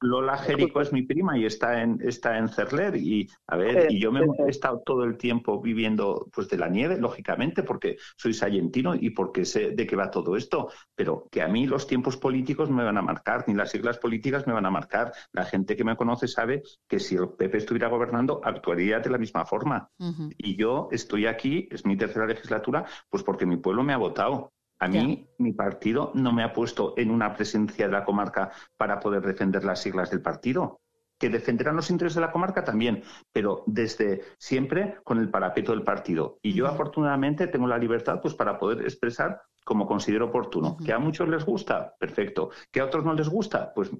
Lola 0.00 0.36
Jerico 0.38 0.80
es 0.80 0.92
mi 0.92 1.02
prima 1.02 1.38
y 1.38 1.46
está 1.46 1.82
en, 1.82 1.98
está 2.02 2.38
en 2.38 2.48
Cerler. 2.48 2.96
Y 2.96 3.28
a 3.46 3.56
ver, 3.56 3.90
y 3.90 4.00
yo 4.00 4.12
me 4.12 4.20
he 4.20 4.50
estado 4.50 4.82
todo 4.84 5.04
el 5.04 5.16
tiempo 5.16 5.60
viviendo 5.60 6.28
pues 6.32 6.48
de 6.48 6.58
la 6.58 6.68
nieve, 6.68 6.98
lógicamente, 6.98 7.62
porque 7.62 7.96
soy 8.16 8.34
sayentino 8.34 8.94
y 8.94 9.10
porque 9.10 9.44
sé 9.44 9.70
de 9.70 9.86
qué 9.86 9.96
va 9.96 10.10
todo 10.10 10.36
esto. 10.36 10.70
Pero 10.94 11.28
que 11.30 11.42
a 11.42 11.48
mí 11.48 11.66
los 11.66 11.86
tiempos 11.86 12.16
políticos 12.16 12.70
me 12.70 12.84
van 12.84 12.98
a 12.98 13.02
marcar, 13.02 13.44
ni 13.46 13.54
las 13.54 13.70
siglas 13.70 13.98
políticas 13.98 14.46
me 14.46 14.52
van 14.52 14.66
a 14.66 14.70
marcar. 14.70 15.12
La 15.32 15.44
gente 15.44 15.76
que 15.76 15.84
me 15.84 15.96
conoce 15.96 16.28
sabe 16.28 16.62
que 16.88 17.00
si 17.00 17.16
el 17.16 17.30
PP 17.30 17.58
estuviera 17.58 17.88
gobernando, 17.88 18.40
actuaría 18.44 19.00
de 19.00 19.10
la 19.10 19.18
misma 19.18 19.44
forma. 19.44 19.90
Y 20.36 20.56
yo 20.56 20.88
estoy 20.92 21.26
aquí, 21.26 21.68
es 21.70 21.84
mi 21.84 21.96
tercera 22.06 22.26
legislatura, 22.26 22.84
pues 23.08 23.22
porque 23.22 23.46
mi 23.46 23.56
pueblo 23.56 23.82
me 23.82 23.92
ha 23.92 23.98
votado. 23.98 24.52
A 24.80 24.88
mí, 24.88 25.26
mi 25.38 25.52
partido 25.52 26.10
no 26.14 26.32
me 26.32 26.42
ha 26.42 26.52
puesto 26.52 26.94
en 26.96 27.10
una 27.10 27.34
presencia 27.34 27.86
de 27.86 27.92
la 27.92 28.04
comarca 28.04 28.50
para 28.76 29.00
poder 29.00 29.22
defender 29.22 29.64
las 29.64 29.80
siglas 29.80 30.10
del 30.10 30.20
partido. 30.20 30.80
Que 31.18 31.30
defenderán 31.30 31.76
los 31.76 31.90
intereses 31.90 32.16
de 32.16 32.20
la 32.20 32.32
comarca 32.32 32.64
también, 32.64 33.02
pero 33.32 33.62
desde 33.66 34.22
siempre 34.36 34.96
con 35.04 35.18
el 35.18 35.30
parapeto 35.30 35.72
del 35.72 35.84
partido. 35.84 36.38
Y 36.42 36.52
yo, 36.52 36.66
afortunadamente, 36.66 37.46
tengo 37.46 37.66
la 37.66 37.78
libertad 37.78 38.20
pues, 38.20 38.34
para 38.34 38.58
poder 38.58 38.82
expresar 38.82 39.40
como 39.64 39.86
considero 39.86 40.26
oportuno. 40.26 40.76
Que 40.84 40.92
a 40.92 40.98
muchos 40.98 41.28
les 41.28 41.44
gusta, 41.46 41.94
perfecto. 41.98 42.50
Que 42.70 42.80
a 42.80 42.84
otros 42.84 43.04
no 43.04 43.14
les 43.14 43.28
gusta, 43.28 43.72
pues 43.74 43.90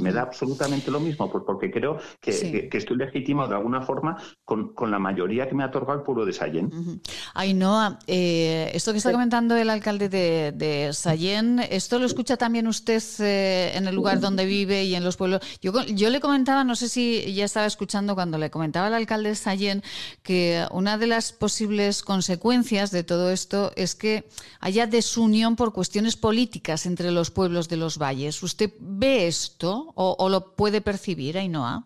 me 0.00 0.12
da 0.12 0.22
absolutamente 0.22 0.90
lo 0.90 1.00
mismo, 1.00 1.30
pues 1.30 1.44
porque 1.46 1.70
creo 1.70 1.98
que, 2.20 2.68
estoy 2.72 2.96
legitimado 2.96 3.50
de 3.50 3.56
alguna 3.56 3.82
forma 3.82 4.16
con, 4.44 4.72
la 4.90 4.98
mayoría 4.98 5.48
que 5.48 5.54
me 5.54 5.62
ha 5.62 5.66
otorgado 5.66 5.98
el 5.98 6.04
pueblo 6.04 6.24
de 6.24 6.32
Sallén. 6.32 7.00
Ainhoa, 7.34 7.98
eh, 8.06 8.70
esto 8.74 8.92
que 8.92 8.98
está 8.98 9.12
comentando 9.12 9.56
el 9.56 9.70
alcalde 9.70 10.08
de, 10.08 10.52
de 10.54 10.92
Sallén, 10.92 11.60
¿esto 11.70 11.98
lo 11.98 12.06
escucha 12.06 12.36
también 12.36 12.66
usted 12.66 13.02
eh, 13.20 13.72
en 13.74 13.86
el 13.86 13.94
lugar 13.94 14.20
donde 14.20 14.44
vive 14.44 14.84
y 14.84 14.94
en 14.94 15.04
los 15.04 15.16
pueblos? 15.16 15.40
Yo, 15.60 15.72
yo 15.86 16.10
le 16.10 16.20
comentaba, 16.20 16.64
no 16.64 16.76
sé 16.76 16.88
si 16.88 17.32
ya 17.34 17.44
estaba 17.44 17.66
escuchando 17.66 18.14
cuando 18.14 18.38
le 18.38 18.50
comentaba 18.50 18.86
al 18.88 18.94
alcalde 18.94 19.30
de 19.30 19.34
Sallén 19.34 19.82
que 20.22 20.66
una 20.70 20.98
de 20.98 21.06
las 21.06 21.32
posibles 21.32 22.02
consecuencias 22.02 22.90
de 22.90 23.04
todo 23.04 23.30
esto 23.30 23.72
es 23.76 23.94
que 23.94 24.28
haya 24.60 24.86
desunión 24.86 25.56
por 25.56 25.72
cuestiones 25.72 26.16
políticas 26.16 26.86
entre 26.86 27.10
los 27.10 27.30
pueblos 27.30 27.68
de 27.68 27.76
los 27.76 27.98
valles. 27.98 28.42
¿Usted 28.42 28.72
ve 28.80 29.26
esto? 29.26 29.81
¿O, 29.94 30.28
lo 30.28 30.54
puede 30.56 30.80
percibir, 30.80 31.36
Ainhoa? 31.38 31.84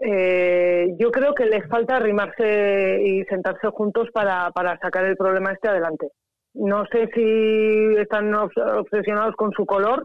Eh, 0.00 0.94
yo 0.98 1.10
creo 1.10 1.34
que 1.34 1.46
les 1.46 1.66
falta 1.68 1.96
arrimarse 1.96 3.02
y 3.04 3.24
sentarse 3.24 3.68
juntos 3.68 4.08
para, 4.12 4.52
sacar 4.80 5.04
el 5.04 5.16
problema 5.16 5.52
este 5.52 5.68
adelante. 5.68 6.08
No 6.54 6.84
sé 6.86 7.08
si 7.14 8.00
están 8.00 8.32
obsesionados 8.34 9.34
con 9.36 9.52
su 9.52 9.66
color 9.66 10.04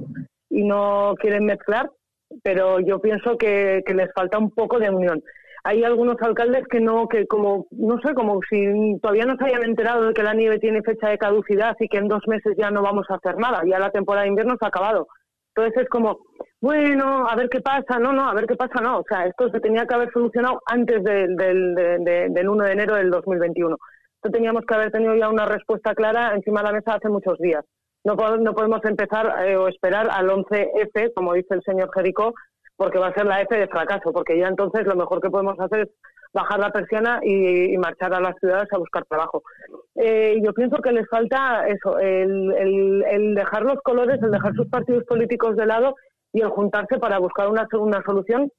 y 0.49 0.63
no 0.63 1.15
quieren 1.19 1.45
mezclar, 1.45 1.89
pero 2.43 2.79
yo 2.79 2.99
pienso 2.99 3.37
que, 3.37 3.83
les 3.87 4.11
falta 4.13 4.37
un 4.37 4.51
poco 4.51 4.79
de 4.79 4.89
unión. 4.89 5.23
Hay 5.63 5.83
algunos 5.83 6.17
alcaldes 6.21 6.67
que 6.67 6.81
no, 6.81 7.07
que 7.07 7.25
como, 7.25 7.67
no 7.71 7.97
sé, 8.01 8.13
como 8.13 8.39
si 8.49 8.99
todavía 9.01 9.25
no 9.25 9.37
se 9.37 9.45
hayan 9.45 9.63
enterado 9.63 10.07
de 10.07 10.13
que 10.13 10.23
la 10.23 10.33
nieve 10.33 10.59
tiene 10.59 10.81
fecha 10.81 11.07
de 11.07 11.17
caducidad 11.17 11.75
y 11.79 11.87
que 11.87 11.97
en 11.97 12.09
dos 12.09 12.27
meses 12.27 12.53
ya 12.57 12.69
no 12.69 12.81
vamos 12.81 13.05
a 13.09 13.15
hacer 13.15 13.37
nada, 13.37 13.61
ya 13.65 13.79
la 13.79 13.91
temporada 13.91 14.23
de 14.23 14.29
invierno 14.29 14.57
se 14.59 14.65
ha 14.65 14.67
acabado. 14.67 15.07
Entonces 15.55 15.83
es 15.83 15.89
como, 15.89 16.19
bueno, 16.63 17.27
a 17.27 17.35
ver 17.35 17.49
qué 17.49 17.59
pasa, 17.59 17.99
no, 17.99 18.13
no, 18.13 18.25
a 18.25 18.33
ver 18.33 18.47
qué 18.47 18.55
pasa, 18.55 18.79
no. 18.79 18.99
O 18.99 19.03
sea, 19.03 19.25
esto 19.25 19.49
se 19.49 19.59
tenía 19.59 19.85
que 19.85 19.95
haber 19.95 20.09
solucionado 20.13 20.61
antes 20.65 21.03
del, 21.03 21.35
del, 21.35 21.75
del 21.75 22.49
1 22.49 22.63
de 22.63 22.71
enero 22.71 22.95
del 22.95 23.11
2021. 23.11 23.75
Esto 24.15 24.31
teníamos 24.31 24.63
que 24.65 24.73
haber 24.73 24.89
tenido 24.89 25.13
ya 25.13 25.27
una 25.27 25.45
respuesta 25.45 25.93
clara 25.93 26.33
encima 26.33 26.61
de 26.61 26.67
la 26.67 26.71
mesa 26.71 26.93
hace 26.93 27.09
muchos 27.09 27.37
días. 27.39 27.65
No, 28.05 28.15
no 28.37 28.53
podemos 28.55 28.79
empezar 28.85 29.45
eh, 29.45 29.57
o 29.57 29.67
esperar 29.67 30.07
al 30.09 30.29
11F, 30.29 31.11
como 31.13 31.33
dice 31.33 31.53
el 31.53 31.63
señor 31.63 31.91
Jericó, 31.93 32.33
porque 32.77 32.97
va 32.97 33.07
a 33.07 33.13
ser 33.13 33.25
la 33.25 33.41
F 33.41 33.53
de 33.57 33.67
fracaso, 33.67 34.13
porque 34.13 34.39
ya 34.39 34.47
entonces 34.47 34.85
lo 34.85 34.95
mejor 34.95 35.19
que 35.19 35.29
podemos 35.29 35.59
hacer 35.59 35.81
es 35.81 35.89
bajar 36.31 36.59
la 36.59 36.71
persiana 36.71 37.19
y, 37.23 37.77
marchar 37.77 38.13
a 38.13 38.21
las 38.21 38.37
ciudades 38.39 38.71
a 38.71 38.77
buscar 38.77 39.03
trabajo. 39.03 39.43
Eh, 39.95 40.39
yo 40.41 40.53
pienso 40.53 40.77
que 40.77 40.93
les 40.93 41.09
falta 41.09 41.67
eso, 41.67 41.99
el, 41.99 42.53
el, 42.53 43.35
dejar 43.35 43.63
los 43.63 43.81
colores, 43.83 44.23
el 44.23 44.31
dejar 44.31 44.53
sus 44.55 44.69
partidos 44.69 45.03
políticos 45.03 45.57
de 45.57 45.65
lado 45.65 45.95
y 46.33 46.41
el 46.41 46.49
juntarse 46.49 46.97
para 46.97 47.19
buscar 47.19 47.47
una, 47.47 47.67
una 47.79 48.01
solución 48.03 48.51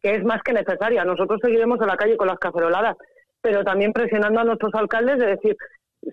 que 0.00 0.14
es 0.14 0.24
más 0.24 0.40
que 0.42 0.52
necesaria. 0.52 1.04
Nosotros 1.04 1.40
seguiremos 1.42 1.80
en 1.80 1.88
la 1.88 1.96
calle 1.96 2.16
con 2.16 2.28
las 2.28 2.38
caceroladas, 2.38 2.96
pero 3.40 3.64
también 3.64 3.92
presionando 3.92 4.40
a 4.40 4.44
nuestros 4.44 4.72
alcaldes 4.74 5.18
de 5.18 5.26
decir, 5.26 5.56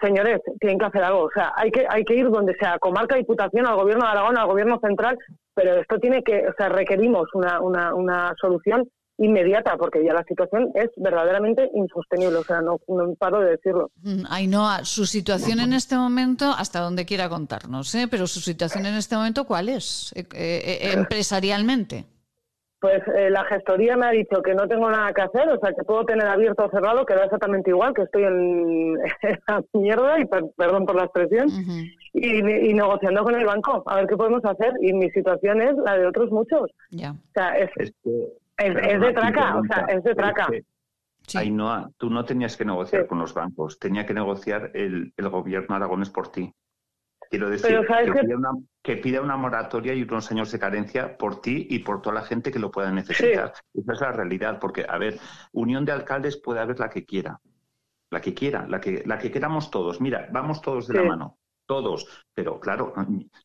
señores, 0.01 0.41
tienen 0.59 0.79
que 0.79 0.85
hacer 0.85 1.03
algo. 1.03 1.23
O 1.23 1.31
sea, 1.31 1.53
hay 1.55 1.71
que, 1.71 1.85
hay 1.87 2.03
que 2.03 2.15
ir 2.15 2.29
donde 2.29 2.55
sea, 2.55 2.79
comarca, 2.79 3.15
diputación, 3.15 3.67
al 3.67 3.75
gobierno 3.75 4.05
de 4.05 4.11
Aragón, 4.11 4.37
al 4.37 4.47
gobierno 4.47 4.79
central, 4.83 5.17
pero 5.53 5.75
esto 5.75 5.99
tiene 5.99 6.23
que, 6.23 6.47
o 6.47 6.53
sea, 6.57 6.69
requerimos 6.69 7.27
una, 7.33 7.61
una, 7.61 7.93
una 7.93 8.33
solución 8.39 8.89
inmediata, 9.19 9.77
porque 9.77 10.03
ya 10.03 10.13
la 10.13 10.23
situación 10.23 10.71
es 10.73 10.89
verdaderamente 10.95 11.69
insostenible, 11.73 12.37
o 12.37 12.43
sea, 12.43 12.61
no, 12.61 12.79
no 12.87 13.13
paro 13.15 13.41
de 13.41 13.51
decirlo. 13.51 13.91
Mm, 14.01 14.23
Ainhoa, 14.29 14.85
su 14.85 15.05
situación 15.05 15.59
en 15.59 15.73
este 15.73 15.95
momento, 15.95 16.45
hasta 16.57 16.79
donde 16.79 17.05
quiera 17.05 17.29
contarnos, 17.29 17.93
¿eh? 17.95 18.07
pero 18.09 18.27
su 18.27 18.39
situación 18.39 18.85
en 18.85 18.95
este 18.95 19.15
momento, 19.15 19.45
¿cuál 19.45 19.69
es 19.69 20.13
eh, 20.15 20.25
eh, 20.33 20.91
empresarialmente? 20.93 22.05
Pues 22.79 23.01
eh, 23.13 23.29
la 23.29 23.43
gestoría 23.43 23.97
me 23.97 24.05
ha 24.05 24.11
dicho 24.11 24.41
que 24.41 24.53
no 24.53 24.65
tengo 24.65 24.89
nada 24.89 25.11
que 25.11 25.21
hacer, 25.21 25.49
o 25.49 25.59
sea, 25.59 25.73
que 25.73 25.83
puedo 25.83 26.05
tener 26.05 26.25
abierto 26.25 26.65
o 26.65 26.69
cerrado, 26.69 27.05
que 27.05 27.13
da 27.13 27.25
exactamente 27.25 27.71
igual, 27.71 27.93
que 27.93 28.03
estoy 28.03 28.23
en, 28.23 28.93
la 29.47 29.63
mierda, 29.73 30.17
y 30.17 30.25
perdón 30.25 30.85
por 30.85 30.95
la 30.95 31.03
expresión, 31.03 31.49
y, 32.13 32.41
negociando 32.73 33.23
con 33.23 33.35
el 33.35 33.45
banco, 33.45 33.83
a 33.85 33.95
ver 33.95 34.07
qué 34.07 34.15
podemos 34.15 34.45
hacer. 34.45 34.71
Y 34.79 34.93
mi 34.93 35.09
situación 35.11 35.61
es 35.61 35.75
la 35.75 35.97
de 35.97 36.07
otros 36.07 36.31
muchos. 36.31 36.71
Ya. 36.91 37.11
O 37.11 37.33
sea, 37.33 37.49
es, 37.57 37.69
es, 38.59 39.01
de 39.01 39.13
traca, 39.13 39.57
o 39.57 39.63
sea, 39.63 39.85
es 39.89 40.03
de 40.03 40.15
traca. 40.15 40.47
Ainhoa, 41.35 41.89
tú 41.97 42.09
no 42.09 42.25
tenías 42.25 42.57
que 42.57 42.65
negociar 42.65 43.07
con 43.07 43.19
los 43.19 43.33
bancos, 43.33 43.79
tenía 43.79 44.05
que 44.05 44.13
negociar 44.13 44.71
el, 44.73 45.13
el 45.15 45.29
gobierno 45.29 45.75
aragonés 45.75 46.09
por 46.09 46.31
ti. 46.31 46.53
Quiero 47.29 47.49
decir, 47.49 47.79
que, 48.81 48.97
pida 48.97 49.21
una, 49.21 49.37
moratoria 49.37 49.93
y 49.93 50.01
unos 50.01 50.31
años 50.31 50.51
de 50.51 50.57
carencia 50.57 51.15
por 51.15 51.41
ti 51.41 51.67
y 51.69 51.79
por 51.79 52.01
toda 52.01 52.15
la 52.15 52.21
gente 52.23 52.51
que 52.51 52.57
lo 52.57 52.71
pueda 52.71 52.91
necesitar. 52.91 53.53
Esa 53.71 53.93
es 53.93 54.01
la 54.01 54.11
realidad, 54.11 54.57
porque, 54.59 54.83
a 54.89 54.97
ver, 54.97 55.19
unión 55.51 55.85
de 55.85 55.91
alcaldes 55.91 56.37
puede 56.37 56.59
haber 56.59 56.79
la 56.79 56.89
que 56.89 57.05
quiera, 57.05 57.39
la 58.09 58.19
que 58.19 58.33
quiera, 58.33 58.67
la 58.67 58.81
que, 58.81 59.03
la 59.05 59.19
que 59.19 59.29
queramos 59.29 59.69
todos. 59.69 60.01
Mira, 60.01 60.27
vamos 60.31 60.59
todos 60.61 60.87
de 60.87 60.95
la 60.95 61.03
mano 61.03 61.37
todos. 61.69 62.07
Pero 62.33 62.59
claro, 62.59 62.93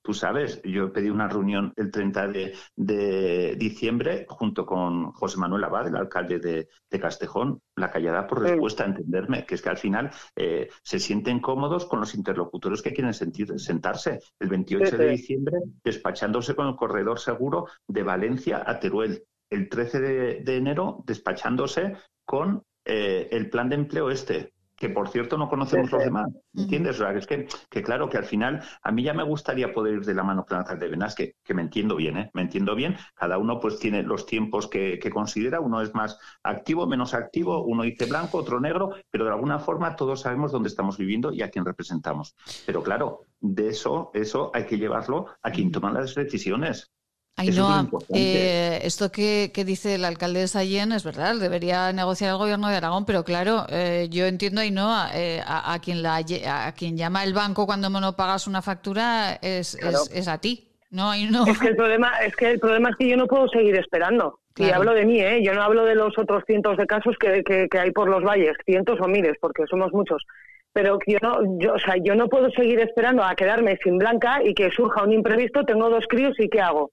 tú 0.03 0.15
sabes, 0.15 0.63
yo 0.65 0.91
pedí 0.91 1.11
una 1.11 1.29
reunión 1.29 1.75
el 1.77 1.91
30 1.91 2.29
de, 2.75 3.55
diciembre 3.59 4.25
junto 4.27 4.65
con 4.65 5.13
José 5.13 5.39
Manuel 5.39 5.65
Abad, 5.65 5.89
el 5.89 5.97
alcalde 5.97 6.39
de, 6.39 6.69
Castejón, 6.99 7.61
la 7.77 7.91
callada 7.91 8.27
por 8.27 8.41
respuesta 8.41 8.85
a 8.85 8.87
entenderme, 8.87 9.45
que 9.45 9.57
es 9.57 9.63
que 9.63 9.69
al 9.69 9.77
final 9.77 10.11
eh, 10.37 10.71
se 10.83 10.99
sienten 10.99 11.41
cómodos 11.41 11.85
con 11.85 12.01
los 12.01 12.15
interlocutores 12.15 12.81
que 12.81 12.95
quieren 12.95 13.13
sentir, 13.13 13.61
sentarse. 13.61 14.21
El 14.39 14.49
28 14.49 14.97
de 14.97 15.11
diciembre, 15.11 15.59
despachándose 15.83 16.55
con 16.55 16.69
el 16.69 16.77
corredor 16.77 17.19
seguro 17.19 17.67
de 17.87 18.05
Valencia 18.05 18.63
a 18.65 18.81
Teruel. 18.81 19.25
El 19.51 19.69
13 19.69 20.01
de, 20.01 20.57
enero, 20.57 21.03
despachándose 21.05 21.97
con 22.25 22.63
eh, 22.87 23.29
el 23.33 23.51
plan 23.51 23.69
de 23.69 23.75
empleo 23.75 24.11
este, 24.11 24.55
que 24.77 24.89
por 24.89 25.09
cierto 25.09 25.39
no 25.39 25.49
conocemos 25.49 25.91
los 25.91 26.05
demás, 26.05 26.29
¿entiendes? 26.55 27.01
Es 27.01 27.27
que, 27.27 27.47
que, 27.71 27.83
claro, 27.83 28.09
que 28.09 28.19
al 28.19 28.25
final 28.25 28.63
a 28.83 28.93
mí 28.93 29.03
ya 29.03 29.15
me 29.15 29.23
gustaría 29.23 29.73
poder 29.73 29.95
ir 29.95 30.05
de 30.05 30.15
la 30.15 30.23
mano 30.23 30.45
con 30.45 30.65
de 30.79 30.89
Venas, 30.89 31.15
que, 31.15 31.37
que 31.45 31.55
me 31.55 31.63
entiendo 31.63 31.97
bien, 31.97 32.19
¿eh? 32.19 32.31
Me 32.35 32.43
entiendo 32.43 32.75
bien, 32.75 32.97
cada 33.15 33.39
uno 33.39 33.61
pues 33.61 33.79
tiene 33.79 34.03
los 34.03 34.27
tiempos 34.27 34.67
que, 34.67 34.99
que, 34.99 35.11
considera, 35.11 35.61
uno 35.61 35.81
es 35.81 35.95
más 35.95 36.19
activo, 36.43 36.87
menos 36.87 37.15
activo, 37.15 37.65
uno 37.65 37.83
dice 37.85 38.07
blanco, 38.07 38.39
otro 38.39 38.61
negro, 38.61 38.95
pero 39.11 39.25
de 39.25 39.31
alguna 39.31 39.59
forma 39.59 39.97
todos 39.97 40.21
sabemos 40.21 40.53
dónde 40.53 40.69
estamos 40.69 40.99
viviendo 40.99 41.33
y 41.33 41.43
a 41.43 41.51
quién 41.51 41.65
representamos. 41.65 42.35
Pero 42.67 42.83
claro, 42.83 43.21
de 43.41 43.69
eso, 43.69 44.11
eso 44.15 44.51
hay 44.55 44.67
que 44.67 44.79
llevarlo 44.79 45.27
a 45.43 45.51
quien 45.51 45.71
toma 45.71 45.93
las 45.93 46.15
decisiones. 46.15 46.93
Ainhoa, 47.37 47.89
eh, 48.15 48.79
esto 48.85 49.11
que, 49.11 49.51
dice 49.67 49.97
el 49.97 50.05
alcalde 50.05 50.41
de 50.41 50.49
Sallén 50.49 50.93
es 50.93 51.03
verdad, 51.03 51.35
debería 51.35 51.93
negociar 51.93 52.31
el 52.31 52.37
gobierno 52.37 52.69
de 52.69 52.77
Aragón, 52.77 53.05
pero 53.05 53.25
claro, 53.25 53.67
eh, 53.71 54.07
yo 54.09 54.27
entiendo, 54.27 54.61
Ainhoa, 54.61 55.11
eh, 55.15 55.43
a, 55.45 55.77
quien 55.81 56.03
la, 56.03 56.17
a 56.17 56.73
quien 56.75 56.97
llama 56.97 57.25
el 57.25 57.35
banco 57.35 57.67
cuando 57.67 57.91
no 57.91 58.15
pagas 58.15 58.47
una 58.47 58.63
factura 58.63 59.35
es, 59.43 59.75
es, 59.75 60.29
a 60.29 60.39
ti. 60.39 60.69
No, 60.91 61.13
Es 61.13 61.59
que 61.59 61.69
el 61.69 61.77
problema 61.77 62.19
es 62.25 62.37
que 62.37 62.53
el 62.53 62.61
problema 62.61 62.91
es 62.91 62.97
que 62.97 63.09
yo 63.09 63.17
no 63.17 63.27
puedo 63.27 63.49
seguir 63.49 63.75
esperando. 63.75 64.39
Y 64.57 64.71
hablo 64.71 64.95
de 64.95 65.05
mí, 65.05 65.21
¿eh? 65.21 65.43
Yo 65.43 65.53
no 65.53 65.63
hablo 65.63 65.85
de 65.85 65.97
los 65.97 66.17
otros 66.17 66.45
cientos 66.47 66.77
de 66.77 66.87
casos 66.87 67.17
que, 67.19 67.43
que, 67.43 67.79
hay 67.79 67.91
por 67.91 68.09
los 68.09 68.23
valles, 68.23 68.57
cientos 68.65 69.01
o 69.01 69.09
miles, 69.09 69.37
porque 69.41 69.65
somos 69.69 69.93
muchos 69.93 70.23
pero 70.73 70.99
yo 71.07 71.19
no, 71.23 71.39
yo, 71.61 71.75
o 71.75 71.79
sea, 71.79 71.95
yo 72.03 72.17
no 72.17 72.29
puedo 72.29 72.51
seguir 72.51 72.81
esperando 72.81 73.23
a 73.23 73.37
quedarme 73.37 73.79
sin 73.85 73.97
blanca 73.97 74.43
y 74.43 74.55
que 74.55 74.73
surja 74.73 75.05
un 75.05 75.13
imprevisto, 75.13 75.65
tengo 75.65 75.89
dos 75.89 76.05
críos 76.09 76.35
y 76.41 76.49
¿qué 76.49 76.61
hago? 76.61 76.91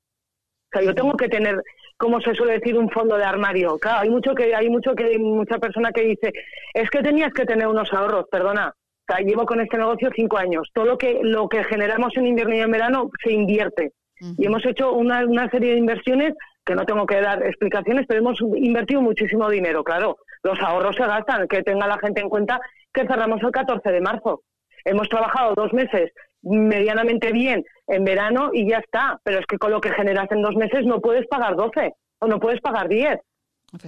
O 0.74 0.80
sea, 0.80 0.86
yo 0.86 0.96
tengo 0.96 1.14
que 1.18 1.28
tener, 1.28 1.62
como 1.98 2.22
se 2.22 2.34
suele 2.34 2.54
decir, 2.54 2.78
un 2.78 2.90
fondo 2.90 3.18
de 3.18 3.26
armario. 3.26 3.78
Claro, 3.78 4.00
hay 4.02 4.10
mucho 4.10 4.34
que 4.34 4.56
hay 4.56 4.70
mucho 4.70 4.96
que 4.96 5.20
mucha 5.20 5.58
persona 5.58 5.92
que 5.92 6.04
dice, 6.04 6.32
es 6.74 6.90
que 6.90 7.02
tenías 7.02 7.34
que 7.34 7.46
tener 7.46 7.68
unos 7.68 7.92
ahorros, 7.92 8.26
perdona. 8.32 8.70
O 8.70 9.14
sea, 9.14 9.26
llevo 9.26 9.46
con 9.46 9.60
este 9.60 9.78
negocio 9.78 10.10
cinco 10.16 10.38
años. 10.38 10.70
Todo 10.74 10.86
lo 10.86 10.98
que 10.98 11.20
lo 11.24 11.50
que 11.50 11.64
generamos 11.66 12.16
en 12.16 12.28
invierno 12.28 12.56
y 12.56 12.60
en 12.60 12.72
verano 12.72 13.10
se 13.22 13.34
invierte. 13.34 13.92
Y 14.38 14.46
hemos 14.46 14.64
hecho 14.66 14.94
una, 14.94 15.26
una 15.26 15.50
serie 15.50 15.72
de 15.72 15.80
inversiones 15.80 16.36
que 16.64 16.76
no 16.76 16.86
tengo 16.86 17.08
que 17.08 17.20
dar 17.20 17.44
explicaciones, 17.44 18.06
pero 18.08 18.20
hemos 18.20 18.40
invertido 18.56 19.02
muchísimo 19.02 19.50
dinero, 19.50 19.84
claro. 19.84 20.18
Los 20.44 20.60
ahorros 20.60 20.96
se 20.96 21.06
gastan, 21.06 21.48
que 21.48 21.64
tenga 21.64 21.88
la 21.88 21.98
gente 21.98 22.22
en 22.22 22.30
cuenta 22.30 22.62
que 22.94 23.08
cerramos 23.08 23.42
el 23.42 23.52
14 23.52 23.92
de 23.92 24.00
marzo. 24.00 24.44
Hemos 24.86 25.10
trabajado 25.10 25.56
dos 25.56 25.74
meses 25.74 26.12
medianamente 26.44 27.32
bien 27.32 27.64
en 27.88 28.04
verano 28.04 28.52
y 28.54 28.70
ya 28.70 28.78
está. 28.78 29.20
Pero 29.24 29.40
es 29.40 29.46
que 29.46 29.58
con 29.58 29.72
lo 29.72 29.82
que 29.82 29.92
generas 29.92 30.32
en 30.32 30.42
dos 30.42 30.56
meses 30.56 30.86
no 30.86 31.00
puedes 31.00 31.28
pagar 31.28 31.56
12 31.56 31.94
o 32.20 32.28
no 32.28 32.40
puedes 32.40 32.62
pagar 32.62 32.88
10. 32.88 33.20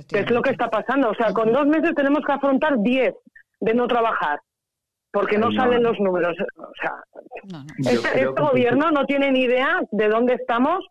Que 0.08 0.20
es 0.20 0.32
lo 0.32 0.42
que 0.42 0.52
está 0.52 0.70
pasando. 0.70 1.10
O 1.10 1.16
sea, 1.16 1.34
con 1.34 1.52
dos 1.52 1.68
meses 1.68 1.94
tenemos 1.96 2.22
que 2.26 2.32
afrontar 2.32 2.80
10 2.80 3.14
de 3.60 3.74
no 3.74 3.88
trabajar. 3.88 4.40
Porque 5.12 5.38
no, 5.38 5.52
salen 5.52 5.84
los 5.84 6.00
números. 6.00 6.36
O 6.58 6.72
sea, 6.82 6.96
este, 7.78 8.22
este 8.22 8.42
gobierno 8.42 8.90
no 8.90 9.06
tiene 9.06 9.32
ni 9.32 9.42
idea 9.42 9.80
de 9.92 10.08
dónde 10.08 10.34
estamos 10.34 10.84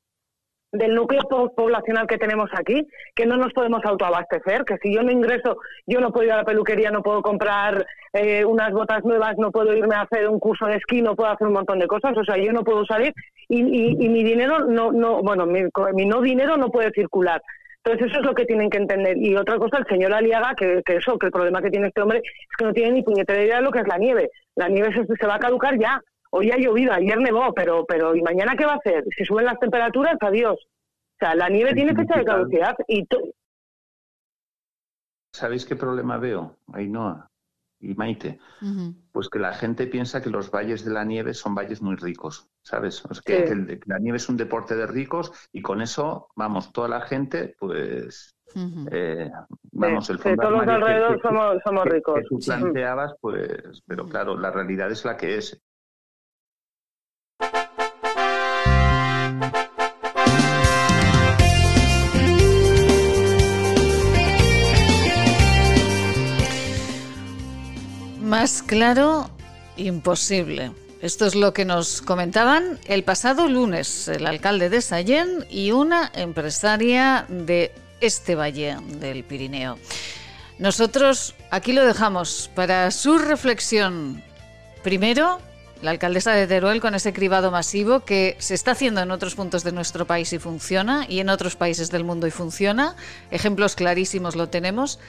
del 0.72 0.94
núcleo 0.94 1.22
poblacional 1.54 2.06
que 2.06 2.16
tenemos 2.16 2.48
aquí, 2.56 2.88
que 3.14 3.26
no 3.26 3.36
nos 3.36 3.52
podemos 3.52 3.84
autoabastecer, 3.84 4.64
que 4.64 4.78
si 4.78 4.94
yo 4.94 5.02
no 5.02 5.12
ingreso, 5.12 5.58
yo 5.86 6.00
no 6.00 6.10
puedo 6.10 6.26
ir 6.26 6.32
a 6.32 6.38
la 6.38 6.44
peluquería, 6.44 6.90
no 6.90 7.02
puedo 7.02 7.20
comprar 7.20 7.86
eh, 8.14 8.44
unas 8.44 8.72
botas 8.72 9.04
nuevas, 9.04 9.36
no 9.36 9.52
puedo 9.52 9.74
irme 9.74 9.94
a 9.94 10.02
hacer 10.02 10.28
un 10.28 10.40
curso 10.40 10.66
de 10.66 10.76
esquí, 10.76 11.02
no 11.02 11.14
puedo 11.14 11.30
hacer 11.30 11.46
un 11.46 11.52
montón 11.52 11.78
de 11.78 11.86
cosas, 11.86 12.16
o 12.16 12.24
sea, 12.24 12.38
yo 12.38 12.52
no 12.52 12.64
puedo 12.64 12.86
salir 12.86 13.12
y, 13.48 13.58
y, 14.02 14.08
mi 14.08 14.24
dinero 14.24 14.60
no, 14.60 14.92
no 14.92 15.22
bueno, 15.22 15.44
mi, 15.46 16.06
no 16.06 16.20
dinero 16.22 16.56
no 16.56 16.70
puede 16.70 16.90
circular. 16.92 17.42
Entonces 17.84 18.10
eso 18.10 18.20
es 18.20 18.26
lo 18.26 18.34
que 18.34 18.46
tienen 18.46 18.70
que 18.70 18.78
entender. 18.78 19.16
Y 19.18 19.36
otra 19.36 19.58
cosa, 19.58 19.78
el 19.78 19.86
señor 19.86 20.14
Aliaga, 20.14 20.54
que, 20.56 20.82
que 20.86 20.96
eso, 20.96 21.18
que 21.18 21.26
el 21.26 21.32
problema 21.32 21.60
que 21.60 21.70
tiene 21.70 21.88
este 21.88 22.00
hombre 22.00 22.18
es 22.18 22.56
que 22.56 22.64
no 22.64 22.72
tiene 22.72 22.92
ni 22.92 23.02
puñetera 23.02 23.42
idea 23.42 23.56
de 23.56 23.62
lo 23.62 23.72
que 23.72 23.80
es 23.80 23.88
la 23.88 23.98
nieve. 23.98 24.30
La 24.54 24.68
nieve 24.68 24.94
se, 24.94 25.04
se 25.04 25.26
va 25.26 25.34
a 25.34 25.40
caducar 25.40 25.76
ya. 25.78 26.00
Hoy 26.34 26.50
ha 26.50 26.56
llovido, 26.56 26.92
ayer 26.92 27.18
nevó, 27.18 27.52
pero, 27.52 27.84
pero 27.84 28.16
¿y 28.16 28.22
mañana 28.22 28.56
qué 28.56 28.64
va 28.64 28.72
a 28.72 28.76
hacer? 28.76 29.04
Si 29.14 29.22
suben 29.22 29.44
las 29.44 29.58
temperaturas, 29.58 30.16
adiós. 30.18 30.56
O 30.56 31.16
sea, 31.18 31.34
la 31.34 31.50
nieve 31.50 31.74
tiene 31.74 31.94
fecha 31.94 32.18
de 32.18 32.24
caducidad 32.24 32.74
y... 32.88 33.06
¿Sabéis 35.30 35.66
qué 35.66 35.76
problema 35.76 36.16
veo, 36.16 36.56
Ainhoa 36.72 37.28
y 37.80 37.94
Maite? 37.94 38.38
Pues 39.12 39.28
que 39.28 39.38
la 39.38 39.52
gente 39.52 39.86
piensa 39.86 40.22
que 40.22 40.30
los 40.30 40.50
valles 40.50 40.86
de 40.86 40.92
la 40.92 41.04
nieve 41.04 41.34
son 41.34 41.54
valles 41.54 41.82
muy 41.82 41.96
ricos, 41.96 42.48
¿sabes? 42.62 43.02
que, 43.26 43.80
la 43.84 43.98
nieve 43.98 44.16
es 44.16 44.28
un 44.30 44.38
deporte 44.38 44.74
de 44.74 44.86
ricos 44.86 45.32
y 45.52 45.60
con 45.60 45.82
eso, 45.82 46.28
vamos, 46.34 46.72
toda 46.72 46.88
la 46.88 47.02
gente, 47.02 47.54
pues... 47.58 48.34
Eh, 48.90 49.30
vamos, 49.72 50.08
el 50.10 50.18
fondo 50.18 50.42
todos 50.42 50.66
los 50.66 50.68
alrededor 50.68 51.20
somos, 51.22 51.56
somos 51.64 51.84
ricos. 51.84 52.20
Que 52.20 52.26
tú 52.26 52.38
planteabas, 52.38 53.14
pues, 53.20 53.82
pero 53.86 54.06
claro, 54.06 54.38
la 54.38 54.50
realidad 54.50 54.90
es 54.90 55.04
la 55.06 55.16
que 55.16 55.36
es. 55.36 55.62
Más 68.32 68.62
claro, 68.62 69.28
imposible. 69.76 70.72
Esto 71.02 71.26
es 71.26 71.34
lo 71.34 71.52
que 71.52 71.66
nos 71.66 72.00
comentaban 72.00 72.78
el 72.86 73.04
pasado 73.04 73.46
lunes 73.46 74.08
el 74.08 74.26
alcalde 74.26 74.70
de 74.70 74.80
Sallén 74.80 75.44
y 75.50 75.72
una 75.72 76.10
empresaria 76.14 77.26
de 77.28 77.74
este 78.00 78.34
valle 78.34 78.78
del 78.98 79.22
Pirineo. 79.22 79.78
Nosotros 80.58 81.34
aquí 81.50 81.74
lo 81.74 81.84
dejamos 81.84 82.50
para 82.54 82.90
su 82.90 83.18
reflexión. 83.18 84.22
Primero, 84.82 85.38
la 85.82 85.90
alcaldesa 85.90 86.32
de 86.32 86.46
Teruel 86.46 86.80
con 86.80 86.94
ese 86.94 87.12
cribado 87.12 87.50
masivo 87.50 88.00
que 88.00 88.36
se 88.38 88.54
está 88.54 88.70
haciendo 88.70 89.02
en 89.02 89.10
otros 89.10 89.34
puntos 89.34 89.62
de 89.62 89.72
nuestro 89.72 90.06
país 90.06 90.32
y 90.32 90.38
funciona, 90.38 91.04
y 91.06 91.20
en 91.20 91.28
otros 91.28 91.54
países 91.54 91.90
del 91.90 92.04
mundo 92.04 92.26
y 92.26 92.30
funciona. 92.30 92.96
Ejemplos 93.30 93.76
clarísimos 93.76 94.36
lo 94.36 94.48
tenemos. 94.48 95.00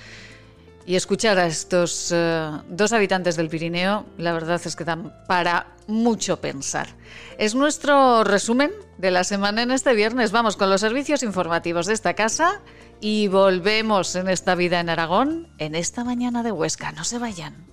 Y 0.86 0.96
escuchar 0.96 1.40
a 1.40 1.48
estos 1.48 2.12
eh, 2.14 2.52
dos 2.68 2.92
habitantes 2.92 3.38
del 3.38 3.48
Pirineo, 3.48 4.06
la 4.18 4.34
verdad 4.34 4.62
es 4.64 4.76
que 4.76 4.84
dan 4.84 5.14
para 5.28 5.68
mucho 5.88 6.42
pensar. 6.42 6.88
Es 7.38 7.56
nuestro 7.56 8.24
resumen 8.24 8.72
de 8.98 9.12
la 9.12 9.24
semana 9.24 9.62
en 9.62 9.72
este 9.72 9.94
viernes. 9.94 10.32
Vamos 10.32 10.58
con 10.58 10.70
los 10.70 10.82
servicios 10.82 11.24
informativos 11.24 11.86
de 11.86 11.94
esta 11.94 12.16
casa 12.16 12.62
y 13.00 13.28
volvemos 13.30 14.16
en 14.16 14.28
esta 14.28 14.56
vida 14.56 14.82
en 14.82 14.90
Aragón 14.90 15.48
en 15.58 15.76
esta 15.76 16.04
mañana 16.04 16.44
de 16.44 16.52
Huesca. 16.52 16.92
No 16.92 17.06
se 17.06 17.18
vayan. 17.18 17.66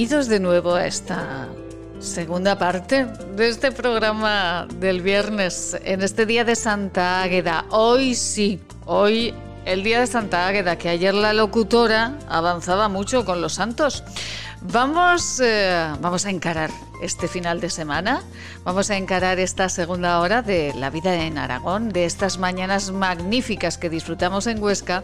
Bienvenidos 0.00 0.28
de 0.28 0.40
nuevo 0.40 0.76
a 0.76 0.86
esta 0.86 1.46
segunda 1.98 2.56
parte 2.56 3.04
de 3.36 3.50
este 3.50 3.70
programa 3.70 4.66
del 4.76 5.02
viernes, 5.02 5.76
en 5.84 6.00
este 6.00 6.24
día 6.24 6.42
de 6.42 6.56
Santa 6.56 7.22
Águeda. 7.22 7.66
Hoy 7.68 8.14
sí, 8.14 8.60
hoy 8.86 9.34
el 9.66 9.82
día 9.82 10.00
de 10.00 10.06
Santa 10.06 10.48
Águeda, 10.48 10.78
que 10.78 10.88
ayer 10.88 11.12
la 11.12 11.34
locutora 11.34 12.18
avanzaba 12.30 12.88
mucho 12.88 13.26
con 13.26 13.42
los 13.42 13.52
santos. 13.52 14.02
Vamos, 14.62 15.40
eh, 15.42 15.90
vamos 16.00 16.26
a 16.26 16.30
encarar 16.30 16.70
este 17.00 17.28
final 17.28 17.60
de 17.60 17.70
semana, 17.70 18.22
vamos 18.62 18.90
a 18.90 18.98
encarar 18.98 19.38
esta 19.38 19.70
segunda 19.70 20.20
hora 20.20 20.42
de 20.42 20.74
la 20.74 20.90
vida 20.90 21.14
en 21.14 21.38
Aragón, 21.38 21.88
de 21.88 22.04
estas 22.04 22.36
mañanas 22.36 22.90
magníficas 22.90 23.78
que 23.78 23.88
disfrutamos 23.88 24.46
en 24.46 24.62
Huesca. 24.62 25.02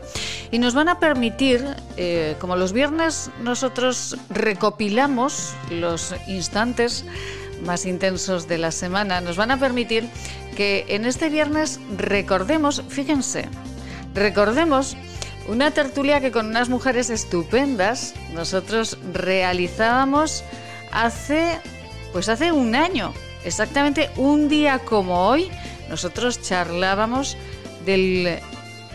Y 0.50 0.58
nos 0.58 0.74
van 0.74 0.90
a 0.90 1.00
permitir, 1.00 1.64
eh, 1.96 2.36
como 2.38 2.56
los 2.56 2.74
viernes 2.74 3.30
nosotros 3.42 4.18
recopilamos 4.28 5.54
los 5.70 6.14
instantes 6.26 7.06
más 7.64 7.86
intensos 7.86 8.48
de 8.48 8.58
la 8.58 8.70
semana, 8.72 9.22
nos 9.22 9.38
van 9.38 9.50
a 9.50 9.58
permitir 9.58 10.06
que 10.54 10.84
en 10.88 11.06
este 11.06 11.30
viernes 11.30 11.80
recordemos, 11.96 12.82
fíjense, 12.90 13.48
recordemos 14.12 14.98
una 15.48 15.70
tertulia 15.70 16.20
que 16.20 16.32
con 16.32 16.46
unas 16.46 16.68
mujeres 16.68 17.10
estupendas 17.10 18.14
nosotros 18.34 18.98
realizábamos 19.12 20.44
hace 20.92 21.60
pues 22.12 22.28
hace 22.28 22.50
un 22.50 22.74
año, 22.74 23.12
exactamente 23.44 24.08
un 24.16 24.48
día 24.48 24.78
como 24.78 25.28
hoy, 25.28 25.50
nosotros 25.90 26.40
charlábamos 26.40 27.36
del 27.84 28.38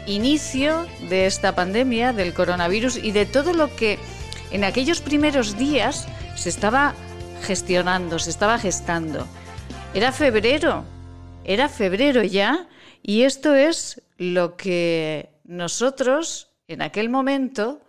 inicio 0.07 0.87
de 1.07 1.27
esta 1.27 1.53
pandemia, 1.53 2.13
del 2.13 2.33
coronavirus 2.33 2.97
y 2.97 3.11
de 3.11 3.25
todo 3.25 3.53
lo 3.53 3.75
que 3.75 3.99
en 4.49 4.63
aquellos 4.63 5.01
primeros 5.01 5.57
días 5.57 6.07
se 6.35 6.49
estaba 6.49 6.95
gestionando, 7.43 8.19
se 8.19 8.31
estaba 8.31 8.57
gestando. 8.57 9.27
Era 9.93 10.11
febrero, 10.11 10.83
era 11.43 11.69
febrero 11.69 12.23
ya, 12.23 12.67
y 13.03 13.23
esto 13.23 13.55
es 13.55 14.01
lo 14.17 14.55
que 14.55 15.29
nosotros, 15.51 16.47
en 16.67 16.81
aquel 16.81 17.09
momento, 17.09 17.81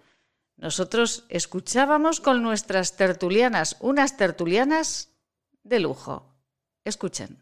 nosotros 0.56 1.24
escuchábamos 1.28 2.20
con 2.20 2.42
nuestras 2.42 2.96
tertulianas, 2.96 3.76
unas 3.78 4.16
tertulianas 4.16 5.10
de 5.62 5.78
lujo. 5.78 6.26
Escuchen. 6.84 7.41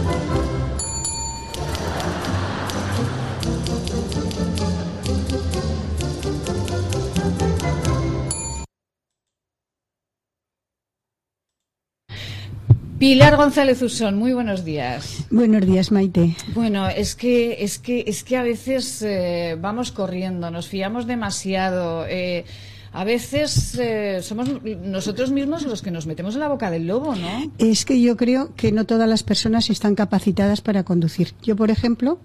Pilar 13.01 13.35
González 13.35 13.81
Usón, 13.81 14.15
muy 14.15 14.31
buenos 14.31 14.63
días. 14.63 15.25
Buenos 15.31 15.65
días, 15.65 15.91
Maite. 15.91 16.35
Bueno, 16.53 16.87
es 16.87 17.15
que 17.15 17.63
es 17.63 17.79
que 17.79 18.03
es 18.05 18.23
que 18.23 18.37
a 18.37 18.43
veces 18.43 19.01
eh, 19.01 19.57
vamos 19.59 19.91
corriendo, 19.91 20.51
nos 20.51 20.67
fiamos 20.67 21.07
demasiado. 21.07 22.05
Eh, 22.07 22.45
a 22.91 23.03
veces 23.03 23.73
eh, 23.79 24.19
somos 24.21 24.49
nosotros 24.83 25.31
mismos 25.31 25.65
los 25.65 25.81
que 25.81 25.89
nos 25.89 26.05
metemos 26.05 26.35
en 26.35 26.41
la 26.41 26.47
boca 26.47 26.69
del 26.69 26.85
lobo, 26.85 27.15
¿no? 27.15 27.51
Es 27.57 27.85
que 27.85 27.99
yo 27.99 28.15
creo 28.17 28.53
que 28.55 28.71
no 28.71 28.85
todas 28.85 29.09
las 29.09 29.23
personas 29.23 29.71
están 29.71 29.95
capacitadas 29.95 30.61
para 30.61 30.83
conducir. 30.83 31.33
Yo, 31.41 31.55
por 31.55 31.71
ejemplo, 31.71 32.19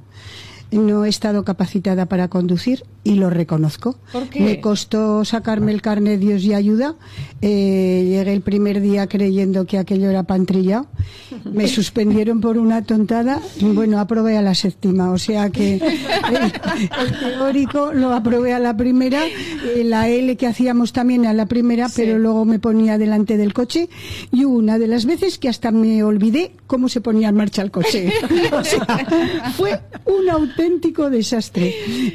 no 0.73 1.05
he 1.05 1.09
estado 1.09 1.45
capacitada 1.45 2.07
para 2.07 2.29
conducir 2.29 2.85
y 3.05 3.14
lo 3.14 3.31
reconozco. 3.31 3.99
¿Por 4.12 4.29
qué? 4.29 4.41
Me 4.41 4.61
costó 4.61 5.25
sacarme 5.25 5.71
el 5.73 5.81
carnet 5.81 6.19
Dios 6.19 6.43
y 6.43 6.55
ayuda. 6.55 6.97
Eh, 7.41 8.05
llegué 8.09 8.33
el 8.33 8.41
primer 8.41 8.81
día 8.81 9.07
creyendo 9.07 9.64
que 9.67 9.79
aquello 9.79 10.11
era 10.11 10.25
pantrilla. 10.25 10.85
Me 11.45 11.69
suspendieron 11.77 12.41
por 12.41 12.59
una 12.59 12.83
tontada. 12.83 13.41
Bueno, 13.61 14.01
aprobé 14.01 14.37
a 14.37 14.43
la 14.43 14.55
séptima. 14.55 15.12
O 15.12 15.19
sea 15.19 15.51
que 15.51 15.77
el, 15.77 16.53
el 17.01 17.19
teórico 17.21 17.93
lo 17.93 18.12
aprobé 18.12 18.53
a 18.53 18.59
la 18.59 18.77
primera. 18.77 19.25
eh, 19.27 19.85
la 19.85 20.09
L 20.09 20.37
que 20.37 20.47
hacíamos 20.49 20.93
también 20.93 21.27
a 21.27 21.33
la 21.33 21.47
primera, 21.47 21.89
pero 21.95 22.19
luego 22.19 22.45
me 22.45 22.59
ponía 22.59 22.99
delante 22.99 23.37
del 23.37 23.55
coche. 23.55 23.89
Y 24.33 24.45
una 24.45 24.79
de 24.81 24.89
las 24.89 25.07
veces 25.07 25.39
que 25.39 25.49
hasta 25.49 25.71
me 25.71 26.03
olvidé 26.03 26.53
cómo 26.67 26.89
se 26.89 27.01
ponía 27.01 27.29
en 27.29 27.37
marcha 27.37 27.62
el 27.62 27.71
coche. 27.71 28.12
O 28.53 28.64
sea, 28.64 28.87
fue 29.57 29.81
un 30.07 30.29
auténtico 30.57 31.11
desastre. 31.11 31.75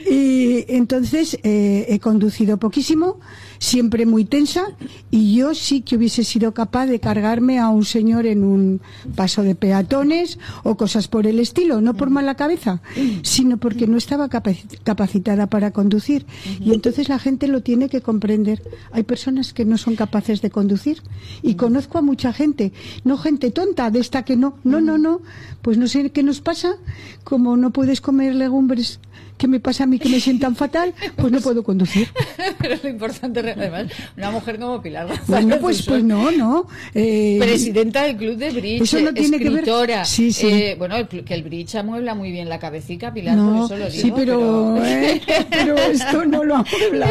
Y 0.09 0.65
entonces 0.67 1.37
eh, 1.43 1.85
he 1.87 1.99
conducido 1.99 2.57
poquísimo, 2.57 3.19
siempre 3.61 4.07
muy 4.07 4.25
tensa, 4.25 4.63
y 5.11 5.35
yo 5.35 5.53
sí 5.53 5.81
que 5.81 5.95
hubiese 5.95 6.23
sido 6.23 6.51
capaz 6.51 6.87
de 6.87 6.99
cargarme 6.99 7.59
a 7.59 7.69
un 7.69 7.85
señor 7.85 8.25
en 8.25 8.43
un 8.43 8.81
paso 9.15 9.43
de 9.43 9.53
peatones 9.53 10.39
o 10.63 10.75
cosas 10.77 11.07
por 11.07 11.27
el 11.27 11.39
estilo, 11.39 11.79
no 11.79 11.93
por 11.93 12.09
mala 12.09 12.33
cabeza, 12.33 12.81
sino 13.21 13.57
porque 13.57 13.85
no 13.85 13.97
estaba 13.97 14.29
capaci- 14.29 14.79
capacitada 14.83 15.45
para 15.45 15.69
conducir. 15.69 16.25
Y 16.59 16.73
entonces 16.73 17.07
la 17.07 17.19
gente 17.19 17.47
lo 17.47 17.61
tiene 17.61 17.87
que 17.87 18.01
comprender. 18.01 18.63
Hay 18.91 19.03
personas 19.03 19.53
que 19.53 19.63
no 19.63 19.77
son 19.77 19.95
capaces 19.95 20.41
de 20.41 20.49
conducir 20.49 21.03
y 21.43 21.53
conozco 21.53 21.99
a 21.99 22.01
mucha 22.01 22.33
gente, 22.33 22.73
no 23.03 23.15
gente 23.15 23.51
tonta, 23.51 23.91
de 23.91 23.99
esta 23.99 24.25
que 24.25 24.37
no, 24.37 24.55
no, 24.63 24.81
no, 24.81 24.97
no, 24.97 25.21
pues 25.61 25.77
no 25.77 25.85
sé 25.87 26.09
qué 26.09 26.23
nos 26.23 26.41
pasa, 26.41 26.77
como 27.23 27.57
no 27.57 27.69
puedes 27.69 28.01
comer 28.01 28.33
legumbres 28.33 28.99
que 29.41 29.47
me 29.47 29.59
pasa 29.59 29.85
a 29.85 29.87
mí 29.87 29.97
que 29.97 30.07
me 30.07 30.19
sientan 30.19 30.55
fatal, 30.55 30.93
pues 31.15 31.31
no 31.31 31.41
puedo 31.41 31.63
conducir. 31.63 32.07
Pero 32.59 32.75
lo 32.83 32.89
importante, 32.89 33.39
además, 33.39 33.87
una 34.15 34.29
mujer 34.29 34.59
como 34.59 34.79
Pilar 34.83 35.07
González 35.07 35.27
Bueno, 35.27 35.57
pues, 35.59 35.79
Usón, 35.79 35.93
pues 35.93 36.03
no, 36.03 36.29
no. 36.31 36.67
Eh, 36.93 37.37
Presidenta 37.41 38.03
del 38.03 38.17
Club 38.17 38.35
de 38.37 38.51
Bridge, 38.51 38.81
Eso 38.83 38.99
no 38.99 39.11
tiene 39.13 39.39
que 39.39 39.45
ver- 39.45 39.53
escritora. 39.63 40.05
Sí, 40.05 40.31
sí. 40.31 40.47
Eh, 40.47 40.75
bueno, 40.77 40.95
que 41.09 41.33
el 41.33 41.41
Bridge 41.41 41.73
amuebla 41.73 42.13
muy 42.13 42.31
bien 42.31 42.49
la 42.49 42.59
cabecica, 42.59 43.11
Pilar, 43.11 43.35
No, 43.35 43.55
por 43.55 43.65
eso 43.65 43.77
lo 43.77 43.89
digo. 43.89 44.01
sí, 44.03 44.13
pero, 44.15 44.85
eh, 44.85 45.21
pero 45.49 45.75
esto 45.77 46.23
no 46.25 46.43
lo 46.43 46.55
amuebla. 46.63 47.09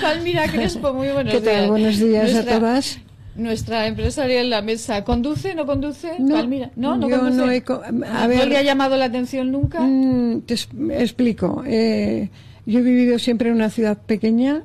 Palmira 0.00 0.48
Crespo, 0.50 0.94
muy 0.94 1.08
buenos 1.08 1.34
¿Qué 1.34 1.40
tal? 1.42 1.54
días. 1.56 1.68
Buenos 1.68 1.98
días 1.98 2.30
a 2.30 2.32
Nuestra- 2.32 2.58
todas. 2.58 2.98
Nuestra 3.34 3.86
empresaria 3.86 4.40
en 4.42 4.50
la 4.50 4.60
mesa, 4.60 5.04
¿conduce, 5.04 5.54
no 5.54 5.64
conduce? 5.64 6.18
No, 6.18 6.34
Palmira, 6.34 6.70
no, 6.76 6.96
no 6.98 7.08
yo 7.08 7.18
conduce. 7.18 7.36
no 7.38 7.50
he 7.50 7.62
co- 7.62 7.80
a 7.82 7.90
¿No 7.90 8.28
ver- 8.28 8.48
le 8.48 8.58
ha 8.58 8.62
llamado 8.62 8.96
la 8.96 9.06
atención 9.06 9.50
nunca? 9.50 9.80
Mm, 9.80 10.42
te 10.42 10.54
explico. 10.54 11.62
Eh, 11.66 12.28
yo 12.66 12.80
he 12.80 12.82
vivido 12.82 13.18
siempre 13.18 13.48
en 13.48 13.54
una 13.56 13.70
ciudad 13.70 13.96
pequeña. 13.98 14.62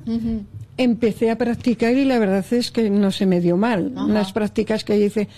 Empecé 0.76 1.30
a 1.30 1.38
practicar 1.38 1.94
y 1.94 2.04
la 2.04 2.18
verdad 2.20 2.44
es 2.52 2.70
que 2.70 2.88
no 2.90 3.10
se 3.10 3.26
me 3.26 3.40
dio 3.40 3.56
mal. 3.56 3.92
Ajá. 3.96 4.04
Unas 4.04 4.32
prácticas 4.32 4.84
que 4.84 4.98
hice. 4.98 5.28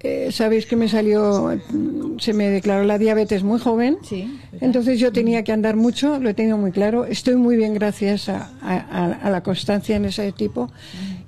eh, 0.00 0.28
Sabéis 0.30 0.64
que 0.66 0.76
me 0.76 0.88
salió, 0.88 1.50
mm, 1.72 2.20
se 2.20 2.32
me 2.32 2.48
declaró 2.48 2.84
la 2.84 2.96
diabetes 2.98 3.42
muy 3.42 3.58
joven. 3.58 3.98
Sí. 4.02 4.38
Entonces 4.60 5.00
yo 5.00 5.10
tenía 5.12 5.42
que 5.42 5.50
andar 5.52 5.74
mucho, 5.76 6.18
lo 6.20 6.28
he 6.30 6.34
tenido 6.34 6.56
muy 6.56 6.70
claro. 6.70 7.04
Estoy 7.04 7.34
muy 7.34 7.56
bien 7.56 7.74
gracias 7.74 8.28
a, 8.28 8.50
a- 8.62 8.76
a- 8.78 9.12
a 9.14 9.30
la 9.30 9.42
constancia 9.42 9.96
en 9.96 10.04
ese 10.04 10.30
tipo. 10.32 10.70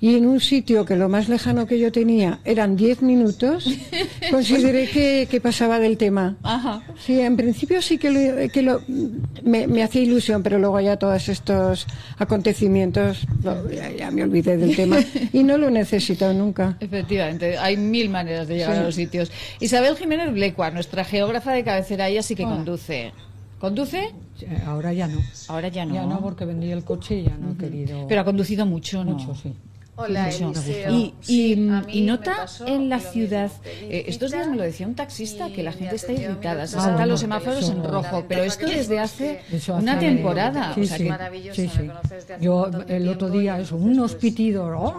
Y 0.01 0.15
en 0.17 0.27
un 0.27 0.41
sitio 0.41 0.85
que 0.87 0.97
lo 0.97 1.09
más 1.11 1.29
lejano 1.29 1.67
que 1.67 1.79
yo 1.79 1.93
tenía 1.93 2.41
eran 2.45 2.75
10 2.77 3.03
minutos, 3.03 3.67
consideré 4.31 4.89
que, 4.89 5.29
que 5.31 5.41
pasaba 5.41 5.79
del 5.79 5.97
tema. 5.99 6.37
Ajá. 6.43 6.83
Sí, 6.99 7.21
en 7.21 7.37
principio 7.37 7.83
sí 7.83 7.99
que, 7.99 8.11
lo, 8.11 8.51
que 8.51 8.63
lo, 8.63 8.81
me, 9.45 9.67
me 9.67 9.83
hacía 9.83 10.03
ilusión, 10.03 10.43
pero 10.43 10.59
luego 10.59 10.81
ya 10.81 10.97
todos 10.97 11.29
estos 11.29 11.87
acontecimientos, 12.35 13.27
lo- 13.43 13.71
ya, 13.71 13.91
ya 13.91 14.11
me 14.11 14.23
olvidé 14.23 14.57
del 14.57 14.75
tema 14.75 14.99
y 15.33 15.43
no 15.43 15.59
lo 15.59 15.69
he 15.69 15.71
necesitado 15.71 16.33
nunca. 16.33 16.77
Efectivamente, 16.81 17.59
hay 17.59 17.77
mil 17.77 18.09
maneras 18.09 18.49
de 18.49 18.55
llegar 18.57 18.75
Sí. 18.75 18.79
a 18.81 18.83
los 18.85 18.95
sitios. 18.95 19.31
Isabel 19.61 19.97
Jiménez 19.97 20.33
Blecua, 20.33 20.71
nuestra 20.71 21.05
geógrafa 21.05 21.53
de 21.53 21.65
cabecera, 21.65 22.09
ella 22.09 22.23
sí 22.23 22.35
que 22.35 22.45
Hola. 22.45 22.57
conduce. 22.57 23.13
¿Conduce? 23.59 24.11
Ahora 24.67 24.93
ya 24.95 25.07
no. 25.07 25.19
Ahora 25.49 25.69
ya 25.69 25.85
no. 25.85 25.95
Ya 25.95 26.07
no, 26.07 26.21
porque 26.23 26.47
vendí 26.47 26.71
el 26.71 26.83
coche 26.85 27.17
y 27.17 27.25
ya 27.25 27.37
no 27.37 27.53
he 27.53 27.57
querido. 27.57 28.07
Pero 28.09 28.23
ha 28.23 28.25
conducido 28.25 28.65
mucho, 28.65 29.05
¿no? 29.05 29.13
Mucho, 29.13 29.35
sí. 29.35 29.53
Hola. 30.01 30.29
Eliseo. 30.31 30.93
Y, 30.93 31.15
y, 31.29 31.71
y 31.93 32.01
nota 32.03 32.47
en 32.67 32.89
la 32.89 32.99
ciudad, 33.01 33.51
eh, 33.65 34.05
estos 34.09 34.31
días 34.33 34.49
me 34.49 34.57
lo 34.57 34.63
decía 34.63 34.87
un 34.87 34.95
taxista, 34.95 35.49
que 35.51 35.63
la 35.63 35.73
gente 35.73 35.97
está 35.97 36.13
irritada, 36.13 36.67
se 36.67 36.77
Ah, 36.77 36.81
saltan 36.81 36.95
bueno, 36.97 37.07
los 37.13 37.21
semáforos 37.21 37.69
en 37.71 37.85
rojo, 37.85 38.25
pero 38.29 38.43
esto 38.45 38.67
desde 38.67 38.99
hace 38.99 39.41
una 39.69 39.99
temporada. 39.99 40.73
Sí, 40.75 40.81
o 40.83 40.87
sea 40.87 40.97
sí, 40.97 41.05
que- 41.05 41.53
sí, 41.55 41.69
sí. 41.69 41.91
Yo 42.41 42.71
el 42.89 43.09
otro 43.09 43.29
día, 43.29 43.59
eso, 43.59 43.77
unos 43.77 44.15
pitidos, 44.15 44.73
¡oh! 44.77 44.97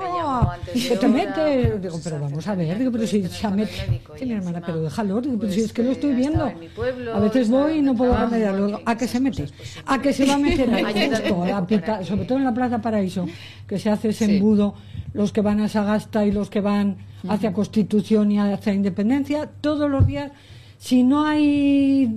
que 0.73 0.97
te 0.97 1.07
metes. 1.07 1.81
Digo, 1.81 1.99
pero 2.03 2.19
vamos 2.19 2.47
a 2.47 2.55
ver, 2.55 2.77
digo, 2.77 2.91
pero 2.91 3.07
si 3.07 3.23
se 3.27 3.47
ha 3.47 3.49
metido. 3.49 3.81
Sí, 4.17 4.25
mi 4.25 4.33
hermana, 4.33 4.61
pero 4.65 4.81
déjalo, 4.81 5.19
digo, 5.21 5.37
pero 5.39 5.51
si 5.51 5.61
es 5.61 5.73
que 5.73 5.83
lo 5.83 5.91
estoy 5.91 6.13
viendo. 6.13 6.51
A 7.13 7.19
veces 7.19 7.49
voy 7.49 7.77
y 7.79 7.81
no 7.81 7.95
puedo 7.95 8.15
remediarlo. 8.15 8.81
¿A 8.85 8.95
qué 8.97 9.07
se 9.07 9.19
mete? 9.19 9.45
¿A 9.85 10.01
qué 10.01 10.13
se 10.13 10.25
va 10.25 10.35
a 10.35 10.37
meter? 10.37 10.69
Justo, 10.69 11.43
a 11.43 12.03
sobre 12.05 12.25
todo 12.25 12.37
en 12.37 12.43
la 12.43 12.53
Plaza 12.53 12.79
Paraíso, 12.79 13.25
que 13.67 13.79
se 13.79 13.89
hace 13.89 14.09
ese 14.09 14.25
Sí. 14.25 14.35
embudo, 14.35 14.75
los 15.13 15.31
que 15.31 15.41
van 15.41 15.59
a 15.59 15.67
Sagasta 15.69 16.25
y 16.25 16.31
los 16.31 16.49
que 16.49 16.61
van 16.61 16.97
hacia 17.27 17.53
Constitución 17.53 18.31
y 18.31 18.39
hacia 18.39 18.73
Independencia, 18.73 19.49
todos 19.61 19.89
los 19.89 20.07
días. 20.07 20.31
Si 20.77 21.03
no 21.03 21.25
hay 21.27 22.09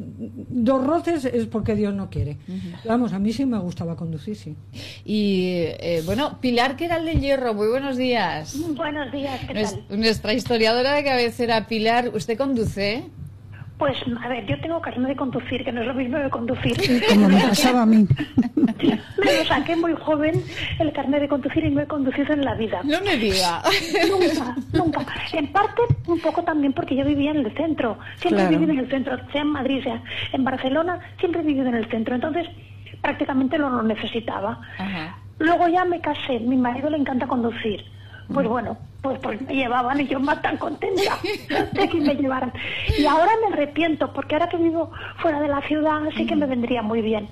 dos 0.48 0.82
roces 0.86 1.26
es 1.26 1.44
porque 1.46 1.74
Dios 1.74 1.92
no 1.92 2.08
quiere. 2.08 2.38
Vamos, 2.86 3.12
a 3.12 3.18
mí 3.18 3.30
sí 3.34 3.44
me 3.44 3.58
gustaba 3.58 3.94
conducir, 3.94 4.36
sí. 4.36 4.56
Y 5.04 5.64
eh, 5.80 6.02
bueno, 6.06 6.38
Pilar 6.40 6.74
Queral 6.76 7.04
del 7.04 7.20
Hierro, 7.20 7.52
muy 7.52 7.68
buenos 7.68 7.98
días. 7.98 8.56
Buenos 8.74 9.12
días, 9.12 9.38
¿qué 9.46 9.52
Nues- 9.52 9.86
tal? 9.86 10.00
Nuestra 10.00 10.32
historiadora 10.32 10.94
de 10.94 11.04
cabecera, 11.04 11.66
Pilar, 11.66 12.10
¿usted 12.14 12.38
conduce? 12.38 13.04
Pues, 13.78 13.96
a 14.22 14.28
ver, 14.28 14.46
yo 14.46 14.58
tengo 14.60 14.80
carnet 14.80 15.08
de 15.08 15.16
conducir, 15.16 15.64
que 15.64 15.72
no 15.72 15.80
es 15.80 15.86
lo 15.88 15.94
mismo 15.94 16.16
de 16.18 16.30
conducir. 16.30 16.76
Como 17.08 17.28
me 17.28 17.40
pasaba 17.40 17.82
a 17.82 17.86
mí. 17.86 18.06
Me 19.24 19.38
lo 19.38 19.44
saqué 19.46 19.74
muy 19.76 19.94
joven 19.94 20.42
el 20.78 20.92
carnet 20.92 21.22
de 21.22 21.28
conducir 21.28 21.64
y 21.64 21.70
no 21.70 21.80
he 21.80 21.86
conducido 21.86 22.34
en 22.34 22.44
la 22.44 22.54
vida. 22.54 22.80
No 22.84 23.00
me 23.00 23.16
diga. 23.16 23.62
Nunca, 24.10 24.56
nunca. 24.72 25.06
En 25.32 25.46
parte, 25.52 25.80
un 26.06 26.20
poco 26.20 26.42
también 26.44 26.72
porque 26.74 26.94
yo 26.94 27.04
vivía 27.04 27.30
en 27.30 27.38
el 27.38 27.52
centro. 27.56 27.98
Siempre 28.20 28.42
Claro. 28.42 28.54
he 28.54 28.58
vivido 28.58 28.72
en 28.74 28.78
el 28.80 28.90
centro, 28.90 29.16
sea 29.32 29.40
en 29.42 29.48
Madrid, 29.48 29.82
sea 29.82 30.02
en 30.32 30.44
Barcelona, 30.44 30.98
siempre 31.18 31.40
he 31.40 31.44
vivido 31.44 31.66
en 31.68 31.76
el 31.76 31.88
centro. 31.90 32.14
Entonces, 32.14 32.46
prácticamente 33.00 33.58
no 33.58 33.70
lo 33.70 33.82
necesitaba. 33.82 34.60
Ajá. 34.78 35.16
Luego 35.38 35.68
ya 35.68 35.84
me 35.84 36.00
casé, 36.00 36.38
mi 36.40 36.56
marido 36.56 36.90
le 36.90 36.98
encanta 36.98 37.26
conducir. 37.26 37.84
Pues 38.32 38.46
bueno, 38.46 38.76
pues, 39.04 39.18
pues 39.20 39.38
me 39.42 39.54
llevaban 39.54 40.00
y 40.00 40.06
yo 40.08 40.18
más 40.18 40.40
tan 40.40 40.56
contenta 40.56 41.02
de 41.72 41.88
que 41.90 42.00
me 42.00 42.14
llevaran. 42.14 42.50
Y 42.98 43.04
ahora 43.04 43.32
me 43.46 43.52
arrepiento, 43.52 44.10
porque 44.14 44.34
ahora 44.34 44.48
que 44.48 44.56
vivo 44.56 44.90
fuera 45.18 45.40
de 45.40 45.48
la 45.48 45.60
ciudad 45.60 46.00
sí 46.16 46.24
que 46.26 46.34
me 46.34 46.46
vendría 46.46 46.80
muy 46.80 47.02
bien. 47.02 47.28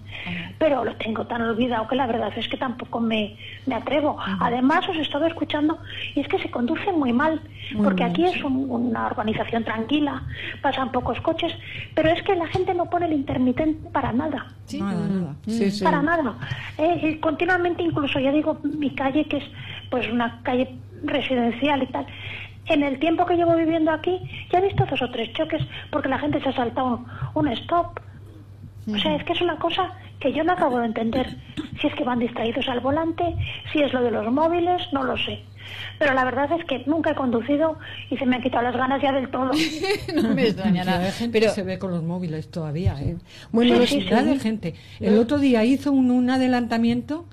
Pero 0.59 0.85
lo 0.85 0.95
tengo 0.97 1.27
tan 1.27 1.41
olvidado 1.41 1.89
que 1.89 1.97
la 1.97 2.07
verdad 2.07 2.31
es 2.37 2.47
que 2.47 2.59
tampoco 2.59 3.01
me, 3.01 3.37
me 3.67 3.75
atrevo. 3.75 4.19
Además, 4.41 4.87
os 4.87 4.97
he 4.97 5.01
estado 5.01 5.27
escuchando 5.27 5.79
y 6.15 6.21
es 6.21 6.29
que 6.29 6.39
se 6.41 6.51
conduce 6.51 6.93
muy 6.93 7.13
mal, 7.15 7.41
porque 7.83 8.05
aquí 8.05 8.25
es 8.27 8.45
un- 8.45 8.71
una 8.71 9.07
urbanización 9.07 9.65
tranquila, 9.65 10.23
pasan 10.61 10.93
pocos 10.93 11.19
coches, 11.23 11.53
pero 11.95 12.11
es 12.11 12.23
que 12.23 12.37
la 12.37 12.47
gente 12.49 12.75
no 12.75 12.85
pone 12.91 13.07
el 13.07 13.15
intermitente 13.15 13.89
para 13.91 14.13
nada. 14.13 14.47
Nada, 14.79 15.09
nada. 15.09 15.35
Sí, 15.47 15.71
sí. 15.71 15.83
Para 15.85 16.03
nada. 16.03 16.35
Eh, 16.77 17.01
y 17.15 17.17
continuamente, 17.17 17.83
incluso, 17.83 18.21
ya 18.21 18.31
digo, 18.31 18.59
mi 18.63 18.91
calle, 18.91 19.25
que 19.25 19.39
es 19.39 19.45
pues 19.91 20.07
una 20.11 20.41
calle 20.43 20.77
residencial 21.03 21.83
y 21.83 21.87
tal, 21.87 22.07
en 22.67 22.83
el 22.83 22.99
tiempo 22.99 23.27
que 23.27 23.37
llevo 23.37 23.57
viviendo 23.57 23.91
aquí, 23.91 24.21
ya 24.53 24.59
he 24.59 24.63
visto 24.63 24.87
dos 24.87 25.03
o 25.03 25.11
tres 25.11 25.33
choques 25.33 25.63
porque 25.91 26.09
la 26.09 26.19
gente 26.19 26.41
se 26.41 26.49
ha 26.49 26.53
saltado 26.53 27.05
un, 27.35 27.47
un 27.47 27.53
stop. 27.53 28.01
O 28.93 28.99
sea, 28.99 29.15
es 29.15 29.25
que 29.25 29.33
es 29.33 29.41
una 29.41 29.57
cosa 29.57 29.93
que 30.19 30.33
yo 30.33 30.43
no 30.45 30.53
acabo 30.53 30.79
de 30.79 30.87
entender. 30.87 31.37
Si 31.81 31.87
es 31.87 31.95
que 31.95 32.05
van 32.05 32.19
distraídos 32.19 32.69
al 32.69 32.81
volante, 32.81 33.25
si 33.73 33.81
es 33.81 33.93
lo 33.93 34.03
de 34.03 34.11
los 34.11 34.33
móviles, 34.33 34.83
no 34.93 35.03
lo 35.03 35.17
sé. 35.17 35.41
Pero 35.99 36.15
la 36.15 36.25
verdad 36.25 36.51
es 36.53 36.65
que 36.65 36.83
nunca 36.87 37.11
he 37.11 37.15
conducido 37.15 37.79
y 38.11 38.17
se 38.17 38.27
me 38.27 38.37
han 38.37 38.43
quitado 38.43 38.65
las 38.65 38.77
ganas 38.77 39.01
ya 39.01 39.13
del 39.13 39.29
todo. 39.31 39.51
no 40.23 40.35
me 40.35 40.49
extraña 40.49 40.85
nada. 40.85 41.05
hay 41.05 41.13
gente 41.13 41.39
Pero 41.39 41.51
que 41.51 41.55
se 41.55 41.63
ve 41.63 41.79
con 41.79 41.91
los 41.91 42.03
móviles 42.03 42.51
todavía, 42.51 43.01
¿eh? 43.01 43.17
Bueno, 43.51 43.77
sí, 43.87 44.01
sí. 44.01 44.09
de 44.09 44.39
gente. 44.39 44.75
El 45.01 45.19
otro 45.19 45.39
día 45.39 45.65
hizo 45.65 45.93
un, 45.93 46.11
un 46.11 46.31
adelantamiento 46.31 47.27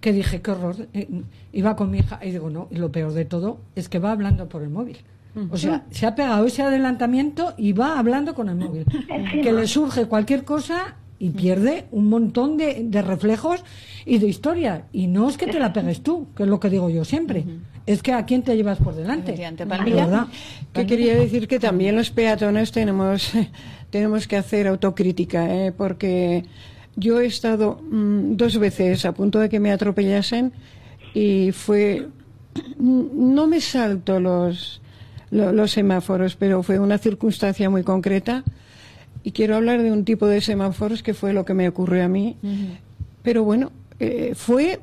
que 0.00 0.12
dije, 0.12 0.40
qué 0.42 0.50
horror. 0.50 0.88
eh, 0.94 1.08
iba 1.52 1.74
con 1.76 1.90
mi 1.90 1.98
hija 1.98 2.20
y 2.22 2.30
digo, 2.30 2.50
no, 2.50 2.68
y 2.70 2.76
lo 2.76 2.92
peor 2.92 3.12
de 3.12 3.24
todo 3.24 3.58
es 3.74 3.88
que 3.88 3.98
va 3.98 4.12
hablando 4.12 4.48
por 4.48 4.62
el 4.62 4.70
móvil. 4.70 4.98
O 5.50 5.58
sea, 5.58 5.84
se 5.90 6.06
ha 6.06 6.14
pegado 6.14 6.46
ese 6.46 6.62
adelantamiento 6.62 7.52
y 7.58 7.72
va 7.74 7.98
hablando 7.98 8.34
con 8.34 8.48
el 8.48 8.56
móvil. 8.56 8.86
Encima. 9.10 9.42
que 9.42 9.52
le 9.52 9.66
surge 9.66 10.06
cualquier 10.06 10.44
cosa 10.44 10.96
y 11.18 11.28
pierde 11.30 11.84
un 11.92 12.08
montón 12.08 12.56
de, 12.56 12.84
de 12.84 13.02
reflejos 13.02 13.62
y 14.06 14.16
de 14.18 14.28
historia. 14.28 14.84
Y 14.92 15.08
no 15.08 15.28
es 15.28 15.36
que 15.36 15.46
te 15.46 15.58
la 15.58 15.74
pegues 15.74 16.02
tú, 16.02 16.28
que 16.34 16.44
es 16.44 16.48
lo 16.48 16.58
que 16.58 16.70
digo 16.70 16.88
yo 16.88 17.04
siempre. 17.04 17.44
Es 17.84 18.02
que 18.02 18.14
a 18.14 18.24
quién 18.24 18.42
te 18.42 18.56
llevas 18.56 18.78
por 18.78 18.94
delante. 18.94 19.32
Que 20.72 20.86
quería 20.86 21.14
decir 21.14 21.48
que 21.48 21.58
también 21.58 21.96
los 21.96 22.10
peatones 22.10 22.72
tenemos, 22.72 23.32
tenemos 23.90 24.26
que 24.26 24.36
hacer 24.38 24.66
autocrítica, 24.66 25.54
¿eh? 25.54 25.70
porque 25.70 26.44
yo 26.96 27.20
he 27.20 27.26
estado 27.26 27.80
mm, 27.90 28.36
dos 28.36 28.58
veces 28.58 29.04
a 29.04 29.12
punto 29.12 29.38
de 29.38 29.48
que 29.48 29.60
me 29.60 29.70
atropellasen 29.72 30.52
y 31.14 31.52
fue. 31.52 32.08
mm, 32.78 33.34
No 33.34 33.46
me 33.46 33.60
salto 33.60 34.18
los, 34.20 34.80
lo- 35.30 35.52
los 35.52 35.70
semáforos, 35.72 36.36
pero 36.36 36.62
fue 36.62 36.78
una 36.78 36.98
circunstancia 36.98 37.68
muy 37.70 37.82
concreta. 37.82 38.44
Y 39.22 39.32
quiero 39.32 39.56
hablar 39.56 39.82
de 39.82 39.90
un 39.92 40.04
tipo 40.04 40.26
de 40.26 40.40
semáforos 40.40 41.02
que 41.02 41.12
fue 41.14 41.32
lo 41.32 41.44
que 41.44 41.52
me 41.54 41.68
ocurrió 41.68 42.04
a 42.04 42.08
mí. 42.08 42.36
Pero 43.22 43.42
bueno, 43.42 43.72
eh, 43.98 44.32
fue 44.36 44.78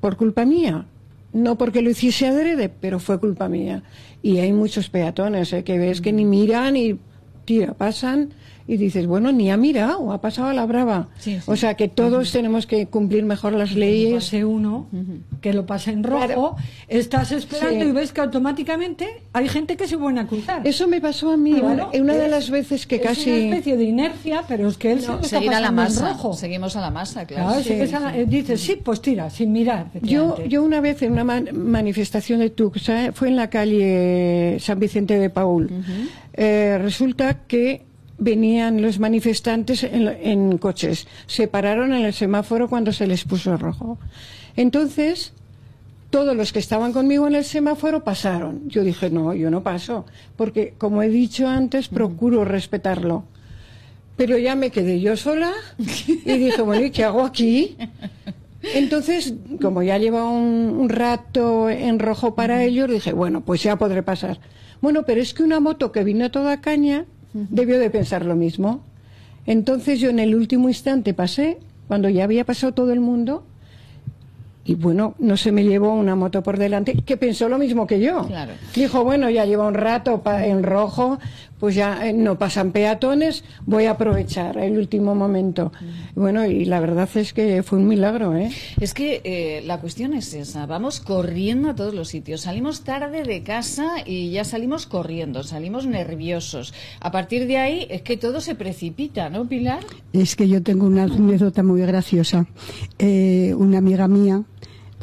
por 0.00 0.16
culpa 0.16 0.44
mía. 0.46 0.86
No 1.34 1.58
porque 1.58 1.82
lo 1.82 1.90
hiciese 1.90 2.26
adrede, 2.26 2.70
pero 2.70 2.98
fue 2.98 3.20
culpa 3.20 3.48
mía. 3.50 3.82
Y 4.22 4.38
hay 4.38 4.52
muchos 4.52 4.88
peatones 4.88 5.52
¿eh? 5.52 5.62
que 5.62 5.76
ves 5.76 6.00
que 6.00 6.10
ni 6.12 6.24
miran 6.24 6.74
y 6.76 6.98
tira, 7.44 7.74
pasan 7.74 8.30
y 8.68 8.76
dices, 8.78 9.06
bueno, 9.06 9.30
ni 9.32 9.50
ha 9.50 9.56
mirado, 9.56 10.12
ha 10.12 10.20
pasado 10.20 10.48
a 10.48 10.54
la 10.54 10.66
brava. 10.66 11.08
Sí, 11.18 11.36
sí. 11.36 11.42
O 11.46 11.56
sea 11.56 11.74
que 11.74 11.88
todos 11.88 12.32
tenemos 12.32 12.66
que 12.66 12.86
cumplir 12.86 13.24
mejor 13.24 13.52
las 13.52 13.72
leyes. 13.74 14.14
pase 14.14 14.44
uno, 14.44 14.88
que 15.40 15.52
lo 15.52 15.66
pase 15.66 15.92
en 15.92 16.02
rojo, 16.02 16.26
Claro. 16.26 16.56
estás 16.88 17.30
esperando 17.32 17.84
Sí. 17.84 17.90
y 17.90 17.92
ves 17.92 18.12
que 18.12 18.20
automáticamente 18.20 19.06
hay 19.32 19.48
gente 19.48 19.76
que 19.76 19.86
se 19.86 19.96
pone 19.96 20.20
a 20.20 20.26
cruzar. 20.26 20.66
Eso 20.66 20.88
me 20.88 21.00
pasó 21.00 21.30
a 21.32 21.36
mí, 21.36 21.52
Claro, 21.54 21.90
una, 21.92 22.02
una 22.02 22.14
de 22.14 22.24
es- 22.24 22.30
las 22.30 22.50
veces 22.50 22.86
que 22.86 22.96
es 22.96 23.02
casi... 23.02 23.30
una 23.30 23.38
especie 23.56 23.76
de 23.76 23.84
inercia, 23.84 24.42
pero 24.48 24.68
es 24.68 24.76
que 24.78 24.92
él 24.92 25.00
se 25.00 25.06
no, 25.08 25.14
lo 25.14 25.20
está 25.20 25.36
seguir 25.38 25.54
a 25.54 25.60
la 25.60 25.68
pasando 25.68 25.82
en 25.82 25.88
masa. 25.88 26.08
rojo. 26.12 26.32
Seguimos 26.34 26.76
a 26.76 26.80
la 26.80 26.90
masa, 26.90 27.24
claro. 27.26 27.46
Claro, 27.46 27.62
Sí, 27.62 27.68
se 27.68 27.74
pesa- 27.78 28.12
sí. 28.12 28.18
eh, 28.18 28.26
dices, 28.26 28.60
sí, 28.60 28.76
pues 28.82 29.00
tira, 29.00 29.30
sin 29.30 29.52
mirar. 29.52 29.86
Yo, 30.02 30.42
yo 30.46 30.62
una 30.64 30.80
vez 30.80 31.02
en 31.02 31.12
una 31.12 31.24
man- 31.24 31.48
manifestación 31.52 32.40
de 32.40 32.50
Tuxa, 32.50 33.12
fue 33.12 33.28
en 33.28 33.36
la 33.36 33.48
calle 33.48 34.56
San 34.60 34.78
Vicente 34.80 35.18
de 35.18 35.30
Paul, 35.30 35.70
eh, 36.34 36.78
resulta 36.82 37.42
que 37.46 37.85
venían 38.18 38.82
los 38.82 38.98
manifestantes 38.98 39.82
en, 39.82 40.08
en 40.08 40.58
coches, 40.58 41.06
se 41.26 41.48
pararon 41.48 41.92
en 41.92 42.04
el 42.04 42.12
semáforo 42.12 42.68
cuando 42.68 42.92
se 42.92 43.06
les 43.06 43.24
puso 43.24 43.56
rojo. 43.56 43.98
Entonces, 44.56 45.32
todos 46.10 46.36
los 46.36 46.52
que 46.52 46.58
estaban 46.58 46.92
conmigo 46.92 47.26
en 47.26 47.34
el 47.34 47.44
semáforo 47.44 48.04
pasaron. 48.04 48.68
Yo 48.68 48.82
dije, 48.82 49.10
no, 49.10 49.34
yo 49.34 49.50
no 49.50 49.62
paso, 49.62 50.06
porque 50.36 50.74
como 50.78 51.02
he 51.02 51.08
dicho 51.08 51.48
antes, 51.48 51.88
procuro 51.88 52.44
respetarlo. 52.44 53.24
Pero 54.16 54.38
ya 54.38 54.54
me 54.54 54.70
quedé 54.70 55.00
yo 55.00 55.16
sola 55.16 55.52
y 55.78 56.38
dije, 56.38 56.62
bueno, 56.62 56.86
¿y 56.86 56.90
qué 56.90 57.04
hago 57.04 57.22
aquí? 57.22 57.76
Entonces, 58.62 59.34
como 59.60 59.82
ya 59.82 59.98
lleva 59.98 60.24
un, 60.24 60.74
un 60.78 60.88
rato 60.88 61.68
en 61.68 61.98
rojo 61.98 62.34
para 62.34 62.64
ellos, 62.64 62.90
dije, 62.90 63.12
bueno, 63.12 63.42
pues 63.42 63.62
ya 63.62 63.76
podré 63.76 64.02
pasar. 64.02 64.40
Bueno, 64.80 65.02
pero 65.04 65.20
es 65.20 65.34
que 65.34 65.42
una 65.42 65.60
moto 65.60 65.92
que 65.92 66.02
vino 66.02 66.30
toda 66.30 66.62
caña 66.62 67.04
debió 67.50 67.78
de 67.78 67.90
pensar 67.90 68.24
lo 68.24 68.36
mismo. 68.36 68.80
Entonces 69.46 70.00
yo 70.00 70.10
en 70.10 70.18
el 70.18 70.34
último 70.34 70.68
instante 70.68 71.14
pasé, 71.14 71.58
cuando 71.88 72.08
ya 72.08 72.24
había 72.24 72.44
pasado 72.44 72.74
todo 72.74 72.92
el 72.92 73.00
mundo, 73.00 73.44
y 74.64 74.74
bueno, 74.74 75.14
no 75.20 75.36
se 75.36 75.52
me 75.52 75.62
llevó 75.62 75.94
una 75.94 76.16
moto 76.16 76.42
por 76.42 76.58
delante, 76.58 76.94
que 76.94 77.16
pensó 77.16 77.48
lo 77.48 77.56
mismo 77.56 77.86
que 77.86 78.00
yo. 78.00 78.26
Claro. 78.26 78.52
Dijo, 78.74 79.04
bueno, 79.04 79.30
ya 79.30 79.44
lleva 79.44 79.68
un 79.68 79.74
rato 79.74 80.20
en 80.26 80.64
rojo, 80.64 81.20
pues 81.58 81.74
ya 81.74 82.06
eh, 82.06 82.12
no 82.12 82.38
pasan 82.38 82.72
peatones, 82.72 83.44
voy 83.64 83.86
a 83.86 83.92
aprovechar 83.92 84.58
el 84.58 84.78
último 84.78 85.14
momento. 85.14 85.72
Bueno, 86.14 86.46
y 86.46 86.64
la 86.64 86.80
verdad 86.80 87.08
es 87.14 87.32
que 87.32 87.62
fue 87.62 87.78
un 87.78 87.88
milagro, 87.88 88.36
¿eh? 88.36 88.50
Es 88.80 88.94
que 88.94 89.20
eh, 89.24 89.62
la 89.64 89.80
cuestión 89.80 90.14
es 90.14 90.34
esa, 90.34 90.66
vamos 90.66 91.00
corriendo 91.00 91.70
a 91.70 91.74
todos 91.74 91.94
los 91.94 92.08
sitios, 92.08 92.42
salimos 92.42 92.82
tarde 92.82 93.22
de 93.22 93.42
casa 93.42 93.96
y 94.04 94.30
ya 94.30 94.44
salimos 94.44 94.86
corriendo, 94.86 95.42
salimos 95.42 95.86
nerviosos. 95.86 96.74
A 97.00 97.10
partir 97.10 97.46
de 97.46 97.58
ahí 97.58 97.86
es 97.90 98.02
que 98.02 98.16
todo 98.16 98.40
se 98.40 98.54
precipita, 98.54 99.30
¿no, 99.30 99.48
Pilar? 99.48 99.80
Es 100.12 100.36
que 100.36 100.48
yo 100.48 100.62
tengo 100.62 100.86
una 100.86 101.04
anécdota 101.04 101.62
muy 101.62 101.80
graciosa. 101.82 102.46
Eh, 102.98 103.54
una 103.56 103.78
amiga 103.78 104.08
mía 104.08 104.42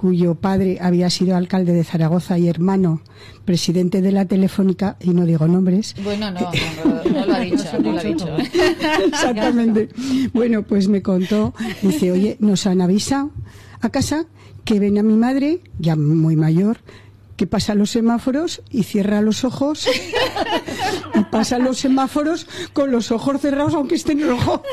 cuyo 0.03 0.35
padre 0.35 0.79
había 0.81 1.09
sido 1.09 1.37
alcalde 1.37 1.71
de 1.71 1.85
Zaragoza 1.85 2.37
y 2.37 2.49
hermano 2.49 3.01
presidente 3.45 4.01
de 4.01 4.11
la 4.11 4.25
Telefónica, 4.25 4.97
y 4.99 5.11
no 5.11 5.25
digo 5.25 5.47
nombres. 5.47 5.95
Bueno, 6.03 6.29
no, 6.29 6.41
no, 7.13 7.25
lo 7.25 7.33
ha 7.33 7.39
dicho, 7.39 7.63
no 7.81 7.93
lo 7.93 7.99
ha 7.99 8.03
dicho. 8.03 8.27
Exactamente. 9.07 9.87
Bueno, 10.33 10.63
pues 10.63 10.89
me 10.89 11.01
contó, 11.01 11.53
dice, 11.81 12.11
oye, 12.11 12.35
nos 12.41 12.67
han 12.67 12.81
avisado 12.81 13.31
a 13.79 13.91
casa 13.91 14.25
que 14.65 14.77
ven 14.77 14.97
a 14.97 15.03
mi 15.03 15.13
madre, 15.13 15.61
ya 15.79 15.95
muy 15.95 16.35
mayor, 16.35 16.79
que 17.43 17.47
pasa 17.47 17.75
los 17.75 17.89
semáforos 17.89 18.61
y 18.69 18.83
cierra 18.83 19.19
los 19.19 19.43
ojos 19.43 19.85
y 21.13 21.23
pasa 21.25 21.59
los 21.59 21.77
semáforos 21.77 22.47
con 22.71 22.89
los 22.89 23.11
ojos 23.11 23.41
cerrados 23.41 23.73
aunque 23.73 23.95
estén 23.95 24.21
en 24.21 24.29
rojo. 24.29 24.63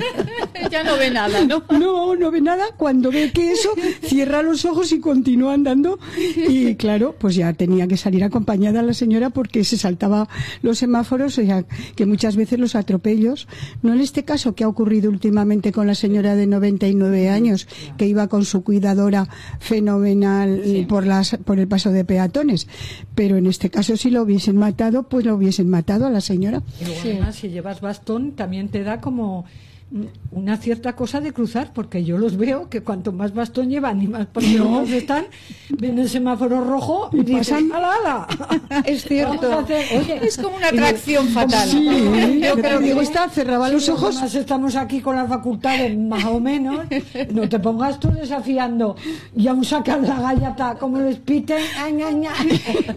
ya 0.70 0.84
no 0.84 0.98
ve 0.98 1.10
nada, 1.10 1.42
¿no? 1.46 1.62
No, 1.70 2.14
no 2.16 2.30
ve 2.30 2.42
nada. 2.42 2.66
Cuando 2.76 3.10
ve 3.10 3.32
que 3.32 3.52
eso, 3.52 3.70
cierra 4.02 4.42
los 4.42 4.66
ojos 4.66 4.92
y 4.92 5.00
continúa 5.00 5.54
andando. 5.54 5.98
Y 6.36 6.74
claro, 6.74 7.14
pues 7.18 7.36
ya 7.36 7.54
tenía 7.54 7.88
que 7.88 7.96
salir 7.96 8.22
acompañada 8.22 8.82
la 8.82 8.92
señora 8.92 9.30
porque 9.30 9.64
se 9.64 9.78
saltaba 9.78 10.28
los 10.60 10.76
semáforos, 10.76 11.38
o 11.38 11.42
sea, 11.42 11.64
que 11.96 12.04
muchas 12.04 12.36
veces 12.36 12.58
los 12.58 12.74
atropellos, 12.74 13.48
no 13.80 13.94
en 13.94 14.00
este 14.00 14.24
caso 14.26 14.54
que 14.54 14.64
ha 14.64 14.68
ocurrido 14.68 15.10
últimamente 15.10 15.72
con 15.72 15.86
la 15.86 15.94
señora 15.94 16.36
de 16.36 16.46
99 16.46 17.30
años, 17.30 17.66
que 17.96 18.06
iba 18.06 18.28
con 18.28 18.44
su 18.44 18.62
cuidadora 18.62 19.26
fenomenal 19.58 20.62
por, 20.86 21.06
las, 21.06 21.38
por 21.44 21.58
el 21.58 21.66
paso 21.66 21.90
de 21.90 22.04
peatones. 22.10 22.66
Pero 23.14 23.36
en 23.36 23.46
este 23.46 23.70
caso, 23.70 23.96
si 23.96 24.10
lo 24.10 24.22
hubiesen 24.22 24.56
matado, 24.56 25.04
pues 25.04 25.24
lo 25.24 25.36
hubiesen 25.36 25.70
matado 25.70 26.06
a 26.06 26.10
la 26.10 26.20
señora. 26.20 26.60
Y 26.80 27.08
además, 27.08 27.36
si 27.36 27.50
llevas 27.50 27.80
bastón, 27.80 28.32
también 28.32 28.68
te 28.68 28.82
da 28.82 29.00
como 29.00 29.44
una 30.30 30.56
cierta 30.56 30.94
cosa 30.94 31.20
de 31.20 31.32
cruzar, 31.32 31.72
porque 31.72 32.04
yo 32.04 32.16
los 32.16 32.36
veo 32.36 32.68
que 32.68 32.82
cuanto 32.82 33.12
más 33.12 33.34
bastón 33.34 33.70
llevan 33.70 34.00
y 34.00 34.06
más 34.06 34.28
no. 34.56 34.82
están, 34.82 35.24
ven 35.70 35.98
el 35.98 36.08
semáforo 36.08 36.62
rojo 36.64 37.10
y, 37.12 37.22
pasan 37.24 37.72
ala, 37.72 37.94
ala. 37.94 38.26
Es 38.84 39.04
cierto. 39.04 39.66
es 40.22 40.36
como 40.36 40.56
una 40.56 40.68
atracción 40.68 41.28
fatal. 41.28 41.68
yo 42.40 42.54
creo 42.54 42.78
que 42.80 43.00
está 43.00 43.28
cerraba 43.28 43.68
los 43.68 43.88
ojos. 43.88 44.16
Además 44.16 44.34
estamos 44.34 44.76
aquí 44.76 45.00
con 45.00 45.16
las 45.16 45.28
facultades 45.28 45.96
más 45.98 46.24
o 46.24 46.38
menos. 46.38 46.86
No 47.32 47.48
te 47.48 47.58
pongas 47.58 47.98
tú 47.98 48.10
desafiando 48.12 48.96
y 49.36 49.48
aún 49.48 49.64
sacar 49.64 50.00
la 50.00 50.20
gallata 50.20 50.76
como 50.78 51.00
les 51.00 51.16
piten. 51.16 51.62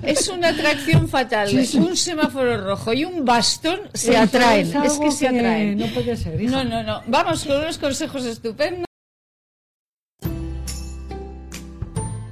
Es 0.03 0.27
una 0.27 0.49
atracción 0.49 1.07
fatal. 1.07 1.49
Un 1.75 1.97
semáforo 1.97 2.63
rojo 2.63 2.93
y 2.93 3.05
un 3.05 3.25
bastón 3.25 3.79
se 3.93 4.15
atraen. 4.15 4.71
Es, 4.83 4.99
que 4.99 5.11
se 5.11 5.27
atraen. 5.27 5.77
No 5.77 5.87
puede 5.87 6.15
ser. 6.15 6.41
No, 6.43 6.63
no, 6.63 6.82
no. 6.83 7.01
Vamos 7.07 7.45
con 7.45 7.57
unos 7.57 7.77
consejos 7.77 8.25
estupendos. 8.25 8.85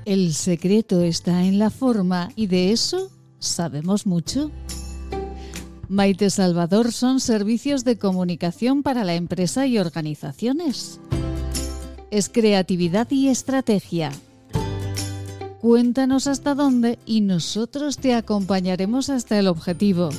El 0.05 0.33
secreto 0.33 1.01
está 1.01 1.43
en 1.43 1.57
la 1.57 1.69
forma 1.69 2.29
y 2.35 2.47
de 2.47 2.71
eso 2.71 3.09
sabemos 3.39 4.05
mucho. 4.05 4.51
Maite 5.87 6.29
Salvador 6.29 6.91
son 6.91 7.19
servicios 7.19 7.83
de 7.83 7.97
comunicación 7.97 8.83
para 8.83 9.03
la 9.03 9.15
empresa 9.15 9.67
y 9.67 9.77
organizaciones. 9.77 10.99
Es 12.11 12.29
creatividad 12.29 13.09
y 13.11 13.29
estrategia. 13.29 14.11
Cuéntanos 15.61 16.27
hasta 16.27 16.55
dónde 16.55 16.97
y 17.05 17.21
nosotros 17.21 17.97
te 17.97 18.13
acompañaremos 18.15 19.09
hasta 19.09 19.37
el 19.37 19.47
objetivo. 19.47 20.09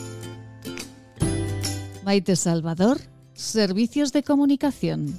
Maite 2.04 2.36
Salvador 2.36 3.11
Servicios 3.42 4.12
de 4.12 4.22
comunicación. 4.22 5.18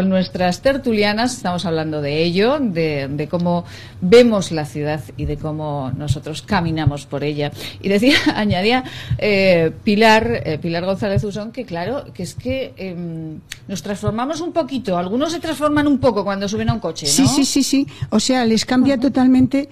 Con 0.00 0.08
nuestras 0.08 0.62
tertulianas 0.62 1.36
estamos 1.36 1.66
hablando 1.66 2.00
de 2.00 2.22
ello, 2.22 2.58
de, 2.58 3.28
cómo 3.30 3.66
vemos 4.00 4.50
la 4.50 4.64
ciudad 4.64 5.02
y 5.18 5.26
de 5.26 5.36
cómo 5.36 5.92
nosotros 5.94 6.40
caminamos 6.40 7.04
por 7.04 7.22
ella. 7.22 7.52
Y 7.82 7.90
decía, 7.90 8.14
añadía 8.34 8.82
eh, 9.18 9.72
Pilar, 9.84 10.40
eh, 10.46 10.58
Pilar 10.58 10.86
González 10.86 11.22
Usón, 11.22 11.52
que 11.52 11.66
claro, 11.66 12.06
que 12.14 12.22
es 12.22 12.34
que 12.34 12.72
em, 12.78 13.40
nos 13.68 13.82
transformamos 13.82 14.40
un 14.40 14.54
poquito. 14.54 14.96
Algunos 14.96 15.32
se 15.32 15.38
transforman 15.38 15.86
un 15.86 15.98
poco 15.98 16.24
cuando 16.24 16.48
suben 16.48 16.70
a 16.70 16.72
un 16.72 16.80
coche, 16.80 17.04
¿no? 17.04 17.12
Sí, 17.12 17.26
sí, 17.26 17.44
sí, 17.44 17.62
sí. 17.62 17.86
O 18.08 18.20
sea, 18.20 18.46
les 18.46 18.64
cambia 18.64 18.98
totalmente 18.98 19.68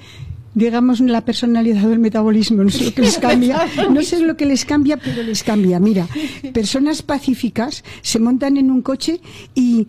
digamos, 0.58 1.00
la 1.00 1.24
personalidad 1.24 1.82
del 1.82 2.00
metabolismo, 2.00 2.64
no 2.64 2.70
sé 2.70 2.84
lo 2.84 2.94
que 2.94 3.02
les 3.02 3.18
cambia, 3.28 3.66
no 3.90 4.02
sé 4.02 4.18
lo 4.20 4.36
que 4.36 4.44
les 4.44 4.64
cambia, 4.64 4.96
pero 4.96 5.22
les 5.22 5.42
cambia. 5.42 5.78
Mira, 5.78 6.08
personas 6.52 7.02
pacíficas 7.02 7.84
se 8.02 8.18
montan 8.18 8.56
en 8.56 8.70
un 8.70 8.82
coche 8.82 9.20
y 9.54 9.86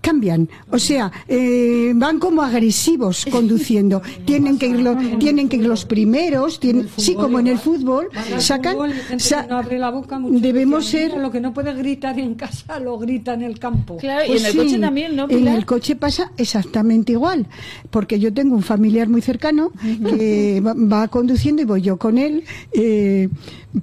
cambian, 0.00 0.48
o 0.70 0.78
sea, 0.78 1.12
eh, 1.28 1.92
van 1.94 2.18
como 2.18 2.42
agresivos 2.42 3.26
conduciendo. 3.30 4.02
tienen 4.24 4.58
que 4.58 4.68
ir, 4.68 5.18
tienen 5.18 5.48
que 5.48 5.56
ir 5.56 5.66
los 5.66 5.84
primeros, 5.84 6.60
tienen, 6.60 6.88
sí, 6.96 7.14
como 7.14 7.38
en 7.38 7.46
el 7.46 7.58
fútbol, 7.58 8.08
sacan. 8.38 8.76
debemos 10.40 10.86
ser. 10.86 11.16
Lo 11.16 11.30
que 11.30 11.40
no 11.40 11.52
puede 11.52 11.72
gritar 11.74 12.18
en 12.18 12.34
casa 12.34 12.78
lo 12.80 12.98
grita 12.98 13.34
en 13.34 13.42
el 13.42 13.58
campo. 13.58 13.96
Claro, 13.96 14.24
y 14.26 14.36
en 14.38 14.46
el 14.46 14.54
pues 14.54 14.64
coche 14.64 14.78
también, 14.78 15.16
¿no? 15.16 15.26
En 15.28 15.48
el 15.48 15.66
coche 15.66 15.96
pasa 15.96 16.32
exactamente 16.36 17.12
igual, 17.12 17.46
porque 17.90 18.18
yo 18.18 18.32
tengo 18.32 18.54
un 18.54 18.62
familiar 18.62 19.08
muy 19.08 19.20
cercano 19.20 19.72
que 19.82 20.62
va, 20.62 21.08
conduciendo 21.08 21.62
y 21.62 21.64
voy 21.64 21.82
yo 21.82 21.98
con 21.98 22.18
él, 22.18 22.44
eh, 22.72 23.28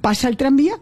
pasa 0.01 0.27
el 0.27 0.37
tranvía 0.37 0.75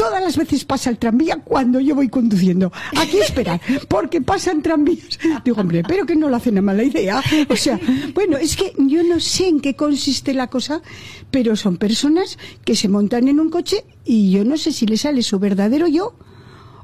Todas 0.00 0.22
las 0.22 0.38
veces 0.38 0.64
pasa 0.64 0.88
el 0.88 0.96
tranvía 0.96 1.36
cuando 1.44 1.78
yo 1.78 1.94
voy 1.94 2.08
conduciendo. 2.08 2.72
Aquí 2.96 3.18
esperar, 3.18 3.60
porque 3.86 4.22
pasan 4.22 4.62
tranvías. 4.62 5.18
Digo, 5.44 5.60
hombre, 5.60 5.82
pero 5.86 6.06
que 6.06 6.16
no 6.16 6.30
lo 6.30 6.36
hacen 6.36 6.56
a 6.56 6.62
mala 6.62 6.82
idea. 6.82 7.22
O 7.50 7.56
sea, 7.56 7.78
bueno, 8.14 8.38
es 8.38 8.56
que 8.56 8.72
yo 8.78 9.02
no 9.02 9.20
sé 9.20 9.48
en 9.48 9.60
qué 9.60 9.76
consiste 9.76 10.32
la 10.32 10.46
cosa, 10.46 10.80
pero 11.30 11.54
son 11.54 11.76
personas 11.76 12.38
que 12.64 12.76
se 12.76 12.88
montan 12.88 13.28
en 13.28 13.40
un 13.40 13.50
coche 13.50 13.84
y 14.06 14.30
yo 14.30 14.42
no 14.42 14.56
sé 14.56 14.72
si 14.72 14.86
le 14.86 14.96
sale 14.96 15.22
su 15.22 15.38
verdadero 15.38 15.86
yo 15.86 16.14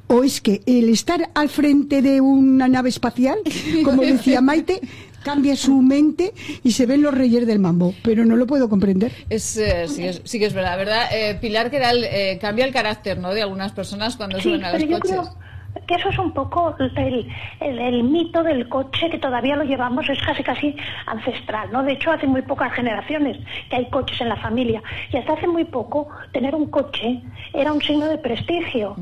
o 0.08 0.22
es 0.22 0.40
que 0.40 0.62
el 0.66 0.88
estar 0.88 1.30
al 1.34 1.48
frente 1.48 2.02
de 2.02 2.20
una 2.20 2.68
nave 2.68 2.90
espacial, 2.90 3.38
como 3.82 4.02
decía 4.02 4.40
Maite, 4.40 4.80
cambia 5.26 5.56
su 5.56 5.82
mente 5.82 6.32
y 6.62 6.70
se 6.70 6.86
ven 6.86 7.02
los 7.02 7.12
reyes 7.12 7.46
del 7.48 7.58
mambo, 7.58 7.92
pero 8.04 8.24
no 8.24 8.36
lo 8.36 8.46
puedo 8.46 8.68
comprender. 8.68 9.10
Es, 9.28 9.56
eh, 9.56 9.88
sí, 9.88 10.04
es- 10.06 10.22
sí 10.24 10.38
que 10.38 10.46
es 10.46 10.54
verdad, 10.54 10.78
¿verdad? 10.78 11.08
Eh, 11.12 11.36
Pilar, 11.40 11.68
que 11.68 11.78
era 11.78 11.90
el, 11.90 12.04
eh, 12.04 12.38
cambia 12.40 12.64
el 12.64 12.72
carácter 12.72 13.18
¿no? 13.18 13.34
de 13.34 13.42
algunas 13.42 13.72
personas 13.72 14.16
cuando 14.16 14.36
Sí, 14.38 14.44
suben 14.44 14.64
a 14.64 14.70
los 14.72 14.80
pero 14.80 14.92
yo 14.92 15.00
coches. 15.00 15.10
creo 15.16 15.46
que 15.86 15.94
eso 15.96 16.08
es 16.08 16.18
un 16.18 16.32
poco 16.32 16.74
el, 16.78 17.28
el- 17.60 17.78
el 17.78 18.02
mito 18.04 18.42
del 18.44 18.68
coche 18.68 19.10
que 19.10 19.18
todavía 19.18 19.56
lo 19.56 19.64
llevamos, 19.64 20.08
es 20.08 20.18
casi 20.22 20.42
casi 20.44 20.74
ancestral, 21.06 21.70
¿no? 21.72 21.82
De 21.82 21.92
hecho, 21.94 22.12
hace 22.12 22.26
muy 22.28 22.42
pocas 22.42 22.72
generaciones 22.72 23.36
que 23.68 23.76
hay 23.76 23.90
coches 23.90 24.20
en 24.20 24.28
la 24.28 24.36
familia. 24.36 24.80
Y 25.12 25.16
hasta 25.16 25.32
hace 25.34 25.46
muy 25.48 25.64
poco, 25.64 26.08
tener 26.32 26.54
un 26.54 26.66
coche 26.70 27.20
era 27.52 27.72
un 27.72 27.82
signo 27.82 28.06
de 28.06 28.18
prestigio. 28.18 28.96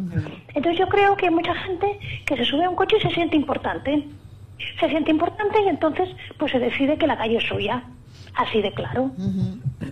Entonces 0.54 0.78
yo 0.78 0.88
creo 0.88 1.16
que 1.16 1.26
hay 1.26 1.34
mucha 1.34 1.54
gente 1.54 1.86
que 2.26 2.36
se 2.36 2.44
sube 2.44 2.64
a 2.64 2.70
un 2.70 2.76
coche 2.76 2.96
y 2.98 3.02
se 3.02 3.10
siente 3.14 3.36
importante. 3.36 4.04
Se 4.80 4.88
siente 4.88 5.10
importante 5.10 5.60
y 5.64 5.68
entonces 5.68 6.08
pues 6.38 6.52
se 6.52 6.58
decide 6.58 6.96
que 6.96 7.06
la 7.06 7.16
calle 7.16 7.36
es 7.38 7.44
suya. 7.44 7.82
Así 8.36 8.60
de 8.62 8.72
claro. 8.72 9.10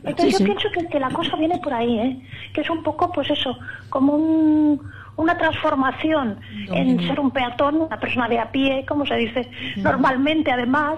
Entonces 0.04 0.24
Sí, 0.26 0.32
yo 0.32 0.38
sí. 0.38 0.44
pienso 0.44 0.68
que, 0.72 0.86
que 0.88 0.98
la 0.98 1.10
cosa 1.10 1.36
viene 1.36 1.58
por 1.58 1.72
ahí, 1.74 1.98
¿eh? 1.98 2.22
que 2.52 2.60
es 2.62 2.70
un 2.70 2.82
poco, 2.82 3.12
pues 3.12 3.30
eso, 3.30 3.56
como 3.88 4.14
un- 4.14 4.80
una 5.16 5.36
transformación 5.36 6.38
en 6.72 6.98
ser 7.06 7.20
un 7.20 7.30
peatón, 7.30 7.76
una 7.82 8.00
persona 8.00 8.28
de 8.28 8.38
a 8.40 8.50
pie, 8.50 8.84
como 8.88 9.04
se 9.06 9.14
dice 9.16 9.48
normalmente 9.76 10.50
además, 10.50 10.94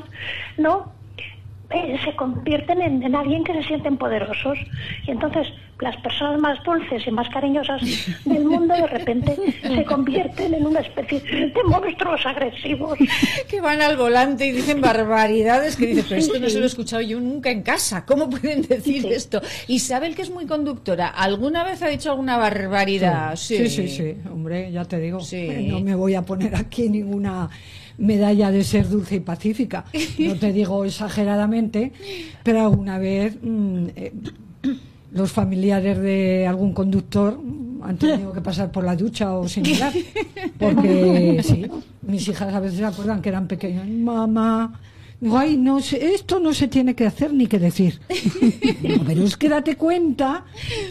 ¿no? 0.57 0.93
Eh, 1.71 1.99
se 2.05 2.15
convierten 2.15 2.81
en, 2.83 3.03
en 3.03 3.15
alguien 3.15 3.43
que 3.43 3.55
se 3.55 3.63
sienten 3.65 3.97
poderosos 3.97 4.59
y 5.07 5.11
entonces 5.11 5.49
las 5.81 5.97
personas 5.97 6.41
más 6.41 6.63
dulces 6.63 7.07
y 7.07 7.11
más 7.11 7.29
cariñosas 7.31 7.81
del 8.25 8.45
mundo 8.45 8.75
de 8.75 8.87
repente 8.87 9.37
se 9.63 9.85
convierten 9.85 10.55
en 10.55 10.67
una 10.67 10.81
especie 10.81 11.21
de 11.21 11.65
monstruos 11.67 12.25
agresivos. 12.27 12.99
que 13.49 13.61
van 13.61 13.83
al 13.83 13.97
volante 13.97 14.47
y 14.47 14.53
dicen 14.53 14.81
barbaridades 14.81 15.77
que 15.77 15.87
dices, 15.87 16.07
pero 16.09 16.21
esto 16.21 16.39
no 16.39 16.49
se 16.49 16.59
lo 16.59 16.65
he 16.65 16.69
escuchado 16.69 17.03
yo 17.03 17.19
nunca 17.19 17.51
en 17.51 17.63
casa. 17.63 18.05
¿Cómo 18.07 18.31
pueden 18.31 18.63
decir 18.63 19.07
esto? 19.07 19.41
Isabel, 19.67 20.15
que 20.15 20.23
es 20.23 20.31
muy 20.31 20.47
conductora, 20.47 21.09
¿alguna 21.09 21.65
vez 21.65 21.83
ha 21.83 21.89
dicho 21.89 22.11
alguna 22.11 22.37
barbaridad? 22.37 23.37
Sí, 23.37 23.69
sí, 23.69 23.89
sí, 23.89 24.15
hombre, 24.31 24.71
ya 24.71 24.85
te 24.85 25.01
digo. 25.01 25.19
No 25.69 25.81
me 25.81 25.95
voy 25.95 26.15
a 26.15 26.23
poner 26.23 26.55
aquí 26.55 26.89
ninguna 26.89 27.49
medalla 27.99 28.51
de 28.51 28.65
ser 28.65 28.89
dulce 28.89 29.17
y 29.17 29.21
pacífica. 29.21 29.85
No 30.19 30.37
te 30.37 30.53
digo 30.53 30.85
exageradamente, 30.85 31.93
pero 32.43 32.63
alguna 32.63 32.99
vez 32.99 33.37
mm, 33.41 33.87
eh, 33.97 34.13
los 35.13 35.31
familiares 35.31 35.99
de 35.99 36.47
algún 36.47 36.73
conductor 36.73 37.39
han 37.83 37.99
tenido 37.99 38.33
que 38.33 38.41
pasar 38.41 38.73
por 38.73 38.85
la 38.85 38.97
ducha 38.97 39.35
o 39.35 39.49
similar. 39.49 39.93
Porque 40.59 41.41
sí, 41.45 41.67
mis 42.03 42.27
hijas 42.29 42.53
a 42.53 42.61
veces 42.61 42.79
se 42.79 42.85
acuerdan 42.85 43.23
que 43.23 43.29
eran 43.29 43.47
pequeñas. 43.47 43.87
Mamá. 43.87 44.81
Digo, 45.21 45.39
ay, 45.39 45.57
no 45.57 45.81
sé, 45.81 46.15
esto 46.15 46.41
no 46.41 46.53
se 46.53 46.69
tiene 46.69 46.95
que 46.95 47.07
hacer 47.07 47.33
ni 47.33 47.47
que 47.47 47.59
decir. 47.59 48.01
Pero 49.07 49.23
es 49.23 49.37
que 49.37 49.49
date 49.49 49.77
cuenta. 49.77 50.45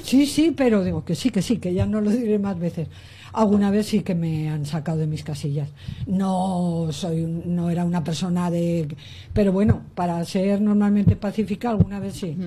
Sí, 0.04 0.26
sí, 0.26 0.52
pero 0.56 0.84
digo 0.84 1.04
que 1.04 1.14
sí, 1.14 1.30
que 1.30 1.42
sí, 1.42 1.58
que 1.58 1.74
ya 1.74 1.86
no 1.86 2.00
lo 2.00 2.10
diré 2.10 2.40
más 2.40 2.58
veces. 2.58 2.88
Alguna 3.34 3.72
vez 3.72 3.88
sí 3.88 4.02
que 4.02 4.14
me 4.14 4.48
han 4.50 4.66
sacado 4.66 5.00
de 5.00 5.08
mis 5.08 5.24
casillas. 5.24 5.70
No 6.06 6.88
soy, 6.92 7.22
no 7.26 7.70
era 7.72 7.84
una 7.84 8.04
persona 8.04 8.52
de, 8.52 8.96
pero 9.34 9.52
bueno, 9.52 9.82
para 9.96 10.24
ser 10.26 10.62
normalmente 10.62 11.16
pacífica 11.16 11.70
alguna 11.72 12.00
vez 12.00 12.14
sí. 12.14 12.38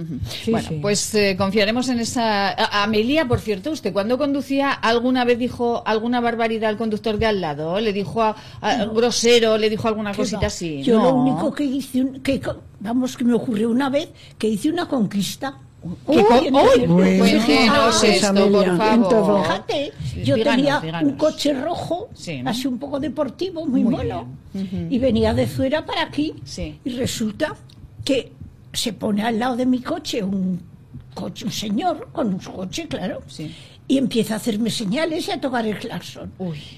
Sí, 0.44 0.50
bueno, 0.52 0.68
sí. 0.68 0.78
pues 0.80 1.14
eh, 1.14 1.34
confiaremos 1.36 1.88
en 1.88 1.98
esa. 2.00 2.50
A- 2.50 2.84
Amelia, 2.84 3.26
por 3.26 3.40
cierto, 3.40 3.72
usted 3.72 3.92
cuando 3.92 4.16
conducía, 4.16 4.70
¿alguna 4.70 5.24
vez 5.24 5.38
dijo 5.38 5.82
alguna 5.86 6.20
barbaridad 6.20 6.70
al 6.70 6.76
conductor 6.76 7.18
de 7.18 7.26
al 7.26 7.40
lado? 7.40 7.80
¿Le 7.80 7.92
dijo 7.92 8.22
a- 8.22 8.36
a- 8.60 8.84
grosero? 8.86 9.58
¿Le 9.58 9.68
dijo 9.68 9.88
alguna 9.88 10.12
¿Qué 10.12 10.18
cosita 10.18 10.40
va? 10.42 10.46
así? 10.46 10.82
Yo 10.82 11.02
lo 11.02 11.14
único 11.14 11.52
que 11.52 11.64
hice, 11.64 12.00
un- 12.02 12.20
que, 12.20 12.40
vamos, 12.80 13.16
que 13.16 13.24
me 13.24 13.34
ocurrió 13.34 13.70
una 13.70 13.90
vez, 13.90 14.08
que 14.38 14.48
hice 14.48 14.70
una 14.70 14.86
conquista. 14.86 15.58
¿Qué 16.10 16.24
con- 16.24 16.38
Uy, 16.38 16.86
Bueno, 16.86 17.18
Cuéntenos 17.18 18.02
Ah, 18.02 18.06
esto, 18.06 18.34
por 18.50 18.64
favor. 18.66 18.94
entonces, 18.94 19.42
Fíjate, 19.46 19.92
yo 20.24 20.34
Díganos, 20.36 20.56
tenía 20.56 20.80
díganos. 20.80 21.10
un 21.12 21.16
coche 21.18 21.52
rojo, 21.54 22.08
Sí, 22.14 22.42
¿no? 22.42 22.50
así 22.50 22.66
un 22.66 22.78
poco 22.78 23.00
deportivo, 23.00 23.66
muy, 23.66 23.82
Muy 23.82 23.92
mono, 23.96 24.26
y 24.90 24.98
venía 24.98 25.34
de 25.34 25.46
fuera 25.46 25.84
para 25.84 26.02
aquí, 26.02 26.34
Sí. 26.44 26.78
y 26.84 26.90
resulta 26.90 27.54
que 28.04 28.32
se 28.72 28.92
pone 28.92 29.22
al 29.22 29.38
lado 29.38 29.56
de 29.56 29.66
mi 29.66 29.80
coche 29.80 30.22
un 30.22 30.60
coche, 31.14 31.44
un 31.46 31.52
señor 31.52 32.08
con 32.12 32.28
un 32.28 32.38
coche, 32.38 32.86
claro, 32.88 33.22
y 33.88 33.98
empieza 33.98 34.34
a 34.34 34.36
hacerme 34.38 34.70
señales 34.70 35.28
y 35.28 35.30
a 35.30 35.40
tocar 35.40 35.66
el 35.66 35.78
claxon. 35.78 36.32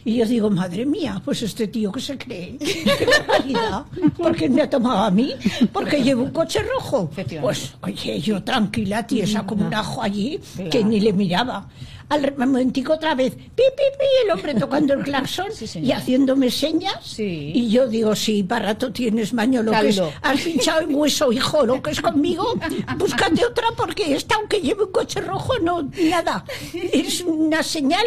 Y 0.04 0.16
yo 0.16 0.26
digo, 0.26 0.50
madre 0.50 0.84
mía, 0.84 1.20
pues 1.24 1.42
este 1.42 1.68
tío 1.68 1.90
que 1.90 2.00
se 2.00 2.18
cree, 2.18 2.56
qué 2.58 3.06
barbaridad, 3.06 3.84
porque 4.16 4.48
me 4.48 4.62
ha 4.62 4.70
tomado 4.70 5.04
a 5.04 5.10
mí, 5.10 5.34
porque 5.72 6.02
llevo 6.02 6.24
un 6.24 6.30
coche 6.30 6.60
rojo. 6.62 7.10
Pues, 7.40 7.74
oye, 7.82 8.20
yo 8.20 8.42
tranquila, 8.42 9.06
tiesa 9.06 9.44
como 9.46 9.66
un 9.66 9.74
ajo 9.74 10.02
allí, 10.02 10.38
que 10.70 10.84
ni 10.84 11.00
le 11.00 11.12
miraba. 11.12 11.68
Al 12.08 12.34
momentico 12.36 12.94
otra 12.94 13.14
vez, 13.14 13.34
pi, 13.34 13.42
pi, 13.54 13.62
pi, 13.98 14.06
el 14.24 14.30
hombre 14.30 14.54
tocando 14.54 14.94
el 14.94 15.02
claxon 15.04 15.48
y 15.82 15.92
haciéndome 15.92 16.50
señas. 16.50 17.18
Y 17.18 17.68
yo 17.68 17.86
digo, 17.86 18.16
sí, 18.16 18.42
para 18.42 18.66
rato 18.66 18.90
tienes 18.92 19.34
maño 19.34 19.62
lo 19.62 19.72
que 19.72 19.88
es. 19.88 20.00
Has 20.22 20.40
pinchado 20.40 20.80
en 20.80 20.94
hueso, 20.94 21.30
hijo, 21.32 21.66
lo 21.66 21.82
que 21.82 21.90
es 21.90 22.00
conmigo. 22.00 22.54
Búscate 22.96 23.44
otra 23.44 23.68
porque 23.76 24.14
esta, 24.14 24.36
aunque 24.36 24.60
lleve 24.60 24.84
un 24.84 24.92
coche 24.92 25.20
rojo, 25.20 25.58
no, 25.60 25.90
nada. 26.10 26.44
Es 26.72 27.20
una 27.20 27.62
señal 27.62 28.06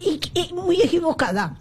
y, 0.00 0.18
y 0.34 0.54
muy 0.54 0.80
equivocada. 0.80 1.56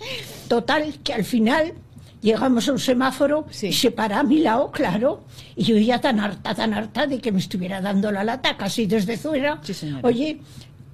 Total, 0.48 1.00
que 1.04 1.14
al 1.14 1.26
final 1.26 1.74
llegamos 2.22 2.68
a 2.70 2.72
un 2.72 2.80
semáforo 2.80 3.46
y 3.62 3.74
se 3.74 3.92
para 3.92 4.20
a 4.20 4.24
mi 4.24 4.40
lado, 4.40 4.72
claro. 4.72 5.24
Y 5.56 5.64
yo 5.66 5.78
ya 5.78 6.00
tan 6.00 6.20
harta, 6.20 6.56
tan 6.56 6.74
harta 6.74 7.08
de 7.08 7.20
que 7.20 7.32
me 7.32 7.40
estuviera 7.40 7.82
dando 7.82 8.12
la 8.12 8.24
lata 8.24 8.56
casi 8.56 8.86
desde 8.86 9.18
fuera. 9.18 9.60
Oye, 10.04 10.40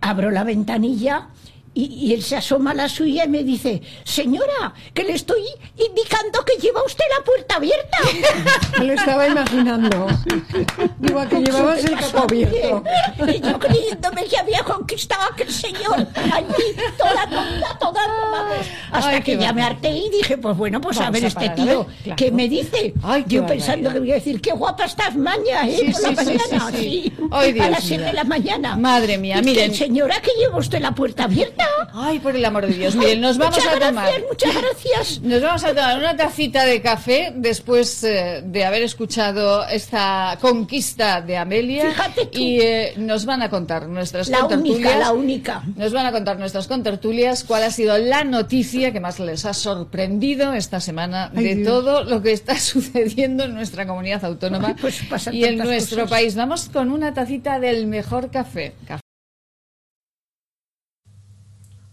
abro 0.02 0.32
la 0.32 0.44
ventanilla 0.44 1.28
y, 1.78 2.08
y 2.08 2.14
él 2.14 2.24
se 2.24 2.36
asoma 2.36 2.72
a 2.72 2.74
la 2.74 2.90
suya 2.90 3.26
y 3.26 3.30
me 3.30 3.44
dice, 3.44 3.82
señora, 4.04 4.74
que 4.94 5.04
le 5.04 5.14
estoy 5.14 5.44
indicando 5.78 6.44
que 6.44 6.56
lleva 6.60 6.84
usted 6.84 7.04
la 7.16 7.24
puerta 7.24 7.56
abierta. 7.58 7.98
Me 8.80 8.86
lo 8.86 8.94
estaba 8.94 9.28
imaginando. 9.28 10.08
Digo, 10.98 11.28
que 11.30 11.36
llevabas 11.42 11.86
el 11.86 11.96
capo 11.96 12.20
abierto. 12.24 12.84
Y 13.28 13.42
yo 13.42 13.60
creyéndome 13.60 14.26
que 14.26 14.38
había 14.38 14.64
conquistado 14.64 15.22
a 15.22 15.34
aquel 15.34 15.52
señor 15.52 16.08
allí, 16.34 16.76
toda 16.98 17.30
tonta, 17.30 17.78
toda 17.80 18.08
vamos. 18.32 18.66
Hasta 18.92 19.10
Ay, 19.10 19.22
que 19.22 19.38
ya 19.38 19.54
me 19.54 19.62
harté 19.62 19.90
y 19.90 20.10
dije, 20.10 20.38
pues 20.38 20.58
bueno, 20.58 20.82
pues 20.82 21.00
a 21.00 21.12
ver 21.12 21.26
a 21.26 21.28
este 21.28 21.50
tío, 21.50 21.86
claro. 22.04 22.16
¿qué 22.16 22.32
me 22.32 22.50
dice? 22.50 22.94
Ay, 23.04 23.24
yo 23.28 23.46
pensando 23.46 23.92
que 23.92 24.00
voy 24.00 24.12
a 24.12 24.16
decir, 24.16 24.42
qué 24.42 24.52
guapa 24.52 24.86
estás 24.86 25.16
maña, 25.16 25.68
¿eh? 25.68 25.78
Sí, 25.78 25.92
por 25.92 26.02
la 26.02 26.10
sí, 26.10 26.16
mañana, 26.16 26.72
sí, 26.72 26.78
sí. 26.78 26.82
sí. 26.82 27.14
Ay, 27.32 27.54
Dios 27.54 27.68
a 27.68 27.70
las 27.70 27.84
mío. 27.84 27.90
7 27.90 28.04
de 28.04 28.14
la 28.14 28.24
mañana. 28.24 28.76
Madre 28.76 29.18
mía, 29.18 29.36
que, 29.36 29.42
miren. 29.44 29.76
Señora, 29.76 30.22
que 30.22 30.32
lleva 30.40 30.58
usted 30.58 30.80
la 30.80 30.94
puerta 30.94 31.26
abierta. 31.26 31.67
Ay, 31.94 32.20
por 32.20 32.36
el 32.36 32.44
amor 32.46 32.68
de 32.68 32.74
Dios. 32.74 32.96
Miren, 32.96 33.22
nos 33.22 33.38
vamos 33.38 33.58
muchas 33.58 33.76
a 33.76 33.80
tomar. 33.88 34.10
muchas 34.30 34.54
gracias. 34.56 35.22
Nos 35.22 35.42
vamos 35.42 35.64
a 35.64 35.70
tomar 35.70 35.98
una 35.98 36.16
tacita 36.16 36.64
de 36.66 36.82
café 36.82 37.32
después 37.36 38.04
eh, 38.04 38.42
de 38.46 38.66
haber 38.66 38.84
escuchado 38.84 39.66
esta 39.68 40.38
conquista 40.42 41.22
de 41.22 41.38
Amelia. 41.38 41.94
Y 42.32 42.60
eh, 42.62 42.94
nos 42.98 43.26
van 43.26 43.42
a 43.42 43.50
contar 43.50 43.88
nuestras 43.88 44.30
La 44.30 44.40
contertulias. 44.40 44.76
única, 44.78 44.98
la 44.98 45.12
única. 45.14 45.64
Nos 45.76 45.94
van 45.94 46.06
a 46.06 46.12
contar 46.12 46.38
nuestras 46.40 46.68
contertulias 46.68 47.44
cuál 47.44 47.64
ha 47.64 47.72
sido 47.72 47.98
la 47.98 48.24
noticia 48.24 48.92
que 48.92 49.00
más 49.00 49.20
les 49.20 49.46
ha 49.46 49.54
sorprendido 49.54 50.54
esta 50.54 50.80
semana 50.80 51.32
Ay, 51.36 51.44
de 51.44 51.56
Dios. 51.56 51.68
todo 51.68 52.04
lo 52.04 52.22
que 52.22 52.32
está 52.32 52.60
sucediendo 52.60 53.46
en 53.46 53.54
nuestra 53.54 53.88
comunidad 53.88 54.24
autónoma 54.26 54.70
Ay, 54.70 54.76
pues 54.80 55.02
y 55.32 55.46
en 55.46 55.58
nuestro 55.58 56.04
cosas. 56.04 56.10
país. 56.10 56.36
Vamos 56.36 56.70
con 56.72 56.92
una 56.92 57.14
tacita 57.14 57.60
del 57.60 57.88
mejor 57.88 58.30
café. 58.32 58.74
Café. 58.88 59.02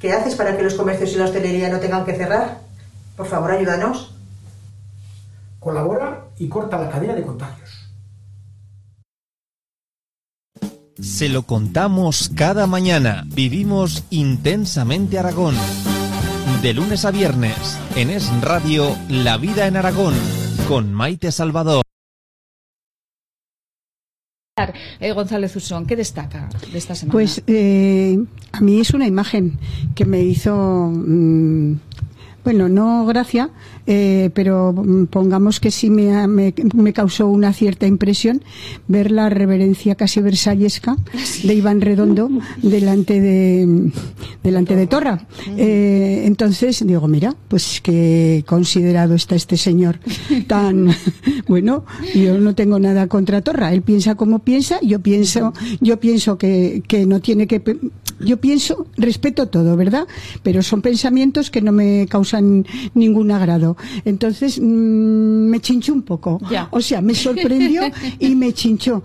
¿Qué 0.00 0.12
haces 0.12 0.34
para 0.34 0.56
que 0.56 0.62
los 0.62 0.74
comercios 0.74 1.12
y 1.12 1.16
la 1.16 1.24
hostelería 1.24 1.68
no 1.68 1.80
tengan 1.80 2.04
que 2.04 2.14
cerrar? 2.14 2.60
Por 3.16 3.26
favor, 3.26 3.50
ayúdanos. 3.50 4.12
Colabora 5.58 6.26
y 6.38 6.48
corta 6.48 6.78
la 6.78 6.90
cadena 6.90 7.14
de 7.14 7.22
contagios. 7.22 7.70
Se 11.00 11.28
lo 11.28 11.42
contamos 11.42 12.30
cada 12.34 12.66
mañana. 12.66 13.24
Vivimos 13.26 14.04
intensamente 14.10 15.18
Aragón. 15.18 15.54
De 16.62 16.72
lunes 16.72 17.04
a 17.04 17.10
viernes, 17.10 17.78
en 17.96 18.10
Es 18.10 18.30
Radio, 18.40 18.96
La 19.08 19.36
Vida 19.36 19.66
en 19.66 19.76
Aragón, 19.76 20.14
con 20.68 20.92
Maite 20.92 21.32
Salvador. 21.32 21.82
Eh, 25.00 25.12
González 25.12 25.54
Usón, 25.54 25.84
¿qué 25.84 25.96
destaca 25.96 26.48
de 26.72 26.78
esta 26.78 26.94
semana? 26.94 27.12
Pues 27.12 27.42
eh, 27.46 28.18
a 28.52 28.62
mí 28.62 28.80
es 28.80 28.94
una 28.94 29.06
imagen 29.06 29.58
que 29.94 30.06
me 30.06 30.22
hizo, 30.22 30.90
mm, 30.94 31.74
bueno, 32.46 32.68
no 32.68 33.04
gracia, 33.06 33.50
eh, 33.88 34.30
pero 34.32 34.72
mm, 34.72 35.06
pongamos 35.06 35.58
que 35.58 35.72
sí 35.72 35.90
me, 35.90 36.28
me, 36.28 36.54
me, 36.76 36.92
causó 36.92 37.26
una 37.26 37.52
cierta 37.52 37.88
impresión 37.88 38.44
ver 38.86 39.10
la 39.10 39.28
reverencia 39.28 39.96
casi 39.96 40.20
versallesca 40.20 40.94
de 41.42 41.54
Iván 41.54 41.80
Redondo 41.80 42.30
delante 42.62 43.20
de 43.20 43.90
delante 44.44 44.76
de 44.76 44.86
Torra. 44.86 45.26
Eh, 45.56 46.22
entonces 46.26 46.86
digo, 46.86 47.08
mira, 47.08 47.34
pues 47.48 47.80
que 47.80 48.44
considerado 48.46 49.16
está 49.16 49.34
este 49.34 49.56
señor 49.56 49.98
tan 50.46 50.90
bueno. 51.48 51.84
Yo 52.14 52.38
no 52.38 52.54
tengo 52.54 52.78
nada 52.78 53.08
contra 53.08 53.42
Torra. 53.42 53.72
Él 53.72 53.82
piensa 53.82 54.14
como 54.14 54.38
piensa. 54.38 54.78
Yo 54.82 55.00
pienso, 55.00 55.52
yo 55.80 55.98
pienso 55.98 56.38
que, 56.38 56.84
que 56.86 57.06
no 57.06 57.18
tiene 57.18 57.48
que 57.48 57.60
yo 58.20 58.38
pienso, 58.38 58.86
respeto 58.96 59.48
todo, 59.48 59.76
¿verdad? 59.76 60.06
Pero 60.42 60.62
son 60.62 60.82
pensamientos 60.82 61.50
que 61.50 61.62
no 61.62 61.72
me 61.72 62.06
causan 62.08 62.66
ningún 62.94 63.30
agrado. 63.30 63.76
Entonces 64.04 64.58
mmm, 64.60 65.48
me 65.50 65.60
chinchó 65.60 65.92
un 65.92 66.02
poco. 66.02 66.40
Ya. 66.50 66.68
O 66.70 66.80
sea, 66.80 67.00
me 67.00 67.14
sorprendió 67.14 67.82
y 68.18 68.34
me 68.34 68.52
chinchó. 68.52 69.02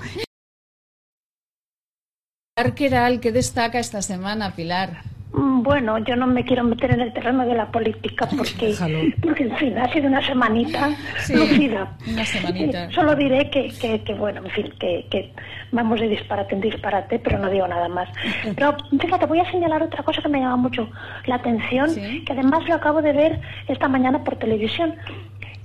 ¿qué 2.75 3.31
destaca 3.31 3.79
esta 3.79 4.01
semana, 4.01 4.55
Pilar? 4.55 5.10
Mm, 5.33 5.61
Bueno, 5.63 5.97
yo 5.99 6.15
no 6.15 6.27
me 6.27 6.43
quiero 6.43 6.63
meter 6.63 6.91
en 6.91 7.01
el 7.01 7.13
terreno 7.13 7.45
de 7.45 7.53
la 7.55 7.71
política 7.71 8.27
porque, 8.35 8.73
porque 9.21 9.43
en 9.43 9.55
fin, 9.57 9.77
ha 9.77 9.91
sido 9.93 10.07
una 10.07 10.25
semanita 10.25 10.89
Sí, 11.19 11.35
lucida. 11.35 11.95
una 12.11 12.25
semanita. 12.25 12.85
Eh, 12.85 12.89
Solo 12.91 13.15
diré 13.15 13.49
que, 13.49 13.69
que, 13.79 14.01
que, 14.03 14.13
bueno, 14.15 14.41
en 14.43 14.51
fin, 14.51 14.73
que, 14.79 15.05
que 15.09 15.31
vamos 15.71 15.99
de 15.99 16.09
disparate 16.09 16.55
en 16.55 16.61
disparate, 16.61 17.19
pero 17.19 17.37
no 17.39 17.49
digo 17.49 17.67
nada 17.67 17.87
más. 17.87 18.09
Pero 18.55 18.75
fíjate, 18.99 19.25
voy 19.25 19.39
a 19.39 19.49
señalar 19.51 19.83
otra 19.83 20.03
cosa 20.03 20.21
que 20.21 20.27
me 20.29 20.39
llama 20.39 20.57
mucho 20.57 20.89
la 21.25 21.35
atención, 21.35 21.89
que 22.25 22.33
además 22.33 22.67
lo 22.67 22.75
acabo 22.75 23.01
de 23.01 23.13
ver 23.13 23.39
esta 23.67 23.87
mañana 23.87 24.23
por 24.23 24.35
televisión 24.37 24.95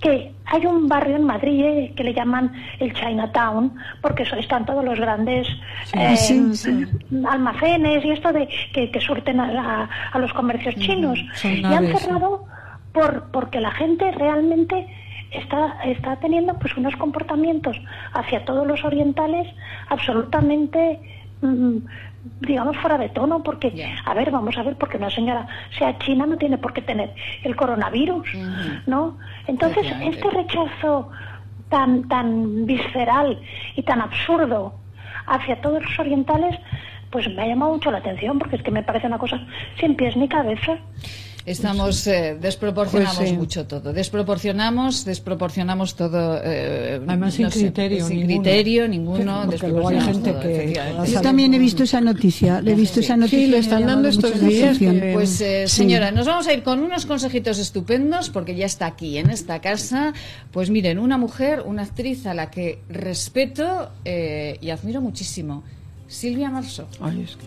que 0.00 0.32
hay 0.44 0.66
un 0.66 0.88
barrio 0.88 1.16
en 1.16 1.24
Madrid 1.24 1.64
eh, 1.64 1.92
que 1.96 2.04
le 2.04 2.14
llaman 2.14 2.52
el 2.78 2.92
Chinatown, 2.92 3.74
porque 4.02 4.24
están 4.24 4.66
todos 4.66 4.84
los 4.84 4.98
grandes 4.98 5.48
eh, 5.94 6.16
sí, 6.16 6.54
sí. 6.54 6.86
almacenes 7.26 8.04
y 8.04 8.10
esto 8.10 8.32
de 8.32 8.48
que, 8.72 8.90
que 8.90 9.00
surten 9.00 9.40
a, 9.40 9.88
a 10.12 10.18
los 10.18 10.32
comercios 10.32 10.74
chinos. 10.76 11.18
son 11.34 11.52
Y 11.52 11.64
han 11.64 11.96
cerrado 11.96 12.44
por, 12.92 13.30
porque 13.30 13.60
la 13.60 13.70
gente 13.72 14.10
realmente 14.12 14.86
está, 15.30 15.78
está 15.84 16.16
teniendo 16.16 16.54
pues 16.58 16.76
unos 16.76 16.94
comportamientos 16.96 17.76
hacia 18.12 18.44
todos 18.44 18.66
los 18.66 18.84
orientales 18.84 19.46
absolutamente 19.88 21.00
mm, 21.42 21.76
digamos 22.40 22.76
fuera 22.78 22.98
de 22.98 23.08
tono 23.08 23.42
porque 23.42 23.72
a 24.04 24.14
ver 24.14 24.30
vamos 24.30 24.56
a 24.56 24.62
ver 24.62 24.76
porque 24.76 24.96
una 24.96 25.10
señora 25.10 25.46
sea 25.78 25.98
china 25.98 26.26
no 26.26 26.36
tiene 26.36 26.58
por 26.58 26.72
qué 26.72 26.82
tener 26.82 27.14
el 27.42 27.56
coronavirus 27.56 28.28
no 28.86 29.18
entonces 29.46 29.86
este 30.02 30.30
rechazo 30.30 31.10
tan 31.68 32.08
tan 32.08 32.66
visceral 32.66 33.40
y 33.74 33.82
tan 33.82 34.00
absurdo 34.00 34.74
hacia 35.26 35.60
todos 35.60 35.82
los 35.82 35.98
orientales 35.98 36.58
pues 37.10 37.28
me 37.34 37.42
ha 37.42 37.46
llamado 37.46 37.72
mucho 37.72 37.90
la 37.90 37.98
atención 37.98 38.38
porque 38.38 38.56
es 38.56 38.62
que 38.62 38.70
me 38.70 38.82
parece 38.82 39.06
una 39.06 39.18
cosa 39.18 39.40
sin 39.78 39.94
pies 39.94 40.16
ni 40.16 40.28
cabeza 40.28 40.78
Estamos, 41.46 42.04
eh, 42.08 42.36
desproporcionamos 42.40 43.16
Pues 43.18 43.28
sí. 43.30 43.36
mucho 43.36 43.66
todo. 43.68 43.92
Desproporcionamos, 43.92 45.04
desproporcionamos 45.04 45.94
todo. 45.94 46.40
eh, 46.42 47.00
Además, 47.06 47.34
sin 47.34 47.44
no 47.44 47.50
sé, 47.52 47.60
criterio 47.60 48.06
sin 48.08 48.16
ninguno. 48.26 48.42
criterio 48.42 48.88
ninguno. 48.88 49.42
Sí, 49.42 49.48
porque 49.52 49.68
luego 49.68 49.88
hay 49.88 49.94
desproporcionamos 49.94 50.12
gente 50.16 50.30
todo, 50.32 50.40
que- 50.42 50.54
efectivamente. 50.64 51.12
Yo 51.12 51.20
también 51.20 51.54
he 51.54 51.58
visto 51.60 51.82
esa 51.84 52.00
noticia, 52.00 52.60
le 52.60 52.72
he 52.72 52.74
visto 52.74 52.98
esa 52.98 53.16
noticia. 53.16 53.38
Sí, 53.38 53.46
lo 53.46 53.56
están 53.58 53.86
dando 53.86 54.08
estos 54.08 54.40
días, 54.40 54.76
que- 54.76 55.10
Pues 55.14 55.40
eh, 55.40 55.68
Sí. 55.68 55.76
señora, 55.76 56.10
nos 56.10 56.26
vamos 56.26 56.48
a 56.48 56.52
ir 56.52 56.64
con 56.64 56.80
unos 56.82 57.06
consejitos 57.06 57.58
estupendos 57.58 58.28
porque 58.30 58.56
ya 58.56 58.66
está 58.66 58.86
aquí 58.86 59.16
en 59.16 59.30
esta 59.30 59.60
casa. 59.60 60.14
Pues 60.50 60.68
miren, 60.70 60.98
una 60.98 61.16
mujer, 61.16 61.62
una 61.64 61.82
actriz 61.82 62.26
a 62.26 62.34
la 62.34 62.50
que 62.50 62.80
respeto 62.88 63.90
eh, 64.04 64.58
y 64.60 64.70
admiro 64.70 65.00
muchísimo, 65.00 65.62
Silvia 66.08 66.50
Marso. 66.50 66.88
Ay, 67.00 67.22
es 67.24 67.36
que... 67.36 67.46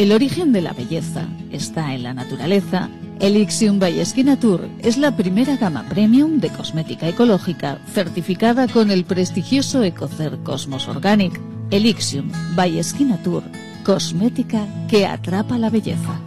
El 0.00 0.12
origen 0.12 0.50
de 0.50 0.62
la 0.62 0.72
belleza 0.72 1.28
está 1.52 1.92
en 1.92 2.04
la 2.04 2.14
naturaleza. 2.14 2.88
Elixium 3.20 3.78
by 3.78 4.02
Tour 4.40 4.66
es 4.82 4.96
la 4.96 5.14
primera 5.14 5.58
gama 5.58 5.84
premium 5.90 6.40
de 6.40 6.48
cosmética 6.48 7.06
ecológica 7.06 7.76
certificada 7.92 8.66
con 8.66 8.90
el 8.90 9.04
prestigioso 9.04 9.82
Ecocer 9.82 10.38
Cosmos 10.42 10.88
Organic. 10.88 11.38
Elixium 11.70 12.32
by 12.56 12.80
Tour, 13.22 13.42
cosmética 13.84 14.66
que 14.88 15.04
atrapa 15.04 15.58
la 15.58 15.68
belleza. 15.68 16.18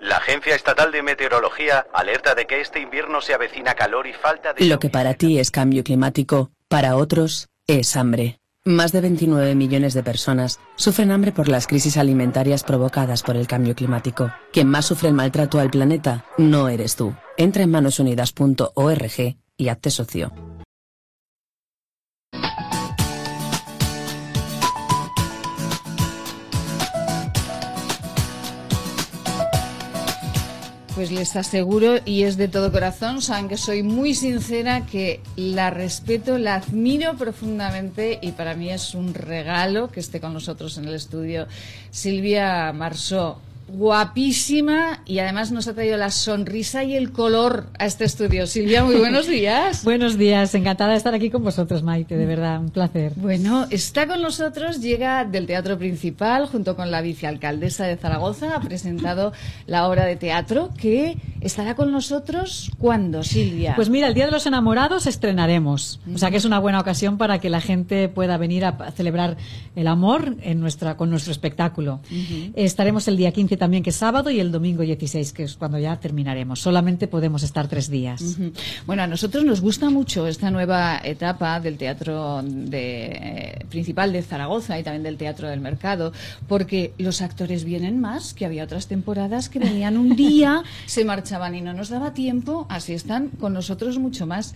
La 0.00 0.16
Agencia 0.16 0.56
Estatal 0.56 0.90
de 0.90 1.04
Meteorología 1.04 1.86
alerta 1.94 2.34
de 2.34 2.48
que 2.48 2.60
este 2.60 2.80
invierno 2.80 3.20
se 3.20 3.34
avecina 3.34 3.74
calor 3.74 4.08
y 4.08 4.12
falta 4.12 4.54
de... 4.54 4.64
Lo 4.64 4.80
que 4.80 4.90
para 4.90 5.14
ti 5.14 5.38
es 5.38 5.52
cambio 5.52 5.84
climático, 5.84 6.50
para 6.66 6.96
otros 6.96 7.46
es 7.68 7.94
hambre. 7.94 8.40
Más 8.68 8.92
de 8.92 9.00
29 9.00 9.54
millones 9.54 9.94
de 9.94 10.02
personas 10.02 10.60
sufren 10.76 11.10
hambre 11.10 11.32
por 11.32 11.48
las 11.48 11.66
crisis 11.66 11.96
alimentarias 11.96 12.64
provocadas 12.64 13.22
por 13.22 13.34
el 13.34 13.46
cambio 13.46 13.74
climático. 13.74 14.30
Quien 14.52 14.68
más 14.68 14.84
sufre 14.84 15.08
el 15.08 15.14
maltrato 15.14 15.58
al 15.58 15.70
planeta 15.70 16.26
no 16.36 16.68
eres 16.68 16.94
tú. 16.94 17.14
Entra 17.38 17.62
en 17.62 17.70
manosunidas.org 17.70 19.36
y 19.56 19.68
hazte 19.68 19.90
socio. 19.90 20.57
Pues 30.98 31.12
les 31.12 31.36
aseguro, 31.36 32.00
y 32.04 32.24
es 32.24 32.36
de 32.36 32.48
todo 32.48 32.72
corazón, 32.72 33.22
saben 33.22 33.46
que 33.46 33.56
soy 33.56 33.84
muy 33.84 34.16
sincera, 34.16 34.84
que 34.84 35.20
la 35.36 35.70
respeto, 35.70 36.38
la 36.38 36.56
admiro 36.56 37.16
profundamente 37.16 38.18
y 38.20 38.32
para 38.32 38.56
mí 38.56 38.68
es 38.70 38.96
un 38.96 39.14
regalo 39.14 39.92
que 39.92 40.00
esté 40.00 40.20
con 40.20 40.32
nosotros 40.34 40.76
en 40.76 40.86
el 40.86 40.94
estudio 40.94 41.46
Silvia 41.92 42.72
Marsó. 42.72 43.40
Guapísima 43.68 45.00
y 45.06 45.18
además 45.18 45.52
nos 45.52 45.68
ha 45.68 45.74
traído 45.74 45.96
la 45.96 46.10
sonrisa 46.10 46.84
y 46.84 46.94
el 46.94 47.12
color 47.12 47.66
a 47.78 47.86
este 47.86 48.04
estudio. 48.04 48.46
Silvia, 48.46 48.84
muy 48.84 48.96
buenos 48.96 49.26
días. 49.26 49.84
Buenos 49.88 50.18
días, 50.18 50.54
encantada 50.54 50.92
de 50.92 50.96
estar 50.96 51.14
aquí 51.14 51.30
con 51.30 51.42
vosotros, 51.42 51.82
Maite, 51.82 52.16
de 52.16 52.26
verdad, 52.26 52.60
un 52.60 52.70
placer. 52.70 53.12
Bueno, 53.16 53.66
está 53.70 54.06
con 54.06 54.22
nosotros, 54.22 54.80
llega 54.80 55.24
del 55.24 55.46
Teatro 55.46 55.78
Principal 55.78 56.46
junto 56.46 56.76
con 56.76 56.90
la 56.90 57.00
vicealcaldesa 57.00 57.86
de 57.86 57.96
Zaragoza, 57.96 58.56
ha 58.56 58.60
presentado 58.60 59.32
la 59.66 59.88
obra 59.88 60.04
de 60.04 60.16
teatro 60.16 60.70
que 60.76 61.16
estará 61.40 61.74
con 61.74 61.92
nosotros 61.92 62.70
¿cuándo, 62.78 63.22
Silvia? 63.22 63.74
Pues 63.76 63.90
mira, 63.90 64.08
el 64.08 64.14
Día 64.14 64.26
de 64.26 64.32
los 64.32 64.46
Enamorados 64.46 65.06
estrenaremos. 65.06 66.00
O 66.12 66.18
sea 66.18 66.30
que 66.30 66.36
es 66.36 66.44
una 66.44 66.58
buena 66.58 66.80
ocasión 66.80 67.18
para 67.18 67.38
que 67.38 67.50
la 67.50 67.60
gente 67.60 68.08
pueda 68.08 68.36
venir 68.36 68.64
a 68.64 68.90
celebrar 68.92 69.36
el 69.76 69.86
amor 69.86 70.36
en 70.42 70.60
nuestra, 70.60 70.96
con 70.96 71.10
nuestro 71.10 71.32
espectáculo. 71.32 72.00
Estaremos 72.54 73.08
el 73.08 73.16
día 73.16 73.32
15 73.32 73.57
también, 73.58 73.82
que 73.82 73.90
es 73.90 73.96
sábado, 73.96 74.30
y 74.30 74.40
el 74.40 74.50
domingo 74.50 74.82
16, 74.82 75.32
que 75.32 75.42
es 75.44 75.56
cuando 75.56 75.78
ya 75.78 75.96
terminaremos. 76.00 76.60
Solamente 76.60 77.06
podemos 77.08 77.42
estar 77.42 77.68
tres 77.68 77.90
días. 77.90 78.38
Bueno, 78.86 79.02
a 79.02 79.06
nosotros 79.06 79.44
nos 79.44 79.60
gusta 79.60 79.90
mucho 79.90 80.26
esta 80.26 80.50
nueva 80.50 81.00
etapa 81.02 81.60
del 81.60 81.76
teatro 81.76 82.42
de, 82.42 83.06
eh, 83.06 83.66
principal 83.68 84.12
de 84.12 84.22
Zaragoza 84.22 84.78
y 84.78 84.82
también 84.82 85.02
del 85.02 85.16
teatro 85.16 85.48
del 85.48 85.60
mercado, 85.60 86.12
porque 86.46 86.92
los 86.98 87.20
actores 87.20 87.64
vienen 87.64 88.00
más, 88.00 88.34
que 88.34 88.46
había 88.46 88.64
otras 88.64 88.86
temporadas 88.86 89.48
que 89.48 89.58
venían 89.58 89.98
un 89.98 90.16
día, 90.16 90.62
se 90.86 91.04
marchaban 91.04 91.54
y 91.54 91.60
no 91.60 91.72
nos 91.72 91.88
daba 91.88 92.14
tiempo, 92.14 92.66
así 92.68 92.94
están 92.94 93.28
con 93.28 93.52
nosotros 93.52 93.98
mucho 93.98 94.26
más. 94.26 94.54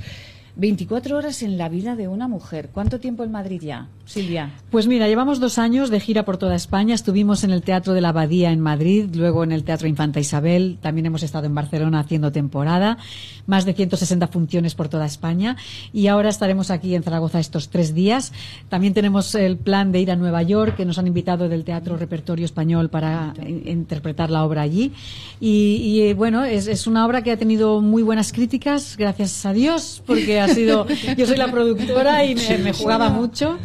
24 0.55 1.17
horas 1.17 1.43
en 1.43 1.57
la 1.57 1.71
vida 1.71 1.97
de 1.97 2.09
una 2.09 2.29
mujer. 2.29 2.69
¿Cuánto 2.73 3.01
tiempo 3.01 3.25
en 3.25 3.33
Madrid 3.33 3.63
ya, 3.63 3.89
Silvia? 4.05 4.51
Pues 4.71 4.87
mira, 4.87 5.09
llevamos 5.09 5.41
dos 5.41 5.59
años 5.59 5.89
de 5.89 5.99
gira 5.99 6.27
por 6.27 6.37
toda 6.37 6.55
España. 6.55 6.95
Estuvimos 6.95 7.43
en 7.43 7.53
el 7.53 7.63
Teatro 7.63 7.95
de 7.95 8.03
la 8.03 8.11
Abadía 8.11 8.53
en 8.53 8.61
Madrid, 8.61 9.09
luego 9.15 9.45
en 9.45 9.53
el 9.53 9.65
Teatro 9.65 9.89
Infanta 9.89 10.21
Isabel. 10.21 10.77
También 10.83 11.07
hemos 11.07 11.23
estado 11.23 11.47
en 11.47 11.55
Barcelona 11.55 12.01
haciendo 12.01 12.33
temporada. 12.33 12.99
Más 13.47 13.65
de 13.65 13.73
160 13.73 14.29
funciones 14.29 14.75
por 14.75 14.89
toda 14.89 15.07
España. 15.07 15.57
Y 15.93 16.09
ahora 16.09 16.29
estaremos 16.29 16.71
aquí 16.71 16.95
en 16.95 17.03
Zaragoza 17.03 17.41
estos 17.41 17.71
tres 17.71 17.95
días. 17.95 18.33
También 18.69 18.93
tenemos 18.93 19.35
el 19.35 19.57
plan 19.57 19.91
de 19.91 20.01
ir 20.01 20.11
a 20.11 20.17
Nueva 20.17 20.43
York, 20.43 20.77
que 20.77 20.85
nos 20.85 20.99
han 20.99 21.07
invitado 21.07 21.49
del 21.49 21.65
Teatro 21.65 21.97
Repertorio 21.97 22.45
Español 22.45 22.91
para 22.91 23.33
interpretar 23.47 24.31
la 24.31 24.45
obra 24.45 24.61
allí. 24.61 24.93
Y, 25.41 26.13
bueno, 26.13 26.45
es, 26.45 26.67
es 26.67 26.87
una 26.87 27.07
obra 27.07 27.23
que 27.23 27.33
ha 27.33 27.37
tenido 27.39 27.81
muy 27.81 28.03
buenas 28.03 28.33
críticas, 28.33 28.97
gracias 28.99 29.47
a 29.47 29.53
Dios, 29.55 30.03
porque 30.07 30.42
ha 30.45 30.49
sido, 30.49 30.87
yo 31.17 31.27
soy 31.27 31.37
la 31.37 31.51
productora 31.51 32.25
y 32.25 32.35
me, 32.35 32.73
jugaba 32.73 33.11
mucho. 33.11 33.59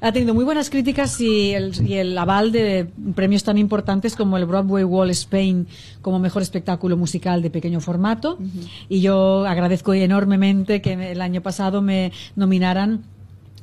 Ha 0.00 0.12
tenido 0.12 0.34
muy 0.34 0.44
buenas 0.44 0.70
críticas 0.70 1.20
y 1.20 1.52
el, 1.52 1.72
y 1.86 1.94
el 1.94 2.16
aval 2.16 2.52
de 2.52 2.88
premios 3.14 3.44
tan 3.44 3.58
importantes 3.58 4.16
como 4.16 4.36
el 4.36 4.46
Broadway 4.46 4.84
Wall 4.84 5.10
Spain 5.10 5.66
como 6.02 6.18
mejor 6.18 6.42
espectáculo 6.42 6.96
musical 6.96 7.42
de 7.42 7.50
pequeño 7.50 7.80
formato. 7.80 8.38
Y 8.88 9.00
yo 9.00 9.46
agradezco 9.46 9.94
enormemente 9.94 10.80
que 10.80 11.12
el 11.12 11.20
año 11.20 11.42
pasado 11.42 11.82
me 11.82 12.12
nominaran 12.36 13.02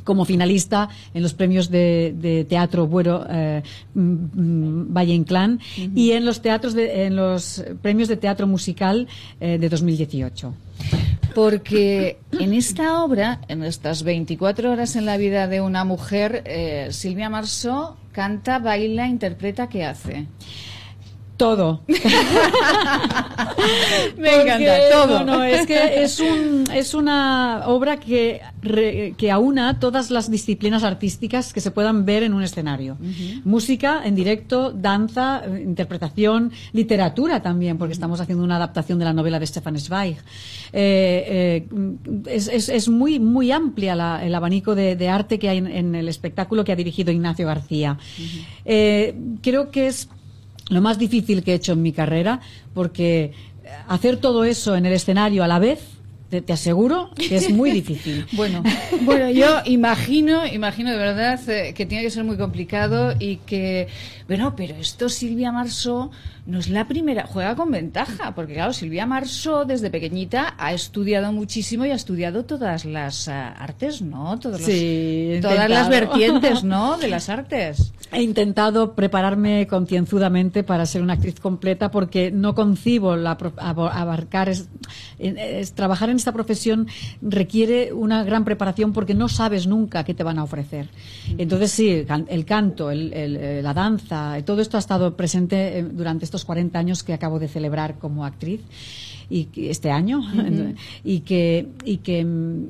como 0.06 0.24
finalista 0.24 0.88
en 1.14 1.24
los 1.24 1.34
premios 1.34 1.70
de, 1.70 2.46
teatro 2.48 2.88
Buero 2.88 3.26
eh, 3.30 3.64
mm, 3.94 4.94
Valle 4.94 5.14
Inclán 5.14 5.60
y 5.76 6.12
en 6.12 6.24
los 6.24 6.42
teatros 6.42 6.76
en 6.76 7.16
los 7.16 7.66
premios 7.82 8.08
de 8.08 8.16
teatro 8.16 8.48
musical 8.48 9.08
eh, 9.42 9.58
de 9.58 9.68
2018 9.68 10.54
porque 11.34 12.18
en 12.40 12.54
esta 12.54 13.04
obra, 13.04 13.42
en 13.50 13.64
estas 13.64 14.04
24 14.04 14.72
horas 14.72 14.96
en 14.96 15.06
la 15.06 15.18
vida 15.18 15.48
de 15.48 15.62
una 15.62 15.84
mujer, 15.84 16.44
eh, 16.46 16.88
Silvia 16.92 17.30
Marceau 17.30 17.98
canta, 18.14 18.60
baila, 18.60 19.08
interpreta, 19.08 19.68
¿qué 19.68 19.84
hace? 19.84 20.28
Todo. 21.38 21.82
Me 24.18 24.42
encanta, 24.42 24.76
todo. 24.92 25.24
No, 25.26 25.44
es 25.44 25.68
que 25.68 26.04
es, 26.04 26.20
un, 26.22 26.64
es 26.74 26.94
una 26.94 27.64
obra 27.66 28.00
que, 28.00 28.42
que 29.18 29.32
aúna 29.32 29.80
todas 29.80 30.12
las 30.12 30.32
disciplinas 30.32 30.84
artísticas 30.84 31.52
que 31.52 31.60
se 31.60 31.72
puedan 31.72 32.06
ver 32.06 32.24
en 32.24 32.34
un 32.34 32.44
escenario. 32.44 32.98
Música 33.44 34.02
en 34.06 34.16
directo, 34.16 34.72
danza, 34.72 35.44
interpretación, 35.62 36.54
literatura 36.72 37.42
también, 37.42 37.78
porque 37.78 37.94
estamos 37.94 38.22
haciendo 38.22 38.44
una 38.44 38.56
adaptación 38.56 38.98
de 39.00 39.06
la 39.06 39.14
novela 39.14 39.40
de 39.40 39.48
Stefan 39.48 39.78
Zweig. 39.78 40.18
Eh, 40.72 41.68
eh, 41.68 41.96
es, 42.28 42.48
es, 42.48 42.90
muy, 42.90 43.20
muy 43.20 43.52
amplia 43.52 44.22
el 44.24 44.36
abanico 44.36 44.74
de, 44.76 45.10
arte 45.10 45.38
que 45.38 45.50
hay 45.50 45.58
en, 45.58 45.96
el 45.96 46.08
espectáculo 46.08 46.64
que 46.64 46.72
ha 46.72 46.76
dirigido 46.76 47.12
Ignacio 47.12 47.46
García. 47.46 47.98
Eh, 48.64 49.16
creo 49.42 49.70
que 49.70 49.88
es 49.88 50.10
lo 50.70 50.82
más 50.82 50.98
difícil 50.98 51.44
que 51.44 51.52
he 51.52 51.56
hecho 51.56 51.74
en 51.74 51.82
mi 51.82 51.92
carrera, 51.92 52.42
porque 52.74 53.34
hacer 53.88 54.18
todo 54.18 54.44
eso 54.44 54.76
en 54.76 54.86
el 54.86 54.94
escenario 54.94 55.44
a 55.44 55.48
la 55.48 55.60
vez 55.60 55.95
te, 56.30 56.54
aseguro 56.54 57.10
que 57.16 57.36
es 57.36 57.50
muy 57.50 57.72
difícil. 57.82 58.26
bueno, 58.34 58.64
bueno, 59.02 59.30
yo 59.30 59.62
imagino, 59.66 60.46
imagino 60.46 60.92
de 60.92 60.98
verdad 60.98 61.50
eh, 61.50 61.74
que 61.74 61.86
tiene 61.86 62.04
que 62.04 62.10
ser 62.10 62.24
muy 62.24 62.38
complicado 62.38 63.16
y 63.20 63.38
que, 63.38 63.88
bueno, 64.28 64.56
pero 64.56 64.76
esto 64.76 65.10
Silvia 65.10 65.52
Marceau 65.52 66.12
no 66.46 66.60
es 66.60 66.70
la 66.70 66.88
primera, 66.88 67.26
juega 67.26 67.56
con 67.56 67.72
ventaja, 67.72 68.36
porque 68.36 68.54
claro, 68.54 68.72
Silvia 68.72 69.08
Marceau 69.08 69.66
desde 69.66 69.90
pequeñita 69.90 70.54
ha 70.60 70.74
estudiado 70.74 71.32
muchísimo 71.32 71.86
y 71.86 71.92
ha 71.92 71.96
estudiado 71.96 72.46
todas 72.46 72.86
las 72.86 73.28
eh, 73.28 73.32
artes, 73.32 74.02
¿no? 74.02 74.38
Todos 74.40 74.62
todas 75.42 75.70
las 75.70 75.90
vertientes, 75.90 76.64
¿no? 76.64 76.98
De 77.06 77.08
las 77.08 77.30
artes. 77.30 77.94
He 78.12 78.22
intentado 78.22 78.94
prepararme 78.94 79.66
concienzudamente 79.68 80.64
para 80.64 80.86
ser 80.86 81.02
una 81.02 81.14
actriz 81.14 81.40
completa 81.40 81.90
porque 81.90 82.32
no 82.32 82.54
concibo 82.54 83.16
la, 83.16 83.38
abarcar, 83.58 84.50
es, 84.50 84.70
trabajar 85.74 86.10
en 86.10 86.18
esta 86.18 86.32
profesión 86.32 86.88
requiere 87.22 87.94
una 87.94 88.24
gran 88.24 88.46
preparación 88.46 88.94
porque 88.94 89.14
no 89.14 89.30
sabes 89.30 89.68
nunca 89.68 90.04
qué 90.04 90.14
te 90.14 90.24
van 90.24 90.40
a 90.40 90.44
ofrecer. 90.44 90.88
Entonces 91.38 91.72
sí, 91.72 92.06
el 92.28 92.46
canto, 92.46 92.92
la 92.94 93.74
danza, 93.74 94.38
todo 94.46 94.62
esto 94.62 94.78
ha 94.78 94.80
estado 94.80 95.16
presente 95.16 95.80
eh, 95.80 95.84
durante 95.84 96.26
estos 96.26 96.46
40 96.46 96.78
años 96.78 97.04
que 97.04 97.14
acabo 97.14 97.40
de 97.40 97.48
celebrar 97.48 97.98
como 97.98 98.26
actriz 98.26 98.62
y 99.30 99.48
este 99.70 99.92
año 99.92 100.22
y 101.04 101.22
que 101.22 101.68
y 101.84 101.98
que 101.98 102.26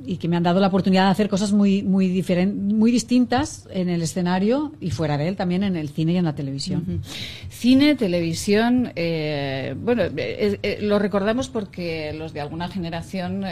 y 0.06 0.18
que 0.18 0.28
me 0.28 0.38
han 0.38 0.44
dado 0.44 0.60
la 0.60 0.68
oportunidad 0.68 1.06
de 1.06 1.12
hacer 1.12 1.30
cosas 1.30 1.52
muy 1.52 1.84
muy 1.84 2.08
diferentes 2.08 2.56
muy 2.56 2.92
distintas 2.92 3.68
en 3.72 3.90
el 3.90 4.02
escenario 4.02 4.72
y 4.80 4.92
fuera 4.92 5.18
de 5.18 5.28
él 5.28 5.36
también 5.36 5.64
en 5.64 5.76
el 5.76 5.90
cine 5.90 6.14
y 6.14 6.18
en 6.18 6.26
la 6.26 6.36
televisión. 6.36 7.02
Cine 7.50 7.96
televisión 7.96 8.92
eh, 8.96 9.76
bueno 9.78 10.04
eh, 10.04 10.60
eh, 10.62 10.78
lo 10.82 11.00
recordamos 11.00 11.50
porque 11.50 12.14
los 12.14 12.34
de 12.34 12.42
alguna 12.42 12.68
generación 12.68 13.44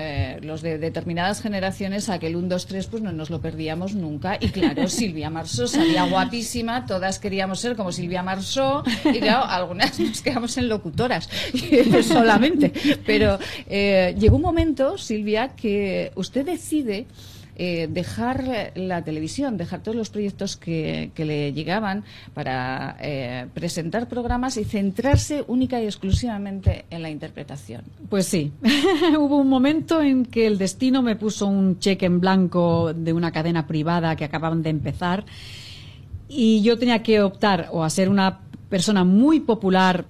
los 0.42 0.62
de 0.62 0.78
determinadas 0.78 1.42
generaciones 1.42 2.10
aquel 2.10 2.36
1 2.36 2.48
2 2.48 2.66
3 2.68 2.88
pues 2.88 3.04
no 3.04 3.12
nos 3.12 3.30
lo 3.30 3.42
perdíamos 3.42 3.96
nunca. 3.96 4.38
Y 4.40 4.50
claro 4.50 4.88
Silvia 4.88 5.30
Marceau 5.30 5.68
salía 5.68 6.06
guapísima 6.06 6.86
todas 6.86 7.20
queríamos 7.20 7.60
ser 7.60 7.76
como 7.76 7.92
Silvia 7.92 8.24
Marceau 8.24 8.84
y 9.06 9.20
claro 9.20 9.46
algunas 9.46 10.00
nos 10.00 10.22
quedamos 10.22 10.58
en 10.58 10.70
locutoras 10.70 11.30
solamente 12.04 12.72
pero 13.06 13.38
eh, 13.68 14.16
llegó 14.18 14.36
un 14.38 14.42
momento, 14.42 14.98
Silvia, 14.98 15.50
que 15.50 16.12
usted 16.16 16.46
decide 16.46 17.06
eh, 17.56 17.88
dejar 17.88 18.72
la 18.74 19.04
televisión, 19.04 19.58
dejar 19.58 19.84
todos 19.84 19.96
los 19.96 20.10
proyectos 20.10 20.58
que, 20.58 21.12
le 21.16 21.54
llegaban 21.54 22.04
para 22.34 22.98
eh, 23.00 23.46
presentar 23.54 24.10
programas 24.10 24.58
y 24.58 24.64
centrarse 24.64 25.44
única 25.48 25.80
y 25.80 25.86
exclusivamente 25.86 26.86
en 26.90 27.04
la 27.04 27.12
interpretación. 27.12 27.84
Pues 28.10 28.26
sí, 28.26 28.52
hubo 29.20 29.38
un 29.38 29.50
momento 29.50 30.02
en 30.02 30.26
que 30.26 30.48
el 30.48 30.58
destino 30.58 31.04
me 31.04 31.16
puso 31.16 31.46
un 31.46 31.78
cheque 31.78 32.08
en 32.08 32.20
blanco 32.20 32.92
de 32.92 33.14
una 33.14 33.32
cadena 33.32 33.68
privada 33.68 34.16
que 34.16 34.26
acababan 34.26 34.64
de 34.64 34.72
empezar 34.72 35.24
y 36.28 36.64
yo 36.64 36.80
tenía 36.80 37.04
que 37.04 37.22
optar 37.22 37.70
o 37.72 37.84
a 37.84 37.90
ser 37.92 38.10
una 38.10 38.40
persona 38.70 39.04
muy 39.04 39.40
popular 39.40 40.06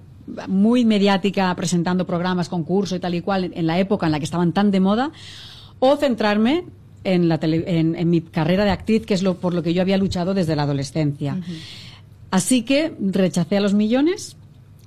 muy 0.48 0.84
mediática 0.84 1.54
presentando 1.54 2.06
programas, 2.06 2.48
concursos 2.48 2.98
y 2.98 3.00
tal 3.00 3.14
y 3.14 3.20
cual 3.20 3.52
en 3.54 3.66
la 3.66 3.78
época 3.78 4.06
en 4.06 4.12
la 4.12 4.18
que 4.18 4.24
estaban 4.24 4.52
tan 4.52 4.70
de 4.70 4.80
moda, 4.80 5.12
o 5.78 5.96
centrarme 5.96 6.64
en, 7.04 7.28
la 7.28 7.38
en, 7.42 8.08
mi 8.08 8.20
carrera 8.20 8.64
de 8.64 8.70
actriz, 8.70 9.04
que 9.06 9.14
es 9.14 9.22
lo, 9.22 9.34
por 9.34 9.54
lo 9.54 9.62
que 9.62 9.74
yo 9.74 9.82
había 9.82 9.98
luchado 9.98 10.34
desde 10.34 10.56
la 10.56 10.62
adolescencia. 10.62 11.38
Así 12.30 12.62
que 12.62 12.94
rechacé 12.98 13.58
a 13.58 13.60
los 13.60 13.74
millones 13.74 14.36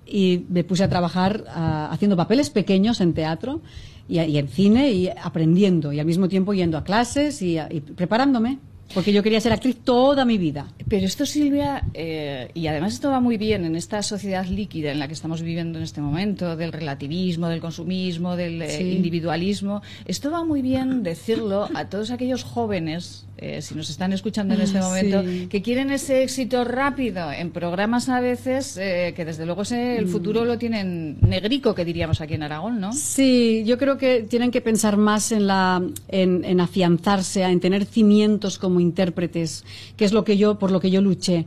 y 0.05 0.45
me 0.49 0.63
puse 0.63 0.83
a 0.83 0.89
trabajar 0.89 1.45
ah, 1.49 1.89
haciendo 1.91 2.17
papeles 2.17 2.49
pequeños 2.49 3.01
en 3.01 3.13
teatro 3.13 3.61
y, 4.09 4.17
en 4.19 4.47
cine 4.47 4.91
y 4.91 5.09
aprendiendo 5.09 5.93
y 5.93 5.99
al 5.99 6.05
mismo 6.05 6.27
tiempo 6.27 6.53
yendo 6.53 6.77
a 6.77 6.83
clases 6.83 7.41
y 7.41 7.59
preparándome. 7.95 8.59
Porque 8.93 9.13
yo 9.13 9.21
quería 9.21 9.41
ser 9.41 9.53
actriz 9.53 9.77
toda 9.83 10.25
mi 10.25 10.37
vida. 10.37 10.67
Pero 10.89 11.05
esto, 11.05 11.25
Silvia, 11.25 11.83
eh, 11.93 12.49
y 12.53 12.67
además 12.67 12.93
esto 12.93 13.09
va 13.09 13.19
muy 13.19 13.37
bien 13.37 13.65
en 13.65 13.75
esta 13.75 14.01
sociedad 14.01 14.45
líquida 14.45 14.91
en 14.91 14.99
la 14.99 15.07
que 15.07 15.13
estamos 15.13 15.41
viviendo 15.41 15.77
en 15.77 15.83
este 15.83 16.01
momento, 16.01 16.55
del 16.55 16.71
relativismo, 16.71 17.49
del 17.49 17.59
consumismo, 17.59 18.35
del 18.35 18.61
eh, 18.61 18.81
individualismo, 18.81 19.81
esto 20.05 20.31
va 20.31 20.43
muy 20.43 20.61
bien 20.61 21.03
decirlo 21.03 21.67
a 21.73 21.89
todos 21.89 22.11
aquellos 22.11 22.43
jóvenes 22.43 23.26
eh, 23.37 23.61
si 23.61 23.75
nos 23.75 23.89
están 23.89 24.13
escuchando 24.13 24.55
en 24.55 24.61
este 24.61 24.79
momento, 24.81 25.23
que 25.49 25.61
quieren 25.61 25.91
ese 25.91 26.23
éxito 26.23 26.63
rápido 26.63 27.31
en 27.31 27.51
programas 27.51 28.09
a 28.09 28.19
veces 28.19 28.77
eh, 28.77 29.13
que 29.15 29.25
desde 29.25 29.45
luego 29.45 29.61
ese, 29.61 29.97
el 29.97 30.07
mm. 30.07 30.09
futuro 30.09 30.43
lo 30.43 30.57
tienen 30.57 31.17
negrico, 31.21 31.75
que 31.75 31.85
diríamos 31.85 32.19
aquí 32.19 32.33
en 32.33 32.43
Aragón, 32.43 32.79
¿no? 32.79 32.93
Sí, 32.93 33.63
yo 33.65 33.77
creo 33.77 33.97
que 33.97 34.23
tienen 34.23 34.49
que 34.49 34.61
pensar 34.61 34.97
más 34.97 35.31
en, 35.31 35.45
la, 35.47 35.83
en, 36.07 36.59
afianzarse, 36.59 37.43
en 37.43 37.59
tener 37.59 37.85
cimientos 37.85 38.57
como 38.57 38.79
intérpretes, 38.79 39.63
que 39.95 40.05
es 40.05 40.13
lo 40.13 40.23
que 40.23 40.37
yo, 40.37 40.57
por 40.57 40.71
lo 40.71 40.79
que 40.79 40.89
yo 40.89 41.01
luché. 41.01 41.45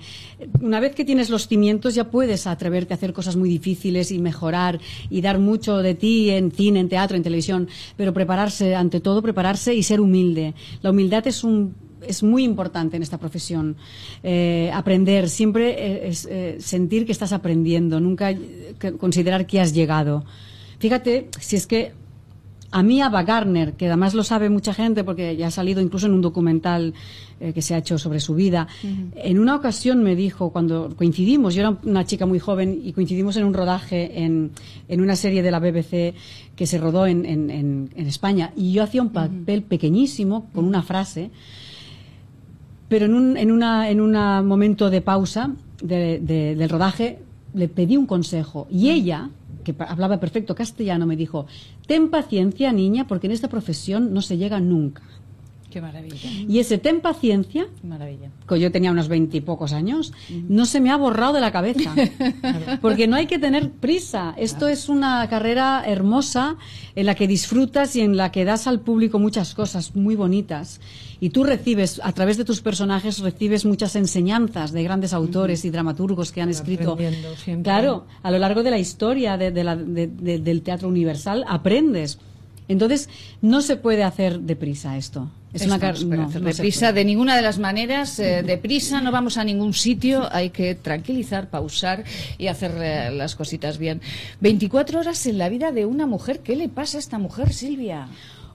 Una 0.61 0.81
vez 0.81 0.95
que 0.95 1.05
tienes 1.05 1.29
los 1.29 1.49
cimientos 1.49 1.95
ya 1.95 2.05
puedes 2.05 2.47
atreverte 2.47 2.95
a 2.95 2.97
hacer 2.97 3.12
cosas 3.12 3.37
muy 3.37 3.49
difíciles 3.49 4.11
y 4.12 4.19
mejorar 4.19 4.81
y 5.11 5.21
dar 5.21 5.39
mucho 5.39 5.79
de 5.79 5.95
ti 5.95 6.31
en 6.31 6.53
cine, 6.53 6.81
en 6.81 6.89
teatro, 6.89 7.17
en 7.17 7.23
televisión, 7.23 7.69
pero 7.97 8.15
prepararse, 8.15 8.75
ante 8.75 9.01
todo 9.01 9.23
prepararse 9.23 9.75
y 9.75 9.83
ser 9.83 10.01
humilde. 10.01 10.55
La 10.83 10.91
humildad 10.91 11.27
es 11.27 11.45
un 11.45 11.75
es 12.07 12.23
muy 12.23 12.45
importante 12.45 12.97
en 12.97 13.03
esta 13.03 13.19
profesión. 13.19 13.77
Eh, 14.23 14.71
aprender, 14.75 15.29
siempre 15.29 15.71
eh, 15.71 16.09
es, 16.09 16.27
eh, 16.31 16.57
sentir 16.61 17.07
que 17.07 17.13
estás 17.13 17.33
aprendiendo, 17.33 18.01
nunca 18.01 18.35
considerar 18.99 19.47
que 19.47 19.61
has 19.61 19.73
llegado. 19.75 20.25
Fíjate, 20.79 21.29
si 21.41 21.57
es 21.57 21.67
que 21.67 21.93
a 22.73 22.85
mí 22.85 23.01
Ava 23.03 23.25
Gardner, 23.25 23.73
que 23.73 23.89
además 23.89 24.15
lo 24.15 24.23
sabe 24.23 24.49
mucha 24.49 24.73
gente 24.73 25.03
porque 25.03 25.37
ya 25.37 25.49
ha 25.49 25.51
salido 25.51 25.81
incluso 25.81 26.07
en 26.07 26.13
un 26.15 26.21
documental 26.21 26.95
eh, 27.41 27.53
que 27.53 27.63
se 27.63 27.75
ha 27.75 27.79
hecho 27.79 27.99
sobre 27.99 28.21
su 28.21 28.37
vida, 28.37 28.69
en 29.17 29.39
una 29.41 29.57
ocasión 29.57 30.05
me 30.05 30.15
dijo, 30.15 30.51
cuando 30.51 30.95
coincidimos, 30.97 31.55
yo 31.57 31.63
era 31.63 31.77
una 31.83 32.05
chica 32.05 32.27
muy 32.27 32.39
joven 32.39 32.81
y 32.85 32.93
coincidimos 32.93 33.37
en 33.37 33.45
un 33.45 33.55
rodaje 33.55 34.23
en, 34.23 34.53
en 34.89 35.01
una 35.01 35.17
serie 35.17 35.43
de 35.43 35.51
la 35.51 35.59
BBC 35.59 36.15
que 36.55 36.67
se 36.67 36.79
rodó 36.79 37.07
en, 37.07 37.27
en- 37.27 37.51
en- 37.51 37.91
en 37.97 38.07
España, 38.07 38.53
y 38.57 38.71
yo 38.73 38.85
hacía 38.85 39.03
un 39.03 39.11
papel 39.11 39.63
pequeñísimo 39.65 40.49
con 40.55 40.65
una 40.65 40.83
frase, 40.83 41.31
pero 42.91 43.07
en 43.07 43.15
un 43.15 43.37
en 43.39 43.51
una, 43.51 43.89
en 43.89 44.01
un 44.03 44.12
momento 44.47 44.91
de 44.91 45.01
pausa 45.01 45.51
de- 45.83 46.21
de- 46.21 46.55
del 46.57 46.69
rodaje 46.69 47.21
le 47.55 47.69
pedí 47.69 47.97
un 47.97 48.07
consejo. 48.07 48.67
Y 48.71 48.91
ella 48.91 49.31
que 49.65 49.75
hablaba 49.79 50.19
perfecto 50.21 50.55
castellano 50.55 51.07
me 51.07 51.17
dijo 51.17 51.47
ten 51.87 52.11
paciencia 52.11 52.73
niña 52.73 53.07
porque 53.07 53.27
en 53.29 53.33
esta 53.33 53.49
profesión 53.49 54.12
no 54.12 54.21
se 54.23 54.37
llega 54.37 54.59
nunca 54.61 55.03
Qué 55.71 55.81
maravilla. 55.81 56.17
y 56.49 56.59
ese 56.59 56.79
ten 56.79 57.01
paciencia 57.01 57.67
maravilla. 57.83 58.29
que 58.49 58.59
yo 58.61 58.71
tenía 58.73 58.91
unos 58.91 59.09
veintipocos 59.09 59.73
años, 59.73 60.13
no 60.49 60.67
se 60.67 60.81
me 60.81 60.91
ha 60.91 60.97
borrado 60.97 61.33
de 61.35 61.41
la 61.41 61.53
cabeza. 61.53 61.95
Porque 62.83 63.07
no 63.07 63.17
hay 63.17 63.27
que 63.27 63.39
tener 63.39 63.71
prisa. 63.71 64.35
Esto 64.37 64.67
es 64.69 64.89
una 64.89 65.27
carrera 65.29 65.83
hermosa 65.87 66.57
en 66.97 67.07
la 67.07 67.15
que 67.15 67.27
disfrutas 67.27 67.95
y 67.97 68.01
en 68.01 68.17
la 68.17 68.33
que 68.33 68.45
das 68.45 68.67
al 68.67 68.81
público 68.81 69.19
muchas 69.19 69.55
cosas 69.55 69.95
muy 69.97 70.17
bonitas. 70.17 70.81
Y 71.23 71.31
tú 71.31 71.45
recibes, 71.45 72.01
a 72.03 72.13
través 72.13 72.39
de 72.39 72.45
tus 72.47 72.63
personajes, 72.63 73.19
recibes 73.19 73.65
muchas 73.67 73.95
enseñanzas 73.95 74.73
de 74.73 74.83
grandes 74.83 75.13
autores 75.13 75.65
y 75.67 75.71
dramaturgos 75.71 76.33
que 76.33 76.41
han 76.41 76.49
escrito. 76.49 76.97
Claro, 77.63 78.07
a 78.23 78.31
lo 78.31 78.39
largo 78.39 78.63
de 78.63 78.71
la 78.71 78.79
historia 78.79 79.37
de- 79.37 79.51
de 79.51 79.63
la- 79.65 79.77
de- 79.77 80.07
de- 80.07 80.39
del 80.39 80.63
teatro 80.63 80.89
universal 80.89 81.45
aprendes. 81.47 82.19
Entonces, 82.71 83.09
no 83.43 83.63
se 83.63 83.77
puede 83.77 84.05
hacer 84.05 84.41
deprisa 84.41 84.97
esto. 84.97 85.31
Es 85.53 85.63
Esto 85.63 85.75
una 85.75 85.93
no 85.93 86.17
no, 86.17 86.27
hacer 86.29 86.43
deprisa 86.43 86.93
de 86.93 87.05
ninguna 87.05 87.35
de 87.35 87.43
las 87.43 87.59
maneras. 87.59 88.21
eh, 88.21 88.45
deprisa 88.45 89.01
no 89.01 89.11
vamos 89.11 89.37
a 89.37 89.43
ningún 89.43 89.75
sitio. 89.75 90.29
Hay 90.33 90.51
que 90.51 90.77
tranquilizar, 90.77 91.51
pausar 91.51 92.05
y 92.39 92.47
hacer 92.47 92.73
eh, 92.81 93.11
las 93.11 93.35
cositas 93.35 93.77
bien. 93.79 94.01
24 94.41 95.01
horas 95.01 95.27
en 95.27 95.39
la 95.39 95.49
vida 95.49 95.73
de 95.73 95.87
una 95.87 96.07
mujer. 96.07 96.39
¿Qué 96.41 96.55
le 96.55 96.69
pasa 96.69 96.99
a 96.99 97.01
esta 97.01 97.19
mujer, 97.19 97.53
Silvia? 97.53 98.07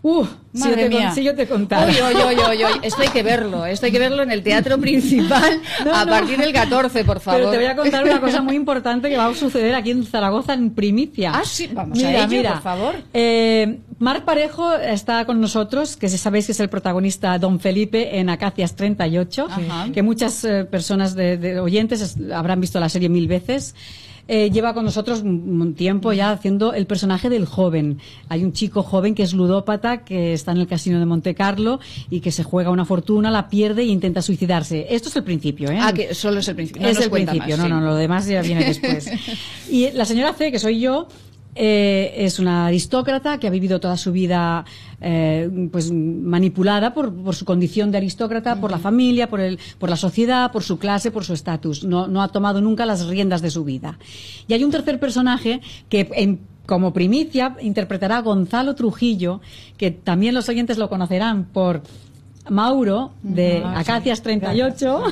Uh, 0.08 0.24
si 0.54 0.60
yo 0.60 0.66
Madre 0.70 0.84
te 0.84 0.90
mía. 0.90 1.12
si 1.16 1.24
yo 1.24 1.34
te 1.34 1.48
contara. 1.48 1.88
Oy. 1.88 2.60
Esto 2.84 3.02
hay 3.02 3.08
que 3.08 3.24
verlo. 3.24 3.66
Esto 3.66 3.88
hay 3.88 3.92
que 3.92 3.98
verlo 3.98 4.22
en 4.22 4.30
el 4.30 4.44
teatro 4.44 4.78
principal 4.78 5.60
No, 5.84 5.96
a 5.96 6.06
no. 6.06 6.12
partir 6.12 6.38
del 6.38 6.54
14, 6.54 7.04
por 7.04 7.20
favor. 7.20 7.40
Pero 7.40 7.52
te 7.52 7.58
voy 7.58 7.66
a 7.66 7.76
contar 7.76 8.04
una 8.04 8.22
cosa 8.22 8.42
muy 8.44 8.56
importante 8.64 9.10
que 9.10 9.18
va 9.18 9.26
a 9.26 9.34
suceder 9.34 9.74
aquí 9.74 9.90
en 9.90 10.06
Zaragoza 10.06 10.54
en 10.54 10.70
primicia. 10.76 11.32
Ah, 11.34 11.42
sí, 11.44 11.72
vamos 11.74 11.98
mira, 11.98 12.10
a 12.10 12.14
ello, 12.20 12.28
mira. 12.28 12.54
por 12.54 12.62
favor. 12.62 12.96
Eh, 13.16 13.80
Marc 13.98 14.26
Parejo 14.26 14.76
está 14.76 15.26
con 15.26 15.42
nosotros, 15.42 15.98
que 15.98 16.08
sabéis 16.08 16.46
que 16.46 16.52
es 16.52 16.60
el 16.60 16.70
protagonista 16.70 17.40
Don 17.40 17.60
Felipe 17.60 18.20
en 18.20 18.30
Acacias 18.30 18.76
38, 18.76 19.48
Ajá. 19.50 19.88
que 19.92 20.04
muchas 20.04 20.44
eh, 20.44 20.66
personas 20.66 21.16
de, 21.16 21.38
de 21.38 21.60
oyentes 21.60 22.02
es- 22.02 22.18
habrán 22.32 22.62
visto 22.62 22.80
la 22.80 22.90
serie 22.90 23.10
mil 23.10 23.28
veces. 23.28 23.74
Eh, 24.28 24.50
lleva 24.50 24.74
con 24.74 24.86
nosotros 24.86 25.22
un, 25.22 25.76
tiempo 25.76 26.12
ya 26.12 26.32
haciendo 26.32 26.74
el 26.74 26.88
personaje 26.88 27.30
del 27.30 27.46
joven. 27.46 28.00
Hay 28.28 28.44
un 28.44 28.54
chico 28.54 28.82
joven 28.82 29.14
que 29.14 29.24
es 29.24 29.34
ludópata, 29.34 30.04
que 30.04 30.34
está 30.34 30.52
en 30.52 30.58
el 30.58 30.68
casino 30.68 31.00
de 31.00 31.06
Monte 31.06 31.36
Carlo 31.36 31.80
y 32.10 32.22
que 32.22 32.32
se 32.32 32.44
juega 32.44 32.72
una 32.72 32.86
fortuna, 32.86 33.30
la 33.30 33.50
pierde 33.50 33.84
e 33.84 33.86
intenta 33.86 34.22
suicidarse. 34.22 34.88
Esto 34.90 35.10
es 35.10 35.16
el 35.16 35.24
principio, 35.24 35.70
¿eh? 35.70 35.78
Ah, 35.80 35.94
que 35.94 36.16
solo 36.16 36.40
es 36.40 36.48
el 36.48 36.56
principio. 36.56 36.82
No 36.82 36.90
es 36.90 37.00
el 37.00 37.12
principio, 37.12 37.58
más, 37.58 37.58
no, 37.58 37.64
sí. 37.66 37.70
no, 37.70 37.82
lo 37.82 37.96
demás 37.96 38.26
ya 38.26 38.42
viene 38.42 38.66
después. 38.66 39.12
y 39.70 39.92
la 39.92 40.06
señora 40.06 40.34
C, 40.34 40.52
que 40.52 40.60
soy 40.60 40.80
yo, 40.80 41.08
eh, 41.56 42.14
es 42.18 42.38
una 42.40 42.68
aristócrata 42.68 43.40
que 43.40 43.48
ha 43.48 43.50
vivido 43.50 43.80
toda 43.80 43.96
su 43.98 44.12
vida 44.12 44.66
eh, 45.02 45.50
pues 45.72 45.92
manipulada 45.92 46.94
por, 46.94 47.14
por 47.14 47.34
su 47.34 47.46
condición 47.46 47.92
de 47.92 47.98
aristócrata, 47.98 48.60
por 48.60 48.72
la 48.72 48.78
familia, 48.80 49.30
por, 49.30 49.40
el, 49.40 49.58
por 49.80 49.90
la 49.90 49.96
sociedad, 49.96 50.52
por 50.52 50.64
su 50.64 50.78
clase, 50.78 51.12
por 51.12 51.24
su 51.24 51.34
estatus. 51.34 51.86
No, 51.86 52.08
no 52.08 52.22
ha 52.22 52.28
tomado 52.28 52.62
nunca 52.62 52.86
las 52.86 53.08
riendas 53.08 53.42
de 53.42 53.52
su 53.52 53.64
vida. 53.64 53.98
Y 54.48 54.54
hay 54.54 54.64
un 54.64 54.72
tercer 54.72 55.00
personaje 55.00 55.62
que 55.90 56.10
en 56.14 56.40
como 56.66 56.94
primicia 56.94 57.56
interpretará 57.62 58.22
Gonzalo 58.22 58.76
Trujillo, 58.76 59.40
que 59.78 59.92
también 59.92 60.34
los 60.34 60.50
oyentes 60.50 60.78
lo 60.78 60.90
conocerán 60.90 61.46
por 61.46 61.84
Mauro 62.50 63.12
de 63.24 63.62
Ah. 63.64 63.80
Acacias 63.80 64.22
38, 64.22 65.04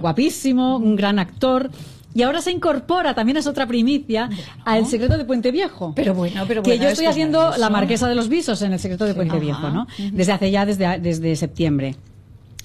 guapísimo, 0.00 0.76
un 0.76 0.96
gran 0.96 1.18
actor. 1.18 1.70
Y 2.14 2.22
ahora 2.22 2.40
se 2.40 2.52
incorpora, 2.52 3.14
también 3.14 3.36
es 3.36 3.46
otra 3.46 3.66
primicia, 3.66 4.30
a 4.64 4.78
El 4.78 4.86
secreto 4.86 5.18
de 5.18 5.24
Puente 5.24 5.50
Viejo. 5.50 5.92
Pero 5.96 6.14
bueno, 6.14 6.44
pero 6.46 6.62
que 6.62 6.70
bueno, 6.70 6.82
yo 6.84 6.88
esto 6.88 7.02
estoy 7.02 7.06
es 7.06 7.10
haciendo 7.10 7.56
la 7.58 7.70
marquesa 7.70 8.08
de 8.08 8.14
los 8.14 8.28
visos 8.28 8.62
en 8.62 8.72
El 8.72 8.78
secreto 8.78 9.04
de 9.04 9.14
Puente 9.14 9.34
Ajá. 9.34 9.44
Viejo, 9.44 9.70
¿no? 9.70 9.86
Desde 10.12 10.32
hace 10.32 10.50
ya, 10.50 10.64
desde, 10.64 10.98
desde 11.00 11.34
septiembre. 11.34 11.96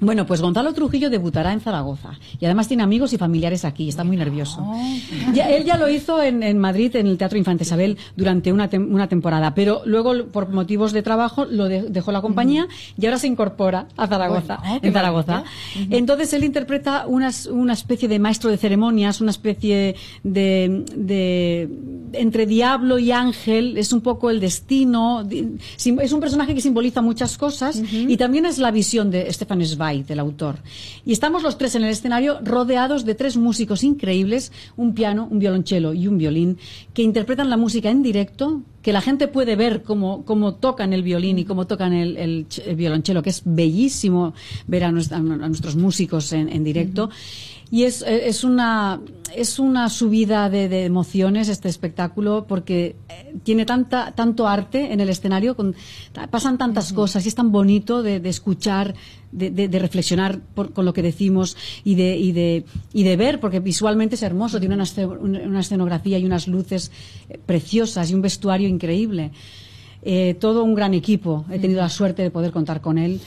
Bueno, 0.02 0.26
pues 0.26 0.42
Gonzalo 0.42 0.74
Trujillo 0.74 1.10
debutará 1.10 1.52
en 1.54 1.60
Zaragoza 1.62 2.18
y 2.40 2.46
además 2.46 2.68
tiene 2.68 2.84
amigos 2.84 3.12
y 3.14 3.18
familiares 3.18 3.66
aquí, 3.66 3.90
está 3.90 4.04
muy 4.04 4.18
nervioso. 4.18 4.66
Ya- 5.34 5.50
él 5.50 5.64
ya 5.66 5.78
lo 5.78 5.90
hizo 5.90 6.22
en, 6.24 6.42
en 6.44 6.58
Madrid, 6.58 6.96
en 6.96 7.06
el 7.08 7.18
Teatro 7.18 7.38
Infante 7.38 7.64
Isabel, 7.64 7.98
durante 8.16 8.52
una, 8.52 8.70
tem- 8.70 8.88
una 8.92 9.08
temporada, 9.08 9.54
pero 9.54 9.82
luego, 9.86 10.28
por 10.32 10.50
motivos 10.50 10.92
de 10.94 11.04
trabajo, 11.04 11.46
lo 11.46 11.66
de- 11.66 11.84
dejó 11.84 12.12
la 12.12 12.22
compañía 12.22 12.68
y 13.00 13.06
ahora 13.06 13.20
se 13.20 13.28
incorpora 13.28 13.88
a 13.98 14.08
Zaragoza, 14.08 14.58
Bueno, 14.58 14.82
qué 14.82 14.88
en 14.88 14.94
Zaragoza. 14.94 15.32
maravilla. 15.76 15.98
Entonces 15.98 16.34
él 16.34 16.44
interpreta 16.44 17.06
unas- 17.08 17.46
una 17.48 17.74
especie 17.74 18.08
de 18.08 18.20
maestro 18.20 18.50
de 18.50 18.58
ceremonias, 18.58 19.22
una 19.22 19.32
especie 19.32 19.96
de, 20.24 20.84
de- 20.96 21.70
entre 22.14 22.46
diablo 22.46 22.98
y 23.00 23.12
ángel, 23.12 23.78
es 23.78 23.94
un 23.94 24.02
poco 24.02 24.30
el 24.30 24.40
destino, 24.40 25.24
es 25.30 26.12
un 26.14 26.20
personaje 26.20 26.56
que 26.56 26.62
simboliza 26.62 27.02
muchas 27.02 27.38
cosas 27.38 27.82
y 27.92 28.18
también 28.18 28.46
es 28.46 28.58
la 28.58 28.72
visión 28.72 29.12
de 29.12 29.32
Stefan 29.32 29.64
Zweig, 29.66 29.89
el 29.94 30.20
autor. 30.20 30.58
Y 31.06 31.12
estamos 31.12 31.44
los 31.44 31.58
tres 31.58 31.76
en 31.76 31.84
el 31.84 31.90
escenario 31.90 32.40
rodeados 32.44 33.06
de 33.06 33.16
tres 33.16 33.38
músicos 33.38 33.84
increíbles, 33.84 34.52
un 34.78 34.94
piano, 34.94 35.28
un 35.30 35.40
violonchelo 35.40 35.94
y 35.94 36.08
un 36.08 36.18
violín, 36.18 36.58
que 36.94 37.02
interpretan 37.02 37.50
la 37.50 37.58
música 37.58 37.90
en 37.90 38.04
directo, 38.04 38.62
que 38.82 38.94
la 38.94 39.02
gente 39.02 39.28
puede 39.28 39.56
ver 39.56 39.84
cómo, 39.84 40.24
cómo 40.26 40.56
tocan 40.56 40.94
el 40.94 41.04
violín 41.04 41.38
y 41.40 41.46
cómo 41.46 41.68
tocan 41.68 41.94
el, 41.94 42.16
el 42.18 42.48
ch- 42.48 42.64
el 42.66 42.76
violonchelo, 42.76 43.22
que 43.22 43.30
es 43.32 43.42
bellísimo 43.46 44.34
ver 44.68 44.84
a, 44.86 44.92
nues- 44.92 45.12
a 45.12 45.20
nuestros 45.20 45.76
músicos 45.76 46.32
en, 46.34 46.50
en 46.50 46.64
directo. 46.64 47.10
Y 47.72 47.84
es, 47.84 48.02
es, 48.02 48.44
una, 48.44 49.00
es 49.36 49.60
una 49.60 49.90
subida 49.90 50.50
de, 50.50 50.68
de 50.70 50.86
emociones 50.86 51.50
este 51.50 51.70
espectáculo 51.70 52.46
porque 52.48 52.96
eh, 53.10 53.36
tiene 53.44 53.64
tanta, 53.64 54.12
tanto 54.14 54.48
arte 54.48 54.92
en 54.92 55.02
el 55.02 55.10
escenario, 55.10 55.56
con- 55.56 55.76
pasan 56.32 56.58
tantas 56.58 56.94
cosas 56.94 57.24
y 57.26 57.28
es 57.30 57.36
tan 57.36 57.52
bonito 57.52 58.02
de, 58.02 58.20
de 58.20 58.30
escuchar, 58.30 58.96
de, 59.32 59.52
de- 59.52 59.68
de 59.68 59.80
reflexionar 59.80 60.40
por- 60.56 60.74
con 60.74 60.86
lo 60.86 60.94
que 60.94 61.02
decimos 61.02 61.56
y 61.84 61.96
de, 61.96 62.18
y, 62.18 62.32
de, 62.32 62.66
y 62.94 63.04
de 63.04 63.16
ver, 63.18 63.40
porque 63.40 63.60
visualmente 63.60 64.16
es 64.16 64.24
hermoso, 64.24 64.60
tiene 64.60 64.76
una, 64.76 64.84
esce- 64.86 65.06
una 65.08 65.40
una 65.42 65.60
escenografía 65.60 66.18
y 66.18 66.26
unas 66.26 66.48
luces 66.48 66.92
eh, 67.30 67.38
preciosas 67.46 68.10
y 68.10 68.14
un 68.16 68.22
vestuario 68.22 68.68
increíble. 68.68 69.32
Eh, 70.02 70.36
todo 70.40 70.64
un 70.64 70.76
gran 70.76 70.94
equipo. 70.94 71.46
He 71.52 71.60
tenido 71.60 71.82
la 71.82 71.90
suerte 71.90 72.22
de 72.24 72.32
poder 72.32 72.52
contar 72.52 72.80
con 72.82 72.98
él. 72.98 73.20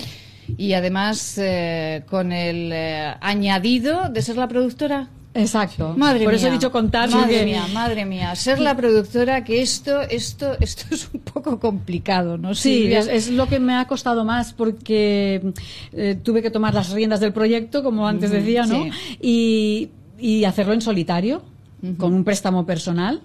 Y 0.56 0.72
además 0.72 1.36
eh, 1.38 2.02
con 2.08 2.32
el 2.32 2.70
eh, 2.72 3.14
añadido 3.20 4.08
de 4.08 4.22
ser 4.22 4.36
la 4.36 4.48
productora. 4.48 5.08
Exacto. 5.34 5.94
Madre 5.96 6.24
Por 6.24 6.32
mía. 6.32 6.36
eso 6.38 6.48
he 6.48 6.50
dicho 6.50 6.70
contar. 6.70 7.08
Madre 7.08 7.44
mía, 7.44 7.66
madre 7.72 8.04
mía. 8.04 8.34
Ser 8.36 8.58
la 8.60 8.76
productora, 8.76 9.44
que 9.44 9.62
esto, 9.62 10.02
esto, 10.02 10.56
esto 10.60 10.84
es 10.94 11.08
un 11.14 11.20
poco 11.20 11.58
complicado, 11.58 12.36
¿no? 12.36 12.54
Sí, 12.54 12.92
es, 12.92 13.06
es 13.08 13.30
lo 13.30 13.46
que 13.48 13.58
me 13.58 13.74
ha 13.74 13.86
costado 13.86 14.24
más 14.26 14.52
porque 14.52 15.52
eh, 15.92 16.18
tuve 16.22 16.42
que 16.42 16.50
tomar 16.50 16.74
las 16.74 16.90
riendas 16.90 17.20
del 17.20 17.32
proyecto, 17.32 17.82
como 17.82 18.06
antes 18.06 18.30
decía, 18.30 18.66
¿no? 18.66 18.84
sí. 18.84 18.90
Y, 19.22 19.88
y 20.18 20.44
hacerlo 20.44 20.74
en 20.74 20.82
solitario, 20.82 21.42
con 21.96 22.12
un 22.12 22.24
préstamo 22.24 22.66
personal. 22.66 23.22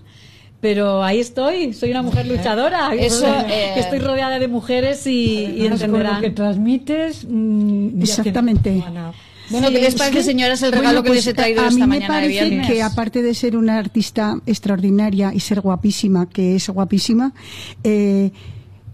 Pero 0.60 1.04
ahí 1.04 1.20
estoy, 1.20 1.72
soy 1.74 1.92
una 1.92 2.02
mujer 2.02 2.26
luchadora. 2.26 2.96
Eso, 2.96 3.26
que 3.48 3.54
eh, 3.54 3.80
estoy 3.80 4.00
rodeada 4.00 4.40
de 4.40 4.48
mujeres 4.48 5.06
y, 5.06 5.44
y 5.46 5.64
con 5.64 5.74
entenderán. 5.74 6.16
lo 6.16 6.22
que 6.22 6.30
transmites. 6.32 7.28
mm, 7.30 8.02
Exactamente. 8.02 8.84
Bueno, 9.50 9.70
¿qué 9.70 9.80
les 9.80 9.96
parece, 9.96 10.24
señoras, 10.24 10.62
el 10.62 10.72
regalo 10.72 11.04
que 11.04 11.10
Bueno, 11.10 11.16
les 11.16 11.28
he 11.28 11.34
pues, 11.34 11.44
traído 11.44 11.62
a 11.62 11.68
esta 11.68 11.76
mí 11.76 11.82
me 11.82 12.00
mañana 12.00 12.22
de 12.22 12.36
parece 12.38 12.68
que 12.68 12.84
aparte 12.84 13.22
de 13.22 13.34
ser 13.34 13.56
una 13.56 13.78
artista 13.78 14.38
extraordinaria 14.46 15.34
y 15.34 15.40
ser 15.40 15.62
guapísima, 15.62 16.28
que 16.30 16.56
es 16.56 16.70
guapísima, 16.70 17.34
eh, 17.84 18.32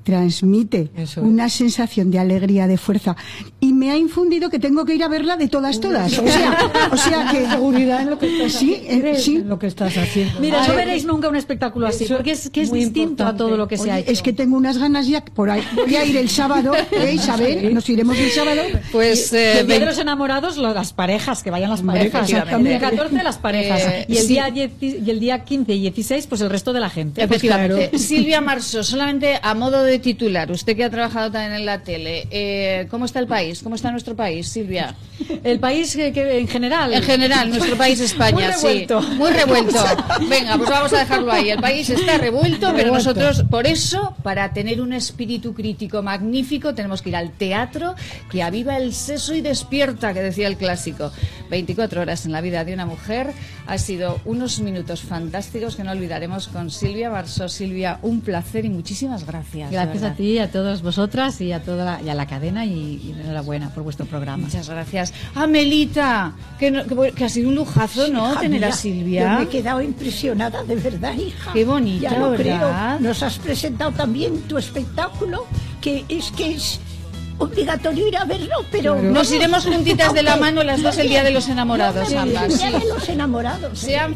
transmite 0.03 0.89
Eso 0.95 1.21
es. 1.21 1.27
una 1.27 1.49
sensación 1.49 2.11
de 2.11 2.19
alegría, 2.19 2.67
de 2.67 2.77
fuerza. 2.77 3.15
Y 3.59 3.73
me 3.73 3.91
ha 3.91 3.97
infundido 3.97 4.49
que 4.49 4.59
tengo 4.59 4.85
que 4.85 4.95
ir 4.95 5.03
a 5.03 5.07
verla 5.07 5.37
de 5.37 5.47
todas, 5.47 5.79
todas. 5.79 6.17
O 6.19 6.27
sea, 6.27 6.71
o 6.91 6.97
sea 6.97 7.27
que... 7.31 7.43
seguridad 7.53 8.01
en 8.01 8.09
lo 8.09 8.19
que 8.19 8.27
estás 8.31 8.53
Sí, 8.59 8.73
eh, 8.73 8.87
haciendo, 8.99 9.19
sí. 9.19 9.35
en 9.37 9.49
lo 9.49 9.59
que 9.59 9.67
estás 9.67 9.97
haciendo. 9.97 10.39
Mira, 10.39 10.61
Ay, 10.63 10.67
no 10.69 10.75
veréis 10.75 11.05
nunca 11.05 11.29
un 11.29 11.35
espectáculo 11.35 11.87
así, 11.87 12.03
Eso 12.05 12.15
porque 12.15 12.31
es 12.31 12.49
que 12.49 12.61
es 12.61 12.71
distinto 12.71 13.25
a 13.25 13.35
todo 13.35 13.57
lo 13.57 13.67
que 13.67 13.77
se 13.77 13.91
ha 13.91 13.99
hecho. 13.99 14.11
es 14.11 14.21
que 14.21 14.33
tengo 14.33 14.57
unas 14.57 14.77
ganas 14.77 15.07
ya 15.07 15.23
por 15.23 15.49
ahí. 15.49 15.63
Voy 15.75 15.95
a 15.95 16.05
ir 16.05 16.17
el 16.17 16.29
sábado, 16.29 16.73
¿eh, 16.91 17.13
Isabel? 17.13 17.73
Nos 17.73 17.87
iremos 17.89 18.17
el 18.17 18.29
sábado. 18.31 18.61
Pues, 18.91 19.31
Y 19.33 19.37
eh, 19.37 19.59
el 19.59 19.67
día 19.67 19.75
de 19.75 19.79
vein- 19.81 19.85
los 19.85 19.97
enamorados, 19.99 20.57
lo- 20.57 20.73
las 20.73 20.93
parejas, 20.93 21.43
que 21.43 21.51
vayan 21.51 21.69
las 21.69 21.81
parejas. 21.81 22.29
El 22.31 22.79
14 22.79 23.23
las 23.23 23.37
parejas. 23.37 23.81
Eh, 23.85 24.05
y, 24.09 24.17
el 24.17 24.21
sí. 24.23 24.27
día 24.33 24.49
10 24.51 24.71
y 24.81 25.09
el 25.09 25.19
día 25.19 25.43
15 25.43 25.73
y 25.73 25.81
16, 25.81 26.27
pues 26.27 26.41
el 26.41 26.49
resto 26.49 26.73
de 26.73 26.79
la 26.79 26.89
gente. 26.89 27.23
Efectivamente. 27.23 27.89
Pues 27.89 27.89
claro. 27.89 28.03
Silvia 28.03 28.41
Marso, 28.41 28.83
solamente 28.83 29.39
a 29.41 29.53
modo 29.53 29.83
de 29.83 29.92
de 29.93 29.99
titular, 29.99 30.51
usted 30.51 30.75
que 30.75 30.83
ha 30.83 30.89
trabajado 30.89 31.31
también 31.31 31.53
en 31.53 31.65
la 31.65 31.79
tele, 31.83 32.27
eh, 32.31 32.87
¿cómo 32.89 33.05
está 33.05 33.19
el 33.19 33.27
país? 33.27 33.61
¿Cómo 33.61 33.75
está 33.75 33.91
nuestro 33.91 34.15
país, 34.15 34.47
Silvia? 34.47 34.95
El 35.43 35.59
país 35.59 35.95
que, 35.95 36.11
que 36.11 36.39
en 36.39 36.47
general. 36.47 36.93
En 36.93 37.03
general, 37.03 37.49
nuestro 37.49 37.77
país 37.77 37.99
España, 37.99 38.33
Muy 38.33 38.43
revuelto. 38.43 39.01
sí. 39.01 39.07
Muy 39.15 39.31
revuelto. 39.31 39.83
Venga, 40.29 40.57
pues 40.57 40.69
vamos 40.69 40.93
a 40.93 40.99
dejarlo 40.99 41.31
ahí. 41.31 41.49
El 41.49 41.59
país 41.59 41.89
está 41.89 42.17
revuelto, 42.17 42.73
pero 42.75 42.91
nosotros, 42.91 43.43
por 43.49 43.67
eso, 43.67 44.15
para 44.23 44.51
tener 44.53 44.81
un 44.81 44.93
espíritu 44.93 45.53
crítico 45.53 46.01
magnífico, 46.01 46.73
tenemos 46.73 47.01
que 47.01 47.09
ir 47.09 47.15
al 47.15 47.31
teatro 47.31 47.95
que 48.31 48.41
aviva 48.41 48.77
el 48.77 48.93
seso 48.93 49.35
y 49.35 49.41
despierta, 49.41 50.13
que 50.13 50.21
decía 50.21 50.47
el 50.47 50.57
clásico. 50.57 51.11
24 51.49 52.01
horas 52.01 52.25
en 52.25 52.31
la 52.31 52.41
vida 52.41 52.65
de 52.65 52.73
una 52.73 52.85
mujer. 52.87 53.31
Ha 53.67 53.77
sido 53.77 54.19
unos 54.25 54.59
minutos 54.59 55.01
fantásticos 55.01 55.75
que 55.75 55.83
no 55.83 55.91
olvidaremos 55.91 56.47
con 56.47 56.71
Silvia 56.71 57.09
Barsó. 57.09 57.47
Silvia, 57.47 57.99
un 58.01 58.21
placer 58.21 58.65
y 58.65 58.69
muchísimas 58.69 59.25
gracias. 59.25 59.71
Gracias 59.85 60.11
a 60.11 60.15
ti, 60.15 60.39
a 60.39 60.51
todas 60.51 60.81
vosotras 60.81 61.39
y 61.41 61.51
a 61.51 61.61
toda 61.63 61.85
la, 61.85 62.01
y 62.01 62.09
a 62.09 62.13
la 62.15 62.25
cadena 62.27 62.65
y, 62.65 62.71
y 63.03 63.15
enhorabuena 63.19 63.69
por 63.73 63.83
vuestro 63.83 64.05
programa. 64.05 64.43
Muchas 64.45 64.69
gracias. 64.69 65.13
Amelita, 65.35 66.33
que, 66.59 66.71
no- 66.71 66.83
que, 66.85 67.11
que 67.11 67.25
ha 67.25 67.29
sido 67.29 67.49
un 67.49 67.55
lujazo, 67.55 68.07
¿no? 68.09 68.31
Hija 68.31 68.39
Tener 68.41 68.65
a 68.65 68.71
Silvia. 68.71 69.23
Yo 69.33 69.37
me 69.39 69.43
he 69.45 69.47
quedado 69.49 69.81
impresionada, 69.81 70.63
de 70.63 70.75
verdad, 70.75 71.13
hija. 71.15 71.51
Qué 71.53 71.65
bonita, 71.65 72.09
Ya 72.09 72.19
lo 72.19 72.31
¿verdad? 72.31 72.97
creo. 72.97 73.07
Nos 73.09 73.23
has 73.23 73.37
presentado 73.39 73.91
también 73.91 74.41
tu 74.43 74.57
espectáculo, 74.57 75.45
que 75.81 76.05
es 76.09 76.31
que 76.31 76.51
es 76.55 76.79
obligatorio 77.37 78.07
ir 78.07 78.17
a 78.17 78.25
verlo, 78.25 78.55
pero... 78.71 79.01
Nos 79.01 79.31
iremos 79.31 79.65
juntitas 79.65 80.13
de 80.13 80.23
la 80.23 80.37
mano 80.37 80.63
las 80.63 80.81
dos 80.81 80.97
el 80.97 81.09
día 81.09 81.23
de 81.23 81.31
los 81.31 81.49
enamorados, 81.49 82.07
Sí, 82.09 82.15
ambas. 82.15 82.43
El 82.43 82.57
día 82.57 82.79
de 82.79 82.85
los 82.87 83.09
enamorados. 83.09 83.83
¿eh? 83.83 83.85
Sean 83.87 84.15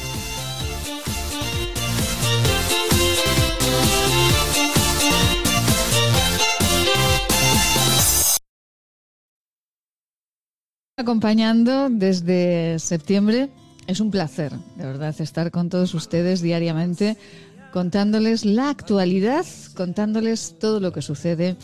Acompañando 11.01 11.89
desde 11.89 12.79
septiembre. 12.79 13.49
Es 13.87 13.99
un 13.99 14.11
placer, 14.11 14.53
de 14.77 14.85
verdad, 14.85 15.13
estar 15.19 15.51
con 15.51 15.69
todos 15.69 15.93
ustedes 15.93 16.41
diariamente, 16.41 17.17
contándoles 17.73 18.45
la 18.45 18.69
actualidad, 18.69 19.45
contándoles 19.75 20.55
todo 20.59 20.79
lo 20.79 20.93
que 20.93 21.01
sucede 21.01 21.57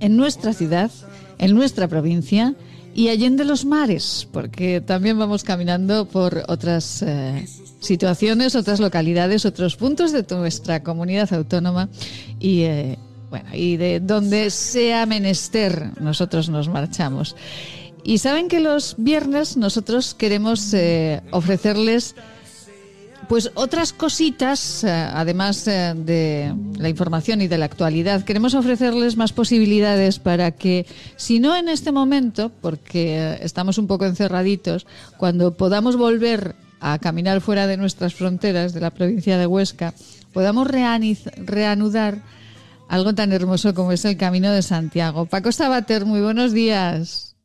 en 0.00 0.16
nuestra 0.16 0.52
ciudad, 0.52 0.90
en 1.38 1.54
nuestra 1.54 1.88
provincia 1.88 2.54
y 2.94 3.08
allende 3.08 3.44
los 3.44 3.64
mares, 3.64 4.26
porque 4.32 4.80
también 4.80 5.18
vamos 5.18 5.44
caminando 5.44 6.06
por 6.06 6.44
otras 6.48 7.02
eh, 7.02 7.46
situaciones, 7.80 8.54
otras 8.54 8.80
localidades, 8.80 9.44
otros 9.44 9.76
puntos 9.76 10.12
de 10.12 10.24
nuestra 10.30 10.82
comunidad 10.82 11.32
autónoma 11.32 11.88
y 12.40 12.62
eh, 12.62 12.98
bueno, 13.30 13.48
y 13.54 13.76
de 13.76 14.00
donde 14.00 14.50
sea 14.50 15.04
menester 15.04 15.90
nosotros 16.00 16.48
nos 16.48 16.68
marchamos. 16.68 17.36
Y 18.06 18.18
saben 18.18 18.46
que 18.46 18.60
los 18.60 18.94
viernes 18.98 19.56
nosotros 19.56 20.14
queremos 20.14 20.72
eh, 20.72 21.22
ofrecerles 21.32 22.14
pues 23.28 23.50
otras 23.54 23.92
cositas, 23.92 24.84
eh, 24.84 24.90
además 24.90 25.66
eh, 25.66 25.94
de 25.96 26.54
la 26.78 26.88
información 26.88 27.42
y 27.42 27.48
de 27.48 27.58
la 27.58 27.64
actualidad, 27.64 28.22
queremos 28.22 28.54
ofrecerles 28.54 29.16
más 29.16 29.32
posibilidades 29.32 30.20
para 30.20 30.52
que, 30.52 30.86
si 31.16 31.40
no 31.40 31.56
en 31.56 31.68
este 31.68 31.90
momento, 31.90 32.52
porque 32.60 33.18
eh, 33.18 33.38
estamos 33.42 33.78
un 33.78 33.88
poco 33.88 34.06
encerraditos, 34.06 34.86
cuando 35.16 35.56
podamos 35.56 35.96
volver 35.96 36.54
a 36.78 36.98
caminar 36.98 37.40
fuera 37.40 37.66
de 37.66 37.76
nuestras 37.76 38.14
fronteras, 38.14 38.72
de 38.72 38.80
la 38.80 38.90
provincia 38.90 39.38
de 39.38 39.46
Huesca, 39.46 39.94
podamos 40.32 40.68
reanudar 40.68 42.22
algo 42.88 43.14
tan 43.14 43.32
hermoso 43.32 43.74
como 43.74 43.90
es 43.90 44.04
el 44.04 44.16
Camino 44.16 44.52
de 44.52 44.62
Santiago. 44.62 45.26
Paco 45.26 45.50
Sabater, 45.50 46.04
muy 46.04 46.20
buenos 46.20 46.52
días. 46.52 47.35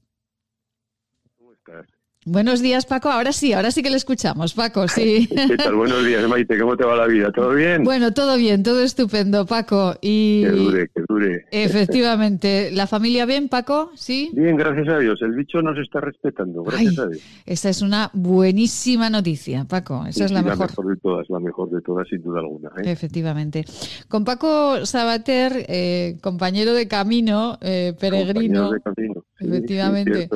Buenos 2.23 2.61
días, 2.61 2.85
Paco. 2.85 3.10
Ahora 3.10 3.31
sí, 3.31 3.52
ahora 3.52 3.72
sí 3.72 3.81
que 3.81 3.89
le 3.89 3.98
escuchamos, 3.98 4.53
Paco, 4.53 4.88
sí. 4.88 5.27
¿Qué 5.48 5.57
tal? 5.57 5.73
Buenos 5.73 6.06
días, 6.06 6.27
Maite. 6.30 6.60
¿Cómo 6.60 6.77
te 6.77 6.85
va 6.85 6.95
la 6.95 7.07
vida? 7.07 7.31
¿Todo 7.31 7.49
bien? 7.56 7.84
Bueno, 7.84 8.14
todo 8.14 8.38
bien, 8.38 8.61
todo 8.61 8.84
estupendo, 8.84 9.48
Paco. 9.48 9.95
Y 10.02 10.43
Que 10.43 10.49
dure, 10.52 10.89
que 10.93 11.02
dure. 11.10 11.45
efectivamente, 11.49 12.69
¿la 12.73 12.85
familia 12.85 13.26
bien, 13.26 13.49
Paco? 13.49 13.89
Sí. 13.95 14.30
Bien, 14.34 14.56
gracias 14.56 14.88
a 14.89 14.99
Dios. 14.99 15.19
El 15.23 15.31
bicho 15.31 15.64
nos 15.64 15.80
está 15.80 15.99
respetando, 15.99 16.61
gracias 16.61 16.99
Ay, 16.99 17.03
a 17.03 17.07
Dios. 17.07 17.23
Esa 17.48 17.69
es 17.69 17.81
una 17.81 18.11
buenísima 18.14 19.10
noticia, 19.10 19.65
Paco. 19.65 20.06
Esa 20.07 20.26
es 20.26 20.31
la 20.31 20.43
mejor. 20.43 20.69
de 20.69 20.98
todas, 20.98 21.27
la 21.27 21.39
mejor 21.39 21.72
de 21.72 21.81
todas, 21.81 22.07
sin 22.07 22.22
duda 22.22 22.41
alguna. 22.41 22.69
¿eh? 22.84 22.91
Efectivamente. 22.91 23.65
Con 24.07 24.26
Paco 24.26 24.85
Sabater, 24.85 25.65
eh, 25.68 26.18
compañero 26.22 26.76
de 26.76 26.88
camino, 26.88 27.57
eh, 27.61 27.95
peregrino. 27.99 28.69
Compañeros 28.69 28.72
de 28.73 28.81
camino. 28.81 29.10
Efectivamente. 29.41 30.30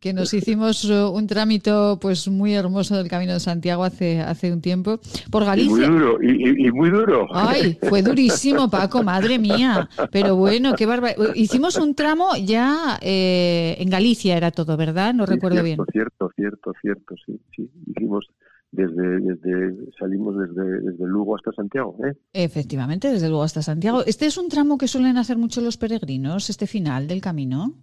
Que 0.00 0.12
nos 0.12 0.32
hicimos 0.34 0.84
uh, 0.84 1.10
un 1.10 1.26
trámite 1.26 1.70
pues 2.00 2.28
muy 2.28 2.54
hermoso 2.54 2.96
del 2.96 3.08
Camino 3.08 3.34
de 3.34 3.40
Santiago 3.40 3.84
hace, 3.84 4.20
hace 4.20 4.52
un 4.52 4.60
tiempo 4.60 5.00
por 5.30 5.44
Galicia. 5.44 5.70
muy 5.70 5.98
duro, 5.98 6.22
y, 6.22 6.70
muy 6.72 6.90
duro. 6.90 7.26
Ay, 7.32 7.78
fue 7.82 8.02
durísimo, 8.02 8.70
Paco, 8.70 9.02
madre 9.02 9.38
mía. 9.38 9.88
Pero 10.10 10.36
bueno, 10.36 10.74
qué 10.74 10.86
barbaridad. 10.86 11.34
Hicimos 11.34 11.76
un 11.76 11.94
tramo 11.94 12.30
ya 12.36 12.98
eh, 13.02 13.76
en 13.78 13.90
Galicia, 13.90 14.36
era 14.36 14.50
todo, 14.50 14.76
¿verdad? 14.76 15.14
No 15.14 15.26
recuerdo 15.26 15.62
bien. 15.62 15.78
Cierto, 15.92 16.30
cierto, 16.34 16.72
cierto, 16.80 17.14
sí, 17.26 17.40
sí. 17.54 17.70
Hicimos 17.86 18.26
desde, 18.70 19.20
desde 19.20 19.92
salimos 19.98 20.36
desde, 20.38 20.80
desde 20.80 21.06
Lugo 21.06 21.36
hasta 21.36 21.52
Santiago. 21.52 21.96
¿eh? 22.06 22.14
Efectivamente, 22.32 23.10
desde 23.10 23.28
Lugo 23.28 23.42
hasta 23.42 23.62
Santiago. 23.62 24.04
¿Este 24.04 24.26
es 24.26 24.36
un 24.36 24.48
tramo 24.48 24.78
que 24.78 24.88
suelen 24.88 25.16
hacer 25.16 25.38
mucho 25.38 25.60
los 25.60 25.76
peregrinos, 25.76 26.50
este 26.50 26.66
final 26.66 27.08
del 27.08 27.20
camino? 27.20 27.74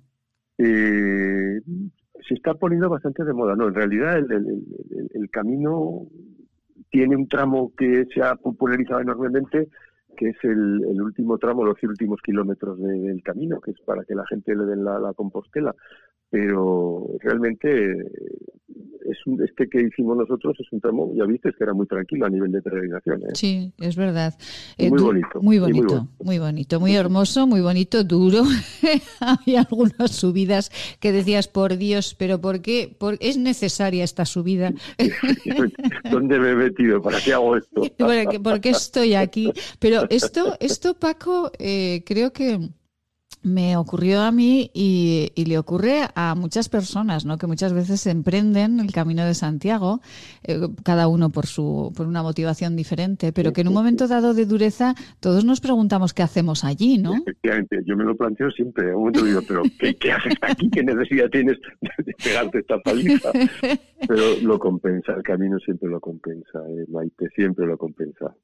Eh, 0.57 1.59
se 2.27 2.33
está 2.33 2.53
poniendo 2.53 2.89
bastante 2.89 3.23
de 3.23 3.33
moda. 3.33 3.55
No, 3.55 3.67
en 3.67 3.75
realidad 3.75 4.17
el, 4.17 5.29
camino 5.29 6.07
tiene 6.89 7.15
un 7.15 7.27
tramo 7.27 7.73
que 7.77 8.05
se 8.13 8.21
ha 8.21 8.35
popularizado 8.35 9.01
enormemente, 9.01 9.67
que 10.15 10.29
es 10.29 10.37
el, 10.43 11.01
último 11.01 11.37
tramo, 11.37 11.65
los 11.65 11.81
últimos 11.83 12.21
kilómetros 12.21 12.79
del 12.79 13.21
camino, 13.21 13.59
que 13.59 13.71
es 13.71 13.81
para 13.81 14.03
que 14.05 14.15
la 14.15 14.25
gente 14.27 14.55
le 14.55 14.65
den 14.65 14.85
la 14.85 15.13
compostela. 15.15 15.75
Pero 16.29 17.07
realmente 17.19 17.95
es 18.67 19.17
este 19.43 19.69
que 19.69 19.81
hicimos 19.81 20.17
nosotros 20.17 20.55
es 20.59 20.71
un 20.71 20.81
tramo, 20.81 21.11
ya 21.15 21.25
viste, 21.25 21.51
que 21.51 21.63
era 21.63 21.73
muy 21.73 21.85
tranquilo 21.85 22.25
a 22.25 22.29
nivel 22.29 22.51
de 22.51 22.61
peregrinación. 22.61 23.21
¿eh? 23.21 23.33
Sí, 23.33 23.73
es 23.79 23.95
verdad. 23.95 24.33
Eh, 24.77 24.89
muy, 24.89 25.01
bonito, 25.01 25.41
muy, 25.41 25.59
bonito. 25.59 26.07
Muy 26.19 26.39
bonito. 26.39 26.79
Muy 26.79 26.95
hermoso, 26.95 27.45
muy 27.47 27.61
bonito, 27.61 28.03
duro. 28.03 28.43
Hay 29.19 29.55
algunas 29.55 30.11
subidas 30.11 30.71
que 30.99 31.11
decías, 31.11 31.47
por 31.47 31.77
Dios, 31.77 32.15
pero 32.17 32.41
¿por 32.41 32.61
qué? 32.61 32.95
¿Por, 32.97 33.17
¿Es 33.19 33.37
necesaria 33.37 34.03
esta 34.03 34.25
subida? 34.25 34.73
¿Dónde 36.11 36.39
me 36.39 36.51
he 36.51 36.55
metido? 36.55 37.01
¿Para 37.01 37.19
qué 37.19 37.33
hago 37.33 37.57
esto? 37.57 37.81
¿Por 38.43 38.61
qué, 38.61 38.69
estoy 38.69 39.13
aquí? 39.13 39.51
Pero 39.79 40.09
esto, 40.09 40.55
esto 40.59 40.95
Paco, 40.95 41.51
eh, 41.59 42.03
creo 42.05 42.33
que 42.33 42.59
me 43.45 43.77
ocurrió 43.77 44.21
a 44.21 44.31
mí 44.31 44.71
y, 44.73 45.31
le 45.45 45.59
ocurre 45.59 46.01
a 46.15 46.33
muchas 46.33 46.67
personas, 46.67 47.25
¿no? 47.25 47.37
Que 47.37 47.45
muchas 47.45 47.71
veces 47.71 48.07
emprenden 48.07 48.79
el 48.79 48.91
camino 48.91 49.23
de 49.23 49.35
Santiago, 49.35 50.01
eh, 50.43 50.67
cada 50.83 51.07
uno 51.07 51.29
por 51.29 51.45
su, 51.45 51.93
por 51.95 52.07
una 52.07 52.23
motivación 52.23 52.75
diferente, 52.75 53.31
pero 53.31 53.53
que 53.53 53.61
en 53.61 53.67
un 53.67 53.75
momento 53.75 54.07
dado 54.07 54.33
de 54.33 54.47
dureza 54.47 54.95
todos 55.19 55.45
nos 55.45 55.61
preguntamos 55.61 56.13
qué 56.15 56.23
hacemos 56.23 56.63
allí, 56.63 56.97
¿no? 56.97 57.13
Efectivamente, 57.13 57.83
yo 57.85 57.95
me 57.95 58.03
lo 58.03 58.17
planteo 58.17 58.49
siempre. 58.49 58.89
En 58.89 58.95
un 58.95 58.99
momento 59.01 59.23
digo, 59.23 59.41
pero 59.47 59.61
¿qué, 59.99 60.11
haces 60.11 60.33
aquí? 60.41 60.67
¿Qué 60.71 60.83
necesidad 60.83 61.29
tienes 61.29 61.57
de 62.03 62.13
pegarte 62.23 62.59
esta 62.59 62.79
paliza? 62.79 63.29
Pero 64.07 64.23
lo 64.41 64.57
compensa, 64.57 65.13
el 65.13 65.23
camino 65.23 65.59
siempre 65.59 65.87
lo 65.87 65.99
compensa, 65.99 66.59
eh, 66.69 66.85
Maite, 66.89 67.29
siempre 67.35 67.67
lo 67.67 67.77
compensa. 67.77 68.35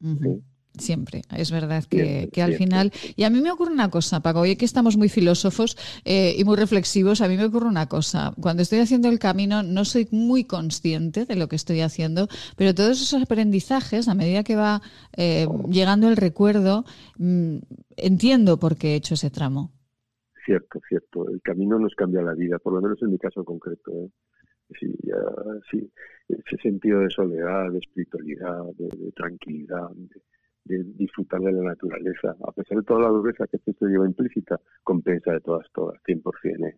Siempre, 0.77 1.23
es 1.35 1.51
verdad 1.51 1.83
que, 1.83 2.29
al 2.41 2.53
final... 2.55 2.91
Y 3.15 3.23
a 3.23 3.29
mí 3.29 3.41
me 3.41 3.51
ocurre 3.51 3.71
una 3.71 3.89
cosa, 3.89 4.21
Paco, 4.21 4.41
hoy 4.41 4.55
que 4.55 4.65
estamos 4.65 4.95
muy 4.95 5.09
filósofos 5.09 5.77
eh, 6.05 6.33
y 6.37 6.45
muy 6.45 6.55
reflexivos, 6.55 7.21
a 7.21 7.27
mí 7.27 7.35
me 7.35 7.45
ocurre 7.45 7.67
una 7.67 7.87
cosa. 7.87 8.33
Cuando 8.39 8.63
estoy 8.63 8.79
haciendo 8.79 9.09
el 9.09 9.19
camino 9.19 9.63
no 9.63 9.83
soy 9.83 10.07
muy 10.11 10.45
consciente 10.45 11.25
de 11.25 11.35
lo 11.35 11.49
que 11.49 11.57
estoy 11.57 11.81
haciendo, 11.81 12.27
pero 12.55 12.73
todos 12.73 13.01
esos 13.01 13.21
aprendizajes, 13.21 14.07
a 14.07 14.15
medida 14.15 14.43
que 14.43 14.55
va 14.55 14.81
eh, 15.17 15.45
llegando 15.69 16.07
el 16.07 16.15
recuerdo, 16.15 16.85
mm, 17.17 17.57
entiendo 17.97 18.57
por 18.57 18.77
qué 18.77 18.93
he 18.93 18.95
hecho 18.95 19.15
ese 19.15 19.29
tramo. 19.29 19.71
Cierto, 20.45 20.79
cierto. 20.87 21.27
El 21.29 21.41
camino 21.41 21.77
nos 21.77 21.93
cambia 21.95 22.21
la 22.21 22.33
vida, 22.33 22.59
por 22.59 22.73
lo 22.73 22.81
menos 22.81 23.01
en 23.01 23.11
mi 23.11 23.17
caso 23.17 23.43
concreto. 23.43 23.91
¿eh? 23.91 24.09
Sí, 24.79 24.93
sí, 25.69 25.91
ese 26.27 26.57
sentido 26.61 27.01
de 27.01 27.09
soledad, 27.09 27.71
de 27.71 27.79
espiritualidad, 27.79 28.63
de, 28.77 29.11
tranquilidad, 29.11 29.89
de 29.91 30.21
disfrutar 30.65 31.41
de 31.41 31.51
la 31.51 31.63
naturaleza. 31.63 32.35
A 32.47 32.51
pesar 32.51 32.77
de 32.77 32.83
toda 32.83 33.01
la 33.01 33.09
dureza 33.09 33.45
que 33.47 33.57
esto 33.57 33.85
lleva 33.87 34.05
implícita, 34.05 34.59
compensa 34.83 35.33
de 35.33 35.41
todas, 35.41 35.67
todas, 35.73 35.99
100%. 36.07 36.67
¿eh? 36.67 36.77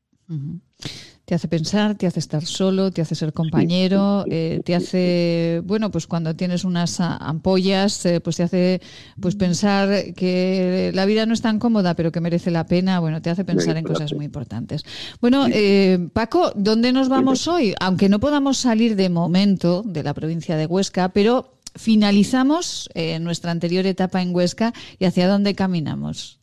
Te 1.26 1.35
hace 1.35 1.47
pensar, 1.47 1.95
te 1.95 2.05
hace 2.05 2.19
estar 2.19 2.43
solo, 2.43 2.91
te 2.91 3.01
hace 3.01 3.15
ser 3.15 3.31
compañero, 3.31 4.26
eh, 4.30 4.60
te 4.65 4.76
hace, 4.76 5.61
bueno, 5.64 5.89
pues 5.89 6.05
cuando 6.05 6.35
tienes 6.35 6.65
unas 6.65 6.99
ampollas, 6.99 8.05
eh, 8.05 8.19
pues 8.19 8.35
te 8.35 8.43
hace 8.43 8.81
pues 9.22 9.35
pensar 9.35 10.14
que 10.15 10.91
la 10.93 11.05
vida 11.05 11.26
no 11.26 11.34
es 11.34 11.41
tan 11.41 11.60
cómoda, 11.60 11.95
pero 11.95 12.11
que 12.11 12.19
merece 12.19 12.51
la 12.51 12.65
pena, 12.65 12.99
bueno, 12.99 13.22
te 13.22 13.30
hace 13.30 13.45
pensar 13.45 13.77
en 13.77 13.85
cosas 13.85 14.14
muy 14.14 14.26
importantes. 14.26 14.84
Bueno, 15.22 15.45
eh, 15.49 16.10
Paco, 16.11 16.51
¿dónde 16.57 16.91
nos 16.91 17.07
vamos 17.07 17.47
hoy? 17.47 17.73
Aunque 17.80 18.10
no 18.10 18.19
podamos 18.19 18.57
salir 18.57 18.97
de 18.97 19.10
momento 19.10 19.81
de 19.84 20.03
la 20.03 20.14
provincia 20.14 20.57
de 20.57 20.65
Huesca, 20.65 21.10
pero 21.14 21.53
finalizamos 21.76 22.90
eh, 22.94 23.20
nuestra 23.20 23.52
anterior 23.52 23.86
etapa 23.86 24.22
en 24.22 24.34
Huesca 24.34 24.74
y 25.00 25.06
hacia 25.06 25.28
dónde 25.28 25.56
caminamos. 25.56 26.40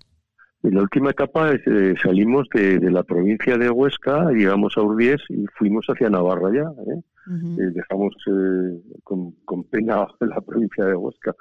En 0.62 0.74
la 0.74 0.82
última 0.82 1.10
etapa 1.10 1.52
eh, 1.52 1.94
salimos 2.02 2.46
de, 2.52 2.78
la 2.90 3.02
provincia 3.02 3.56
de 3.56 3.70
Huesca, 3.70 4.30
llegamos 4.30 4.74
a 4.76 4.82
Urbies 4.82 5.20
y 5.30 5.46
fuimos 5.56 5.86
hacia 5.86 6.10
Navarra 6.10 6.50
ya. 6.52 6.92
¿eh? 6.92 7.00
dejamos 7.74 8.14
con, 9.04 9.32
con, 9.44 9.64
pena 9.64 10.06
la 10.20 10.40
provincia 10.40 10.84
de 10.84 10.94
Huesca 10.94 11.34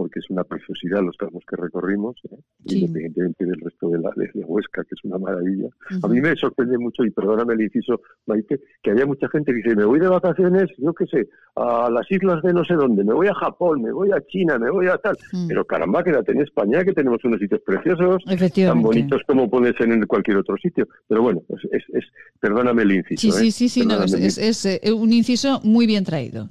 porque 0.00 0.18
es 0.18 0.30
una 0.30 0.44
preciosidad 0.44 1.02
los 1.02 1.14
tramos 1.18 1.44
que 1.46 1.56
recorrimos, 1.56 2.16
¿eh? 2.30 2.38
independientemente 2.64 3.44
del 3.44 3.60
resto 3.60 3.90
de 3.90 3.98
la 3.98 4.10
de 4.16 4.30
Huesca, 4.46 4.82
que 4.84 4.94
es 4.94 5.04
una 5.04 5.18
maravilla. 5.18 5.68
A 6.02 6.08
mí 6.08 6.22
me 6.22 6.34
sorprende 6.36 6.78
mucho, 6.78 7.04
y 7.04 7.10
perdóname 7.10 7.52
el 7.52 7.60
inciso, 7.60 8.00
Maite, 8.24 8.60
que 8.82 8.92
había 8.92 9.04
mucha 9.04 9.28
gente 9.28 9.52
que 9.52 9.58
dice, 9.58 9.76
me 9.76 9.84
voy 9.84 10.00
de 10.00 10.08
vacaciones, 10.08 10.70
yo 10.78 10.94
qué 10.94 11.04
sé, 11.04 11.28
a 11.54 11.90
las 11.90 12.10
islas 12.10 12.42
de 12.42 12.54
no 12.54 12.64
sé 12.64 12.76
dónde, 12.76 13.04
me 13.04 13.12
voy 13.12 13.26
a 13.26 13.34
Japón, 13.34 13.82
me 13.82 13.92
voy 13.92 14.10
a 14.10 14.24
China, 14.26 14.58
me 14.58 14.70
voy 14.70 14.86
a 14.86 14.96
tal. 14.96 15.18
Pero 15.46 15.66
caramba, 15.66 16.02
quédate 16.02 16.32
en 16.32 16.40
España, 16.40 16.82
que 16.82 16.94
tenemos 16.94 17.22
unos 17.22 17.38
sitios 17.38 17.60
preciosos, 17.60 18.24
tan 18.24 18.82
bonitos 18.82 19.20
como 19.26 19.50
pueden 19.50 19.74
ser 19.74 19.90
en 19.90 20.06
cualquier 20.06 20.38
otro 20.38 20.56
sitio. 20.56 20.88
Pero 21.08 21.20
bueno, 21.20 21.42
es, 21.48 21.82
es, 21.92 22.04
perdóname 22.40 22.84
el 22.84 22.92
inciso. 22.92 23.32
Sí, 23.32 23.50
sí, 23.50 23.68
sí, 23.68 23.84
no, 23.84 24.02
es, 24.02 24.38
es 24.38 24.64
eh, 24.64 24.80
un 24.90 25.12
inciso 25.12 25.60
muy 25.62 25.86
bien 25.86 26.04
traído. 26.04 26.48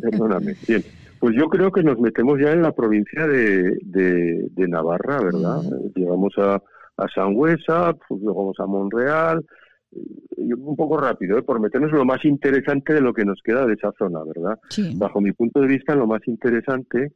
Perdóname, 0.00 0.54
bien. 0.68 0.84
Pues 1.24 1.36
yo 1.36 1.48
creo 1.48 1.72
que 1.72 1.82
nos 1.82 1.98
metemos 1.98 2.38
ya 2.38 2.52
en 2.52 2.60
la 2.60 2.72
provincia 2.72 3.26
de, 3.26 3.78
de, 3.80 4.68
Navarra, 4.68 5.22
¿verdad? 5.22 5.62
Llegamos 5.94 6.34
a, 6.36 6.56
a 6.98 7.08
Sangüesa, 7.14 7.94
pues 7.94 8.20
luego 8.20 8.40
vamos 8.40 8.60
a 8.60 8.66
Monreal, 8.66 9.42
un 9.90 10.76
poco 10.76 10.98
rápido, 10.98 11.38
¿eh? 11.38 11.42
por 11.42 11.60
meternos 11.60 11.92
lo 11.92 12.04
más 12.04 12.22
interesante 12.26 12.92
de 12.92 13.00
lo 13.00 13.14
que 13.14 13.24
nos 13.24 13.40
queda 13.42 13.64
de 13.64 13.72
esa 13.72 13.90
zona, 13.98 14.20
¿verdad? 14.22 14.58
Bajo 14.96 15.22
mi 15.22 15.32
punto 15.32 15.62
de 15.62 15.68
vista, 15.68 15.94
lo 15.94 16.06
más 16.06 16.20
interesante 16.28 17.12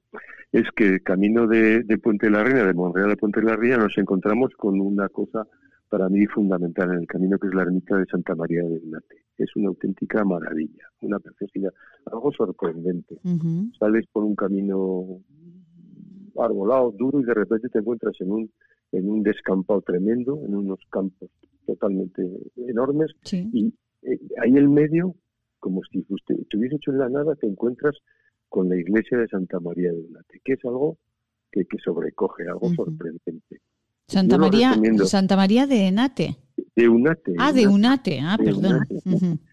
es 0.53 0.65
que 0.75 1.01
camino 1.01 1.47
de, 1.47 1.83
de 1.83 1.99
Puente 1.99 2.29
de 2.29 2.33
la 2.33 2.45
Reina, 2.45 2.65
de 2.65 2.73
Monreal 2.73 3.11
a 3.11 3.17
Puente 3.17 3.43
de 3.43 3.47
la 3.49 3.57
Reina, 3.57 3.77
nos 3.77 3.99
encontramos 3.99 4.55
con 4.57 4.81
una 4.81 5.11
cosa 5.11 5.47
para 5.89 6.09
mí 6.09 6.27
fundamental 6.27 6.91
en 6.93 7.01
el 7.01 7.07
camino, 7.07 7.39
que 7.39 7.49
es 7.49 7.55
la 7.55 7.63
ermita 7.63 7.97
de 7.97 8.07
Santa 8.07 8.35
María 8.35 8.63
del 8.63 8.91
Nate. 8.91 9.25
Es 9.37 9.55
una 9.57 9.69
auténtica 9.69 10.25
maravilla, 10.25 10.85
una 11.01 11.19
preciosidad, 11.19 11.73
algo 12.07 12.33
sorprendente. 12.33 13.17
Sales 13.79 14.07
por 14.13 14.25
un 14.25 14.35
camino 14.35 15.21
arbolado, 16.37 16.93
duro, 16.93 17.21
y 17.21 17.25
de 17.25 17.35
repente 17.35 17.69
te 17.69 17.79
encuentras 17.79 18.15
en 18.21 18.31
un, 18.31 18.51
en 18.93 19.09
un 19.09 19.23
descampado 19.23 19.81
tremendo, 19.83 20.39
en 20.45 20.55
unos 20.55 20.81
campos 20.91 21.31
totalmente 21.67 22.23
enormes, 22.57 23.11
y 23.33 23.73
eh, 24.03 24.19
ahí 24.43 24.57
en 24.57 24.73
medio, 24.73 25.15
como 25.59 25.83
si 25.91 26.05
usted 26.09 26.37
estuviese 26.41 26.77
hecho 26.77 26.93
en 26.93 26.99
la 26.99 27.09
nada, 27.09 27.35
te 27.35 27.47
encuentras 27.47 27.97
con 28.49 28.69
la 28.69 28.77
iglesia 28.77 29.19
de 29.19 29.29
Santa 29.29 29.61
María 29.61 29.93
del 29.93 30.11
Nate, 30.13 30.41
que 30.45 30.55
es 30.55 30.65
algo 30.65 30.97
que, 31.51 31.65
que 31.65 31.79
sobrecoge, 31.79 32.49
algo 32.49 32.71
sorprendente. 32.75 33.61
Santa 34.09 34.39
María, 34.39 34.75
Santa 35.05 35.37
María 35.37 35.67
de 35.67 35.87
Enate. 35.89 36.37
De 36.75 36.89
Unate. 36.89 37.35
Ah, 37.39 37.53
de 37.53 37.67
Unate, 37.67 38.21
ah, 38.23 38.39
perdón. 38.43 38.81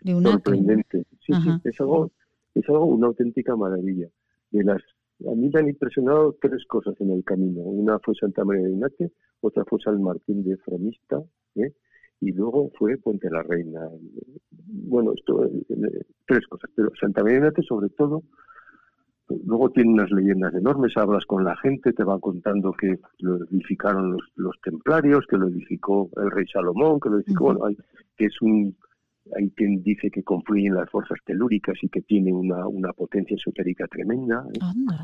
De 0.02 0.16
Unate. 0.16 0.32
Sorprendente. 0.32 1.06
Sí, 1.26 1.34
sí, 1.34 1.50
es 1.66 1.82
algo, 1.82 2.12
es 2.54 2.68
algo 2.70 2.86
una 2.86 3.08
auténtica 3.08 3.56
maravilla. 3.56 4.08
De 4.52 4.64
las, 4.64 4.82
a 5.28 5.36
mí 5.36 5.50
me 5.54 5.60
han 5.60 5.68
impresionado 5.68 6.38
tres 6.42 6.64
cosas 6.68 6.96
en 7.02 7.12
el 7.12 7.24
camino. 7.26 7.64
Una 7.64 8.00
fue 8.00 8.16
Santa 8.16 8.46
María 8.46 8.64
de 8.64 8.72
Unate, 8.72 9.12
otra 9.42 9.66
fue 9.66 9.80
San 9.84 10.02
Martín 10.02 10.44
de 10.46 10.56
Fromista, 10.58 11.22
¿eh? 11.56 11.74
y 12.22 12.32
luego 12.32 12.72
fue 12.78 12.98
Puente 12.98 13.30
la 13.30 13.44
Reina. 13.44 13.90
Bueno, 14.52 15.12
esto, 15.14 15.44
eh, 15.46 16.06
tres 16.26 16.48
cosas, 16.48 16.70
pero 16.74 16.92
Santa 17.00 17.24
María 17.24 17.40
de 17.40 17.48
Unate 17.48 17.62
sobre 17.64 17.90
todo 17.90 18.24
Luego 19.28 19.70
tiene 19.72 19.92
unas 19.92 20.12
leyendas 20.12 20.54
enormes, 20.54 20.96
hablas 20.98 21.26
con 21.26 21.44
la 21.44 21.56
gente, 21.58 21.94
te 21.94 22.04
va 22.04 22.20
contando 22.20 22.72
que 22.74 23.00
lo 23.20 23.44
edificaron 23.46 24.12
los, 24.12 24.22
los 24.36 24.56
templarios, 24.62 25.26
que 25.28 25.38
lo 25.38 25.48
edificó 25.48 26.10
el 26.18 26.30
rey 26.30 26.46
Salomón, 26.52 27.00
que 27.00 27.10
lo 27.10 27.18
edificó, 27.18 27.46
bueno, 27.46 27.66
hay, 27.66 27.76
que 28.18 28.26
es 28.26 28.42
un, 28.42 28.76
hay 29.36 29.50
quien 29.52 29.82
dice 29.82 30.12
que 30.12 30.24
confluyen 30.24 30.76
las 30.76 30.90
fuerzas 30.92 31.18
telúricas 31.26 31.76
y 31.82 31.90
que 31.90 32.02
tiene 32.02 32.32
una, 32.32 32.68
una 32.68 32.94
potencia 32.94 33.36
esotérica 33.36 33.88
tremenda. 33.88 34.46
¿eh? 34.54 34.60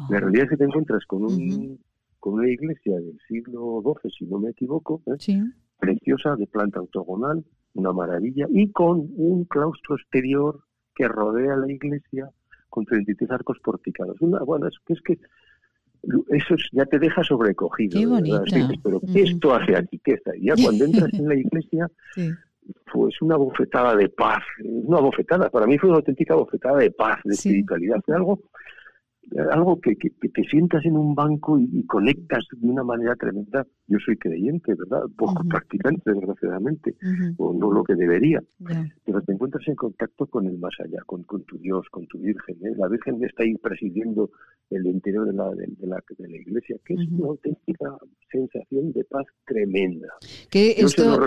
La 0.09 0.19
realidad 0.19 0.43
es 0.43 0.49
que 0.51 0.57
te 0.57 0.65
encuentras 0.65 1.03
con, 1.05 1.23
un, 1.23 1.79
con 2.19 2.33
una 2.35 2.49
iglesia 2.49 2.99
del 2.99 3.17
siglo 3.27 3.81
XII, 3.81 4.11
si 4.17 4.25
no 4.25 4.39
me 4.39 4.51
equivoco, 4.51 5.01
¿eh? 5.07 5.41
preciosa, 5.79 6.35
de 6.35 6.45
planta 6.45 6.79
octogonal, 6.79 7.43
una 7.73 7.91
maravilla, 7.91 8.45
y 8.51 8.71
con 8.71 9.09
un 9.15 9.45
claustro 9.45 9.95
exterior 9.95 10.59
que 10.93 11.07
rodea 11.07 11.55
la 11.55 11.71
iglesia 11.71 12.29
con 12.71 12.85
33 12.85 13.29
arcos 13.29 13.59
porticados. 13.59 14.19
Una, 14.21 14.39
bueno, 14.39 14.67
es 14.67 14.75
que 14.85 14.93
es 14.93 15.01
que 15.01 15.19
eso 16.29 16.55
ya 16.71 16.85
te 16.85 16.97
deja 16.97 17.23
sobrecogido. 17.23 17.99
Qué 17.99 18.07
bonito. 18.07 18.43
pero 18.83 18.99
esto 19.13 19.53
hace 19.53 19.75
aquí? 19.75 19.99
¿Qué 20.03 20.13
está? 20.13 20.35
Y 20.35 20.47
ya 20.47 20.55
cuando 20.63 20.85
entras 20.85 21.13
en 21.13 21.27
la 21.27 21.35
iglesia, 21.35 21.91
pues 22.91 23.21
una 23.21 23.35
bofetada 23.37 23.95
de 23.95 24.09
paz, 24.09 24.43
una 24.63 24.99
bofetada, 24.99 25.49
para 25.49 25.67
mí 25.67 25.77
fue 25.77 25.89
una 25.89 25.97
auténtica 25.97 26.33
bofetada 26.33 26.77
de 26.77 26.89
paz, 26.91 27.19
de 27.23 27.33
espiritualidad, 27.33 27.97
fue 28.03 28.15
algo 28.15 28.39
algo 29.51 29.79
que, 29.79 29.95
que, 29.95 30.09
te 30.09 30.43
sientas 30.43 30.83
en 30.85 30.97
un 30.97 31.15
banco 31.15 31.57
y, 31.57 31.85
conectas 31.85 32.45
de 32.51 32.67
una 32.67 32.83
manera 32.83 33.15
tremenda. 33.15 33.65
Yo 33.87 33.97
soy 34.05 34.17
creyente, 34.17 34.73
¿verdad? 34.73 35.03
Poco 35.15 35.43
practicante, 35.47 36.11
desgraciadamente, 36.13 36.95
o 37.37 37.53
no 37.53 37.71
lo 37.71 37.83
que 37.83 37.95
debería. 37.95 38.41
Pero 39.05 39.21
te 39.21 39.33
encuentras 39.33 39.67
en 39.67 39.75
contacto 39.75 40.25
con 40.27 40.47
el 40.47 40.57
más 40.57 40.73
allá, 40.79 41.01
con, 41.05 41.23
con 41.23 41.43
tu 41.43 41.57
Dios, 41.57 41.87
con 41.91 42.07
tu 42.07 42.19
Virgen. 42.19 42.55
¿eh? 42.63 42.73
La 42.77 42.87
Virgen 42.87 43.23
está 43.23 43.43
ahí 43.43 43.55
presidiendo 43.55 44.31
el 44.69 44.85
interior 44.87 45.25
de 45.27 45.33
la, 45.33 45.49
de, 45.51 45.67
la, 45.81 46.03
de 46.17 46.27
la 46.27 46.37
iglesia, 46.37 46.77
que 46.85 46.93
es 46.93 47.07
una 47.11 47.27
auténtica 47.27 47.97
sensación 48.31 48.91
de 48.93 49.03
paz 49.05 49.25
tremenda. 49.45 50.07
Que 50.49 50.71
esto... 50.71 51.17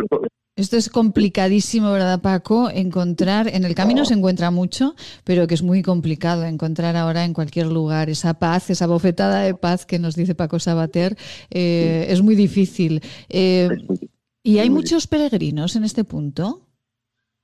Esto 0.56 0.76
es 0.76 0.88
complicadísimo, 0.88 1.90
¿verdad, 1.90 2.20
Paco? 2.20 2.70
Encontrar, 2.70 3.48
en 3.48 3.64
el 3.64 3.74
camino 3.74 4.04
se 4.04 4.14
encuentra 4.14 4.52
mucho, 4.52 4.94
pero 5.24 5.48
que 5.48 5.54
es 5.54 5.62
muy 5.62 5.82
complicado 5.82 6.44
encontrar 6.44 6.94
ahora 6.94 7.24
en 7.24 7.34
cualquier 7.34 7.66
lugar 7.66 8.08
esa 8.08 8.34
paz, 8.34 8.70
esa 8.70 8.86
bofetada 8.86 9.40
de 9.40 9.54
paz 9.54 9.84
que 9.84 9.98
nos 9.98 10.14
dice 10.14 10.36
Paco 10.36 10.60
Sabater, 10.60 11.16
eh, 11.50 12.06
es 12.08 12.22
muy 12.22 12.36
difícil. 12.36 13.02
Eh, 13.28 13.68
¿Y 14.44 14.58
hay 14.58 14.70
muchos 14.70 15.08
peregrinos 15.08 15.74
en 15.74 15.82
este 15.82 16.04
punto? 16.04 16.63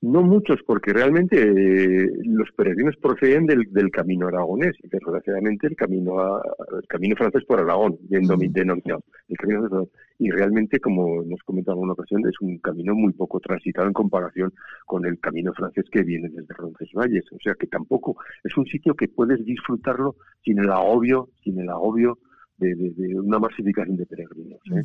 No 0.02 0.22
muchos, 0.22 0.60
porque 0.66 0.94
realmente 0.94 1.36
eh, 1.38 2.10
los 2.24 2.50
peregrinos 2.52 2.96
proceden 2.96 3.44
del, 3.44 3.90
camino 3.90 4.28
aragonés 4.28 4.74
y 4.82 4.88
desgraciadamente 4.88 5.66
el 5.66 5.76
camino 5.76 6.40
el 6.72 6.86
camino 6.88 7.16
francés 7.16 7.44
por 7.44 7.60
Aragón, 7.60 7.98
bien 8.08 8.22
denominado. 8.52 9.04
El 9.28 9.36
camino 9.36 9.88
y 10.18 10.30
realmente, 10.30 10.80
como 10.80 11.22
hemos 11.22 11.42
comentado 11.44 11.74
en 11.74 11.78
alguna 11.78 11.92
ocasión, 11.94 12.26
es 12.26 12.38
un 12.40 12.58
camino 12.58 12.94
muy 12.94 13.12
poco 13.14 13.40
transitado 13.40 13.88
en 13.88 13.94
comparación 13.94 14.52
con 14.86 15.06
el 15.06 15.18
camino 15.18 15.52
francés 15.54 15.84
que 15.90 16.02
viene 16.02 16.28
desde 16.28 16.54
Roncesvalles. 16.54 17.24
O 17.32 17.38
sea 17.42 17.54
que 17.54 17.66
tampoco 17.66 18.16
es 18.44 18.56
un 18.56 18.66
sitio 18.66 18.94
que 18.94 19.08
puedes 19.08 19.44
disfrutarlo 19.44 20.16
sin 20.44 20.58
el 20.58 20.70
agobio, 20.70 21.30
sin 21.42 21.58
el 21.60 21.70
agobio 21.70 22.18
de, 22.58 23.18
una 23.18 23.38
masificación 23.38 23.96
de 23.96 24.06
peregrinos. 24.06 24.60
¿eh? 24.72 24.84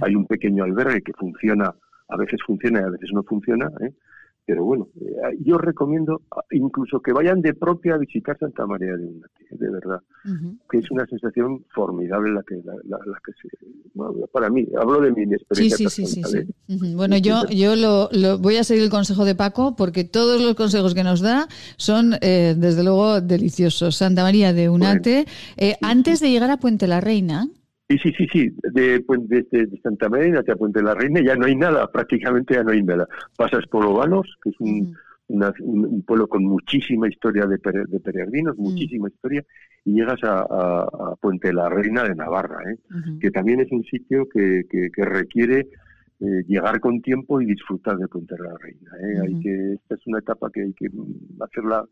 hay 0.00 0.14
un 0.14 0.26
pequeño 0.26 0.64
albergue 0.64 1.02
que 1.02 1.12
funciona, 1.12 1.74
a 2.08 2.16
veces 2.16 2.40
funciona 2.46 2.80
y 2.80 2.84
a 2.84 2.90
veces 2.90 3.10
no 3.12 3.22
funciona. 3.24 3.70
¿eh? 3.82 3.92
Pero 4.48 4.64
bueno, 4.64 4.88
eh, 4.98 5.36
yo 5.44 5.58
recomiendo 5.58 6.22
ah, 6.30 6.40
incluso 6.52 7.02
que 7.02 7.12
vayan 7.12 7.42
de 7.42 7.52
propia 7.52 7.96
a 7.96 7.98
visitar 7.98 8.34
Santa 8.38 8.66
María 8.66 8.96
de 8.96 9.04
Unate, 9.04 9.44
de 9.50 9.70
verdad, 9.70 10.00
que 10.70 10.78
es 10.78 10.90
una 10.90 11.04
sensación 11.04 11.66
formidable 11.74 12.32
la 12.32 12.42
que, 12.44 12.54
la, 12.64 12.98
que 13.26 13.32
se... 13.32 14.28
para 14.32 14.48
mí, 14.48 14.66
hablo 14.80 15.02
de 15.02 15.12
mi 15.12 15.34
experiencia. 15.34 15.90
Sí, 15.90 16.06
sí, 16.06 16.22
sí, 16.22 16.22
sí, 16.24 16.38
¿eh? 16.38 16.94
Bueno, 16.96 17.18
yo, 17.18 17.46
yo 17.50 17.76
lo, 17.76 18.38
voy 18.38 18.56
a 18.56 18.64
seguir 18.64 18.84
el 18.84 18.90
consejo 18.90 19.26
de 19.26 19.34
Paco 19.34 19.76
porque 19.76 20.04
todos 20.04 20.40
los 20.40 20.54
consejos 20.54 20.94
que 20.94 21.04
nos 21.04 21.20
da 21.20 21.46
son, 21.76 22.14
eh, 22.22 22.54
desde 22.56 22.82
luego, 22.82 23.20
deliciosos. 23.20 23.96
Santa 23.96 24.22
María 24.22 24.54
de 24.54 24.70
Unate, 24.70 25.26
antes 25.82 26.20
de 26.20 26.30
llegar 26.30 26.50
a 26.50 26.56
Puente 26.56 26.86
la 26.86 27.02
Reina, 27.02 27.50
Sí, 27.88 27.96
sí, 27.98 28.12
sí, 28.18 28.26
sí. 28.30 28.50
De, 28.74 28.98
de, 29.00 29.80
Santa 29.82 30.10
Marina 30.10 30.40
hacia 30.40 30.56
Puente 30.56 30.80
de 30.80 30.84
la 30.84 30.94
Reina 30.94 31.22
ya 31.22 31.36
no 31.36 31.46
hay 31.46 31.56
nada, 31.56 31.90
prácticamente 31.90 32.54
ya 32.54 32.62
no 32.62 32.72
hay 32.72 32.82
nada. 32.82 33.08
Pasas 33.36 33.66
por 33.66 33.86
Obanos, 33.86 34.26
que 34.42 34.50
es 34.50 34.56
un, 34.60 34.94
pueblo 36.06 36.26
con 36.26 36.44
muchísima 36.44 37.08
historia 37.08 37.46
de, 37.46 37.58
peregrinos, 37.58 38.58
muchísima 38.58 39.08
historia, 39.08 39.42
y 39.84 39.94
llegas 39.94 40.20
a, 40.22 41.14
Puente 41.20 41.48
de 41.48 41.54
la 41.54 41.70
Reina 41.70 42.04
de 42.04 42.14
Navarra, 42.14 42.58
¿eh? 42.70 42.78
que 43.20 43.30
también 43.30 43.60
es 43.60 43.72
un 43.72 43.84
sitio 43.84 44.28
que, 44.28 44.64
que, 44.70 45.04
requiere 45.04 45.68
eh, 46.20 46.44
llegar 46.46 46.80
con 46.80 47.00
tiempo 47.00 47.40
y 47.40 47.46
disfrutar 47.46 47.96
de 47.96 48.08
Puente 48.08 48.34
de 48.36 48.42
la 48.42 48.56
Reina. 48.58 48.90
¿eh? 49.00 49.20
hay 49.22 49.40
que, 49.40 49.72
esta 49.74 49.94
es 49.94 50.06
una 50.06 50.18
etapa 50.18 50.50
que 50.50 50.62
hay 50.62 50.72
que 50.74 50.88
hacerla 51.40 51.84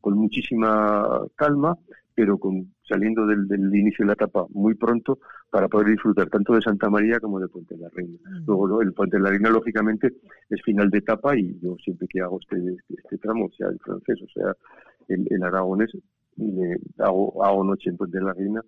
con 0.00 0.18
muchísima 0.18 1.22
calma 1.36 1.78
pero 2.14 2.38
con, 2.38 2.74
saliendo 2.88 3.26
del, 3.26 3.46
inicio 3.74 4.04
de 4.04 4.06
la 4.06 4.12
etapa 4.12 4.46
muy 4.50 4.74
pronto 4.74 5.18
para 5.50 5.68
poder 5.68 5.88
disfrutar 5.88 6.28
tanto 6.28 6.54
de 6.54 6.62
Santa 6.62 6.88
María 6.88 7.18
como 7.18 7.40
de 7.40 7.48
Puente 7.48 7.74
de 7.74 7.82
la 7.82 7.88
Reina. 7.90 8.18
Mm. 8.24 8.44
Luego 8.46 8.82
el 8.82 8.92
Puente 8.92 9.16
de 9.16 9.22
la 9.22 9.30
Reina, 9.30 9.50
lógicamente, 9.50 10.12
es 10.48 10.62
final 10.62 10.90
de 10.90 10.98
etapa 10.98 11.36
y 11.36 11.58
yo 11.60 11.76
siempre 11.82 12.06
que 12.08 12.20
hago 12.20 12.38
este, 12.40 12.76
este 12.88 13.18
tramo, 13.18 13.48
sea 13.56 13.68
el 13.68 13.78
francés 13.78 14.18
o 14.22 14.28
sea 14.28 14.52
el, 15.08 15.42
aragonés, 15.42 15.90
hago, 16.98 17.44
hago 17.44 17.64
noche 17.64 17.90
en 17.90 17.96
Puente 17.96 18.18
de 18.18 18.24
la 18.24 18.32
Reina 18.32 18.62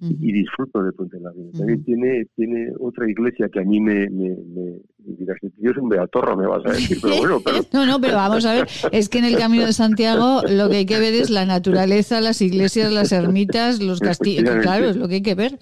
y 0.00 0.32
disfruto 0.32 0.82
de 0.82 0.92
Puente 0.92 1.16
de 1.16 1.22
la 1.22 1.30
Reina. 1.32 1.50
También 1.56 1.84
tiene, 1.84 2.26
tiene 2.36 2.70
otra 2.78 3.08
iglesia 3.08 3.48
que 3.48 3.60
a 3.60 3.64
mí 3.64 3.80
me, 3.80 4.08
me, 4.10 4.36
me 4.48 5.16
dirás, 5.16 5.38
yo 5.42 5.72
soy 5.72 5.82
un 5.82 5.88
beatorro, 5.88 6.36
me 6.36 6.46
vas 6.46 6.64
a 6.66 6.72
decir, 6.72 6.98
pero 7.00 7.16
bueno. 7.16 7.40
Pero... 7.42 7.58
no, 7.72 7.86
no, 7.86 8.00
pero 8.00 8.16
vamos 8.16 8.44
a 8.44 8.54
ver, 8.54 8.68
es 8.92 9.08
que 9.08 9.18
en 9.18 9.24
el 9.24 9.36
Camino 9.36 9.64
de 9.64 9.72
Santiago 9.72 10.42
lo 10.48 10.68
que 10.68 10.76
hay 10.76 10.86
que 10.86 10.98
ver 10.98 11.14
es 11.14 11.30
la 11.30 11.46
naturaleza, 11.46 12.20
las 12.20 12.42
iglesias, 12.42 12.92
las 12.92 13.12
ermitas, 13.12 13.82
los 13.82 14.00
castillos, 14.00 14.56
claro, 14.62 14.90
es 14.90 14.96
lo 14.96 15.08
que 15.08 15.14
hay 15.14 15.22
que 15.22 15.34
ver, 15.34 15.58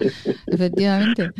efectivamente. 0.47 1.31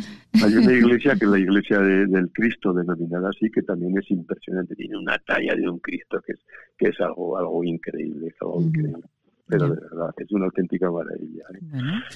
Hay 0.42 0.54
una 0.54 0.72
iglesia 0.72 1.16
que 1.16 1.24
es 1.24 1.30
la 1.30 1.38
iglesia 1.38 1.78
del 1.80 2.30
Cristo, 2.32 2.72
denominada 2.72 3.28
así, 3.28 3.50
que 3.50 3.62
también 3.62 3.96
es 3.98 4.10
impresionante, 4.10 4.74
tiene 4.74 4.96
una 4.96 5.18
talla 5.18 5.54
de 5.54 5.68
un 5.68 5.78
Cristo 5.80 6.20
que 6.26 6.32
es, 6.32 6.40
que 6.78 6.88
es 6.88 7.00
algo, 7.00 7.36
algo 7.36 7.62
increíble, 7.64 8.28
es 8.28 8.34
algo 8.40 8.62
increíble 8.62 9.02
pero 9.48 9.68
de 9.68 9.80
verdad 9.80 10.14
es 10.16 10.32
una 10.32 10.46
auténtica 10.46 10.90
maravilla. 10.90 11.44
¿eh? 11.54 11.60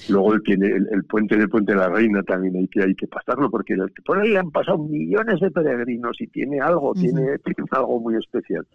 Luego 0.09 0.33
el, 0.33 0.41
el, 0.91 1.03
puente 1.05 1.37
del 1.37 1.49
Puente 1.49 1.71
de 1.71 1.77
la 1.77 1.87
Reina 1.87 2.21
también 2.23 2.55
hay 2.57 2.67
que 2.67 2.83
hay 2.83 2.95
que 2.95 3.07
pasarlo 3.07 3.49
porque 3.49 3.75
por 4.05 4.19
ahí 4.19 4.35
han 4.35 4.51
pasado 4.51 4.79
millones 4.79 5.39
de 5.39 5.49
peregrinos 5.49 6.19
y 6.19 6.27
tiene 6.27 6.59
algo, 6.59 6.93
tiene, 6.93 7.37
algo 7.71 7.99
muy 8.01 8.15
especial. 8.15 8.67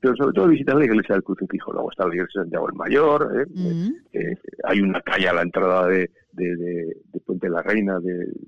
Pero 0.00 0.14
sobre 0.14 0.32
todo 0.32 0.48
visitar 0.48 0.76
la 0.76 0.84
iglesia 0.84 1.16
del 1.16 1.24
Crucifijo. 1.24 1.72
Luego 1.72 1.90
está 1.90 2.06
la 2.06 2.14
iglesia 2.14 2.40
de 2.40 2.44
Santiago 2.44 2.68
el 2.68 2.76
Mayor. 2.76 3.46
¿eh? 3.56 3.92
Eh, 4.12 4.36
hay 4.64 4.80
una 4.80 5.00
calle 5.00 5.28
a 5.28 5.34
la 5.34 5.42
entrada 5.42 5.88
de, 5.88 6.10
de, 6.32 6.96
Puente 7.26 7.48
de 7.48 7.52
la 7.52 7.62
Reina 7.62 7.98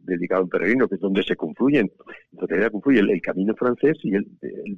dedicado 0.05 0.43
a 0.43 0.45
un 0.45 0.51
peregrino, 0.51 0.89
que 0.89 0.95
es 0.95 1.01
donde 1.01 1.23
se 1.25 1.35
confluyen. 1.35 1.91
Entonces 2.33 2.71
confluye 2.71 3.01
el, 3.01 3.21
camino 3.21 3.55
francés 3.55 3.97
y 4.05 4.15
el, 4.15 4.27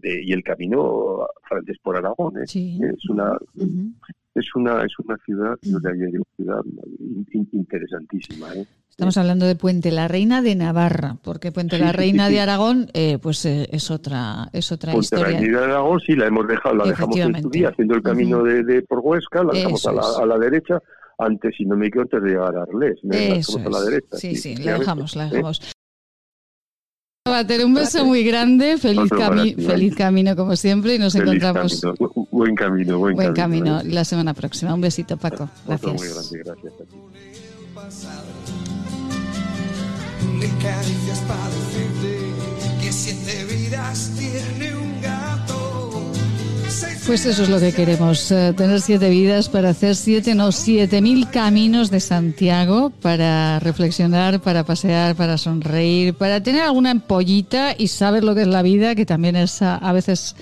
y 0.02 0.32
el 0.32 0.42
camino 0.42 1.26
francés 1.46 1.76
por 1.82 1.96
Aragón. 1.96 2.38
Es 2.42 3.08
una 3.10 3.38
es 4.34 4.54
una 4.54 4.84
es 4.84 4.92
una 4.98 5.16
ciudad, 5.24 5.58
una 5.64 5.90
ciudad 6.36 6.60
interesantísima. 7.52 8.54
¿eh? 8.54 8.66
Estamos 8.90 9.16
hablando 9.16 9.46
de 9.46 9.56
Puente 9.56 9.90
la 9.90 10.08
Reina 10.08 10.42
de 10.42 10.54
Navarra, 10.54 11.16
porque 11.22 11.52
Puente 11.52 11.78
la 11.78 11.92
Reina 11.92 12.28
de 12.28 12.40
Aragón, 12.40 12.90
eh, 12.94 13.18
pues 13.20 13.44
eh, 13.44 13.68
es 13.70 13.90
otra 13.90 14.48
es 14.52 14.70
otra 14.72 14.92
Puente 14.92 15.06
historia. 15.06 15.32
la 15.32 15.40
Reina 15.40 15.58
de 15.60 15.64
Aragón 15.64 16.00
sí 16.00 16.16
la 16.16 16.26
hemos 16.26 16.46
dejado, 16.46 16.74
la 16.76 16.86
dejamos 16.86 17.16
en 17.16 17.42
su 17.42 17.50
día 17.50 17.68
haciendo 17.68 17.94
el 17.94 18.02
camino 18.02 18.42
de, 18.42 18.82
por 18.82 19.00
Huesca, 19.00 19.44
la 19.44 19.52
dejamos 19.52 19.86
a 19.86 19.92
la, 19.92 20.02
a 20.22 20.26
la, 20.26 20.38
derecha 20.38 20.80
antes, 21.18 21.54
si 21.56 21.64
no 21.64 21.76
me 21.76 21.86
equivoco, 21.86 22.16
antes 22.16 22.22
de 22.22 22.30
llegar 22.30 22.56
a 22.56 22.62
Arles, 22.62 22.98
la 23.02 23.16
dejamos 23.16 23.56
a 23.56 23.70
la 23.70 23.80
derecha. 23.82 24.16
Sí, 24.16 24.36
sí, 24.36 24.56
la 24.56 24.78
dejamos, 24.78 25.16
la 25.16 25.28
dejamos. 25.28 25.60
tener 27.46 27.66
un 27.66 27.74
beso 27.74 28.04
muy 28.04 28.24
grande, 28.24 28.78
feliz, 28.78 29.10
feliz 29.56 29.94
camino 29.94 30.34
como 30.36 30.56
siempre 30.56 30.96
y 30.96 30.98
nos 30.98 31.14
encontramos. 31.14 31.82
Buen 32.34 32.56
camino, 32.56 32.98
buen, 32.98 33.14
buen 33.14 33.32
camino. 33.32 33.80
La 33.84 34.04
semana 34.04 34.34
próxima. 34.34 34.74
Un 34.74 34.80
besito, 34.80 35.16
Paco. 35.16 35.48
Gracias. 35.68 35.92
Muy 35.92 36.08
grande, 36.08 36.42
gracias 36.44 36.72
a 36.72 36.84
ti. 36.84 36.96
que 42.82 42.92
siete 42.92 43.44
vidas 43.44 44.10
tiene 44.18 44.74
un 44.74 44.94
pues 47.06 47.26
eso 47.26 47.42
es 47.42 47.50
lo 47.50 47.60
que 47.60 47.72
queremos, 47.72 48.32
eh, 48.32 48.54
tener 48.56 48.80
siete 48.80 49.10
vidas 49.10 49.50
para 49.50 49.68
hacer 49.68 49.94
siete, 49.94 50.34
no, 50.34 50.52
siete 50.52 51.02
mil 51.02 51.28
caminos 51.28 51.90
de 51.90 52.00
Santiago 52.00 52.90
para 53.02 53.60
reflexionar, 53.60 54.40
para 54.40 54.64
pasear, 54.64 55.14
para 55.14 55.36
sonreír, 55.36 56.14
para 56.14 56.42
tener 56.42 56.62
alguna 56.62 56.90
empollita 56.90 57.74
y 57.76 57.88
saber 57.88 58.24
lo 58.24 58.34
que 58.34 58.42
es 58.42 58.46
la 58.46 58.62
vida, 58.62 58.94
que 58.94 59.04
también 59.04 59.36
es 59.36 59.60
a, 59.60 59.92
veces 59.92 60.34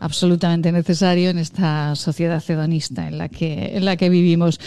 absolutamente 0.00 0.72
necesario 0.72 1.30
en 1.30 1.38
esta 1.38 1.94
sociedad 1.94 2.42
hedonista 2.46 3.08
en 3.08 3.18
la 3.18 3.28
que, 3.28 3.76
en 3.76 3.84
la 3.84 3.96
que 3.96 4.08
vivimos. 4.08 4.60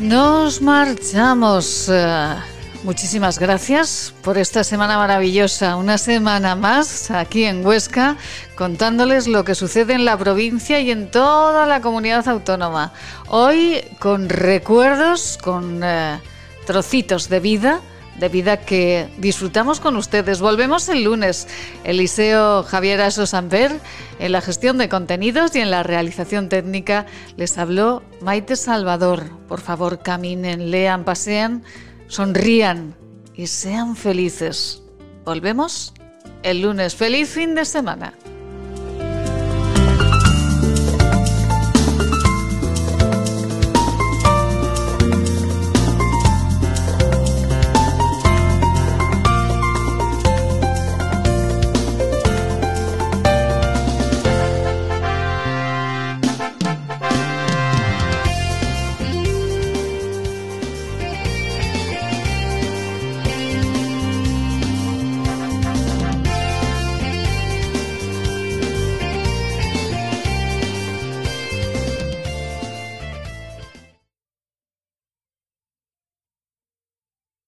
Nos 0.00 0.62
marchamos. 0.62 1.88
Eh, 1.90 2.36
Muchísimas 2.88 3.38
gracias 3.38 4.14
por 4.22 4.38
esta 4.38 4.64
semana 4.64 4.96
maravillosa, 4.96 5.76
una 5.76 5.98
semana 5.98 6.54
más 6.54 7.10
aquí 7.10 7.44
en 7.44 7.62
Huesca, 7.64 8.16
contándoles 8.54 9.28
lo 9.28 9.44
que 9.44 9.54
sucede 9.54 9.92
en 9.92 10.06
la 10.06 10.16
provincia 10.16 10.80
y 10.80 10.90
en 10.90 11.10
toda 11.10 11.66
la 11.66 11.82
comunidad 11.82 12.26
autónoma. 12.26 12.94
Hoy 13.26 13.82
con 13.98 14.30
recuerdos, 14.30 15.36
con 15.36 15.82
eh, 15.84 16.18
trocitos 16.64 17.28
de 17.28 17.40
vida, 17.40 17.82
de 18.18 18.30
vida 18.30 18.56
que 18.56 19.10
disfrutamos 19.18 19.80
con 19.80 19.94
ustedes. 19.96 20.40
Volvemos 20.40 20.88
el 20.88 21.04
lunes. 21.04 21.46
Eliseo 21.84 22.62
Javier 22.62 23.02
Aso 23.02 23.26
Samper 23.26 23.78
en 24.18 24.32
la 24.32 24.40
gestión 24.40 24.78
de 24.78 24.88
contenidos 24.88 25.54
y 25.54 25.60
en 25.60 25.70
la 25.70 25.82
realización 25.82 26.48
técnica 26.48 27.04
les 27.36 27.58
habló 27.58 28.02
Maite 28.22 28.56
Salvador. 28.56 29.24
Por 29.46 29.60
favor, 29.60 30.00
caminen, 30.00 30.70
lean, 30.70 31.04
pasean 31.04 31.62
sonrían 32.08 32.94
y 33.34 33.46
sean 33.46 33.94
felices. 33.94 34.82
Volvemos 35.24 35.94
el 36.42 36.62
lunes. 36.62 36.96
Feliz 36.96 37.28
fin 37.28 37.54
de 37.54 37.64
semana. 37.64 38.14